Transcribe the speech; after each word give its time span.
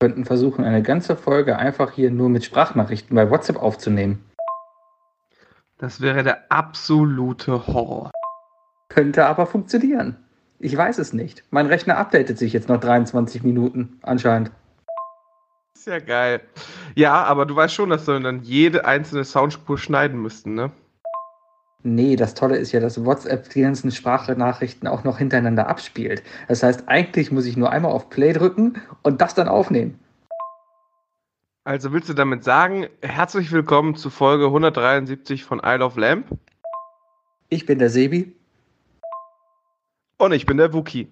könnten 0.00 0.24
versuchen, 0.24 0.64
eine 0.64 0.82
ganze 0.82 1.14
Folge 1.14 1.58
einfach 1.58 1.92
hier 1.92 2.10
nur 2.10 2.30
mit 2.30 2.42
Sprachnachrichten 2.42 3.14
bei 3.14 3.30
WhatsApp 3.30 3.56
aufzunehmen. 3.56 4.24
Das 5.76 6.00
wäre 6.00 6.22
der 6.22 6.50
absolute 6.50 7.66
Horror. 7.66 8.10
Könnte 8.88 9.26
aber 9.26 9.46
funktionieren. 9.46 10.16
Ich 10.58 10.74
weiß 10.74 10.98
es 10.98 11.12
nicht. 11.12 11.44
Mein 11.50 11.66
Rechner 11.66 11.98
updatet 11.98 12.38
sich 12.38 12.54
jetzt 12.54 12.68
noch 12.68 12.80
23 12.80 13.42
Minuten, 13.42 13.98
anscheinend. 14.02 14.50
Ist 15.74 15.86
ja 15.86 15.98
geil. 15.98 16.40
Ja, 16.94 17.22
aber 17.24 17.44
du 17.44 17.54
weißt 17.54 17.74
schon, 17.74 17.90
dass 17.90 18.06
wir 18.06 18.18
dann 18.20 18.42
jede 18.42 18.86
einzelne 18.86 19.24
Soundspur 19.24 19.78
schneiden 19.78 20.20
müssten, 20.20 20.54
ne? 20.54 20.70
Nee, 21.82 22.16
das 22.16 22.34
Tolle 22.34 22.56
ist 22.56 22.72
ja, 22.72 22.80
dass 22.80 23.04
WhatsApp 23.04 23.48
die 23.50 23.62
ganzen 23.62 23.90
Sprachnachrichten 23.90 24.86
auch 24.86 25.02
noch 25.02 25.16
hintereinander 25.16 25.66
abspielt. 25.68 26.22
Das 26.46 26.62
heißt, 26.62 26.84
eigentlich 26.88 27.32
muss 27.32 27.46
ich 27.46 27.56
nur 27.56 27.70
einmal 27.70 27.92
auf 27.92 28.10
Play 28.10 28.34
drücken 28.34 28.74
und 29.02 29.22
das 29.22 29.34
dann 29.34 29.48
aufnehmen. 29.48 29.98
Also 31.64 31.92
willst 31.92 32.08
du 32.08 32.14
damit 32.14 32.44
sagen, 32.44 32.86
herzlich 33.00 33.50
willkommen 33.50 33.94
zu 33.94 34.10
Folge 34.10 34.46
173 34.46 35.44
von 35.44 35.60
Isle 35.64 35.84
of 35.84 35.96
Lamp? 35.96 36.26
Ich 37.48 37.64
bin 37.64 37.78
der 37.78 37.90
Sebi. 37.90 38.34
Und 40.18 40.32
ich 40.32 40.44
bin 40.44 40.58
der 40.58 40.74
Wookie. 40.74 41.10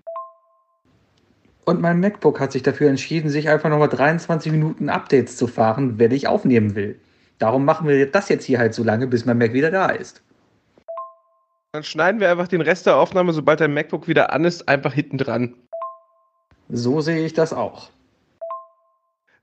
Und 1.64 1.80
mein 1.80 2.00
MacBook 2.00 2.40
hat 2.40 2.52
sich 2.52 2.62
dafür 2.62 2.90
entschieden, 2.90 3.30
sich 3.30 3.48
einfach 3.48 3.70
nochmal 3.70 3.88
23 3.88 4.52
Minuten 4.52 4.90
Updates 4.90 5.36
zu 5.36 5.46
fahren, 5.46 5.98
wenn 5.98 6.12
ich 6.12 6.28
aufnehmen 6.28 6.74
will. 6.74 7.00
Darum 7.38 7.64
machen 7.64 7.88
wir 7.88 8.10
das 8.10 8.28
jetzt 8.28 8.44
hier 8.44 8.58
halt 8.58 8.74
so 8.74 8.84
lange, 8.84 9.06
bis 9.06 9.24
mein 9.24 9.38
Mac 9.38 9.52
wieder 9.52 9.70
da 9.70 9.86
ist. 9.86 10.22
Dann 11.72 11.82
schneiden 11.82 12.20
wir 12.20 12.30
einfach 12.30 12.48
den 12.48 12.62
Rest 12.62 12.86
der 12.86 12.96
Aufnahme, 12.96 13.32
sobald 13.32 13.60
dein 13.60 13.74
MacBook 13.74 14.08
wieder 14.08 14.32
an 14.32 14.44
ist, 14.44 14.68
einfach 14.68 14.94
hinten 14.94 15.18
dran. 15.18 15.54
So 16.70 17.00
sehe 17.02 17.24
ich 17.24 17.34
das 17.34 17.52
auch. 17.52 17.90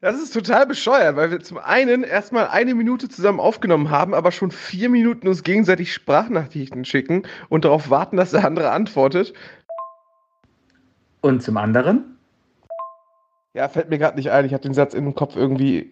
Das 0.02 0.22
ist 0.22 0.34
total 0.34 0.66
bescheuert, 0.66 1.16
weil 1.16 1.32
wir 1.32 1.40
zum 1.40 1.58
einen 1.58 2.04
erstmal 2.04 2.48
eine 2.48 2.76
Minute 2.76 3.10
zusammen 3.10 3.40
aufgenommen 3.40 3.90
haben, 3.90 4.14
aber 4.14 4.32
schon 4.32 4.52
vier 4.52 4.90
Minuten 4.90 5.28
uns 5.28 5.44
gegenseitig 5.44 5.94
Sprachnachrichten 5.94 6.86
schicken 6.86 7.24
und 7.50 7.66
darauf 7.66 7.90
warten, 7.90 8.18
dass 8.18 8.32
der 8.32 8.46
andere 8.46 8.72
antwortet. 8.72 9.34
Und 11.22 11.42
zum 11.42 11.58
anderen? 11.58 12.18
Ja, 13.54 13.70
fällt 13.70 13.90
mir 13.90 13.98
gerade 13.98 14.18
nicht 14.18 14.32
ein. 14.32 14.46
Ich 14.46 14.54
hatte 14.54 14.68
den 14.68 14.74
Satz 14.74 14.94
in 14.94 15.06
dem 15.06 15.16
Kopf 15.16 15.36
irgendwie 15.36 15.92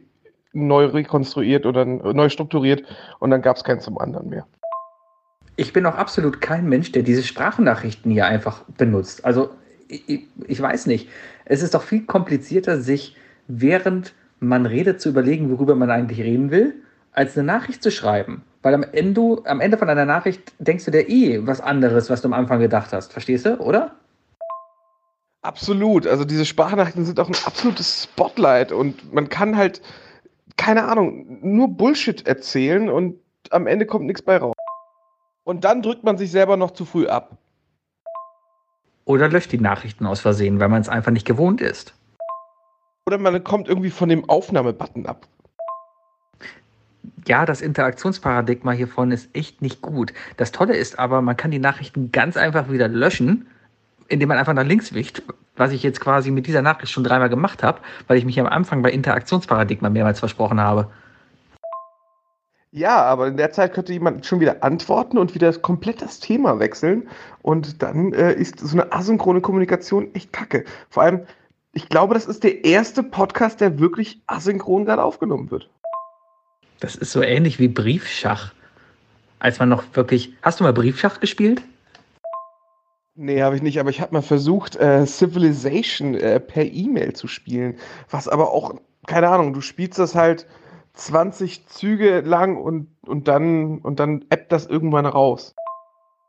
neu 0.52 0.86
rekonstruiert 0.86 1.66
oder 1.66 1.86
neu 1.86 2.30
strukturiert 2.30 2.84
und 3.20 3.32
dann 3.32 3.42
gab 3.42 3.58
es 3.58 3.64
keinen 3.64 3.80
zum 3.80 3.98
anderen 3.98 4.30
mehr. 4.30 4.46
Ich 5.56 5.74
bin 5.74 5.86
auch 5.86 5.96
absolut 5.96 6.42
kein 6.42 6.68
Mensch, 6.68 6.92
der 6.92 7.04
diese 7.04 7.24
Sprachnachrichten 7.24 8.12
hier 8.12 8.26
einfach 8.26 8.64
benutzt. 8.78 9.24
Also, 9.24 9.52
ich, 9.88 10.28
ich 10.48 10.62
weiß 10.62 10.88
nicht. 10.88 11.10
Es 11.46 11.62
ist 11.62 11.76
doch 11.76 11.84
viel 11.84 12.06
komplizierter, 12.06 12.82
sich 12.82 13.16
während 13.48 14.14
man 14.40 14.66
redet 14.66 15.00
zu 15.00 15.10
überlegen, 15.10 15.52
worüber 15.52 15.76
man 15.76 15.92
eigentlich 15.92 16.20
reden 16.20 16.52
will, 16.52 16.74
als 17.12 17.38
eine 17.38 17.46
Nachricht 17.46 17.84
zu 17.84 17.92
schreiben. 17.92 18.44
Weil 18.62 18.74
am 18.74 18.84
Ende, 18.84 19.42
am 19.46 19.60
Ende 19.60 19.78
von 19.78 19.90
einer 19.90 20.06
Nachricht 20.06 20.54
denkst 20.58 20.86
du 20.86 20.92
dir 20.92 21.08
eh 21.08 21.46
was 21.46 21.62
anderes, 21.62 22.10
was 22.10 22.22
du 22.22 22.30
am 22.30 22.34
Anfang 22.34 22.60
gedacht 22.60 22.92
hast. 22.94 23.14
Verstehst 23.14 23.46
du, 23.46 23.60
oder? 23.60 23.96
Absolut. 25.42 26.08
Also 26.08 26.24
diese 26.24 26.46
Sprachnachrichten 26.46 27.06
sind 27.06 27.20
auch 27.20 27.28
ein 27.28 27.36
absolutes 27.46 28.04
Spotlight 28.04 28.72
und 28.72 29.14
man 29.14 29.30
kann 29.30 29.58
halt, 29.58 29.82
keine 30.56 30.86
Ahnung, 30.86 31.40
nur 31.42 31.68
Bullshit 31.68 32.26
erzählen 32.26 32.90
und 32.90 33.20
am 33.50 33.68
Ende 33.68 33.86
kommt 33.86 34.06
nichts 34.06 34.22
bei 34.22 34.38
raus. 34.38 34.56
Und 35.44 35.66
dann 35.66 35.82
drückt 35.82 36.04
man 36.04 36.18
sich 36.18 36.32
selber 36.32 36.58
noch 36.58 36.72
zu 36.72 36.86
früh 36.86 37.08
ab. 37.08 37.38
Oder 39.06 39.28
löscht 39.28 39.52
die 39.52 39.60
Nachrichten 39.60 40.06
aus 40.06 40.22
Versehen, 40.22 40.60
weil 40.60 40.70
man 40.70 40.82
es 40.82 40.90
einfach 40.90 41.12
nicht 41.12 41.26
gewohnt 41.26 41.60
ist. 41.60 41.94
Oder 43.06 43.18
man 43.18 43.44
kommt 43.44 43.68
irgendwie 43.68 43.90
von 43.90 44.08
dem 44.08 44.30
Aufnahmebutton 44.30 45.06
ab. 45.06 45.28
Ja, 47.28 47.46
das 47.46 47.62
Interaktionsparadigma 47.62 48.72
hiervon 48.72 49.12
ist 49.12 49.30
echt 49.36 49.62
nicht 49.62 49.82
gut. 49.82 50.14
Das 50.38 50.54
Tolle 50.54 50.76
ist 50.76 51.00
aber, 51.00 51.22
man 51.22 51.36
kann 51.36 51.52
die 51.52 51.60
Nachrichten 51.60 52.14
ganz 52.14 52.38
einfach 52.38 52.70
wieder 52.70 52.88
löschen, 52.88 53.48
indem 54.08 54.30
man 54.30 54.38
einfach 54.38 54.54
nach 54.54 54.66
links 54.66 54.94
wicht, 54.94 55.24
was 55.58 55.72
ich 55.74 55.84
jetzt 55.84 56.00
quasi 56.00 56.32
mit 56.32 56.48
dieser 56.48 56.62
Nachricht 56.62 56.92
schon 56.92 57.04
dreimal 57.04 57.30
gemacht 57.30 57.64
habe, 57.64 57.82
weil 58.08 58.18
ich 58.18 58.26
mich 58.26 58.40
am 58.40 58.48
Anfang 58.48 58.82
bei 58.82 58.92
Interaktionsparadigma 58.92 59.90
mehrmals 59.90 60.20
versprochen 60.20 60.62
habe. 60.62 60.90
Ja, 62.76 63.04
aber 63.04 63.28
in 63.28 63.38
der 63.38 63.52
Zeit 63.52 63.76
könnte 63.76 63.94
jemand 63.94 64.26
schon 64.26 64.40
wieder 64.40 64.64
antworten 64.64 65.20
und 65.20 65.36
wieder 65.36 65.54
komplett 65.54 66.02
das 66.02 66.20
Thema 66.20 66.58
wechseln. 66.58 67.08
Und 67.44 67.84
dann 67.84 68.14
äh, 68.14 68.34
ist 68.34 68.60
so 68.60 68.76
eine 68.76 68.92
asynchrone 68.92 69.42
Kommunikation 69.42 70.10
echt 70.16 70.34
kacke. 70.34 70.66
Vor 70.90 71.04
allem, 71.04 71.28
ich 71.74 71.88
glaube, 71.88 72.16
das 72.16 72.26
ist 72.26 72.44
der 72.44 72.66
erste 72.66 73.04
Podcast, 73.04 73.62
der 73.62 73.78
wirklich 73.78 74.24
asynchron 74.26 74.86
gerade 74.86 75.04
aufgenommen 75.04 75.52
wird. 75.52 75.70
Das 76.80 76.96
ist 76.96 77.12
so 77.12 77.22
ähnlich 77.22 77.60
wie 77.60 77.68
Briefschach. 77.68 78.54
Als 79.38 79.60
man 79.60 79.70
noch 79.70 79.84
wirklich. 79.94 80.34
Hast 80.42 80.60
du 80.60 80.64
mal 80.64 80.74
Briefschach 80.74 81.20
gespielt? 81.20 81.62
Nee, 83.14 83.44
habe 83.44 83.56
ich 83.56 83.62
nicht, 83.62 83.80
aber 83.80 83.92
ich 83.92 84.02
habe 84.02 84.14
mal 84.14 84.24
versucht, 84.24 84.78
äh, 84.78 85.06
Civilization 85.06 86.16
äh, 86.16 86.40
per 86.40 86.66
E-Mail 86.66 87.14
zu 87.14 87.28
spielen. 87.28 87.78
Was 88.10 88.28
aber 88.28 88.50
auch, 88.50 88.74
keine 89.06 89.30
Ahnung, 89.30 89.54
du 89.54 89.62
spielst 89.62 90.00
das 90.00 90.16
halt 90.16 90.48
20 90.94 91.68
Züge 91.68 92.22
lang 92.22 92.56
und, 92.56 92.88
und 93.06 93.28
dann 93.28 93.80
und 93.80 94.00
dann 94.00 94.26
appt 94.30 94.52
das 94.52 94.66
irgendwann 94.66 95.06
raus. 95.06 95.56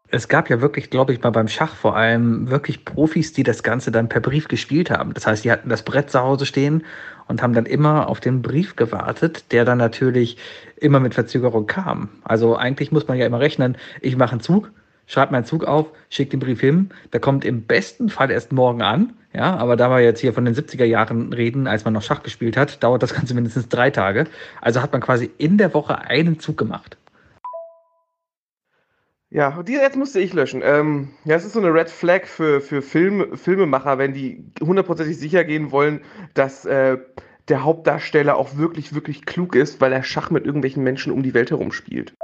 Es 0.09 0.29
gab 0.29 0.49
ja 0.49 0.61
wirklich, 0.61 0.91
glaube 0.91 1.13
ich, 1.13 1.23
mal 1.23 1.31
beim 1.31 1.49
Schach 1.49 1.75
vor 1.75 1.97
allem 1.97 2.49
wirklich 2.49 2.85
Profis, 2.85 3.33
die 3.33 3.43
das 3.43 3.63
Ganze 3.63 3.91
dann 3.91 4.09
per 4.09 4.21
Brief 4.21 4.49
gespielt 4.49 4.91
haben. 4.91 5.13
Das 5.13 5.27
heißt, 5.27 5.45
die 5.45 5.51
hatten 5.51 5.69
das 5.69 5.83
Brett 5.83 6.11
zu 6.11 6.21
Hause 6.21 6.47
stehen 6.47 6.85
und 7.27 7.43
haben 7.43 7.53
dann 7.53 7.67
immer 7.67 8.09
auf 8.09 8.21
den 8.21 8.43
Brief 8.43 8.77
gewartet, 8.77 9.51
der 9.51 9.65
dann 9.65 9.79
natürlich 9.79 10.37
immer 10.77 11.01
mit 11.01 11.15
Verzögerung 11.15 11.67
kam. 11.67 12.11
Also 12.23 12.55
eigentlich 12.57 12.93
muss 12.93 13.09
man 13.09 13.19
ja 13.19 13.27
immer 13.27 13.41
rechnen, 13.41 13.77
ich 14.03 14.17
mache 14.17 14.33
einen 14.33 14.41
Zug, 14.41 14.71
schreibe 15.07 15.33
meinen 15.33 15.47
Zug 15.47 15.65
auf, 15.65 15.87
schicke 16.11 16.33
den 16.33 16.41
Brief 16.41 16.61
hin, 16.61 16.91
der 17.13 17.21
kommt 17.21 17.45
im 17.45 17.63
besten 17.63 18.09
Fall 18.09 18.31
erst 18.31 18.53
morgen 18.53 18.83
an. 18.83 19.15
Ja, 19.35 19.57
aber 19.57 19.75
da 19.75 19.91
wir 19.91 20.01
jetzt 20.01 20.21
hier 20.21 20.33
von 20.33 20.45
den 20.45 20.55
70er 20.55 20.85
Jahren 20.85 21.33
reden, 21.33 21.67
als 21.67 21.85
man 21.85 21.93
noch 21.93 22.03
Schach 22.03 22.23
gespielt 22.23 22.57
hat, 22.57 22.83
dauert 22.85 23.03
das 23.03 23.15
Ganze 23.15 23.35
mindestens 23.35 23.69
drei 23.69 23.91
Tage. 23.91 24.27
Also 24.61 24.81
hat 24.81 24.93
man 24.93 25.01
quasi 25.01 25.29
in 25.39 25.59
der 25.59 25.75
Woche 25.75 25.99
einen 25.99 26.39
Zug 26.39 26.57
gemacht. 26.57 26.97
Ja, 29.31 29.65
die 29.65 29.73
jetzt 29.73 29.97
musste 29.97 30.21
ich 30.21 30.33
löschen. 30.33 30.63
Ähm, 30.65 31.09
ja, 31.25 31.35
es 31.35 31.45
ist 31.45 31.55
so 31.55 31.59
eine 31.59 31.75
Red 31.75 31.91
Flag 31.91 32.27
für, 32.27 32.61
für 32.61 32.81
Film, 32.81 33.37
Filmemacher, 33.37 33.99
wenn 33.99 34.15
die 34.15 34.45
hundertprozentig 34.61 35.19
sicher 35.19 35.43
gehen 35.43 35.73
wollen, 35.73 36.03
dass 36.35 36.65
äh, 36.65 36.99
der 37.49 37.65
Hauptdarsteller 37.65 38.37
auch 38.37 38.57
wirklich, 38.57 38.95
wirklich 38.95 39.27
klug 39.27 39.57
ist, 39.57 39.81
weil 39.81 39.93
er 39.93 40.05
Schach 40.05 40.31
mit 40.31 40.47
irgendwelchen 40.47 40.85
Menschen 40.85 41.13
um 41.13 41.25
die 41.25 41.35
Welt 41.35 41.51
herum 41.51 41.73
spielt. 41.73 42.15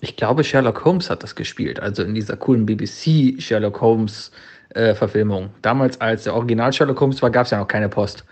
Ich 0.00 0.16
glaube, 0.16 0.42
Sherlock 0.42 0.84
Holmes 0.84 1.08
hat 1.08 1.22
das 1.22 1.36
gespielt, 1.36 1.78
also 1.78 2.02
in 2.02 2.14
dieser 2.14 2.36
coolen 2.36 2.66
BBC 2.66 3.40
Sherlock 3.40 3.80
Holmes 3.80 4.30
äh, 4.30 4.55
Verfilmung. 4.94 5.50
Damals, 5.62 6.00
als 6.00 6.24
der 6.24 6.34
Original 6.34 6.72
Sherlock 6.72 7.00
Holmes 7.00 7.22
war, 7.22 7.30
gab 7.30 7.46
es 7.46 7.50
ja 7.50 7.58
noch 7.58 7.68
keine 7.68 7.88
Post. 7.88 8.24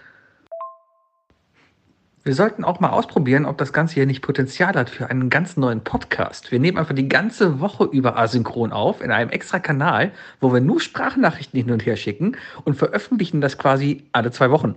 Wir 2.26 2.34
sollten 2.34 2.64
auch 2.64 2.80
mal 2.80 2.88
ausprobieren, 2.88 3.44
ob 3.44 3.58
das 3.58 3.74
Ganze 3.74 3.96
hier 3.96 4.06
nicht 4.06 4.22
Potenzial 4.22 4.72
hat 4.74 4.88
für 4.88 5.10
einen 5.10 5.28
ganz 5.28 5.58
neuen 5.58 5.84
Podcast. 5.84 6.50
Wir 6.52 6.58
nehmen 6.58 6.78
einfach 6.78 6.94
die 6.94 7.06
ganze 7.06 7.60
Woche 7.60 7.84
über 7.84 8.16
asynchron 8.16 8.72
auf 8.72 9.02
in 9.02 9.10
einem 9.10 9.28
extra 9.28 9.58
Kanal, 9.58 10.10
wo 10.40 10.50
wir 10.50 10.62
nur 10.62 10.80
Sprachnachrichten 10.80 11.60
hin 11.60 11.70
und 11.70 11.84
her 11.84 11.96
schicken 11.96 12.38
und 12.64 12.76
veröffentlichen 12.76 13.42
das 13.42 13.58
quasi 13.58 14.04
alle 14.12 14.30
zwei 14.30 14.50
Wochen. 14.50 14.74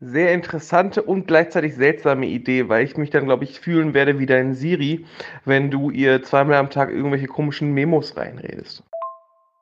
Sehr 0.00 0.34
interessante 0.34 1.02
und 1.02 1.26
gleichzeitig 1.26 1.74
seltsame 1.76 2.26
Idee, 2.26 2.68
weil 2.68 2.84
ich 2.84 2.98
mich 2.98 3.08
dann, 3.08 3.24
glaube 3.24 3.44
ich, 3.44 3.58
fühlen 3.58 3.94
werde 3.94 4.18
wie 4.18 4.26
dein 4.26 4.52
Siri, 4.52 5.06
wenn 5.46 5.70
du 5.70 5.88
ihr 5.90 6.22
zweimal 6.22 6.58
am 6.58 6.68
Tag 6.68 6.90
irgendwelche 6.90 7.26
komischen 7.26 7.72
Memos 7.72 8.18
reinredest. 8.18 8.84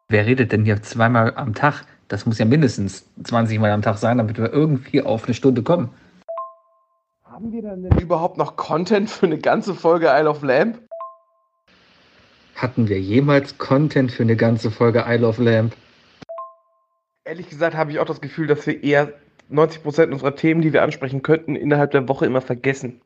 Wer 0.09 0.25
redet 0.25 0.53
denn 0.53 0.65
hier 0.65 0.81
zweimal 0.83 1.35
am 1.35 1.53
Tag? 1.53 1.85
Das 2.07 2.27
muss 2.27 2.39
ja 2.39 2.45
mindestens 2.45 3.09
20 3.25 3.59
Mal 3.59 3.73
am 3.73 3.83
Tag 3.83 3.99
sein, 3.99 4.19
damit 4.19 4.39
wir 4.39 4.53
irgendwie 4.53 5.03
auf 5.03 5.25
eine 5.25 5.35
Stunde 5.35 5.65
kommen. 5.65 5.91
Haben 7.25 7.51
wir 7.51 7.61
dann 7.61 7.83
denn 7.83 7.99
überhaupt 7.99 8.39
noch 8.39 8.55
Content 8.55 9.11
für 9.11 9.27
eine 9.27 9.39
ganze 9.39 9.75
Folge 9.75 10.07
Isle 10.09 10.31
of 10.31 10.45
Lamp? 10.45 10.81
Hatten 12.55 12.89
wir 12.89 13.01
jemals 13.01 13.59
Content 13.59 14.13
für 14.13 14.23
eine 14.23 14.37
ganze 14.37 14.71
Folge 14.71 15.05
Isle 15.09 15.27
of 15.27 15.39
Lamp? 15.39 15.75
Ehrlich 17.25 17.51
gesagt 17.51 17.75
habe 17.77 17.91
ich 17.91 17.99
auch 17.99 18.07
das 18.07 18.21
Gefühl, 18.21 18.47
dass 18.47 18.65
wir 18.65 18.85
eher 18.85 19.13
90% 19.51 20.13
unserer 20.13 20.37
Themen, 20.37 20.63
die 20.63 20.73
wir 20.73 20.85
ansprechen 20.85 21.23
könnten, 21.23 21.57
innerhalb 21.57 21.91
der 21.91 22.09
Woche 22.09 22.27
immer 22.27 22.41
vergessen. 22.41 23.01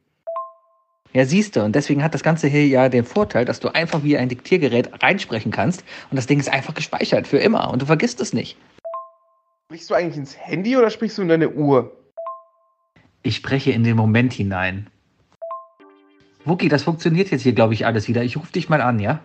Ja, 1.12 1.24
siehst 1.24 1.56
du, 1.56 1.64
und 1.64 1.74
deswegen 1.74 2.04
hat 2.04 2.14
das 2.14 2.22
Ganze 2.22 2.46
hier 2.46 2.66
ja 2.68 2.88
den 2.88 3.04
Vorteil, 3.04 3.44
dass 3.44 3.58
du 3.58 3.74
einfach 3.74 4.04
wie 4.04 4.16
ein 4.16 4.28
Diktiergerät 4.28 5.02
reinsprechen 5.02 5.50
kannst 5.50 5.84
und 6.10 6.16
das 6.16 6.28
Ding 6.28 6.38
ist 6.38 6.52
einfach 6.52 6.74
gespeichert 6.74 7.26
für 7.26 7.38
immer 7.38 7.70
und 7.70 7.82
du 7.82 7.86
vergisst 7.86 8.20
es 8.20 8.32
nicht. 8.32 8.56
Sprichst 9.66 9.90
du 9.90 9.94
eigentlich 9.94 10.16
ins 10.16 10.36
Handy 10.38 10.76
oder 10.76 10.88
sprichst 10.90 11.18
du 11.18 11.22
in 11.22 11.28
deine 11.28 11.50
Uhr? 11.50 11.96
Ich 13.22 13.36
spreche 13.36 13.72
in 13.72 13.82
den 13.82 13.96
Moment 13.96 14.32
hinein. 14.32 14.88
Wookie, 16.44 16.68
das 16.68 16.84
funktioniert 16.84 17.30
jetzt 17.30 17.42
hier, 17.42 17.52
glaube 17.52 17.74
ich, 17.74 17.86
alles 17.86 18.08
wieder. 18.08 18.22
Ich 18.22 18.36
rufe 18.36 18.52
dich 18.52 18.68
mal 18.68 18.80
an, 18.80 18.98
ja? 18.98 19.20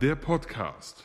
Der 0.00 0.14
Podcast. 0.14 1.04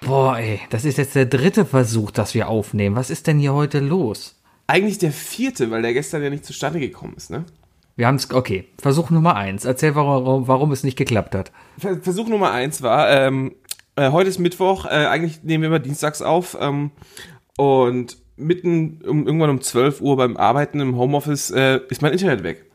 Boah, 0.00 0.38
ey, 0.38 0.60
das 0.70 0.86
ist 0.86 0.96
jetzt 0.96 1.14
der 1.14 1.26
dritte 1.26 1.66
Versuch, 1.66 2.10
dass 2.10 2.32
wir 2.32 2.48
aufnehmen. 2.48 2.96
Was 2.96 3.10
ist 3.10 3.26
denn 3.26 3.38
hier 3.38 3.52
heute 3.52 3.80
los? 3.80 4.40
Eigentlich 4.66 4.96
der 4.96 5.12
vierte, 5.12 5.70
weil 5.70 5.82
der 5.82 5.92
gestern 5.92 6.22
ja 6.22 6.30
nicht 6.30 6.46
zustande 6.46 6.80
gekommen 6.80 7.14
ist, 7.16 7.30
ne? 7.30 7.44
Wir 7.96 8.06
haben 8.06 8.14
es, 8.14 8.30
okay, 8.32 8.68
Versuch 8.80 9.10
Nummer 9.10 9.36
eins. 9.36 9.66
Erzähl, 9.66 9.94
warum, 9.94 10.48
warum 10.48 10.72
es 10.72 10.84
nicht 10.84 10.96
geklappt 10.96 11.34
hat. 11.34 11.52
Versuch 11.76 12.28
Nummer 12.28 12.50
eins 12.50 12.80
war, 12.80 13.10
ähm, 13.10 13.54
äh, 13.94 14.10
heute 14.10 14.30
ist 14.30 14.38
Mittwoch, 14.38 14.86
äh, 14.86 15.06
eigentlich 15.06 15.42
nehmen 15.42 15.62
wir 15.62 15.68
immer 15.68 15.80
dienstags 15.80 16.22
auf 16.22 16.56
ähm, 16.58 16.92
und 17.58 18.16
mitten 18.36 19.02
um, 19.06 19.26
irgendwann 19.26 19.50
um 19.50 19.60
12 19.60 20.00
Uhr 20.00 20.16
beim 20.16 20.38
Arbeiten 20.38 20.80
im 20.80 20.96
Homeoffice 20.96 21.50
äh, 21.50 21.80
ist 21.90 22.00
mein 22.00 22.12
Internet 22.12 22.42
weg. 22.42 22.69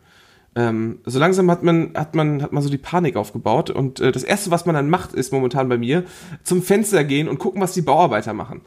Ähm, 0.55 0.99
so 1.05 1.19
langsam 1.19 1.51
hat 1.51 1.63
man, 1.63 1.91
hat 1.95 2.15
man, 2.15 2.41
hat 2.41 2.53
man 2.53 2.63
so 2.63 2.69
die 2.69 2.77
Panik 2.77 3.17
aufgebaut 3.17 3.69
und 3.69 3.99
äh, 3.99 4.11
das 4.11 4.23
erste, 4.23 4.51
was 4.51 4.65
man 4.65 4.75
dann 4.75 4.89
macht, 4.89 5.13
ist 5.13 5.33
momentan 5.33 5.67
bei 5.67 5.77
mir 5.77 6.05
zum 6.43 6.61
Fenster 6.61 7.03
gehen 7.03 7.27
und 7.27 7.39
gucken, 7.39 7.61
was 7.61 7.73
die 7.73 7.81
Bauarbeiter 7.81 8.33
machen. 8.33 8.61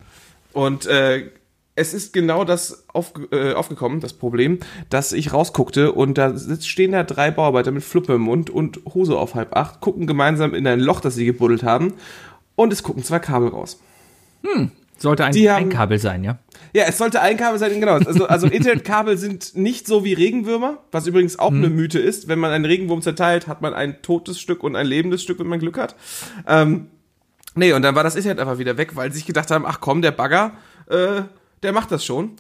Und 0.53 0.87
äh, 0.87 1.31
es 1.79 1.95
ist 1.95 2.13
genau 2.13 2.45
das 2.45 2.85
auf, 2.89 3.13
äh, 3.31 3.53
aufgekommen, 3.53 4.01
das 4.01 4.13
Problem, 4.13 4.59
dass 4.91 5.13
ich 5.13 5.33
rausguckte 5.33 5.93
und 5.93 6.19
da 6.19 6.37
stehen 6.61 6.93
da 6.93 7.05
drei 7.05 7.31
Bauarbeiter 7.31 7.71
mit 7.71 7.85
Fluppe 7.85 8.15
im 8.15 8.23
Mund 8.23 8.51
und 8.51 8.81
Hose 8.93 9.17
auf 9.17 9.35
halb 9.35 9.57
acht, 9.57 9.81
gucken 9.81 10.07
gemeinsam 10.07 10.55
in 10.55 10.67
ein 10.67 10.81
Loch, 10.81 11.01
das 11.01 11.15
sie 11.15 11.25
gebuddelt 11.25 11.63
haben 11.63 11.95
und 12.57 12.73
es 12.73 12.83
gucken 12.83 13.05
zwei 13.05 13.21
Kabel 13.21 13.49
raus. 13.49 13.81
Hm, 14.43 14.73
sollte 14.99 15.25
ein, 15.25 15.35
haben, 15.35 15.65
ein 15.65 15.69
Kabel 15.69 15.99
sein, 15.99 16.25
ja? 16.25 16.39
Ja, 16.75 16.85
es 16.85 16.99
sollte 16.99 17.21
ein 17.21 17.37
Kabel 17.37 17.59
sein, 17.59 17.79
genau. 17.81 17.95
Also, 17.95 18.27
also 18.27 18.47
Internetkabel 18.49 19.17
sind 19.17 19.57
nicht 19.57 19.87
so 19.87 20.05
wie 20.05 20.13
Regenwürmer, 20.13 20.79
was 20.91 21.07
übrigens 21.07 21.39
auch 21.39 21.51
hm. 21.51 21.59
eine 21.59 21.71
Mythe 21.71 21.99
ist. 21.99 22.29
Wenn 22.29 22.39
man 22.39 22.51
einen 22.51 22.65
Regenwurm 22.65 23.03
zerteilt, 23.03 23.47
hat 23.47 23.63
man 23.63 23.75
ein 23.75 24.03
totes 24.03 24.41
Stück 24.41 24.63
und 24.63 24.77
ein 24.77 24.87
lebendes 24.87 25.23
Stück, 25.23 25.39
wenn 25.39 25.47
man 25.47 25.61
Glück 25.61 25.79
hat. 25.79 25.97
Ähm, 26.47 26.89
nee, 27.55 27.73
und 27.73 27.83
dann 27.83 27.95
war 27.95 28.03
das 28.03 28.17
Internet 28.17 28.41
einfach 28.41 28.59
wieder 28.59 28.77
weg, 28.77 28.97
weil 28.97 29.11
sie 29.13 29.19
sich 29.19 29.27
gedacht 29.27 29.51
haben, 29.51 29.65
ach 29.67 29.81
komm, 29.81 30.03
der 30.03 30.13
Bagger, 30.13 30.53
äh, 30.89 31.23
der 31.63 31.73
macht 31.73 31.93
das 31.93 32.05
schon. 32.05 32.33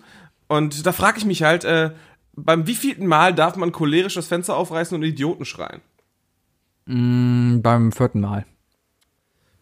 Und 0.49 0.87
da 0.87 0.93
frage 0.93 1.19
ich 1.19 1.25
mich 1.25 1.43
halt, 1.43 1.65
äh, 1.65 1.91
beim 2.35 2.67
wievielten 2.67 3.07
Mal 3.07 3.35
darf 3.35 3.57
man 3.57 3.73
cholerisch 3.73 4.15
das 4.15 4.29
Fenster 4.29 4.57
aufreißen 4.57 4.97
und 4.97 5.03
Idioten 5.03 5.45
schreien? 5.45 5.81
Mm, 6.87 7.61
beim 7.61 7.93
vierten 7.93 8.21
Mal. 8.21 8.47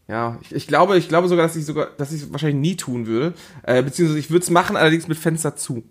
Ja, 0.08 0.38
ich, 0.43 0.55
ich, 0.55 0.67
glaube, 0.67 0.97
ich 0.99 1.08
glaube 1.08 1.29
sogar, 1.29 1.47
dass 1.47 1.56
ich 1.56 1.67
sogar, 1.67 1.88
dass 1.99 2.12
ich 2.12 2.23
es 2.23 2.32
wahrscheinlich 2.32 2.61
nie 2.61 2.76
tun 2.76 3.06
würde. 3.06 3.35
Äh, 3.62 3.82
beziehungsweise 3.82 4.19
ich 4.19 4.31
würde 4.31 4.44
es 4.44 4.50
machen, 4.50 4.76
allerdings 4.76 5.08
mit 5.08 5.19
Fenster 5.19 5.56
zu. 5.56 5.82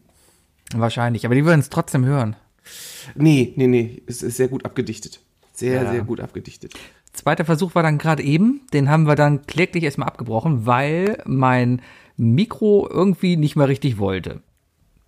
Wahrscheinlich, 0.73 1.25
aber 1.25 1.35
die 1.35 1.45
würden 1.45 1.59
es 1.59 1.69
trotzdem 1.69 2.05
hören. 2.05 2.35
Nee, 3.13 3.53
nee, 3.55 3.67
nee. 3.67 4.01
Es 4.07 4.23
ist 4.23 4.37
sehr 4.37 4.47
gut 4.47 4.65
abgedichtet. 4.65 5.19
Sehr, 5.53 5.83
ja. 5.83 5.91
sehr 5.91 6.01
gut 6.03 6.19
abgedichtet. 6.19 6.73
Zweiter 7.13 7.45
Versuch 7.45 7.75
war 7.75 7.83
dann 7.83 7.97
gerade 7.97 8.23
eben. 8.23 8.61
Den 8.73 8.89
haben 8.89 9.05
wir 9.05 9.15
dann 9.15 9.45
kläglich 9.45 9.83
erstmal 9.83 10.07
abgebrochen, 10.07 10.65
weil 10.65 11.21
mein 11.25 11.81
Mikro 12.17 12.87
irgendwie 12.89 13.37
nicht 13.37 13.55
mehr 13.55 13.67
richtig 13.67 13.97
wollte. 13.97 14.41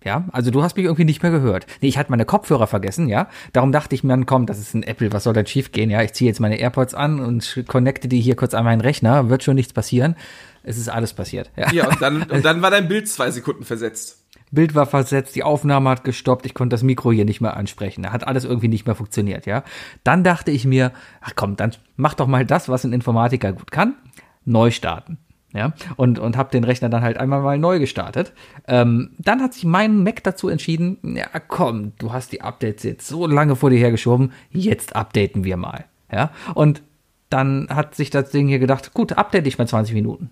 Ja, 0.04 0.24
also 0.30 0.52
du 0.52 0.62
hast 0.62 0.76
mich 0.76 0.84
irgendwie 0.84 1.04
nicht 1.04 1.22
mehr 1.22 1.32
gehört. 1.32 1.66
Nee, 1.80 1.88
ich 1.88 1.98
hatte 1.98 2.10
meine 2.10 2.24
Kopfhörer 2.24 2.68
vergessen, 2.68 3.08
ja. 3.08 3.28
Darum 3.52 3.72
dachte 3.72 3.96
ich 3.96 4.04
mir, 4.04 4.24
komm, 4.26 4.46
das 4.46 4.58
ist 4.58 4.74
ein 4.74 4.84
Apple, 4.84 5.12
was 5.12 5.24
soll 5.24 5.34
denn 5.34 5.46
schief 5.46 5.72
gehen? 5.72 5.90
Ja, 5.90 6.02
ich 6.02 6.12
ziehe 6.12 6.28
jetzt 6.28 6.38
meine 6.38 6.56
AirPods 6.56 6.94
an 6.94 7.18
und 7.18 7.64
connecte 7.66 8.06
die 8.06 8.20
hier 8.20 8.36
kurz 8.36 8.54
an 8.54 8.64
meinen 8.64 8.80
Rechner, 8.80 9.28
wird 9.28 9.42
schon 9.42 9.56
nichts 9.56 9.72
passieren. 9.72 10.14
Es 10.62 10.78
ist 10.78 10.88
alles 10.88 11.14
passiert. 11.14 11.50
Ja, 11.56 11.72
ja 11.72 11.88
und, 11.88 12.00
dann, 12.00 12.22
und 12.30 12.44
dann 12.44 12.62
war 12.62 12.70
dein 12.70 12.86
Bild 12.86 13.08
zwei 13.08 13.30
Sekunden 13.32 13.64
versetzt. 13.64 14.24
Bild 14.52 14.74
war 14.76 14.86
versetzt, 14.86 15.34
die 15.34 15.42
Aufnahme 15.42 15.90
hat 15.90 16.04
gestoppt, 16.04 16.46
ich 16.46 16.54
konnte 16.54 16.74
das 16.74 16.82
Mikro 16.84 17.10
hier 17.10 17.24
nicht 17.24 17.40
mehr 17.40 17.56
ansprechen. 17.56 18.04
Da 18.04 18.12
hat 18.12 18.26
alles 18.26 18.44
irgendwie 18.44 18.68
nicht 18.68 18.86
mehr 18.86 18.94
funktioniert, 18.94 19.46
ja. 19.46 19.64
Dann 20.04 20.22
dachte 20.22 20.52
ich 20.52 20.64
mir, 20.64 20.92
ach 21.20 21.32
komm, 21.34 21.56
dann 21.56 21.72
mach 21.96 22.14
doch 22.14 22.28
mal 22.28 22.46
das, 22.46 22.68
was 22.68 22.84
ein 22.84 22.92
Informatiker 22.92 23.52
gut 23.52 23.72
kann, 23.72 23.96
neu 24.44 24.70
starten 24.70 25.18
ja, 25.52 25.72
und, 25.96 26.18
und 26.18 26.36
habe 26.36 26.50
den 26.50 26.64
Rechner 26.64 26.88
dann 26.88 27.02
halt 27.02 27.16
einmal 27.16 27.40
mal 27.40 27.58
neu 27.58 27.78
gestartet. 27.78 28.32
Ähm, 28.66 29.10
dann 29.18 29.40
hat 29.40 29.54
sich 29.54 29.64
mein 29.64 30.02
Mac 30.02 30.22
dazu 30.22 30.48
entschieden, 30.48 30.98
ja 31.02 31.26
komm, 31.46 31.92
du 31.98 32.12
hast 32.12 32.32
die 32.32 32.42
Updates 32.42 32.82
jetzt 32.82 33.06
so 33.06 33.26
lange 33.26 33.56
vor 33.56 33.70
dir 33.70 33.78
hergeschoben, 33.78 34.32
jetzt 34.50 34.94
updaten 34.94 35.44
wir 35.44 35.56
mal. 35.56 35.86
Ja, 36.12 36.30
und 36.54 36.82
dann 37.30 37.68
hat 37.70 37.94
sich 37.94 38.10
das 38.10 38.30
Ding 38.30 38.48
hier 38.48 38.58
gedacht, 38.58 38.94
gut, 38.94 39.12
update 39.12 39.46
ich 39.46 39.58
mal 39.58 39.68
20 39.68 39.94
Minuten. 39.94 40.30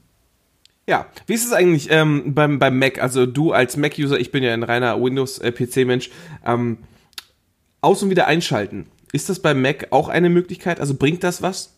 Ja, 0.88 1.06
wie 1.26 1.34
ist 1.34 1.44
es 1.44 1.52
eigentlich 1.52 1.90
ähm, 1.90 2.34
beim, 2.34 2.58
beim 2.58 2.78
Mac? 2.78 3.02
Also 3.02 3.26
du 3.26 3.52
als 3.52 3.76
Mac-User, 3.76 4.18
ich 4.20 4.30
bin 4.30 4.42
ja 4.42 4.52
ein 4.52 4.62
reiner 4.62 5.02
Windows-PC-Mensch, 5.02 6.10
ähm, 6.44 6.78
aus- 7.80 8.02
und 8.02 8.10
wieder 8.10 8.26
einschalten. 8.26 8.86
Ist 9.12 9.28
das 9.28 9.40
beim 9.40 9.60
Mac 9.60 9.88
auch 9.90 10.08
eine 10.08 10.30
Möglichkeit? 10.30 10.78
Also 10.78 10.94
bringt 10.94 11.24
das 11.24 11.42
was? 11.42 11.74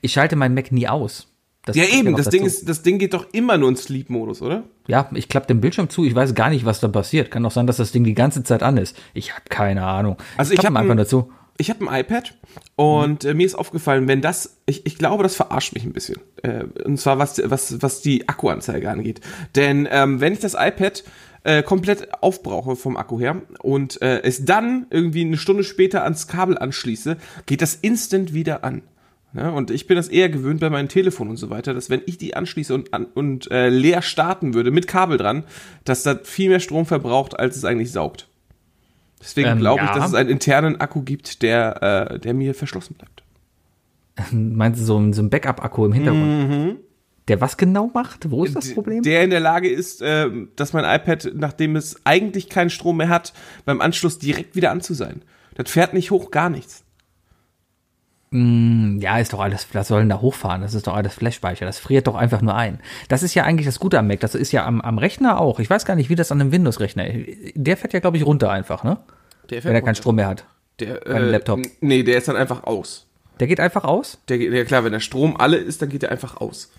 Ich 0.00 0.12
schalte 0.12 0.36
meinen 0.36 0.54
Mac 0.54 0.70
nie 0.70 0.86
aus. 0.86 1.31
Das 1.64 1.76
ja, 1.76 1.84
eben, 1.84 2.16
das 2.16 2.28
Ding, 2.28 2.44
ist, 2.44 2.68
das 2.68 2.82
Ding 2.82 2.98
geht 2.98 3.14
doch 3.14 3.26
immer 3.32 3.56
nur 3.56 3.68
in 3.68 3.76
Sleep-Modus, 3.76 4.42
oder? 4.42 4.64
Ja, 4.88 5.08
ich 5.14 5.28
klappe 5.28 5.46
den 5.46 5.60
Bildschirm 5.60 5.88
zu, 5.88 6.04
ich 6.04 6.14
weiß 6.14 6.34
gar 6.34 6.50
nicht, 6.50 6.64
was 6.64 6.80
da 6.80 6.88
passiert. 6.88 7.30
Kann 7.30 7.46
auch 7.46 7.52
sein, 7.52 7.68
dass 7.68 7.76
das 7.76 7.92
Ding 7.92 8.02
die 8.02 8.14
ganze 8.14 8.42
Zeit 8.42 8.64
an 8.64 8.76
ist. 8.78 8.96
Ich 9.14 9.32
habe 9.32 9.42
keine 9.48 9.84
Ahnung. 9.84 10.16
Also 10.36 10.52
ich, 10.52 10.58
ich 10.58 10.66
habe 10.66 10.76
einfach 10.78 10.96
dazu. 10.96 11.30
Ich 11.58 11.70
habe 11.70 11.88
ein 11.88 12.00
iPad 12.00 12.34
und 12.74 13.24
äh, 13.24 13.34
mir 13.34 13.46
ist 13.46 13.54
aufgefallen, 13.54 14.08
wenn 14.08 14.20
das, 14.20 14.56
ich, 14.66 14.86
ich 14.86 14.98
glaube, 14.98 15.22
das 15.22 15.36
verarscht 15.36 15.74
mich 15.74 15.84
ein 15.84 15.92
bisschen. 15.92 16.16
Äh, 16.42 16.64
und 16.84 16.98
zwar 16.98 17.18
was, 17.18 17.40
was, 17.44 17.80
was 17.80 18.00
die 18.00 18.28
Akkuanzeige 18.28 18.90
angeht. 18.90 19.20
Denn 19.54 19.86
ähm, 19.90 20.20
wenn 20.20 20.32
ich 20.32 20.40
das 20.40 20.54
iPad 20.54 21.04
äh, 21.44 21.62
komplett 21.62 22.22
aufbrauche 22.22 22.74
vom 22.74 22.96
Akku 22.96 23.20
her 23.20 23.42
und 23.60 24.00
äh, 24.02 24.22
es 24.22 24.44
dann 24.44 24.86
irgendwie 24.90 25.24
eine 25.24 25.36
Stunde 25.36 25.62
später 25.62 26.02
ans 26.02 26.26
Kabel 26.26 26.58
anschließe, 26.58 27.18
geht 27.46 27.62
das 27.62 27.74
instant 27.76 28.34
wieder 28.34 28.64
an. 28.64 28.82
Ja, 29.34 29.48
und 29.48 29.70
ich 29.70 29.86
bin 29.86 29.96
das 29.96 30.08
eher 30.08 30.28
gewöhnt 30.28 30.60
bei 30.60 30.68
meinem 30.68 30.88
Telefon 30.88 31.28
und 31.28 31.36
so 31.36 31.48
weiter, 31.48 31.72
dass 31.72 31.88
wenn 31.88 32.02
ich 32.04 32.18
die 32.18 32.34
anschließe 32.34 32.74
und, 32.74 32.92
an, 32.92 33.06
und 33.06 33.50
äh, 33.50 33.70
leer 33.70 34.02
starten 34.02 34.52
würde, 34.52 34.70
mit 34.70 34.86
Kabel 34.86 35.16
dran, 35.16 35.44
dass 35.84 36.02
das 36.02 36.18
viel 36.24 36.50
mehr 36.50 36.60
Strom 36.60 36.84
verbraucht, 36.84 37.38
als 37.38 37.56
es 37.56 37.64
eigentlich 37.64 37.92
saugt. 37.92 38.28
Deswegen 39.20 39.48
ähm, 39.48 39.58
glaube 39.58 39.82
ich, 39.82 39.88
ja. 39.88 39.94
dass 39.94 40.08
es 40.08 40.14
einen 40.14 40.28
internen 40.28 40.80
Akku 40.80 41.02
gibt, 41.02 41.42
der, 41.42 42.10
äh, 42.12 42.18
der 42.18 42.34
mir 42.34 42.54
verschlossen 42.54 42.94
bleibt. 42.94 43.22
Meinst 44.32 44.80
du 44.80 44.84
so, 44.84 44.98
ein, 44.98 45.12
so 45.12 45.22
ein 45.22 45.30
Backup-Akku 45.30 45.86
im 45.86 45.92
Hintergrund? 45.92 46.50
Mhm. 46.50 46.76
Der 47.28 47.40
was 47.40 47.56
genau 47.56 47.90
macht? 47.94 48.30
Wo 48.30 48.44
ist 48.44 48.56
das 48.56 48.74
Problem? 48.74 49.02
Der 49.02 49.22
in 49.22 49.30
der 49.30 49.40
Lage 49.40 49.70
ist, 49.70 50.02
äh, 50.02 50.28
dass 50.56 50.72
mein 50.72 50.84
iPad, 50.84 51.30
nachdem 51.34 51.76
es 51.76 52.04
eigentlich 52.04 52.48
keinen 52.48 52.68
Strom 52.68 52.96
mehr 52.96 53.08
hat, 53.08 53.32
beim 53.64 53.80
Anschluss 53.80 54.18
direkt 54.18 54.56
wieder 54.56 54.72
an 54.72 54.80
zu 54.80 54.92
sein. 54.92 55.22
Das 55.54 55.70
fährt 55.70 55.94
nicht 55.94 56.10
hoch, 56.10 56.30
gar 56.30 56.50
nichts. 56.50 56.84
Mm, 58.32 58.98
ja, 59.00 59.18
ist 59.18 59.34
doch 59.34 59.40
alles, 59.40 59.66
was 59.74 59.88
soll 59.88 60.00
denn 60.00 60.08
da 60.08 60.22
hochfahren? 60.22 60.62
Das 60.62 60.72
ist 60.72 60.86
doch 60.86 60.94
alles 60.94 61.14
Flash-Speicher. 61.14 61.66
Das 61.66 61.78
friert 61.78 62.06
doch 62.06 62.14
einfach 62.14 62.40
nur 62.40 62.54
ein. 62.54 62.80
Das 63.08 63.22
ist 63.22 63.34
ja 63.34 63.44
eigentlich 63.44 63.66
das 63.66 63.78
Gute 63.78 63.98
am 63.98 64.06
Mac. 64.06 64.20
Das 64.20 64.34
ist 64.34 64.52
ja 64.52 64.64
am, 64.64 64.80
am 64.80 64.96
Rechner 64.96 65.38
auch. 65.38 65.60
Ich 65.60 65.68
weiß 65.68 65.84
gar 65.84 65.96
nicht, 65.96 66.08
wie 66.08 66.14
das 66.14 66.32
an 66.32 66.40
einem 66.40 66.50
Windows-Rechner 66.50 67.04
Der 67.54 67.76
fährt 67.76 67.92
ja, 67.92 68.00
glaube 68.00 68.16
ich, 68.16 68.24
runter 68.24 68.50
einfach, 68.50 68.84
ne? 68.84 68.96
Der 69.50 69.60
fährt 69.60 69.66
Wenn 69.66 69.74
er 69.74 69.82
keinen 69.82 69.96
Strom 69.96 70.16
mehr 70.16 70.28
hat. 70.28 70.46
Der, 70.80 71.06
äh, 71.06 71.18
Laptop. 71.18 71.60
Nee, 71.82 72.02
der 72.02 72.16
ist 72.16 72.28
dann 72.28 72.36
einfach 72.36 72.64
aus. 72.64 73.06
Der 73.38 73.46
geht 73.46 73.60
einfach 73.60 73.84
aus? 73.84 74.18
Der 74.28 74.38
geht, 74.38 74.50
ja 74.52 74.64
klar, 74.64 74.84
wenn 74.84 74.92
der 74.92 75.00
Strom 75.00 75.36
alle 75.36 75.58
ist, 75.58 75.82
dann 75.82 75.90
geht 75.90 76.02
der 76.02 76.10
einfach 76.10 76.38
aus. 76.38 76.72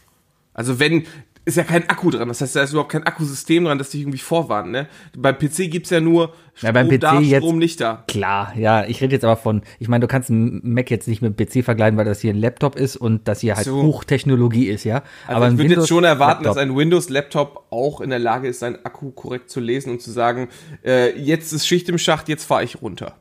Also 0.56 0.80
wenn, 0.80 1.06
ist 1.46 1.58
ja 1.58 1.64
kein 1.64 1.90
Akku 1.90 2.10
dran. 2.10 2.28
Das 2.30 2.40
heißt, 2.40 2.56
da 2.56 2.64
ist 2.64 2.72
überhaupt 2.72 2.92
kein 2.92 3.04
Akkusystem 3.04 3.66
dran, 3.66 3.78
das 3.78 3.90
dich 3.90 4.02
irgendwie 4.02 4.20
vorwarnt. 4.20 4.72
Ne? 4.72 4.88
Beim 5.18 5.38
PC 5.38 5.70
gibt's 5.70 5.90
ja 5.90 6.00
nur 6.00 6.34
Strom 6.54 6.68
ja, 6.68 6.72
beim 6.72 6.88
PC 6.90 7.00
da, 7.00 7.20
jetzt, 7.20 7.44
Strom 7.44 7.58
nicht 7.58 7.82
da. 7.82 8.04
Klar, 8.08 8.54
ja. 8.56 8.86
Ich 8.86 9.02
rede 9.02 9.14
jetzt 9.14 9.26
aber 9.26 9.36
von, 9.36 9.62
ich 9.80 9.90
meine, 9.90 10.02
du 10.02 10.08
kannst 10.08 10.30
einen 10.30 10.62
Mac 10.64 10.90
jetzt 10.90 11.08
nicht 11.08 11.22
mit 11.22 11.38
dem 11.38 11.46
PC 11.46 11.66
vergleichen, 11.66 11.98
weil 11.98 12.06
das 12.06 12.22
hier 12.22 12.34
ein 12.34 12.40
Laptop 12.40 12.76
ist 12.76 12.96
und 12.96 13.28
das 13.28 13.42
hier 13.42 13.56
halt 13.56 13.66
so. 13.66 13.82
Hochtechnologie 13.82 14.68
ist, 14.68 14.86
ja. 14.86 15.04
Also 15.28 15.38
aber 15.38 15.52
ich 15.52 15.58
würde 15.58 15.74
jetzt 15.74 15.90
schon 15.90 16.06
erwarten, 16.06 16.44
Laptop. 16.44 16.56
dass 16.56 16.64
ein 16.64 16.76
Windows-Laptop 16.76 17.68
auch 17.72 18.00
in 18.00 18.10
der 18.10 18.20
Lage 18.20 18.48
ist, 18.48 18.60
seinen 18.60 18.86
Akku 18.86 19.12
korrekt 19.12 19.50
zu 19.50 19.60
lesen 19.60 19.92
und 19.92 20.02
zu 20.02 20.12
sagen, 20.12 20.48
äh, 20.86 21.18
jetzt 21.20 21.52
ist 21.52 21.68
Schicht 21.68 21.90
im 21.90 21.98
Schacht, 21.98 22.30
jetzt 22.30 22.46
fahre 22.46 22.64
ich 22.64 22.82
runter. 22.82 23.16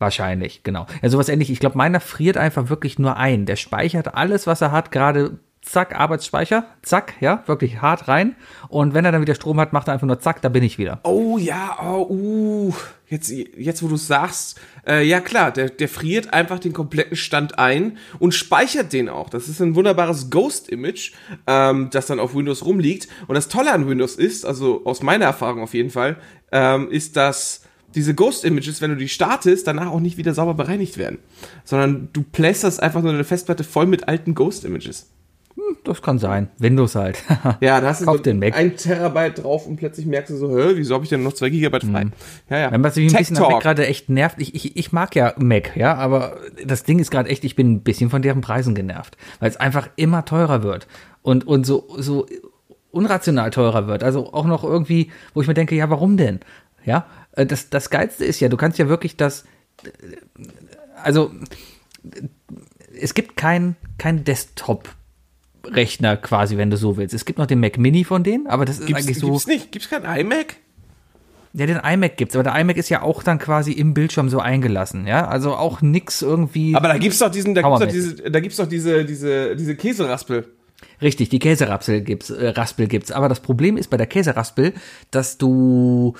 Wahrscheinlich, 0.00 0.62
genau. 0.62 0.86
Ja, 1.02 1.08
sowas 1.08 1.28
ähnlich. 1.28 1.50
Ich 1.50 1.58
glaube, 1.58 1.76
meiner 1.76 1.98
friert 1.98 2.36
einfach 2.36 2.70
wirklich 2.70 2.98
nur 3.00 3.16
ein. 3.16 3.46
Der 3.46 3.56
speichert 3.56 4.14
alles, 4.14 4.46
was 4.46 4.60
er 4.60 4.70
hat, 4.70 4.92
gerade 4.92 5.38
zack, 5.62 5.94
Arbeitsspeicher, 5.94 6.66
zack, 6.82 7.14
ja, 7.20 7.42
wirklich 7.46 7.80
hart 7.80 8.08
rein. 8.08 8.36
Und 8.68 8.94
wenn 8.94 9.04
er 9.04 9.12
dann 9.12 9.20
wieder 9.20 9.34
Strom 9.34 9.60
hat, 9.60 9.72
macht 9.72 9.88
er 9.88 9.94
einfach 9.94 10.06
nur 10.06 10.20
zack, 10.20 10.42
da 10.42 10.48
bin 10.48 10.62
ich 10.62 10.78
wieder. 10.78 11.00
Oh 11.04 11.38
ja, 11.38 11.78
oh, 11.82 12.06
uh, 12.08 12.74
jetzt, 13.08 13.30
jetzt 13.30 13.82
wo 13.82 13.88
du 13.88 13.96
sagst, 13.96 14.60
äh, 14.86 15.06
ja 15.06 15.20
klar, 15.20 15.50
der, 15.50 15.68
der 15.68 15.88
friert 15.88 16.32
einfach 16.32 16.58
den 16.58 16.72
kompletten 16.72 17.16
Stand 17.16 17.58
ein 17.58 17.98
und 18.18 18.34
speichert 18.34 18.92
den 18.92 19.08
auch. 19.08 19.28
Das 19.28 19.48
ist 19.48 19.60
ein 19.60 19.74
wunderbares 19.74 20.30
Ghost-Image, 20.30 21.12
ähm, 21.46 21.88
das 21.90 22.06
dann 22.06 22.20
auf 22.20 22.34
Windows 22.34 22.64
rumliegt. 22.64 23.08
Und 23.26 23.34
das 23.34 23.48
Tolle 23.48 23.72
an 23.72 23.88
Windows 23.88 24.16
ist, 24.16 24.46
also 24.46 24.82
aus 24.84 25.02
meiner 25.02 25.26
Erfahrung 25.26 25.62
auf 25.62 25.74
jeden 25.74 25.90
Fall, 25.90 26.16
ähm, 26.52 26.90
ist, 26.90 27.16
dass 27.16 27.62
diese 27.94 28.14
Ghost-Images, 28.14 28.80
wenn 28.80 28.90
du 28.90 28.96
die 28.96 29.08
startest, 29.08 29.66
danach 29.66 29.90
auch 29.90 30.00
nicht 30.00 30.18
wieder 30.18 30.34
sauber 30.34 30.54
bereinigt 30.54 30.98
werden. 30.98 31.18
Sondern 31.64 32.10
du 32.12 32.22
plästerst 32.22 32.82
einfach 32.82 33.02
nur 33.02 33.12
eine 33.12 33.24
Festplatte 33.24 33.64
voll 33.64 33.86
mit 33.86 34.08
alten 34.08 34.34
Ghost-Images 34.34 35.10
Das 35.84 36.02
kann 36.02 36.18
sein. 36.18 36.48
Windows 36.58 36.94
halt. 36.94 37.22
Ja, 37.60 37.80
da 37.80 37.88
hast 37.88 38.02
du 38.02 38.04
so 38.04 38.18
den 38.18 38.38
Mac. 38.38 38.56
ein 38.56 38.76
Terabyte 38.76 39.42
drauf 39.42 39.66
und 39.66 39.76
plötzlich 39.76 40.06
merkst 40.06 40.30
du 40.30 40.36
so, 40.36 40.56
hä, 40.56 40.72
wieso 40.74 40.94
habe 40.94 41.04
ich 41.04 41.10
denn 41.10 41.22
noch 41.22 41.32
zwei 41.32 41.50
Gigabyte 41.50 41.84
frei? 41.84 42.06
Ja, 42.50 42.58
ja. 42.58 42.72
Wenn 42.72 42.84
was 42.84 42.96
mich 42.96 43.12
ein 43.12 43.18
bisschen 43.18 43.36
am 43.36 43.42
Mac 43.42 43.50
Talk. 43.52 43.62
gerade 43.62 43.86
echt 43.86 44.08
nervt, 44.08 44.36
ich, 44.38 44.54
ich, 44.54 44.76
ich 44.76 44.92
mag 44.92 45.14
ja 45.16 45.34
Mac, 45.38 45.76
ja, 45.76 45.94
aber 45.94 46.36
das 46.64 46.84
Ding 46.84 46.98
ist 46.98 47.10
gerade 47.10 47.28
echt, 47.30 47.44
ich 47.44 47.56
bin 47.56 47.72
ein 47.72 47.80
bisschen 47.80 48.10
von 48.10 48.22
deren 48.22 48.40
Preisen 48.40 48.74
genervt, 48.74 49.16
weil 49.40 49.48
es 49.48 49.56
einfach 49.56 49.88
immer 49.96 50.24
teurer 50.24 50.62
wird 50.62 50.86
und, 51.22 51.46
und 51.46 51.64
so, 51.64 51.88
so 51.96 52.26
unrational 52.90 53.50
teurer 53.50 53.86
wird. 53.86 54.02
Also 54.02 54.32
auch 54.32 54.46
noch 54.46 54.64
irgendwie, 54.64 55.10
wo 55.34 55.40
ich 55.40 55.48
mir 55.48 55.54
denke, 55.54 55.74
ja, 55.74 55.90
warum 55.90 56.16
denn? 56.16 56.40
Ja, 56.84 57.06
äh, 57.32 57.46
das, 57.46 57.70
das 57.70 57.90
Geilste 57.90 58.24
ist 58.24 58.40
ja, 58.40 58.48
du 58.48 58.56
kannst 58.56 58.78
ja 58.78 58.88
wirklich 58.88 59.16
das, 59.16 59.44
äh, 59.84 59.88
also 61.02 61.30
es 63.00 63.14
gibt 63.14 63.36
kein, 63.36 63.76
kein 63.98 64.24
Desktop-Rechner 65.62 66.16
quasi, 66.16 66.56
wenn 66.56 66.70
du 66.70 66.76
so 66.76 66.96
willst. 66.96 67.14
Es 67.14 67.24
gibt 67.24 67.38
noch 67.38 67.46
den 67.46 67.60
Mac 67.60 67.78
Mini 67.78 68.04
von 68.04 68.22
denen, 68.22 68.46
aber 68.46 68.64
das 68.64 68.78
ist 68.78 68.86
Gibt's, 68.86 69.02
eigentlich 69.02 69.18
so. 69.18 69.30
gibt's 69.30 69.46
nicht? 69.46 69.72
Gibt's 69.72 69.88
kein 69.88 70.04
iMac? 70.04 70.56
Ja, 71.54 71.66
den 71.66 71.78
iMac 71.78 72.16
gibt's, 72.16 72.36
aber 72.36 72.44
der 72.44 72.58
iMac 72.58 72.76
ist 72.76 72.88
ja 72.88 73.02
auch 73.02 73.22
dann 73.22 73.38
quasi 73.38 73.72
im 73.72 73.94
Bildschirm 73.94 74.28
so 74.28 74.38
eingelassen, 74.38 75.06
ja? 75.06 75.26
Also 75.26 75.54
auch 75.54 75.80
nix 75.80 76.22
irgendwie. 76.22 76.74
Aber 76.74 76.88
da 76.88 76.98
gibt's 76.98 77.18
doch 77.18 77.30
diesen, 77.30 77.54
da 77.54 77.62
gibt's 77.62 77.80
doch 77.80 77.88
diese, 77.88 78.30
da 78.30 78.40
gibt's 78.40 78.56
doch 78.56 78.66
diese, 78.66 79.04
diese, 79.04 79.56
diese 79.56 79.76
Käseraspel. 79.76 80.46
Richtig, 81.02 81.28
die 81.28 81.38
Käseraspel 81.38 82.02
gibt's, 82.02 82.30
äh, 82.30 82.48
Raspel 82.48 82.86
gibt's. 82.86 83.10
Aber 83.10 83.28
das 83.28 83.40
Problem 83.40 83.76
ist 83.76 83.88
bei 83.88 83.96
der 83.96 84.06
Käseraspel, 84.06 84.74
dass 85.10 85.38
du, 85.38 86.14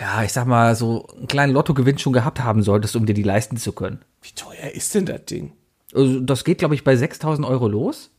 ja, 0.00 0.24
ich 0.24 0.32
sag 0.32 0.46
mal, 0.46 0.74
so 0.74 1.06
einen 1.16 1.28
kleinen 1.28 1.52
Lottogewinn 1.52 1.98
schon 1.98 2.12
gehabt 2.12 2.42
haben 2.42 2.62
solltest, 2.62 2.96
um 2.96 3.06
dir 3.06 3.14
die 3.14 3.22
leisten 3.22 3.58
zu 3.58 3.72
können. 3.72 4.00
Wie 4.22 4.32
teuer 4.34 4.72
ist 4.72 4.94
denn 4.94 5.06
das 5.06 5.24
Ding? 5.26 5.52
Also 5.94 6.20
das 6.20 6.44
geht, 6.44 6.58
glaube 6.58 6.74
ich, 6.74 6.82
bei 6.82 6.96
6000 6.96 7.46
Euro 7.46 7.68
los. 7.68 8.10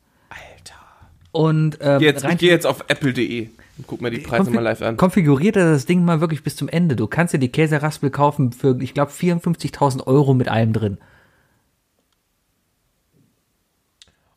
Und 1.33 1.79
ähm, 1.81 1.99
Jetzt, 1.99 2.23
rein 2.23 2.33
ich 2.33 2.37
gehe 2.37 2.51
jetzt 2.51 2.65
auf 2.65 2.85
apple.de 2.87 3.49
und 3.79 3.87
guck 3.87 4.01
mir 4.01 4.11
die 4.11 4.19
Preise 4.19 4.51
mal 4.51 4.61
live 4.61 4.81
an. 4.83 4.97
konfiguriert 4.97 5.55
er 5.57 5.71
das 5.71 5.85
Ding 5.87 6.05
mal 6.05 6.21
wirklich 6.21 6.43
bis 6.43 6.55
zum 6.55 6.69
Ende. 6.69 6.95
Du 6.95 7.07
kannst 7.07 7.33
dir 7.33 7.39
die 7.39 7.51
Käseraspel 7.51 8.11
kaufen 8.11 8.51
für, 8.53 8.77
ich 8.81 8.93
glaube, 8.93 9.11
54.000 9.11 10.05
Euro 10.07 10.35
mit 10.35 10.47
allem 10.47 10.73
drin. 10.73 10.97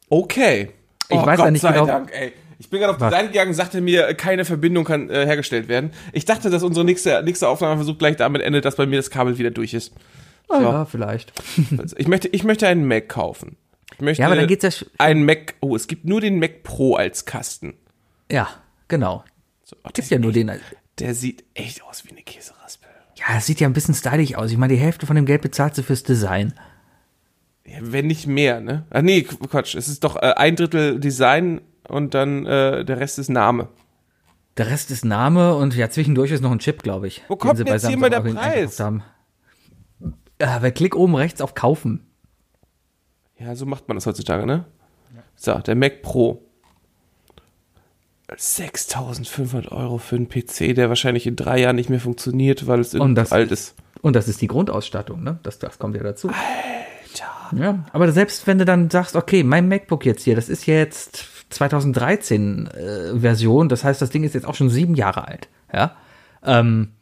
Okay. 0.09 0.71
Ich 1.09 1.17
weiß 1.17 1.37
Gott 1.37 1.47
ja 1.47 1.51
nicht 1.51 1.61
sei 1.63 1.73
genau- 1.73 1.87
Dank, 1.87 2.11
ey. 2.13 2.33
Ich 2.59 2.71
bin 2.71 2.81
gerade 2.81 2.93
auf 2.95 2.97
die? 2.99 3.11
Seite 3.11 3.29
gegangen, 3.29 3.53
sagte 3.53 3.83
mir, 3.83 4.15
keine 4.15 4.47
Verbindung 4.47 4.85
kann 4.87 5.11
äh, 5.11 5.27
hergestellt 5.27 5.69
werden. 5.69 5.91
Ich 6.15 6.25
dachte, 6.25 6.49
dass 6.49 6.63
unsere 6.63 6.87
nächste, 6.87 7.23
nächste 7.23 7.49
Aufnahmeversuch 7.49 7.99
gleich 7.99 8.17
damit 8.17 8.41
endet, 8.41 8.65
dass 8.65 8.77
bei 8.77 8.87
mir 8.87 8.97
das 8.97 9.11
Kabel 9.11 9.37
wieder 9.37 9.51
durch 9.51 9.75
ist. 9.75 9.93
Ah, 10.49 10.57
So. 10.61 10.63
ja, 10.63 10.85
vielleicht. 10.87 11.35
Also 11.77 11.95
ich 11.99 12.09
möchte, 12.09 12.29
ich 12.29 12.45
möchte 12.45 12.67
einen 12.67 12.89
Mac 12.89 13.11
kaufen. 13.11 13.57
Ich 13.97 14.03
möchte 14.03 14.21
Ja, 14.23 14.27
aber 14.29 14.37
dann 14.37 14.47
geht's 14.47 14.63
ja 14.63 14.71
sch- 14.71 14.87
einen 14.99 15.25
Mac. 15.25 15.55
Oh, 15.61 15.75
es 15.75 15.87
gibt 15.87 16.05
nur 16.05 16.21
den 16.21 16.39
Mac 16.39 16.63
Pro 16.63 16.95
als 16.97 17.25
Kasten. 17.25 17.75
Ja, 18.31 18.49
genau. 18.89 19.25
So, 19.65 19.77
oh, 19.85 19.89
Gibt's 19.93 20.09
der, 20.11 20.19
ja 20.19 20.23
nur 20.23 20.33
den. 20.33 20.51
der 20.99 21.15
sieht 21.15 21.45
echt 21.55 21.83
aus 21.83 22.05
wie 22.05 22.11
eine 22.11 22.23
Käseraspel. 22.23 22.89
Ja, 23.17 23.35
das 23.35 23.47
sieht 23.47 23.61
ja 23.61 23.67
ein 23.67 23.73
bisschen 23.73 23.95
stylisch 23.95 24.35
aus. 24.35 24.51
Ich 24.51 24.59
meine, 24.59 24.75
die 24.75 24.81
Hälfte 24.81 25.07
von 25.07 25.17
dem 25.17 25.25
Geld 25.27 25.43
bezahlst 25.43 25.79
du 25.79 25.83
fürs 25.83 26.03
Design. 26.03 26.53
Ja, 27.65 27.79
wenn 27.81 28.07
nicht 28.07 28.27
mehr, 28.27 28.61
ne? 28.61 28.85
Ah, 28.91 29.03
nee, 29.03 29.21
Qu- 29.21 29.49
Quatsch. 29.49 29.75
Es 29.75 29.89
ist 29.89 30.05
doch 30.05 30.17
äh, 30.17 30.35
ein 30.37 30.55
Drittel 30.57 31.01
Design 31.01 31.63
und 31.89 32.15
dann 32.15 32.45
äh, 32.47 32.85
der 32.85 33.01
Rest 33.01 33.19
ist 33.19 33.29
Name. 33.31 33.69
Der 34.57 34.69
Rest 34.69 34.91
ist 34.91 35.05
Name 35.05 35.55
und 35.57 35.75
ja, 35.75 35.91
zwischendurch 35.91 36.31
ist 36.31 36.43
noch 36.43 36.53
ein 36.53 36.61
Chip, 36.61 36.83
glaube 36.83 37.09
ich. 37.09 37.23
Wo 37.29 37.37
kommt 37.37 37.57
sie 37.57 37.65
denn 37.65 37.73
bei 37.73 37.77
jetzt 37.77 37.89
hier 37.89 37.97
mal 37.97 38.09
der 38.11 38.21
Preis? 38.21 38.79
Haben. 38.79 39.03
Ja, 40.41 40.59
bei 40.59 40.71
Klick 40.71 40.95
oben 40.95 41.15
rechts 41.17 41.41
auf 41.41 41.55
Kaufen. 41.55 42.06
Ja, 43.39 43.55
so 43.55 43.67
macht 43.67 43.89
man 43.89 43.97
das 43.97 44.07
heutzutage, 44.07 44.47
ne? 44.47 44.65
So, 45.35 45.55
der 45.59 45.75
Mac 45.75 46.03
Pro. 46.03 46.43
6500 48.35 49.71
Euro 49.71 49.99
für 49.99 50.17
einen 50.17 50.29
PC, 50.29 50.75
der 50.75 50.89
wahrscheinlich 50.89 51.27
in 51.27 51.37
drei 51.37 51.61
Jahren 51.61 51.77
nicht 51.77 51.91
mehr 51.91 52.01
funktioniert, 52.01 52.67
weil 52.67 52.81
es 52.81 52.95
alt 52.95 53.53
ist. 53.53 53.77
Und 54.03 54.17
das 54.17 54.29
ist 54.29 54.41
die 54.41 54.49
Grundausstattung, 54.49 55.23
ne? 55.23 55.39
Das, 55.43 55.59
das 55.59 55.79
kommt 55.79 55.97
ja 55.97 56.03
dazu. 56.03 56.29
Alter. 56.29 57.57
Ja, 57.57 57.85
aber 57.93 58.11
selbst 58.13 58.47
wenn 58.47 58.59
du 58.59 58.65
dann 58.65 58.91
sagst, 58.91 59.17
okay, 59.17 59.45
mein 59.45 59.69
MacBook 59.69 60.05
jetzt 60.05 60.25
hier, 60.25 60.35
das 60.35 60.49
ist 60.49 60.67
jetzt 60.67 61.27
2013 61.51 62.67
äh, 62.67 63.19
Version, 63.19 63.69
das 63.69 63.85
heißt, 63.85 64.03
das 64.03 64.11
Ding 64.11 64.25
ist 64.25 64.35
jetzt 64.35 64.47
auch 64.47 64.55
schon 64.55 64.71
sieben 64.71 64.95
Jahre 64.95 65.29
alt, 65.29 65.49
ja. 65.73 65.97
Ähm, 66.45 66.93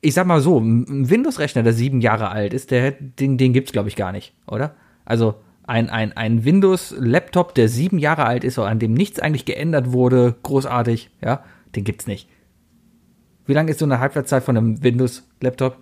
ich 0.00 0.14
sag 0.14 0.26
mal 0.26 0.40
so, 0.40 0.58
ein 0.58 1.08
Windows-Rechner, 1.08 1.62
der 1.62 1.72
sieben 1.72 2.00
Jahre 2.00 2.30
alt 2.30 2.52
ist, 2.52 2.70
der, 2.70 2.90
den, 2.92 3.38
den 3.38 3.52
gibt's 3.52 3.72
glaube 3.72 3.88
ich 3.88 3.96
gar 3.96 4.12
nicht, 4.12 4.34
oder? 4.46 4.74
Also 5.04 5.36
ein, 5.66 5.88
ein, 5.90 6.16
ein 6.16 6.44
Windows-Laptop, 6.44 7.54
der 7.54 7.68
sieben 7.68 7.98
Jahre 7.98 8.26
alt 8.26 8.44
ist, 8.44 8.58
an 8.58 8.78
dem 8.78 8.94
nichts 8.94 9.18
eigentlich 9.18 9.44
geändert 9.44 9.92
wurde, 9.92 10.36
großartig, 10.42 11.10
ja, 11.22 11.42
den 11.74 11.84
gibt's 11.84 12.06
nicht. 12.06 12.28
Wie 13.46 13.52
lange 13.52 13.70
ist 13.70 13.78
so 13.78 13.84
eine 13.84 14.00
Halbwertszeit 14.00 14.42
von 14.42 14.56
einem 14.56 14.82
Windows-Laptop? 14.82 15.76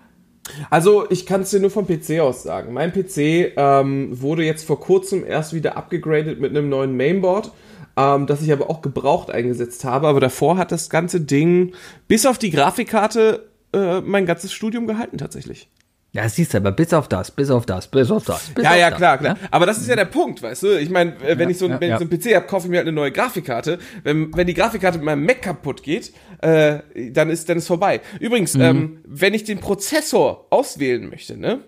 Also, 0.71 1.09
ich 1.11 1.27
kann 1.27 1.43
es 1.43 1.51
dir 1.51 1.61
nur 1.61 1.71
vom 1.71 1.87
PC 1.87 2.21
aus 2.21 2.43
sagen. 2.43 2.73
Mein 2.73 2.93
PC 2.93 3.53
ähm, 3.57 4.21
wurde 4.21 4.45
jetzt 4.45 4.67
vor 4.67 4.81
kurzem 4.81 5.25
erst 5.25 5.53
wieder 5.53 5.77
abgegradet 5.77 6.41
mit 6.41 6.51
einem 6.51 6.69
neuen 6.69 6.97
Mainboard, 6.97 7.53
ähm, 7.97 8.27
das 8.27 8.43
ich 8.43 8.53
aber 8.53 8.69
auch 8.69 8.83
gebraucht 8.83 9.31
eingesetzt 9.31 9.85
habe. 9.85 10.09
Aber 10.09 10.19
davor 10.19 10.57
hat 10.57 10.73
das 10.73 10.91
ganze 10.91 11.21
Ding 11.21 11.75
bis 12.09 12.27
auf 12.27 12.39
die 12.39 12.51
Grafikkarte 12.51 13.49
äh, 13.73 14.01
mein 14.01 14.27
ganzes 14.27 14.53
Studium 14.53 14.89
gehalten 14.89 15.19
tatsächlich. 15.19 15.69
Ja, 16.15 16.29
siehst 16.29 16.53
du 16.53 16.59
aber, 16.59 16.73
bis 16.73 16.93
auf 16.93 17.09
das, 17.09 17.31
bis 17.31 17.49
auf 17.51 17.65
das, 17.65 17.87
bis 17.89 18.11
auf 18.11 18.25
das. 18.25 18.49
Bis 18.51 18.65
Ja, 18.65 18.73
auf 18.73 18.77
ja, 18.77 18.91
das, 18.91 18.99
klar, 18.99 19.17
klar. 19.19 19.33
ne? 19.35 19.41
Aber 19.51 19.65
das 19.65 19.79
ist 19.79 19.89
ja 19.89 19.97
der 19.97 20.05
Punkt, 20.05 20.43
weißt 20.43 20.63
du? 20.65 20.79
Ich 20.79 20.91
meine, 20.91 21.13
äh, 21.27 21.39
wenn 21.39 21.49
ich 21.49 21.57
so, 21.57 21.65
ein- 21.65 21.71
ja, 21.73 21.81
wenn 21.81 21.89
ja. 21.89 21.95
ich 21.99 22.01
so 22.03 22.09
einen 22.11 22.21
PC 22.21 22.35
habe, 22.37 22.47
kaufe 22.47 22.67
ich 22.67 22.71
mir 22.71 22.77
halt 22.77 22.87
eine 22.87 22.95
neue 22.95 23.11
Grafikkarte. 23.13 23.79
Wenn, 24.05 24.35
wenn 24.37 24.47
die 24.47 24.53
Grafikkarte 24.53 24.99
mit 24.99 25.07
meinem 25.07 25.25
Mac 25.25 25.41
kaputt 25.41 25.83
geht, 25.83 26.13
äh, 26.43 26.81
dann 27.13 27.31
ist 27.31 27.49
dann 27.49 27.57
ist 27.57 27.67
vorbei. 27.67 28.03
Übrigens, 28.21 28.55
Mhm. 28.55 28.61
ähm, 28.63 28.99
wenn 29.07 29.33
ich 29.33 29.45
den 29.45 29.59
Prozessor 29.61 30.47
auswählen 30.51 31.09
möchte, 31.09 31.39
ne, 31.39 31.61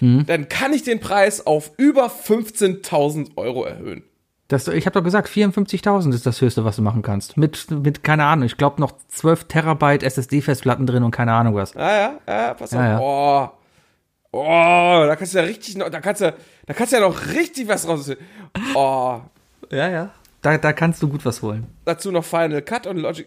Mhm. 0.00 0.24
dann 0.24 0.48
kann 0.48 0.72
ich 0.72 0.82
den 0.82 0.98
Preis 1.00 1.46
auf 1.46 1.72
über 1.76 2.08
15.000 2.08 3.36
Euro 3.36 3.64
erhöhen. 3.64 4.02
Das, 4.48 4.66
ich 4.66 4.86
habe 4.86 4.94
doch 4.98 5.04
gesagt, 5.04 5.28
54.000 5.28 6.14
ist 6.14 6.24
das 6.26 6.40
Höchste, 6.40 6.64
was 6.64 6.76
du 6.76 6.82
machen 6.82 7.02
kannst. 7.02 7.36
Mit, 7.36 7.70
mit 7.70 8.02
keine 8.02 8.24
Ahnung, 8.24 8.46
ich 8.46 8.56
glaube 8.56 8.80
noch 8.80 8.92
12 9.08 9.44
Terabyte 9.44 10.02
SSD-Festplatten 10.02 10.86
drin 10.86 11.02
und 11.04 11.10
keine 11.12 11.32
Ahnung 11.34 11.54
was. 11.54 11.76
Ah 11.76 11.92
ja, 11.92 12.12
ja, 12.26 12.54
pass 12.54 12.70
Ja, 12.72 12.98
auf. 12.98 13.50
Oh. 13.52 13.56
Oh, 14.32 15.04
da 15.06 15.16
kannst 15.16 15.34
du 15.34 15.38
ja 15.38 15.44
richtig 15.44 15.76
noch, 15.76 15.88
da 15.90 16.00
kannst 16.00 16.20
du, 16.20 16.34
da 16.66 16.74
kannst 16.74 16.92
du 16.92 16.96
ja 16.98 17.02
noch 17.02 17.26
richtig 17.28 17.66
was 17.68 17.88
raus. 17.88 18.10
Oh, 18.74 19.20
Ja, 19.70 19.88
ja. 19.90 20.10
Da, 20.42 20.56
da 20.56 20.72
kannst 20.72 21.02
du 21.02 21.08
gut 21.08 21.24
was 21.26 21.42
holen. 21.42 21.66
dazu 21.84 22.10
noch 22.10 22.24
Final 22.24 22.62
Cut 22.62 22.86
und 22.86 22.96
Logic. 22.96 23.26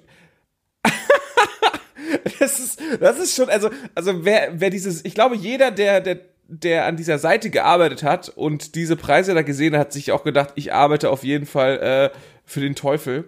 das 2.40 2.60
ist, 2.60 2.82
das 3.00 3.20
ist 3.20 3.36
schon, 3.36 3.50
also, 3.50 3.70
also 3.96 4.26
wer, 4.26 4.50
wer 4.60 4.70
dieses, 4.70 5.06
ich 5.06 5.14
glaube, 5.14 5.36
jeder, 5.36 5.72
der, 5.72 6.02
der, 6.02 6.20
der 6.48 6.86
an 6.86 6.98
dieser 6.98 7.20
Seite 7.20 7.50
gearbeitet 7.50 8.04
hat 8.04 8.30
und 8.30 8.76
diese 8.76 8.96
Preise 8.96 9.34
da 9.34 9.42
gesehen 9.44 9.74
hat, 9.74 9.82
hat 9.82 9.94
sich 9.94 10.12
auch 10.12 10.24
gedacht, 10.24 10.54
ich 10.56 10.74
arbeite 10.74 11.10
auf 11.10 11.24
jeden 11.24 11.46
Fall 11.46 12.12
äh, 12.14 12.18
für 12.46 12.62
den 12.62 12.76
Teufel. 12.76 13.26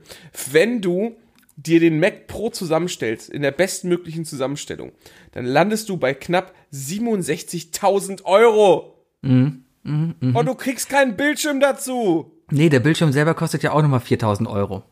Wenn 0.51 0.82
du 0.82 1.15
dir 1.55 1.79
den 1.79 2.00
Mac 2.00 2.27
Pro 2.27 2.50
zusammenstellst, 2.50 3.29
in 3.29 3.41
der 3.41 3.51
bestmöglichen 3.51 4.25
Zusammenstellung, 4.25 4.91
dann 5.31 5.45
landest 5.45 5.89
du 5.89 5.97
bei 5.97 6.13
knapp 6.13 6.53
67.000 6.74 8.24
Euro. 8.25 9.05
Und 9.24 10.45
du 10.47 10.55
kriegst 10.55 10.89
keinen 10.89 11.15
Bildschirm 11.15 11.59
dazu. 11.59 12.31
Nee, 12.51 12.69
der 12.69 12.79
Bildschirm 12.79 13.12
selber 13.12 13.33
kostet 13.33 13.63
ja 13.63 13.71
auch 13.71 13.81
nochmal 13.81 14.01
4.000 14.01 14.47
Euro. 14.50 14.83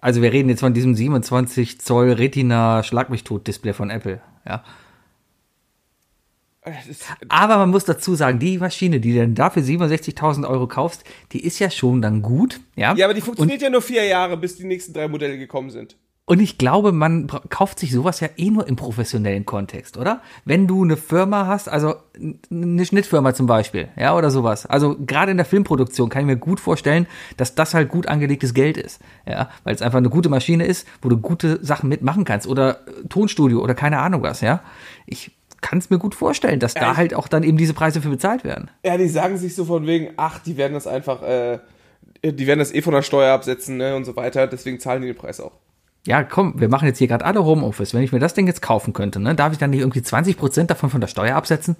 Also 0.00 0.22
wir 0.22 0.32
reden 0.32 0.48
jetzt 0.48 0.60
von 0.60 0.74
diesem 0.74 0.94
27 0.94 1.80
Zoll 1.80 2.12
Retina 2.12 2.82
Schlag 2.82 3.10
mich 3.10 3.24
tot 3.24 3.46
Display 3.46 3.72
von 3.72 3.90
Apple, 3.90 4.20
ja. 4.46 4.62
Aber 7.28 7.58
man 7.58 7.70
muss 7.70 7.84
dazu 7.84 8.14
sagen, 8.14 8.38
die 8.38 8.58
Maschine, 8.58 9.00
die 9.00 9.12
du 9.12 9.20
dann 9.20 9.34
dafür 9.34 9.62
67.000 9.62 10.48
Euro 10.48 10.66
kaufst, 10.66 11.04
die 11.32 11.44
ist 11.44 11.58
ja 11.58 11.70
schon 11.70 12.02
dann 12.02 12.22
gut, 12.22 12.60
ja. 12.74 12.94
Ja, 12.94 13.06
aber 13.06 13.14
die 13.14 13.20
funktioniert 13.20 13.62
ja 13.62 13.70
nur 13.70 13.82
vier 13.82 14.04
Jahre, 14.04 14.36
bis 14.36 14.56
die 14.56 14.64
nächsten 14.64 14.92
drei 14.92 15.08
Modelle 15.08 15.38
gekommen 15.38 15.70
sind. 15.70 15.96
Und 16.28 16.40
ich 16.40 16.58
glaube, 16.58 16.90
man 16.90 17.28
kauft 17.50 17.78
sich 17.78 17.92
sowas 17.92 18.18
ja 18.18 18.28
eh 18.36 18.50
nur 18.50 18.66
im 18.66 18.74
professionellen 18.74 19.46
Kontext, 19.46 19.96
oder? 19.96 20.22
Wenn 20.44 20.66
du 20.66 20.82
eine 20.82 20.96
Firma 20.96 21.46
hast, 21.46 21.68
also 21.68 21.94
eine 22.50 22.84
Schnittfirma 22.84 23.32
zum 23.32 23.46
Beispiel, 23.46 23.90
ja, 23.96 24.16
oder 24.16 24.32
sowas. 24.32 24.66
Also 24.66 24.96
gerade 24.98 25.30
in 25.30 25.36
der 25.36 25.46
Filmproduktion 25.46 26.08
kann 26.08 26.22
ich 26.22 26.26
mir 26.26 26.36
gut 26.36 26.58
vorstellen, 26.58 27.06
dass 27.36 27.54
das 27.54 27.74
halt 27.74 27.88
gut 27.88 28.08
angelegtes 28.08 28.54
Geld 28.54 28.76
ist, 28.76 29.00
ja, 29.24 29.50
weil 29.62 29.76
es 29.76 29.82
einfach 29.82 29.98
eine 29.98 30.10
gute 30.10 30.28
Maschine 30.28 30.66
ist, 30.66 30.88
wo 31.00 31.08
du 31.08 31.16
gute 31.16 31.64
Sachen 31.64 31.88
mitmachen 31.88 32.24
kannst 32.24 32.48
oder 32.48 32.80
äh, 32.88 33.06
Tonstudio 33.08 33.62
oder 33.62 33.76
keine 33.76 34.00
Ahnung 34.00 34.22
was, 34.22 34.40
ja. 34.40 34.64
Ich 35.06 35.30
kann 35.66 35.78
es 35.78 35.90
mir 35.90 35.98
gut 35.98 36.14
vorstellen, 36.14 36.60
dass 36.60 36.74
da 36.74 36.92
ich- 36.92 36.96
halt 36.96 37.14
auch 37.14 37.28
dann 37.28 37.42
eben 37.42 37.56
diese 37.58 37.74
Preise 37.74 38.00
für 38.00 38.08
bezahlt 38.08 38.44
werden. 38.44 38.70
Ja, 38.84 38.96
die 38.96 39.08
sagen 39.08 39.36
sich 39.38 39.54
so 39.54 39.64
von 39.64 39.86
wegen, 39.86 40.10
ach, 40.16 40.38
die 40.38 40.56
werden 40.56 40.74
das 40.74 40.86
einfach, 40.86 41.22
äh, 41.22 41.58
die 42.24 42.46
werden 42.46 42.58
das 42.60 42.72
eh 42.72 42.82
von 42.82 42.94
der 42.94 43.02
Steuer 43.02 43.32
absetzen, 43.34 43.76
ne, 43.76 43.96
und 43.96 44.04
so 44.04 44.14
weiter, 44.16 44.46
deswegen 44.46 44.78
zahlen 44.80 45.02
die 45.02 45.08
den 45.08 45.16
Preis 45.16 45.40
auch. 45.40 45.52
Ja, 46.06 46.22
komm, 46.22 46.60
wir 46.60 46.68
machen 46.68 46.86
jetzt 46.86 46.98
hier 46.98 47.08
gerade 47.08 47.24
alle 47.24 47.44
Homeoffice. 47.44 47.92
Wenn 47.92 48.02
ich 48.02 48.12
mir 48.12 48.20
das 48.20 48.32
Ding 48.34 48.46
jetzt 48.46 48.62
kaufen 48.62 48.92
könnte, 48.92 49.18
ne, 49.18 49.34
darf 49.34 49.52
ich 49.52 49.58
dann 49.58 49.70
nicht 49.70 49.80
irgendwie 49.80 50.02
20% 50.02 50.70
davon 50.70 50.88
von 50.90 51.00
der 51.00 51.08
Steuer 51.08 51.34
absetzen? 51.34 51.76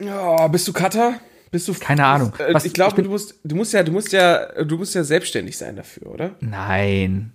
Ja, 0.00 0.46
bist 0.48 0.66
du 0.68 0.72
Cutter? 0.72 1.14
Bist 1.50 1.66
du 1.66 1.74
Keine 1.74 2.04
Ahnung. 2.04 2.32
Äh, 2.38 2.52
Was- 2.54 2.64
ich 2.64 2.74
glaube, 2.74 3.02
du 3.02 3.08
musst, 3.10 3.34
du 3.42 3.56
musst 3.56 3.72
ja, 3.72 3.82
du 3.82 3.92
musst 3.92 4.12
ja, 4.12 4.46
du 4.64 4.76
musst 4.76 4.94
ja 4.94 5.02
selbstständig 5.02 5.56
sein 5.56 5.76
dafür, 5.76 6.08
oder? 6.12 6.30
Nein. 6.40 7.32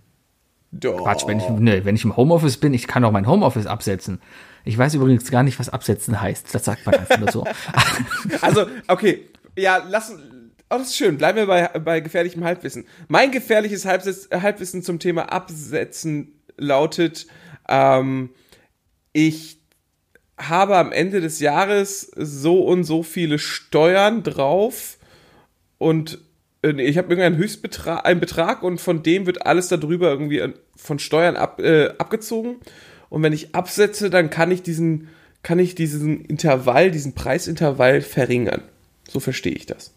Doch. 0.79 1.03
Quatsch, 1.03 1.27
wenn 1.27 1.39
ich, 1.39 1.47
nee, 1.49 1.85
wenn 1.85 1.95
ich 1.95 2.03
im 2.03 2.17
Homeoffice 2.17 2.57
bin, 2.57 2.73
ich 2.73 2.87
kann 2.87 3.05
auch 3.05 3.11
mein 3.11 3.27
Homeoffice 3.27 3.67
absetzen. 3.67 4.19
Ich 4.65 4.77
weiß 4.77 4.95
übrigens 4.95 5.29
gar 5.29 5.43
nicht, 5.43 5.59
was 5.59 5.69
absetzen 5.69 6.19
heißt. 6.19 6.53
Das 6.53 6.65
sagt 6.65 6.85
man 6.85 6.95
einfach 6.95 7.19
nur 7.19 7.31
so. 7.31 7.45
Also, 8.41 8.65
okay, 8.87 9.29
ja, 9.55 9.83
lass. 9.87 10.11
Oh, 10.69 10.77
das 10.77 10.87
ist 10.87 10.97
schön. 10.97 11.17
Bleiben 11.17 11.37
wir 11.37 11.45
bei, 11.45 11.67
bei 11.79 11.99
gefährlichem 11.99 12.43
Halbwissen. 12.43 12.85
Mein 13.07 13.29
gefährliches 13.29 13.85
Halbsitz, 13.85 14.29
Halbwissen 14.31 14.81
zum 14.81 14.97
Thema 14.97 15.31
Absetzen 15.31 16.41
lautet, 16.57 17.27
ähm, 17.69 18.31
ich 19.11 19.59
habe 20.39 20.77
am 20.77 20.91
Ende 20.91 21.21
des 21.21 21.39
Jahres 21.39 22.11
so 22.15 22.63
und 22.63 22.83
so 22.83 23.03
viele 23.03 23.37
Steuern 23.37 24.23
drauf 24.23 24.97
und 25.77 26.19
ich 26.63 26.97
habe 26.97 27.09
irgendeinen 27.09 27.37
Höchstbetrag, 27.37 28.05
einen 28.05 28.21
Betrag 28.21 28.63
und 28.63 28.79
von 28.79 29.03
dem 29.03 29.25
wird 29.25 29.45
alles 29.45 29.67
darüber 29.67 30.09
irgendwie 30.09 30.41
von 30.75 30.97
Steuern 30.97 31.35
ab, 31.35 31.59
äh, 31.59 31.89
abgezogen. 31.97 32.55
Und 33.09 33.21
wenn 33.21 33.33
ich 33.33 33.53
absetze, 33.53 34.09
dann 34.09 34.29
kann 34.29 34.49
ich 34.49 34.63
diesen, 34.63 35.09
kann 35.43 35.59
ich 35.59 35.75
diesen 35.75 36.23
Intervall, 36.25 36.89
diesen 36.89 37.13
Preisintervall 37.13 38.01
verringern. 38.01 38.61
So 39.07 39.19
verstehe 39.19 39.53
ich 39.53 39.65
das. 39.65 39.93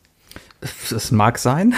Das 0.91 1.13
mag 1.13 1.39
sein. 1.39 1.75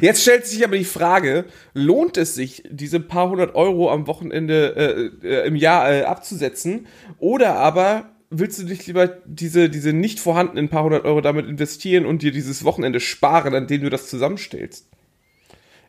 Jetzt 0.00 0.22
stellt 0.22 0.46
sich 0.46 0.64
aber 0.64 0.76
die 0.76 0.84
Frage, 0.84 1.44
lohnt 1.72 2.16
es 2.16 2.34
sich, 2.34 2.64
diese 2.68 3.00
paar 3.00 3.30
hundert 3.30 3.54
Euro 3.54 3.90
am 3.90 4.06
Wochenende 4.06 5.12
äh, 5.22 5.26
äh, 5.26 5.46
im 5.46 5.56
Jahr 5.56 5.90
äh, 5.90 6.02
abzusetzen? 6.02 6.86
Oder 7.18 7.54
aber 7.54 8.10
willst 8.30 8.58
du 8.58 8.64
dich 8.64 8.86
lieber 8.86 9.06
diese, 9.26 9.68
diese 9.70 9.92
nicht 9.92 10.20
vorhandenen 10.20 10.68
paar 10.68 10.84
hundert 10.84 11.04
Euro 11.04 11.20
damit 11.20 11.46
investieren 11.46 12.06
und 12.06 12.22
dir 12.22 12.32
dieses 12.32 12.64
Wochenende 12.64 13.00
sparen, 13.00 13.54
an 13.54 13.66
dem 13.66 13.82
du 13.82 13.90
das 13.90 14.08
zusammenstellst? 14.08 14.88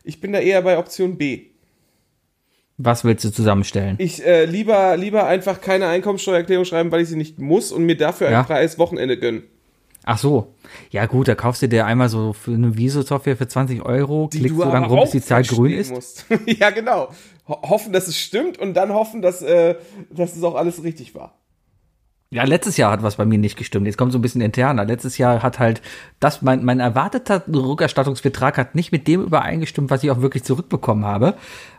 Ich 0.04 0.20
bin 0.20 0.32
da 0.32 0.38
eher 0.38 0.62
bei 0.62 0.78
Option 0.78 1.18
B. 1.18 1.46
Was 2.78 3.04
willst 3.04 3.24
du 3.24 3.30
zusammenstellen? 3.30 3.96
Ich 3.98 4.24
äh, 4.24 4.46
lieber, 4.46 4.96
lieber 4.96 5.26
einfach 5.26 5.60
keine 5.60 5.86
Einkommensteuererklärung 5.88 6.64
schreiben, 6.64 6.90
weil 6.90 7.02
ich 7.02 7.08
sie 7.08 7.16
nicht 7.16 7.38
muss 7.38 7.72
und 7.72 7.84
mir 7.84 7.96
dafür 7.96 8.28
ein 8.28 8.32
Ja. 8.32 8.44
freies 8.44 8.78
Wochenende 8.78 9.18
gönnen. 9.18 9.42
Ach 10.04 10.16
so. 10.16 10.54
Ja 10.90 11.04
gut, 11.04 11.28
da 11.28 11.34
kaufst 11.34 11.60
du 11.60 11.68
dir 11.68 11.84
einmal 11.84 12.08
so 12.08 12.32
für 12.32 12.52
eine 12.52 12.78
Viso-Software 12.78 13.36
für 13.36 13.46
20 13.48 13.82
Euro, 13.84 14.28
klickst 14.28 14.56
du 14.56 14.62
aber 14.64 14.86
rum, 14.86 15.00
bis 15.02 15.10
die 15.10 15.20
Zahl 15.20 15.42
grün 15.42 15.72
ist. 15.72 16.24
Ja, 16.46 16.70
genau. 16.70 17.10
Ho 17.48 17.60
hoffen, 17.68 17.92
dass 17.92 18.08
es 18.08 18.18
stimmt 18.18 18.56
und 18.58 18.72
dann 18.74 18.94
hoffen, 18.94 19.20
dass, 19.20 19.42
äh, 19.42 19.74
dass 20.10 20.34
es 20.34 20.42
auch 20.42 20.54
alles 20.54 20.82
richtig 20.82 21.14
war. 21.14 21.38
Ja, 22.32 22.44
letztes 22.44 22.76
Jahr 22.76 22.92
hat 22.92 23.02
was 23.02 23.16
bei 23.16 23.24
mir 23.24 23.38
nicht 23.38 23.56
gestimmt. 23.56 23.86
Jetzt 23.86 23.98
kommt 23.98 24.12
so 24.12 24.18
ein 24.18 24.22
bisschen 24.22 24.40
interner. 24.40 24.84
Letztes 24.84 25.18
Jahr 25.18 25.42
hat 25.42 25.58
halt 25.58 25.82
das, 26.20 26.42
mein, 26.42 26.64
mein 26.64 26.78
erwarteter 26.78 27.42
Rückerstattungsbetrag 27.52 28.56
hat 28.56 28.76
nicht 28.76 28.92
mit 28.92 29.08
dem 29.08 29.22
übereingestimmt, 29.22 29.90
was 29.90 30.04
ich 30.04 30.12
auch 30.12 30.20
wirklich 30.20 30.44
zurückbekommen 30.44 31.04
habe. 31.04 31.34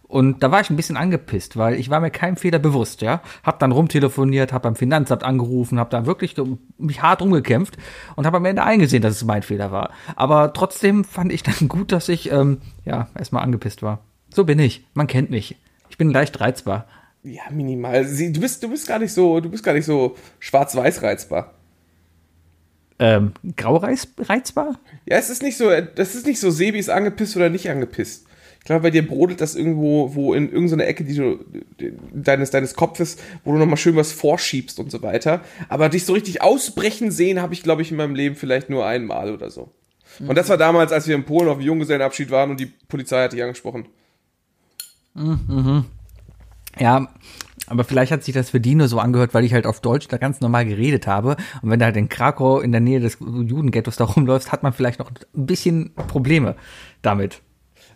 Und 0.10 0.44
da 0.44 0.52
war 0.52 0.60
ich 0.60 0.70
ein 0.70 0.76
bisschen 0.76 0.98
angepisst, 0.98 1.56
weil 1.56 1.76
ich 1.76 1.90
war 1.90 2.02
mir 2.02 2.12
keinem 2.12 2.36
Fehler 2.36 2.60
bewusst, 2.60 3.02
ja. 3.02 3.22
Hab 3.46 3.60
dann 3.60 3.72
rumtelefoniert, 3.72 4.52
hab 4.52 4.64
beim 4.64 4.76
Finanzamt 4.76 5.24
angerufen, 5.24 5.80
hab 5.80 5.90
da 5.90 6.06
wirklich 6.06 6.36
mich 6.78 7.02
hart 7.02 7.22
umgekämpft 7.22 7.78
und 8.18 8.26
habe 8.26 8.36
am 8.36 8.44
Ende 8.44 8.64
eingesehen, 8.64 9.02
dass 9.02 9.16
es 9.16 9.24
mein 9.24 9.44
Fehler 9.44 9.72
war. 9.72 9.92
Aber 10.18 10.52
trotzdem 10.52 11.06
fand 11.06 11.32
ich 11.32 11.44
dann 11.44 11.70
gut, 11.70 11.94
dass 11.94 12.10
ich, 12.10 12.30
ähm, 12.30 12.58
ja, 12.84 13.08
erstmal 13.18 13.44
angepisst 13.44 13.84
war. 13.84 14.00
So 14.34 14.44
bin 14.44 14.60
ich. 14.60 14.86
Man 14.96 15.08
kennt 15.08 15.30
mich. 15.30 15.56
Ich 15.90 15.98
bin 15.98 16.10
leicht 16.10 16.42
reizbar. 16.42 16.88
Ja, 17.24 17.44
minimal. 17.52 18.06
Sie, 18.06 18.32
du 18.32 18.40
bist, 18.40 18.64
du 18.64 18.70
bist 18.70 18.88
gar 18.88 19.00
nicht 19.00 19.14
so, 19.14 19.40
du 19.40 19.50
bist 19.50 19.64
gar 19.64 19.74
nicht 19.74 19.86
so 19.86 20.16
schwarz-weiß 20.40 21.04
reizbar. 21.04 21.54
Ähm, 22.98 23.34
grau 23.56 23.78
reiz, 23.78 24.08
reizbar? 24.20 24.80
Ja, 25.08 25.18
es 25.18 25.30
ist 25.30 25.42
nicht 25.42 25.58
so, 25.58 25.70
das 25.70 26.16
ist 26.16 26.28
nicht 26.28 26.40
so, 26.40 26.52
Sebi 26.52 26.78
ist 26.78 26.90
angepisst 26.90 27.36
oder 27.36 27.50
nicht 27.50 27.70
angepisst. 27.70 28.28
Ich 28.60 28.66
glaube, 28.66 28.84
bei 28.84 28.92
dir 28.92 29.08
brodelt 29.08 29.42
das 29.42 29.56
irgendwo, 29.56 30.14
wo 30.14 30.36
in 30.36 30.52
irgendeiner 30.52 30.86
Ecke 30.86 31.04
die 31.04 31.16
du, 31.16 31.40
deines, 32.14 32.52
deines 32.52 32.76
Kopfes, 32.76 33.18
wo 33.44 33.54
du 33.54 33.58
nochmal 33.58 33.78
schön 33.78 33.96
was 33.96 34.12
vorschiebst 34.12 34.80
und 34.80 34.92
so 34.92 35.02
weiter. 35.02 35.42
Aber 35.68 35.90
dich 35.90 36.06
so 36.06 36.14
richtig 36.14 36.44
ausbrechen 36.44 37.10
sehen, 37.10 37.42
habe 37.42 37.56
ich, 37.56 37.64
glaube 37.64 37.82
ich, 37.82 37.90
in 37.90 37.98
meinem 37.98 38.14
Leben 38.14 38.36
vielleicht 38.36 38.70
nur 38.70 38.86
einmal 38.86 39.34
oder 39.34 39.50
so. 39.50 39.72
Und 40.20 40.38
das 40.38 40.50
war 40.50 40.58
damals, 40.58 40.92
als 40.92 41.08
wir 41.08 41.16
in 41.16 41.26
Polen 41.26 41.50
auf 41.50 41.58
dem 41.58 41.66
Junggesellenabschied 41.66 42.30
waren 42.30 42.52
und 42.52 42.60
die 42.60 42.68
Polizei 42.68 43.24
hat 43.24 43.34
dich 43.34 43.42
angesprochen. 43.42 43.88
Ja, 46.80 47.08
aber 47.68 47.84
vielleicht 47.84 48.12
hat 48.12 48.24
sich 48.24 48.34
das 48.34 48.50
für 48.50 48.60
die 48.60 48.76
nur 48.76 48.88
so 48.88 49.00
angehört, 49.00 49.34
weil 49.34 49.46
ich 49.46 49.54
halt 49.54 49.66
auf 49.66 49.80
Deutsch 49.80 50.08
da 50.08 50.18
ganz 50.18 50.42
normal 50.42 50.66
geredet 50.66 51.08
habe. 51.08 51.38
Und 51.62 51.70
wenn 51.70 51.80
du 51.80 51.86
halt 51.86 51.96
in 51.96 52.10
Krakau 52.10 52.60
in 52.60 52.72
der 52.72 52.82
Nähe 52.82 53.00
des 53.00 53.18
Judenghettos 53.20 53.96
da 53.96 54.04
rumläufst, 54.06 54.52
hat 54.52 54.64
man 54.64 54.74
vielleicht 54.74 55.00
noch 55.00 55.10
ein 55.10 55.46
bisschen 55.46 55.94
Probleme 55.96 56.56
damit. 57.02 57.42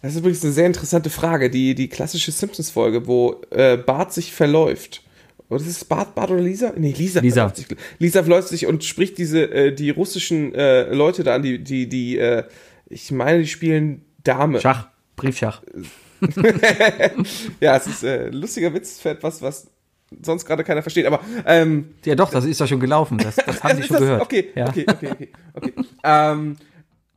Das 0.01 0.13
ist 0.13 0.19
übrigens 0.19 0.43
eine 0.43 0.53
sehr 0.53 0.67
interessante 0.67 1.09
Frage, 1.09 1.49
die, 1.49 1.75
die 1.75 1.89
klassische 1.89 2.31
Simpsons-Folge, 2.31 3.07
wo 3.07 3.41
äh, 3.49 3.75
Bart 3.75 4.13
sich 4.13 4.31
verläuft. 4.31 5.01
Oder 5.49 5.61
ist 5.61 5.67
es 5.67 5.85
Bart, 5.85 6.15
Bart 6.15 6.31
oder 6.31 6.41
Lisa? 6.41 6.73
Nee, 6.75 6.93
Lisa. 6.97 7.19
Lisa. 7.19 7.49
verläuft 7.49 7.57
sich. 7.57 7.77
Lisa 7.99 8.23
verläuft 8.23 8.47
sich 8.47 8.67
und 8.67 8.83
spricht 8.83 9.17
diese, 9.17 9.51
äh, 9.51 9.73
die 9.73 9.89
russischen 9.89 10.53
äh, 10.55 10.93
Leute 10.93 11.23
da 11.23 11.35
an, 11.35 11.41
die, 11.41 11.63
die, 11.63 11.87
die, 11.89 12.17
äh, 12.17 12.43
ich 12.87 13.11
meine, 13.11 13.39
die 13.39 13.47
spielen 13.47 14.05
Dame. 14.23 14.61
Schach, 14.61 14.87
Briefschach. 15.15 15.61
Ja, 17.59 17.77
es 17.77 17.87
ist 17.87 18.03
äh, 18.03 18.27
ein 18.27 18.33
lustiger 18.33 18.73
Witz 18.73 18.99
für 18.99 19.09
etwas, 19.09 19.41
was 19.41 19.67
sonst 20.21 20.45
gerade 20.45 20.63
keiner 20.63 20.81
versteht. 20.81 21.05
Aber 21.05 21.19
ähm, 21.45 21.95
Ja 22.05 22.15
doch, 22.15 22.29
das 22.29 22.45
ist 22.45 22.59
ja 22.59 22.67
schon 22.67 22.79
gelaufen. 22.79 23.17
Das, 23.17 23.35
das 23.35 23.63
haben 23.63 23.77
die 23.77 23.83
schon 23.83 23.95
das? 23.95 24.01
gehört. 24.01 24.21
Okay, 24.21 24.49
ja. 24.55 24.67
okay, 24.67 24.85
okay, 24.89 25.09
okay, 25.11 25.29
okay. 25.53 25.73
ähm, 26.03 26.57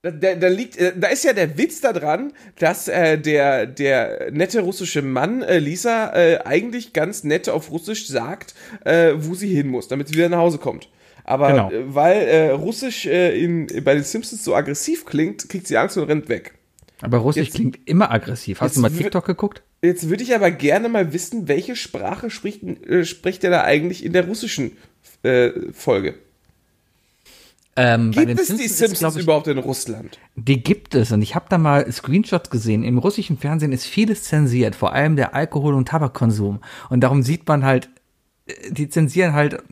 da, 0.03 0.11
da, 0.35 0.49
liegt, 0.49 0.77
äh, 0.79 0.93
da 0.97 1.09
ist 1.09 1.25
ja 1.25 1.33
der 1.33 1.59
Witz 1.59 1.81
daran, 1.81 2.33
dass 2.59 2.87
äh, 2.89 3.19
der 3.19 3.67
der 3.67 4.31
nette 4.31 4.61
russische 4.61 5.03
Mann 5.03 5.43
äh, 5.43 5.59
Lisa 5.59 6.13
äh, 6.15 6.39
eigentlich 6.45 6.93
ganz 6.93 7.25
nett 7.25 7.49
auf 7.49 7.71
Russisch 7.71 8.07
sagt, 8.07 8.55
äh, 8.85 9.15
wo 9.17 9.35
sie 9.35 9.53
hin 9.55 9.69
muss, 9.69 9.89
damit 9.89 10.09
sie 10.09 10.15
wieder 10.15 10.29
nach 10.29 10.39
Hause 10.39 10.59
kommt. 10.59 10.89
Aber 11.25 11.49
Genau. 11.49 11.71
äh, 11.71 11.95
weil 11.95 12.17
äh, 12.29 12.51
Russisch 12.51 13.07
äh, 13.07 13.39
in, 13.43 13.67
bei 13.85 13.95
den 13.95 14.05
Simpsons 14.05 14.45
so 14.45 14.55
aggressiv 14.55 15.05
klingt, 15.05 15.49
kriegt 15.49 15.67
sie 15.67 15.77
Angst 15.77 15.99
und 15.99 16.05
rennt 16.05 16.29
weg. 16.29 16.55
Aber 17.01 17.19
Russisch 17.19 17.47
Jetzt- 17.47 17.55
klingt 17.55 17.79
immer 17.87 18.11
aggressiv. 18.11 18.61
Hast 18.61 18.77
du 18.77 18.81
mal 18.81 18.91
TikTok 18.91 19.25
geguckt? 19.25 19.63
Jetzt 19.83 20.09
würde 20.09 20.25
ich 20.25 20.35
aber 20.35 20.51
gerne 20.51 20.89
mal 20.89 21.13
wissen, 21.13 21.47
welche 21.47 21.77
Sprache 21.77 22.31
spricht, 22.31 22.63
äh, 22.65 23.05
spricht 23.05 23.45
er 23.45 23.51
da 23.51 23.63
eigentlich 23.63 24.05
in 24.05 24.13
der 24.13 24.27
russischen 24.27 24.73
äh, 25.23 25.51
Folge? 25.73 26.15
Ähm, 27.77 28.11
Gibt 28.11 28.41
es 28.41 28.49
die 28.49 28.55
Simpsons 28.55 28.61
ist, 28.61 28.79
Simpsons 28.79 28.99
glaub 28.99 29.17
ich, 29.17 29.23
überhaupt 29.23 29.47
in 29.47 29.59
Russland? 29.59 30.19
Die 30.35 30.61
gibt 30.61 30.97
es 30.97 31.13
und 31.13 31.23
ich 31.23 31.37
habe 31.37 31.47
da 31.49 31.59
mal 31.59 31.91
Screenshots 31.93 32.51
gesehen. 32.51 32.83
Im 32.83 32.99
russischen 32.99 33.39
Fernsehen 33.39 33.71
ist 33.71 33.85
vieles 33.85 34.25
zensiert, 34.25 34.75
vor 34.75 34.93
allem 34.93 35.15
der 35.15 35.37
Alkohol- 35.37 35.75
und 35.75 35.87
Tabakkonsum. 35.87 36.59
Und 36.91 37.01
darum 37.03 37.23
sieht 37.23 37.47
man 37.47 37.65
halt, 37.65 37.89
äh, 38.47 38.73
die 38.73 38.89
zensieren 38.89 39.33
halt 39.33 39.63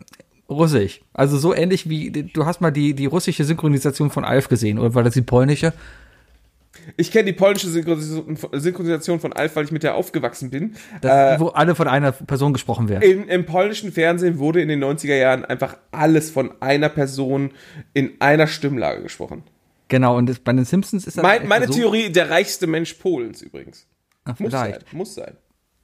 Russisch. 0.48 1.00
Also 1.12 1.36
so 1.38 1.52
ähnlich 1.52 1.88
wie, 1.88 2.12
du 2.12 2.46
hast 2.46 2.60
mal 2.60 2.70
die, 2.70 2.94
die 2.94 3.06
russische 3.06 3.42
Synchronisation 3.42 4.10
von 4.10 4.24
Alf 4.24 4.46
gesehen, 4.46 4.78
oder 4.78 4.94
war 4.94 5.02
das 5.02 5.14
die 5.14 5.22
polnische? 5.22 5.72
Ich 6.96 7.10
kenne 7.10 7.24
die 7.24 7.32
polnische 7.32 7.68
Synchronisation 7.68 9.20
von 9.20 9.32
Alf, 9.32 9.56
weil 9.56 9.64
ich 9.64 9.72
mit 9.72 9.82
der 9.82 9.94
aufgewachsen 9.94 10.50
bin. 10.50 10.76
Das, 11.00 11.40
wo 11.40 11.48
alle 11.48 11.74
von 11.74 11.88
einer 11.88 12.12
Person 12.12 12.52
gesprochen 12.52 12.88
werden. 12.88 13.02
Im, 13.02 13.28
Im 13.28 13.46
polnischen 13.46 13.92
Fernsehen 13.92 14.38
wurde 14.38 14.60
in 14.60 14.68
den 14.68 14.82
90er 14.82 15.16
Jahren 15.16 15.44
einfach 15.44 15.76
alles 15.90 16.30
von 16.30 16.52
einer 16.60 16.88
Person 16.88 17.52
in 17.94 18.12
einer 18.20 18.46
Stimmlage 18.46 19.02
gesprochen. 19.02 19.42
Genau, 19.88 20.16
und 20.16 20.26
das, 20.26 20.38
bei 20.38 20.52
den 20.52 20.64
Simpsons 20.64 21.06
ist 21.06 21.16
das 21.16 21.22
Mein, 21.22 21.46
meine 21.46 21.66
so, 21.66 21.74
Theorie, 21.74 22.10
der 22.10 22.30
reichste 22.30 22.66
Mensch 22.66 22.94
Polens 22.94 23.42
übrigens. 23.42 23.86
Ach, 24.24 24.38
Muss 24.38 24.50
vielleicht. 24.50 24.80
sein, 24.88 24.98
muss 24.98 25.14
sein. 25.14 25.36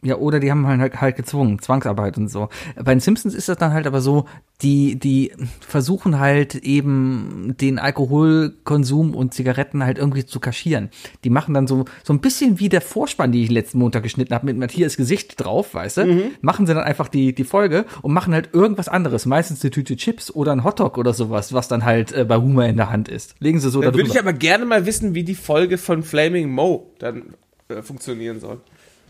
Ja, 0.04 0.16
oder 0.16 0.40
die 0.40 0.50
haben 0.50 0.66
halt, 0.66 1.00
halt 1.00 1.16
gezwungen, 1.16 1.60
Zwangsarbeit 1.60 2.18
und 2.18 2.28
so. 2.28 2.48
Bei 2.74 2.92
den 2.92 2.98
Simpsons 2.98 3.34
ist 3.34 3.48
das 3.48 3.56
dann 3.56 3.72
halt 3.72 3.86
aber 3.86 4.00
so, 4.00 4.26
die, 4.60 4.98
die 4.98 5.32
versuchen 5.60 6.18
halt 6.18 6.56
eben 6.56 7.54
den 7.60 7.78
Alkoholkonsum 7.78 9.14
und 9.14 9.32
Zigaretten 9.32 9.84
halt 9.84 9.98
irgendwie 9.98 10.26
zu 10.26 10.40
kaschieren. 10.40 10.90
Die 11.22 11.30
machen 11.30 11.54
dann 11.54 11.68
so, 11.68 11.84
so 12.02 12.12
ein 12.12 12.20
bisschen 12.20 12.58
wie 12.58 12.68
der 12.68 12.80
Vorspann, 12.80 13.30
die 13.30 13.44
ich 13.44 13.50
letzten 13.50 13.78
Montag 13.78 14.02
geschnitten 14.02 14.34
habe, 14.34 14.46
mit 14.46 14.56
Matthias 14.56 14.96
Gesicht 14.96 15.40
drauf, 15.40 15.74
weißt 15.74 15.98
du? 15.98 16.30
Machen 16.40 16.66
sie 16.66 16.74
dann 16.74 16.82
einfach 16.82 17.06
die, 17.06 17.32
die 17.32 17.44
Folge 17.44 17.84
und 18.02 18.12
machen 18.12 18.34
halt 18.34 18.50
irgendwas 18.52 18.88
anderes. 18.88 19.24
Meistens 19.24 19.62
eine 19.62 19.70
Tüte 19.70 19.96
Chips 19.96 20.32
oder 20.32 20.50
ein 20.50 20.64
Hotdog 20.64 20.98
oder 20.98 21.14
sowas, 21.14 21.52
was 21.52 21.68
dann 21.68 21.84
halt 21.84 22.12
äh, 22.12 22.24
bei 22.24 22.36
Humor 22.36 22.64
in 22.64 22.76
der 22.76 22.90
Hand 22.90 23.08
ist. 23.08 23.36
Legen 23.38 23.60
sie 23.60 23.70
so 23.70 23.80
Dann 23.80 23.94
würde 23.94 24.08
ich 24.08 24.18
aber 24.18 24.32
gerne 24.32 24.64
mal 24.64 24.84
wissen, 24.84 25.14
wie 25.14 25.22
die 25.22 25.36
Folge 25.36 25.78
von 25.78 26.02
Flaming 26.02 26.50
Mo 26.50 26.92
dann 26.98 27.34
äh, 27.68 27.82
funktionieren 27.82 28.40
soll. 28.40 28.60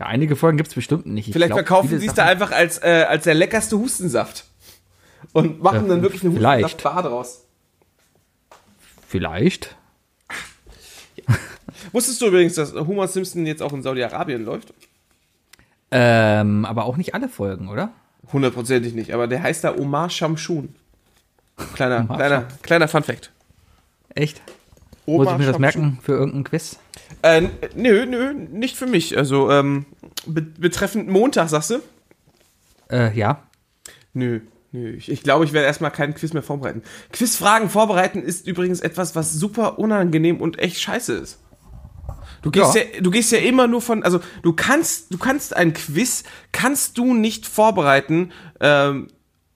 Ja, 0.03 0.09
einige 0.09 0.35
Folgen 0.35 0.57
gibt's 0.57 0.73
bestimmt 0.73 1.05
nicht. 1.05 1.27
Ich 1.29 1.33
Vielleicht 1.33 1.51
glaub, 1.53 1.59
verkaufen 1.59 1.97
sie 1.97 2.05
es 2.05 2.13
da 2.13 2.25
einfach 2.25 2.51
als, 2.51 2.77
äh, 2.83 3.05
als 3.07 3.23
der 3.23 3.35
leckerste 3.35 3.77
Hustensaft. 3.77 4.43
Und 5.31 5.63
machen 5.63 5.85
Äh, 5.85 5.89
dann 5.89 6.01
wirklich 6.01 6.23
eine. 6.23 6.33
Hustensaftbar 6.33 7.03
draus. 7.03 7.45
Vielleicht. 9.07 9.77
Wusstest 11.93 12.21
du 12.21 12.27
übrigens, 12.27 12.55
dass 12.55 12.73
Homer 12.73 13.07
Simpson 13.07 13.45
jetzt 13.45 13.61
auch 13.61 13.71
in 13.71 13.81
Saudi-Arabien 13.81 14.43
läuft? 14.43 14.73
Ähm, 15.91 16.65
aber 16.65 16.83
auch 16.83 16.97
nicht 16.97 17.13
alle 17.13 17.29
Folgen, 17.29 17.69
oder? 17.69 17.93
Hundertprozentig 18.33 18.93
nicht, 18.93 19.13
aber 19.13 19.27
der 19.27 19.41
heißt 19.41 19.63
da 19.63 19.73
Omar 19.77 20.09
Shamshun. 20.09 20.75
Kleiner, 21.75 22.01
Omar 22.01 22.17
kleiner, 22.17 22.47
kleiner 22.61 22.87
Fun 22.89 23.03
Fact. 23.03 23.31
Echt? 24.15 24.41
Oma 25.05 25.23
Muss 25.23 25.31
ich 25.33 25.39
mir 25.39 25.45
das 25.45 25.53
Schamschuh. 25.55 25.79
merken 25.79 25.99
für 26.01 26.13
irgendein 26.13 26.43
Quiz? 26.43 26.77
Äh, 27.21 27.41
nö, 27.75 28.05
nö, 28.05 28.33
nicht 28.33 28.75
für 28.75 28.85
mich. 28.85 29.17
Also, 29.17 29.49
ähm, 29.51 29.85
be 30.25 30.41
betreffend 30.41 31.09
Montag, 31.09 31.49
sagst 31.49 31.71
du? 31.71 31.79
Äh, 32.89 33.17
ja. 33.17 33.43
Nö, 34.13 34.41
nö. 34.71 34.91
Ich, 34.91 35.09
ich 35.09 35.23
glaube, 35.23 35.45
ich 35.45 35.53
werde 35.53 35.67
erstmal 35.67 35.91
keinen 35.91 36.13
Quiz 36.13 36.33
mehr 36.33 36.43
vorbereiten. 36.43 36.83
Quizfragen 37.11 37.69
vorbereiten 37.69 38.21
ist 38.21 38.47
übrigens 38.47 38.81
etwas, 38.81 39.15
was 39.15 39.33
super 39.33 39.79
unangenehm 39.79 40.41
und 40.41 40.59
echt 40.59 40.79
scheiße 40.79 41.13
ist. 41.13 41.39
Du 42.41 42.51
gehst 42.51 42.75
ja. 42.75 42.81
Ja. 42.81 43.01
du 43.01 43.09
gehst 43.09 43.31
ja 43.31 43.39
immer 43.39 43.67
nur 43.67 43.81
von, 43.81 44.03
also 44.03 44.19
du 44.41 44.53
kannst, 44.53 45.13
du 45.13 45.17
kannst 45.17 45.55
ein 45.55 45.73
Quiz, 45.73 46.23
kannst 46.51 46.97
du 46.97 47.13
nicht 47.13 47.47
vorbereiten, 47.47 48.31
ähm, 48.59 49.07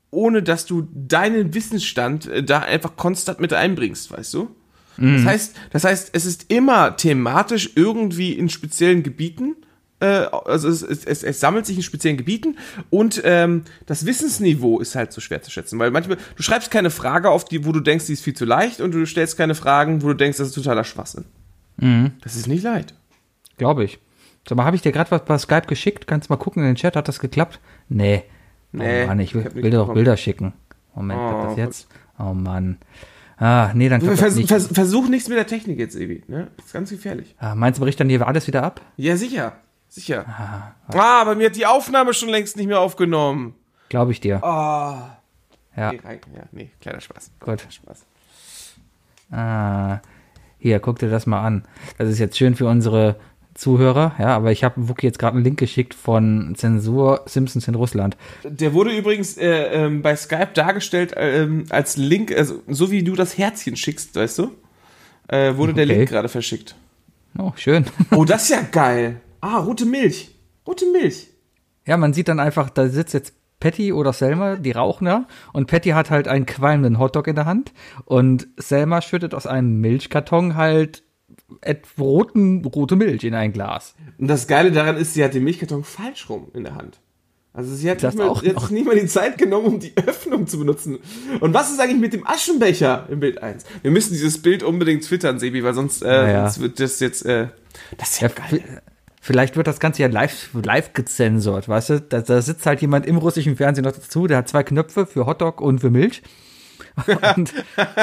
ohne 0.10 0.42
dass 0.42 0.66
du 0.66 0.88
deinen 0.94 1.54
Wissensstand 1.54 2.28
äh, 2.28 2.44
da 2.44 2.60
einfach 2.60 2.96
konstant 2.96 3.40
mit 3.40 3.54
einbringst, 3.54 4.12
weißt 4.12 4.34
du? 4.34 4.56
Das 4.98 5.26
heißt, 5.26 5.56
das 5.72 5.84
heißt, 5.84 6.10
es 6.14 6.26
ist 6.26 6.52
immer 6.52 6.98
thematisch 6.98 7.72
irgendwie 7.76 8.34
in 8.34 8.50
speziellen 8.50 9.04
Gebieten, 9.04 9.56
äh, 10.00 10.06
also 10.06 10.70
es, 10.70 10.82
es, 10.82 11.24
es, 11.24 11.40
sammelt 11.40 11.66
sich 11.66 11.78
in 11.78 11.84
speziellen 11.84 12.18
Gebieten 12.18 12.58
und 12.90 13.22
ähm, 13.26 13.64
das 13.86 14.06
Wissensniveau 14.06 14.80
ist 14.80 14.96
halt 14.96 15.12
so 15.12 15.22
schwer 15.22 15.42
zu 15.42 15.52
schätzen, 15.52 15.80
weil 15.80 15.92
manchmal, 15.92 16.18
du 16.36 16.44
schreibst 16.44 16.70
keine 16.72 16.90
Frage 16.90 17.30
auf, 17.30 17.46
die, 17.46 17.66
wo 17.66 17.72
du 17.72 17.80
denkst, 17.80 18.06
die 18.06 18.14
ist 18.14 18.24
viel 18.24 18.36
zu 18.36 18.46
leicht 18.46 18.82
und 18.82 18.92
du 18.92 19.06
stellst 19.06 19.38
keine 19.38 19.56
Fragen, 19.56 20.04
wo 20.04 20.08
du 20.08 20.14
denkst, 20.14 20.38
das 20.38 20.50
ist 20.50 20.54
totaler 20.54 20.84
Schwachsinn. 20.84 21.26
Das 22.24 22.36
ist 22.36 22.48
nicht 22.48 22.64
leicht. 22.64 22.94
Glaube 23.58 23.84
ich. 23.84 24.00
Sag 24.48 24.58
mal, 24.58 24.66
habe 24.66 24.76
ich 24.76 24.82
dir 24.82 24.92
gerade 24.92 25.12
was 25.12 25.26
bei 25.26 25.38
Skype 25.38 25.68
geschickt? 25.68 26.08
Kannst 26.08 26.30
du 26.30 26.34
mal 26.34 26.38
gucken 26.38 26.64
in 26.64 26.70
den 26.70 26.76
Chat, 26.76 26.96
hat 26.96 27.08
das 27.08 27.20
geklappt? 27.20 27.60
Nee. 27.90 28.24
Nee, 28.72 29.04
oh 29.04 29.08
Mann, 29.08 29.20
ich 29.20 29.34
will, 29.34 29.46
ich 29.48 29.56
will 29.56 29.72
dir 29.72 29.78
doch. 29.78 29.94
Bilder 29.94 30.18
schicken. 30.18 30.54
Moment, 30.96 31.20
Oh, 31.22 31.30
klappt 31.30 31.46
das 31.52 31.58
jetzt? 31.58 31.88
Oh 32.20 32.34
Mann. 32.34 32.78
Ah, 33.40 33.72
nee, 33.76 33.88
dann 33.88 34.02
klappt 34.02 34.18
Vers, 34.18 34.36
nicht. 34.36 34.48
vers, 34.48 34.68
versuch 34.68 35.08
nichts 35.10 35.30
mit 35.30 35.38
der 35.38 35.46
Technik 35.46 35.78
jetzt, 35.78 35.96
Evi. 35.96 36.24
Ne? 36.28 36.48
Das 36.58 36.66
ist 36.68 36.74
ganz 36.74 36.90
gefährlich. 36.90 37.36
Ah, 37.38 37.54
meinst 37.56 37.80
du, 37.80 37.84
bricht 37.84 38.00
dann 38.00 38.10
hier 38.10 38.26
alles 38.28 38.48
wieder 38.48 38.64
ab? 38.64 38.82
Ja, 38.98 39.16
sicher. 39.16 39.54
Sicher. 39.90 40.26
Ah, 40.88 41.24
bei 41.24 41.36
mir 41.36 41.46
hat 41.48 41.56
die 41.56 41.66
Aufnahme 41.66 42.14
schon 42.14 42.30
längst 42.30 42.58
nicht 42.58 42.68
mehr 42.68 42.80
aufgenommen. 42.80 43.54
Glaube 43.90 44.12
ich 44.12 44.20
dir. 44.20 44.44
Ah. 44.44 45.18
ja, 45.76 45.92
Nee, 45.92 46.00
rein- 46.04 46.20
ja, 46.36 46.44
nee, 46.52 46.72
kleiner 46.82 47.00
Spaß. 47.00 47.32
gut. 47.40 47.66
Spaß. 47.70 48.06
Ah, 49.32 50.00
hier, 50.60 50.80
guck 50.80 51.00
dir 51.00 51.10
das 51.10 51.26
mal 51.26 51.42
an. 51.46 51.64
Das 51.98 52.10
ist 52.10 52.20
jetzt 52.20 52.38
schön 52.38 52.56
für 52.56 52.66
unsere 52.68 53.18
Zuhörer, 53.58 54.14
ja, 54.20 54.28
aber 54.36 54.52
ich 54.52 54.64
habe 54.64 54.88
Wookie 54.88 55.08
jetzt 55.08 55.20
gerade 55.20 55.36
einen 55.36 55.44
Link 55.44 55.60
geschickt 55.60 55.94
von 55.94 56.54
Zensur 56.56 57.24
Simpsons 57.26 57.68
in 57.68 57.76
Russland. 57.76 58.16
Der 58.44 58.74
wurde 58.74 58.96
übrigens 58.96 59.38
äh, 59.38 59.48
ähm, 59.74 60.02
bei 60.02 60.16
Skype 60.16 60.52
dargestellt 60.54 61.14
ähm, 61.18 61.66
als 61.70 61.98
Link, 61.98 62.32
also 62.32 62.62
so 62.68 62.92
wie 62.92 63.04
du 63.04 63.16
das 63.16 63.38
Herzchen 63.38 63.76
schickst, 63.76 64.16
weißt 64.16 64.40
du? 64.40 64.52
Äh, 65.28 65.58
wurde 65.58 65.74
der 65.74 65.86
Okay. 65.86 65.96
Link 65.96 66.10
gerade 66.10 66.30
verschickt. 66.30 66.76
Oh, 67.38 67.52
schön. 67.56 67.86
Oh, 68.12 68.26
das 68.26 68.44
ist 68.44 68.50
ja 68.50 68.62
geil. 68.62 69.22
Ah, 69.42 69.58
rote 69.58 69.86
Milch. 69.86 70.36
Rote 70.66 70.86
Milch. 70.92 71.28
Ja, 71.86 71.98
man 71.98 72.14
sieht 72.14 72.28
dann 72.28 72.40
einfach, 72.40 72.70
da 72.70 72.88
sitzt 72.88 73.14
jetzt 73.14 73.34
Patty 73.60 73.92
oder 73.92 74.14
Selma, 74.14 74.56
die 74.56 74.72
rauchen 74.72 75.08
ja, 75.08 75.26
und 75.52 75.66
Patty 75.68 75.90
hat 75.90 76.12
halt 76.12 76.28
einen 76.28 76.46
qualmenden 76.46 77.00
Hotdog 77.00 77.28
in 77.28 77.36
der 77.36 77.46
Hand 77.46 77.74
und 78.06 78.48
Selma 78.58 79.02
schüttet 79.02 79.34
aus 79.34 79.48
einem 79.48 79.82
Milchkarton 79.82 80.56
halt 80.56 81.04
roten, 81.98 82.64
rote 82.66 82.96
Milch 82.96 83.24
in 83.24 83.34
ein 83.34 83.54
Glas. 83.54 83.96
Und 84.18 84.28
das 84.28 84.48
Geile 84.48 84.72
daran 84.72 84.98
ist, 84.98 85.14
sie 85.14 85.24
hat 85.24 85.34
den 85.34 85.44
Milchkarton 85.44 85.84
falsch 85.84 86.30
rum 86.30 86.48
in 86.54 86.64
der 86.64 86.76
Hand. 86.76 87.00
Also 87.54 87.74
sie 87.74 87.90
hat, 87.90 88.04
Das 88.04 88.14
nicht 88.14 88.24
mal, 88.24 88.30
auch 88.30 88.70
nicht 88.70 88.86
mal 88.86 88.96
die 88.96 89.08
Zeit 89.08 89.40
genommen, 89.40 89.66
um 89.66 89.80
die 89.80 89.94
Öffnung 89.98 90.46
zu 90.46 90.60
benutzen. 90.60 91.00
Und 91.40 91.54
was 91.56 91.72
ist 91.72 91.80
eigentlich 91.80 92.00
mit 92.00 92.14
dem 92.14 92.28
Aschenbecher 92.28 93.08
im 93.10 93.20
Bild 93.20 93.42
1? 93.42 93.66
Wir 93.82 93.90
müssen 93.90 94.14
dieses 94.14 94.40
Bild 94.42 94.62
unbedingt 94.62 95.04
twittern, 95.04 95.40
Sebi, 95.40 95.64
weil 95.64 95.74
sonst, 95.74 96.04
äh, 96.04 96.08
Ja, 96.08 96.28
ja. 96.30 96.42
sonst 96.50 96.62
wird 96.62 96.80
das 96.80 97.00
jetzt, 97.00 97.26
äh, 97.26 97.48
das 97.98 98.12
ist 98.12 98.22
ja, 98.22 98.28
Ja, 98.28 98.34
geil. 98.36 98.82
Vielleicht 99.22 99.58
wird 99.58 99.68
das 99.68 99.80
Ganze 99.80 100.04
ja 100.04 100.08
live, 100.08 100.52
live 100.54 100.94
gezensort, 100.94 101.68
weißt 101.68 101.90
du? 101.90 102.02
Da, 102.02 102.22
da 102.22 102.42
sitzt 102.42 102.66
halt 102.66 102.80
jemand 102.82 103.06
im 103.08 103.18
russischen 103.18 103.58
Fernsehen 103.58 103.84
noch 103.84 103.92
dazu, 103.92 104.28
der 104.28 104.38
hat 104.38 104.48
zwei 104.48 104.64
Knöpfe 104.64 105.06
für 105.06 105.26
Hotdog 105.26 105.60
und 105.60 105.80
für 105.80 105.90
Milch. 105.90 106.22
Und 107.36 107.54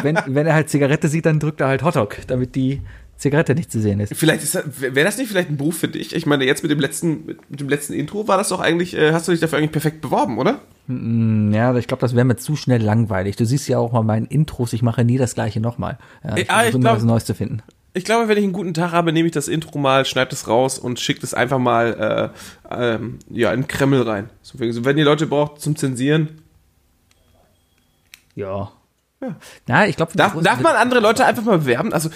wenn, 0.03 0.19
wenn 0.27 0.47
er 0.47 0.55
halt 0.55 0.69
Zigarette 0.69 1.09
sieht, 1.09 1.27
dann 1.27 1.41
drückt 1.41 1.61
er 1.61 1.67
halt 1.67 1.83
Hotdog, 1.83 2.19
damit 2.29 2.55
die 2.55 2.81
Zigarette 3.25 3.55
nicht 3.55 3.73
zu 3.73 3.81
sehen 3.81 4.01
ist. 4.01 4.15
Vielleicht 4.15 4.43
ist 4.43 4.55
wäre 4.79 5.05
das 5.05 5.17
nicht 5.19 5.29
vielleicht 5.29 5.51
ein 5.51 5.57
Beruf 5.57 5.79
für 5.79 5.89
dich? 5.89 6.15
Ich 6.15 6.27
meine, 6.27 6.45
jetzt 6.45 6.63
mit 6.63 6.71
dem 6.71 6.79
letzten, 6.79 7.27
mit, 7.27 7.39
dem 7.49 7.69
letzten 7.69 7.95
Intro 7.95 8.29
war 8.29 8.37
das 8.37 8.51
doch 8.51 8.61
eigentlich, 8.61 8.95
äh, 8.97 9.13
hast 9.13 9.27
du 9.27 9.33
dich 9.33 9.41
dafür 9.41 9.59
eigentlich 9.59 9.73
perfekt 9.73 10.01
beworben, 10.01 10.39
oder? 10.39 10.61
Ja, 10.87 11.75
ich 11.77 11.87
glaube, 11.87 12.03
das 12.03 12.15
wäre 12.15 12.27
mir 12.27 12.37
zu 12.37 12.57
schnell 12.57 12.83
langweilig. 12.83 13.37
Du 13.37 13.47
siehst 13.47 13.67
ja 13.69 13.79
auch 13.79 13.93
mal 13.93 14.03
meinen 14.03 14.27
Intros, 14.27 14.75
ich 14.75 14.83
mache 14.83 15.05
nie 15.05 15.17
das 15.17 15.35
gleiche 15.35 15.59
nochmal. 15.59 15.99
Ja, 16.23 16.35
ich 16.35 16.43
ich 16.43 16.47
versuche 16.47 16.69
immer 16.69 16.81
glaub- 16.81 16.97
was 16.97 17.05
Neues 17.05 17.25
zu 17.25 17.35
finden. 17.35 17.63
Ich 17.97 18.05
glaube, 18.05 18.29
wenn 18.29 18.37
ich 18.37 18.45
einen 18.45 18.53
guten 18.53 18.75
Tag 18.75 18.93
habe, 18.93 19.13
nehme 19.13 19.27
ich 19.27 19.33
das 19.33 19.49
Intro 19.49 19.79
mal, 19.79 20.05
schneide 20.05 20.33
es 20.33 20.49
raus 20.49 20.79
und 20.79 21.01
schicke 21.01 21.21
das 21.21 21.33
einfach 21.33 21.59
mal 21.59 22.33
äh, 22.71 22.77
ähm, 22.77 23.21
ja, 23.31 23.53
in 23.53 23.69
Kreml 23.69 24.03
rein. 24.03 24.31
So, 24.43 24.59
wenn 24.59 24.99
ihr 24.99 25.05
Leute 25.05 25.27
braucht 25.27 25.61
zum 25.61 25.77
Zensieren. 25.77 26.43
Ja. 28.35 28.73
Na, 29.67 29.87
ich 29.87 29.97
glaube, 29.97 30.13
Darf, 30.15 30.41
darf 30.43 30.61
man 30.61 30.77
andere 30.77 31.01
Leute 31.01 31.25
einfach 31.25 31.45
mal 31.45 31.59
bewerben? 31.59 31.93
Also 31.93 32.11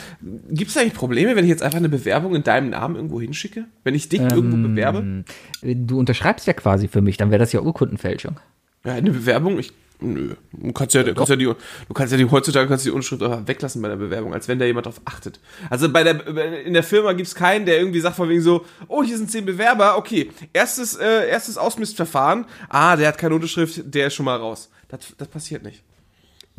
gibt 0.49 0.71
es 0.71 0.77
eigentlich 0.77 0.95
Probleme, 0.95 1.37
wenn 1.37 1.45
ich 1.45 1.51
jetzt 1.51 1.63
einfach 1.63 1.79
eine 1.79 1.89
Bewerbung 1.89 2.35
in 2.35 2.43
deinem 2.43 2.71
Namen 2.71 2.97
irgendwo 2.97 3.21
hinschicke? 3.21 3.65
Wenn 3.85 3.95
ich 3.95 4.09
dich 4.09 4.21
irgendwo 4.21 4.57
bewerbe? 4.69 5.25
Du 5.63 5.99
unterschreibst 5.99 6.47
ja 6.47 6.53
quasi 6.53 6.89
für 6.89 7.01
mich, 7.01 7.17
dann 7.17 7.31
wäre 7.31 7.39
das 7.39 7.53
ja 7.53 7.61
Urkundenfälschung. 7.61 8.39
Ja, 8.85 8.95
eine 8.95 9.11
Bewerbung? 9.11 9.59
Ich, 9.59 9.73
nö. 10.01 10.35
Du 10.53 10.73
kannst 10.73 10.95
ja, 10.95 11.03
du 11.03 11.15
kannst 11.15 11.31
ja 11.31 11.37
die, 11.37 11.45
du 11.45 11.95
kannst 11.95 12.13
ja 12.13 12.19
die, 12.19 12.31
heutzutage 12.31 12.69
kannst 12.69 12.85
du 12.87 12.91
die 12.91 12.95
Unterschrift 12.95 13.23
einfach 13.23 13.47
weglassen 13.47 13.83
bei 13.83 13.89
der 13.89 13.97
Bewerbung, 13.97 14.33
als 14.33 14.49
wenn 14.49 14.59
da 14.59 14.65
jemand 14.65 14.87
drauf 14.87 15.01
achtet. 15.05 15.41
Also 15.69 15.91
bei 15.91 16.05
der, 16.05 16.27
in 16.65 16.73
der 16.75 16.83
Firma 16.85 17.13
gibt's 17.13 17.35
keinen, 17.35 17.67
der 17.67 17.79
irgendwie 17.79 18.01
sagt 18.01 18.17
von 18.17 18.29
wegen 18.29 18.41
so, 18.41 18.65
oh, 18.87 19.03
hier 19.03 19.17
sind 19.17 19.31
zehn 19.31 19.45
Bewerber, 19.45 19.99
okay, 19.99 20.31
erstes, 20.53 20.95
äh, 20.97 21.29
erstes 21.29 21.59
Ausmistverfahren, 21.59 22.47
ah, 22.69 22.97
der 22.97 23.09
hat 23.09 23.19
keine 23.19 23.35
Unterschrift, 23.35 23.83
der 23.85 24.07
ist 24.07 24.15
schon 24.15 24.27
mal 24.27 24.37
raus. 24.37 24.71
Das, 24.89 25.01
das 25.19 25.29
passiert 25.29 25.65
nicht. 25.65 25.83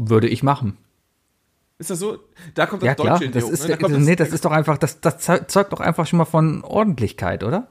Würde 0.02 0.28
ich 0.30 0.44
machen. 0.44 0.78
Ist 1.78 1.90
das 1.90 2.00
so? 2.00 2.20
Da 2.56 2.66
kommt 2.66 2.82
das 2.82 2.88
Ja, 2.88 2.96
klar. 2.96 3.08
Deutsche 3.20 3.26
in 3.26 3.32
dir 3.32 3.40
Das 3.40 3.48
hoch, 3.50 3.54
ist, 3.54 3.64
ne? 3.64 3.68
Da 3.70 3.78
kommt 3.78 4.00
nee, 4.00 4.16
das 4.16 4.30
ist 4.30 4.46
doch 4.46 4.52
einfach, 4.52 4.78
das, 4.78 5.02
das 5.02 5.18
zeugt 5.20 5.74
doch 5.74 5.82
einfach 5.82 6.08
schon 6.08 6.18
mal 6.18 6.26
von 6.26 6.64
Ordentlichkeit, 6.64 7.44
oder? 7.44 7.68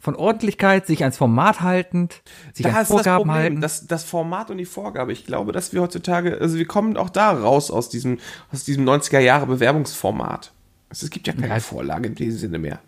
Von 0.00 0.16
Ordentlichkeit, 0.16 0.86
sich 0.86 1.02
ans 1.02 1.16
Format 1.16 1.60
haltend, 1.60 2.22
sich 2.54 2.64
da 2.64 2.70
an 2.70 2.74
das 2.76 2.88
Vorgaben 2.88 3.24
Problem, 3.24 3.34
halten. 3.34 3.60
das, 3.60 3.86
das 3.86 4.04
Format 4.04 4.50
und 4.50 4.58
die 4.58 4.64
Vorgabe. 4.64 5.12
Ich 5.12 5.26
glaube, 5.26 5.52
dass 5.52 5.72
wir 5.72 5.82
heutzutage, 5.82 6.38
also 6.40 6.56
wir 6.56 6.64
kommen 6.66 6.96
auch 6.96 7.10
da 7.10 7.30
raus 7.32 7.70
aus 7.70 7.88
diesem, 7.88 8.18
aus 8.52 8.64
diesem 8.64 8.88
90er 8.88 9.18
Jahre 9.18 9.46
Bewerbungsformat. 9.46 10.52
Es 10.88 11.08
gibt 11.10 11.26
ja 11.26 11.32
keine 11.34 11.48
Ja. 11.48 11.60
Vorlage 11.60 12.08
in 12.08 12.14
diesem 12.14 12.38
Sinne 12.38 12.58
mehr. 12.58 12.78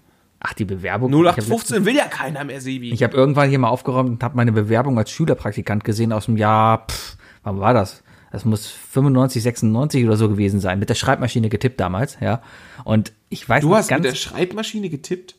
Ach, 0.40 0.52
die 0.52 0.64
Bewerbung. 0.64 1.10
Ich 1.10 1.16
hab 1.26 1.38
0815 1.38 1.84
will 1.84 1.96
ja 1.96 2.06
keiner 2.06 2.44
mehr, 2.44 2.60
Sebi. 2.60 2.92
Ich 2.92 3.02
habe 3.02 3.16
irgendwann 3.16 3.48
hier 3.48 3.58
mal 3.58 3.68
aufgeräumt 3.68 4.10
und 4.10 4.22
habe 4.22 4.36
meine 4.36 4.52
Bewerbung 4.52 4.96
als 4.98 5.10
Schülerpraktikant 5.10 5.84
gesehen 5.84 6.12
aus 6.12 6.26
dem 6.26 6.36
Jahr, 6.36 6.86
pff, 6.86 7.16
wann 7.42 7.58
war 7.60 7.74
das? 7.74 8.03
Das 8.34 8.44
muss 8.44 8.66
95, 8.66 9.44
96 9.44 10.04
oder 10.04 10.16
so 10.16 10.28
gewesen 10.28 10.58
sein. 10.58 10.80
Mit 10.80 10.88
der 10.90 10.96
Schreibmaschine 10.96 11.48
getippt 11.48 11.78
damals, 11.78 12.16
ja. 12.20 12.42
Und 12.82 13.12
ich 13.28 13.48
weiß 13.48 13.62
du 13.62 13.76
hast 13.76 13.86
ganz, 13.86 14.02
mit 14.02 14.10
der 14.10 14.16
Schreibmaschine 14.16 14.90
getippt? 14.90 15.36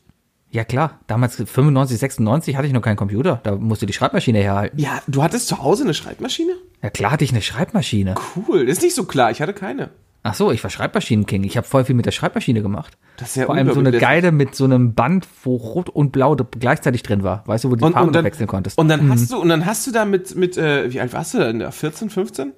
ja 0.50 0.64
klar, 0.64 1.00
damals 1.06 1.36
95, 1.36 1.98
96 1.98 2.56
hatte 2.56 2.66
ich 2.66 2.72
noch 2.72 2.80
keinen 2.80 2.96
Computer. 2.96 3.40
Da 3.42 3.54
musste 3.56 3.84
die 3.84 3.92
Schreibmaschine 3.92 4.38
herhalten. 4.38 4.78
Ja, 4.80 5.02
du 5.08 5.22
hattest 5.22 5.48
zu 5.48 5.62
Hause 5.62 5.84
eine 5.84 5.92
Schreibmaschine? 5.92 6.52
Ja 6.82 6.88
klar 6.88 7.10
hatte 7.10 7.24
ich 7.24 7.32
eine 7.32 7.42
Schreibmaschine. 7.42 8.14
Cool, 8.34 8.64
das 8.64 8.78
ist 8.78 8.82
nicht 8.82 8.94
so 8.94 9.04
klar, 9.04 9.30
ich 9.30 9.42
hatte 9.42 9.52
keine. 9.52 9.90
Ach 10.22 10.32
so, 10.32 10.50
ich 10.50 10.64
war 10.64 10.70
Schreibmaschinenking. 10.70 11.44
Ich 11.44 11.58
habe 11.58 11.66
voll 11.66 11.84
viel 11.84 11.94
mit 11.94 12.06
der 12.06 12.12
Schreibmaschine 12.12 12.62
gemacht. 12.62 12.96
Das 13.18 13.28
ist 13.28 13.36
ja 13.36 13.44
Vor 13.44 13.56
allem 13.56 13.70
so 13.74 13.78
eine. 13.78 13.92
Geile 13.92 14.32
mit 14.32 14.54
so 14.54 14.64
einem 14.64 14.94
Band, 14.94 15.28
wo 15.44 15.56
Rot 15.56 15.90
und 15.90 16.12
Blau 16.12 16.34
gleichzeitig 16.34 17.02
drin 17.02 17.22
war. 17.22 17.42
Weißt 17.46 17.64
du, 17.64 17.68
wo 17.68 17.74
du 17.74 17.80
die 17.80 17.84
Und, 17.84 17.92
Farben 17.92 18.06
und, 18.06 18.16
dann, 18.16 18.24
wechseln 18.24 18.46
konntest. 18.46 18.78
und 18.78 18.88
dann 18.88 19.10
hast 19.10 19.30
du 19.30 19.36
und 19.38 19.50
dann 19.50 19.66
hast 19.66 19.86
du 19.86 19.92
da 19.92 20.06
mit 20.06 20.34
mit 20.34 20.56
äh, 20.56 20.90
wie 20.90 21.00
alt 21.00 21.12
warst 21.12 21.34
du 21.34 21.38
denn? 21.38 21.70
14, 21.70 22.08
15? 22.08 22.52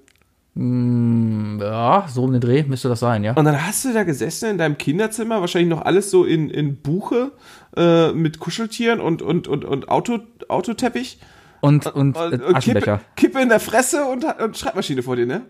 Ja, 0.61 2.07
so 2.13 2.25
um 2.25 2.33
den 2.33 2.41
Dreh 2.41 2.65
müsste 2.65 2.89
das 2.89 3.01
sein, 3.01 3.23
ja. 3.23 3.33
Und 3.35 3.45
dann 3.45 3.65
hast 3.65 3.85
du 3.85 3.93
da 3.93 4.03
gesessen 4.03 4.51
in 4.51 4.59
deinem 4.59 4.77
Kinderzimmer, 4.77 5.41
wahrscheinlich 5.41 5.71
noch 5.71 5.83
alles 5.85 6.11
so 6.11 6.25
in, 6.25 6.51
in 6.51 6.81
Buche 6.83 7.33
äh, 7.77 8.13
mit 8.13 8.41
Kuscheltieren 8.41 9.01
und, 9.01 9.23
und, 9.23 9.47
und, 9.47 9.65
und 9.65 9.89
Auto, 9.89 10.19
Autoteppich. 10.49 11.21
Und, 11.61 11.87
und, 11.87 12.17
Und, 12.17 12.17
äh, 12.17 12.21
und 12.25 12.39
Kippe, 12.41 12.55
Aschenbecher. 12.57 13.01
Kippe 13.17 13.41
in 13.41 13.49
der 13.49 13.61
Fresse 13.61 14.05
und, 14.07 14.25
und 14.25 14.57
Schreibmaschine 14.57 15.03
vor 15.03 15.17
dir, 15.17 15.27
ne? 15.27 15.43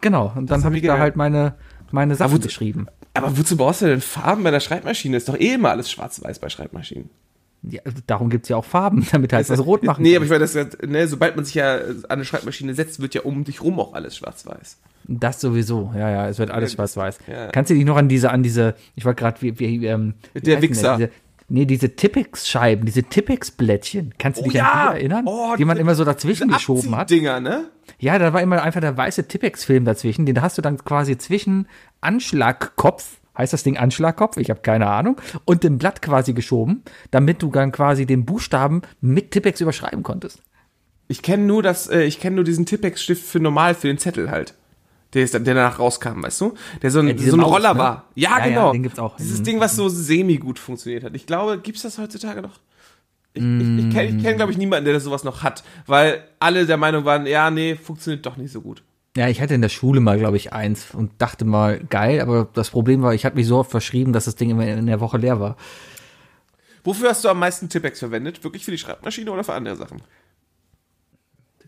Genau. 0.00 0.32
Und 0.34 0.50
dann 0.50 0.60
hab 0.60 0.66
habe 0.66 0.76
ich 0.76 0.82
ich 0.82 0.88
da 0.88 0.98
halt 0.98 1.16
meine, 1.16 1.54
meine 1.90 2.14
Sachen 2.14 2.36
wozu- 2.36 2.42
geschrieben. 2.44 2.86
Aber 3.14 3.36
wozu 3.38 3.56
brauchst 3.56 3.82
du 3.82 3.86
denn 3.86 4.00
Farben 4.00 4.42
bei 4.42 4.50
der 4.50 4.60
Schreibmaschine? 4.60 5.16
Ist 5.16 5.28
doch 5.28 5.38
eh 5.38 5.54
immer 5.54 5.70
alles 5.70 5.90
schwarz-weiß 5.90 6.38
bei 6.38 6.48
Schreibmaschinen. 6.48 7.10
Ja, 7.70 7.80
darum 8.06 8.28
gibt's 8.30 8.48
ja 8.48 8.56
auch 8.56 8.64
Farben, 8.64 9.06
damit 9.12 9.32
halt 9.32 9.48
was 9.48 9.64
rot 9.64 9.82
machen 9.84 10.02
Nee, 10.02 10.10
kann. 10.10 10.16
aber 10.16 10.24
ich 10.24 10.30
meine, 10.30 10.40
das, 10.40 10.54
ist 10.54 10.76
ja- 10.82 10.86
ne, 10.86 11.08
sobald 11.08 11.36
man 11.36 11.44
sich 11.44 11.54
ja 11.54 11.76
an 11.76 11.94
eine 12.08 12.24
Schreibmaschine 12.24 12.74
setzt, 12.74 13.00
wird 13.00 13.14
ja 13.14 13.22
um 13.22 13.44
dich 13.44 13.62
rum 13.62 13.80
auch 13.80 13.94
alles 13.94 14.16
schwarz-weiß. 14.16 14.78
Das 15.06 15.40
sowieso, 15.40 15.92
ja, 15.94 16.10
ja, 16.10 16.28
es 16.28 16.38
wird 16.38 16.50
alles 16.50 16.72
schwarz-weiß. 16.72 17.18
Ja. 17.26 17.48
Kannst 17.48 17.70
du 17.70 17.74
dich 17.74 17.84
noch 17.84 17.96
an 17.96 18.08
diese, 18.08 18.30
an 18.30 18.42
diese, 18.42 18.74
ich 18.96 19.04
wollte 19.04 19.20
gerade, 19.22 19.40
wie, 19.42 19.58
wie, 19.58 19.86
ähm, 19.86 20.14
der 20.34 20.60
Wichser. 20.62 20.96
Diese, 20.96 21.10
Nee, 21.46 21.66
diese 21.66 21.94
Tippex-Scheiben, 21.94 22.86
diese 22.86 23.02
Tippex-Blättchen. 23.02 24.14
Kannst 24.18 24.40
du 24.40 24.44
Oh 24.46 24.48
dich 24.48 24.62
an 24.62 24.66
ja! 24.66 24.92
die 24.92 24.98
erinnern? 25.00 25.24
Oh, 25.26 25.54
die 25.58 25.66
man 25.66 25.76
immer 25.76 25.94
so 25.94 26.02
dazwischen 26.02 26.48
geschoben 26.48 26.96
hat. 26.96 27.10
Dinger, 27.10 27.38
ne? 27.38 27.66
Ja, 27.98 28.18
da 28.18 28.32
war 28.32 28.40
immer 28.40 28.62
einfach 28.62 28.80
der 28.80 28.96
weiße 28.96 29.28
Tippex-Film 29.28 29.84
dazwischen. 29.84 30.24
Den 30.24 30.40
hast 30.40 30.56
du 30.56 30.62
dann 30.62 30.78
quasi 30.78 31.18
zwischen 31.18 31.66
Anschlagkopf, 32.00 33.18
heißt 33.36 33.52
das 33.52 33.62
Ding 33.62 33.76
Anschlagkopf? 33.76 34.36
Ich 34.36 34.50
habe 34.50 34.60
keine 34.60 34.88
Ahnung. 34.88 35.20
Und 35.44 35.64
dem 35.64 35.78
Blatt 35.78 36.02
quasi 36.02 36.32
geschoben, 36.32 36.82
damit 37.10 37.42
du 37.42 37.50
dann 37.50 37.72
quasi 37.72 38.06
den 38.06 38.24
Buchstaben 38.24 38.82
mit 39.00 39.30
Tippex 39.32 39.60
überschreiben 39.60 40.02
konntest. 40.02 40.42
Ich 41.08 41.20
kenne 41.22 41.44
nur 41.44 41.62
das, 41.62 41.88
äh, 41.88 42.02
ich 42.04 42.18
kenne 42.20 42.36
nur 42.36 42.44
diesen 42.44 42.64
Tippex-Stift 42.66 43.24
für 43.24 43.40
normal 43.40 43.74
für 43.74 43.88
den 43.88 43.98
Zettel 43.98 44.30
halt. 44.30 44.54
Der, 45.12 45.22
ist, 45.22 45.34
der 45.34 45.40
danach 45.40 45.78
rauskam, 45.78 46.22
weißt 46.22 46.40
du? 46.40 46.54
Der 46.82 46.90
so 46.90 46.98
ein, 46.98 47.08
Ja, 47.08 47.12
diese 47.12 47.30
so 47.30 47.36
ein 47.36 47.40
Maus, 47.40 47.52
Roller 47.52 47.74
ne? 47.74 47.78
war. 47.78 48.04
Ja, 48.14 48.30
Ja, 48.30 48.38
ja, 48.38 48.44
genau. 48.46 48.72
den 48.72 48.82
gibt's 48.82 48.98
auch. 48.98 49.16
Dieses 49.16 49.40
Mhm. 49.40 49.44
Ding, 49.44 49.60
was 49.60 49.76
so 49.76 49.88
semi-gut 49.88 50.58
funktioniert 50.58 51.04
hat. 51.04 51.14
Ich 51.14 51.26
glaube, 51.26 51.58
gibt's 51.58 51.82
das 51.82 51.98
heutzutage 51.98 52.42
noch? 52.42 52.58
Ich, 53.36 53.42
ich, 53.42 53.78
ich 53.86 53.90
kenne, 53.94 54.04
ich 54.16 54.22
kenn, 54.22 54.36
glaube 54.36 54.52
ich, 54.52 54.58
niemanden, 54.58 54.84
der 54.86 54.94
das 54.94 55.04
sowas 55.04 55.24
noch 55.24 55.42
hat. 55.42 55.62
Weil 55.86 56.24
alle 56.40 56.66
der 56.66 56.76
Meinung 56.78 57.04
waren, 57.04 57.26
ja, 57.26 57.50
nee, 57.50 57.74
funktioniert 57.76 58.24
doch 58.26 58.36
nicht 58.36 58.52
so 58.52 58.60
gut. 58.60 58.82
Ja, 59.16 59.28
ich 59.28 59.40
hatte 59.40 59.54
in 59.54 59.62
der 59.62 59.68
Schule 59.68 60.00
mal, 60.00 60.18
glaube 60.18 60.36
ich, 60.36 60.52
eins 60.52 60.88
und 60.92 61.12
dachte 61.18 61.44
mal, 61.44 61.78
geil, 61.78 62.20
aber 62.20 62.48
das 62.52 62.70
Problem 62.70 63.02
war, 63.02 63.14
ich 63.14 63.24
hatte 63.24 63.36
mich 63.36 63.46
so 63.46 63.58
oft 63.58 63.70
verschrieben, 63.70 64.12
dass 64.12 64.24
das 64.24 64.34
Ding 64.34 64.50
immer 64.50 64.66
in 64.66 64.86
der 64.86 65.00
Woche 65.00 65.18
leer 65.18 65.38
war. 65.38 65.56
Wofür 66.82 67.10
hast 67.10 67.24
du 67.24 67.28
am 67.28 67.38
meisten 67.38 67.68
Tippex 67.68 68.00
verwendet? 68.00 68.42
Wirklich 68.42 68.64
für 68.64 68.72
die 68.72 68.78
Schreibmaschine 68.78 69.30
oder 69.30 69.44
für 69.44 69.54
andere 69.54 69.76
Sachen? 69.76 70.02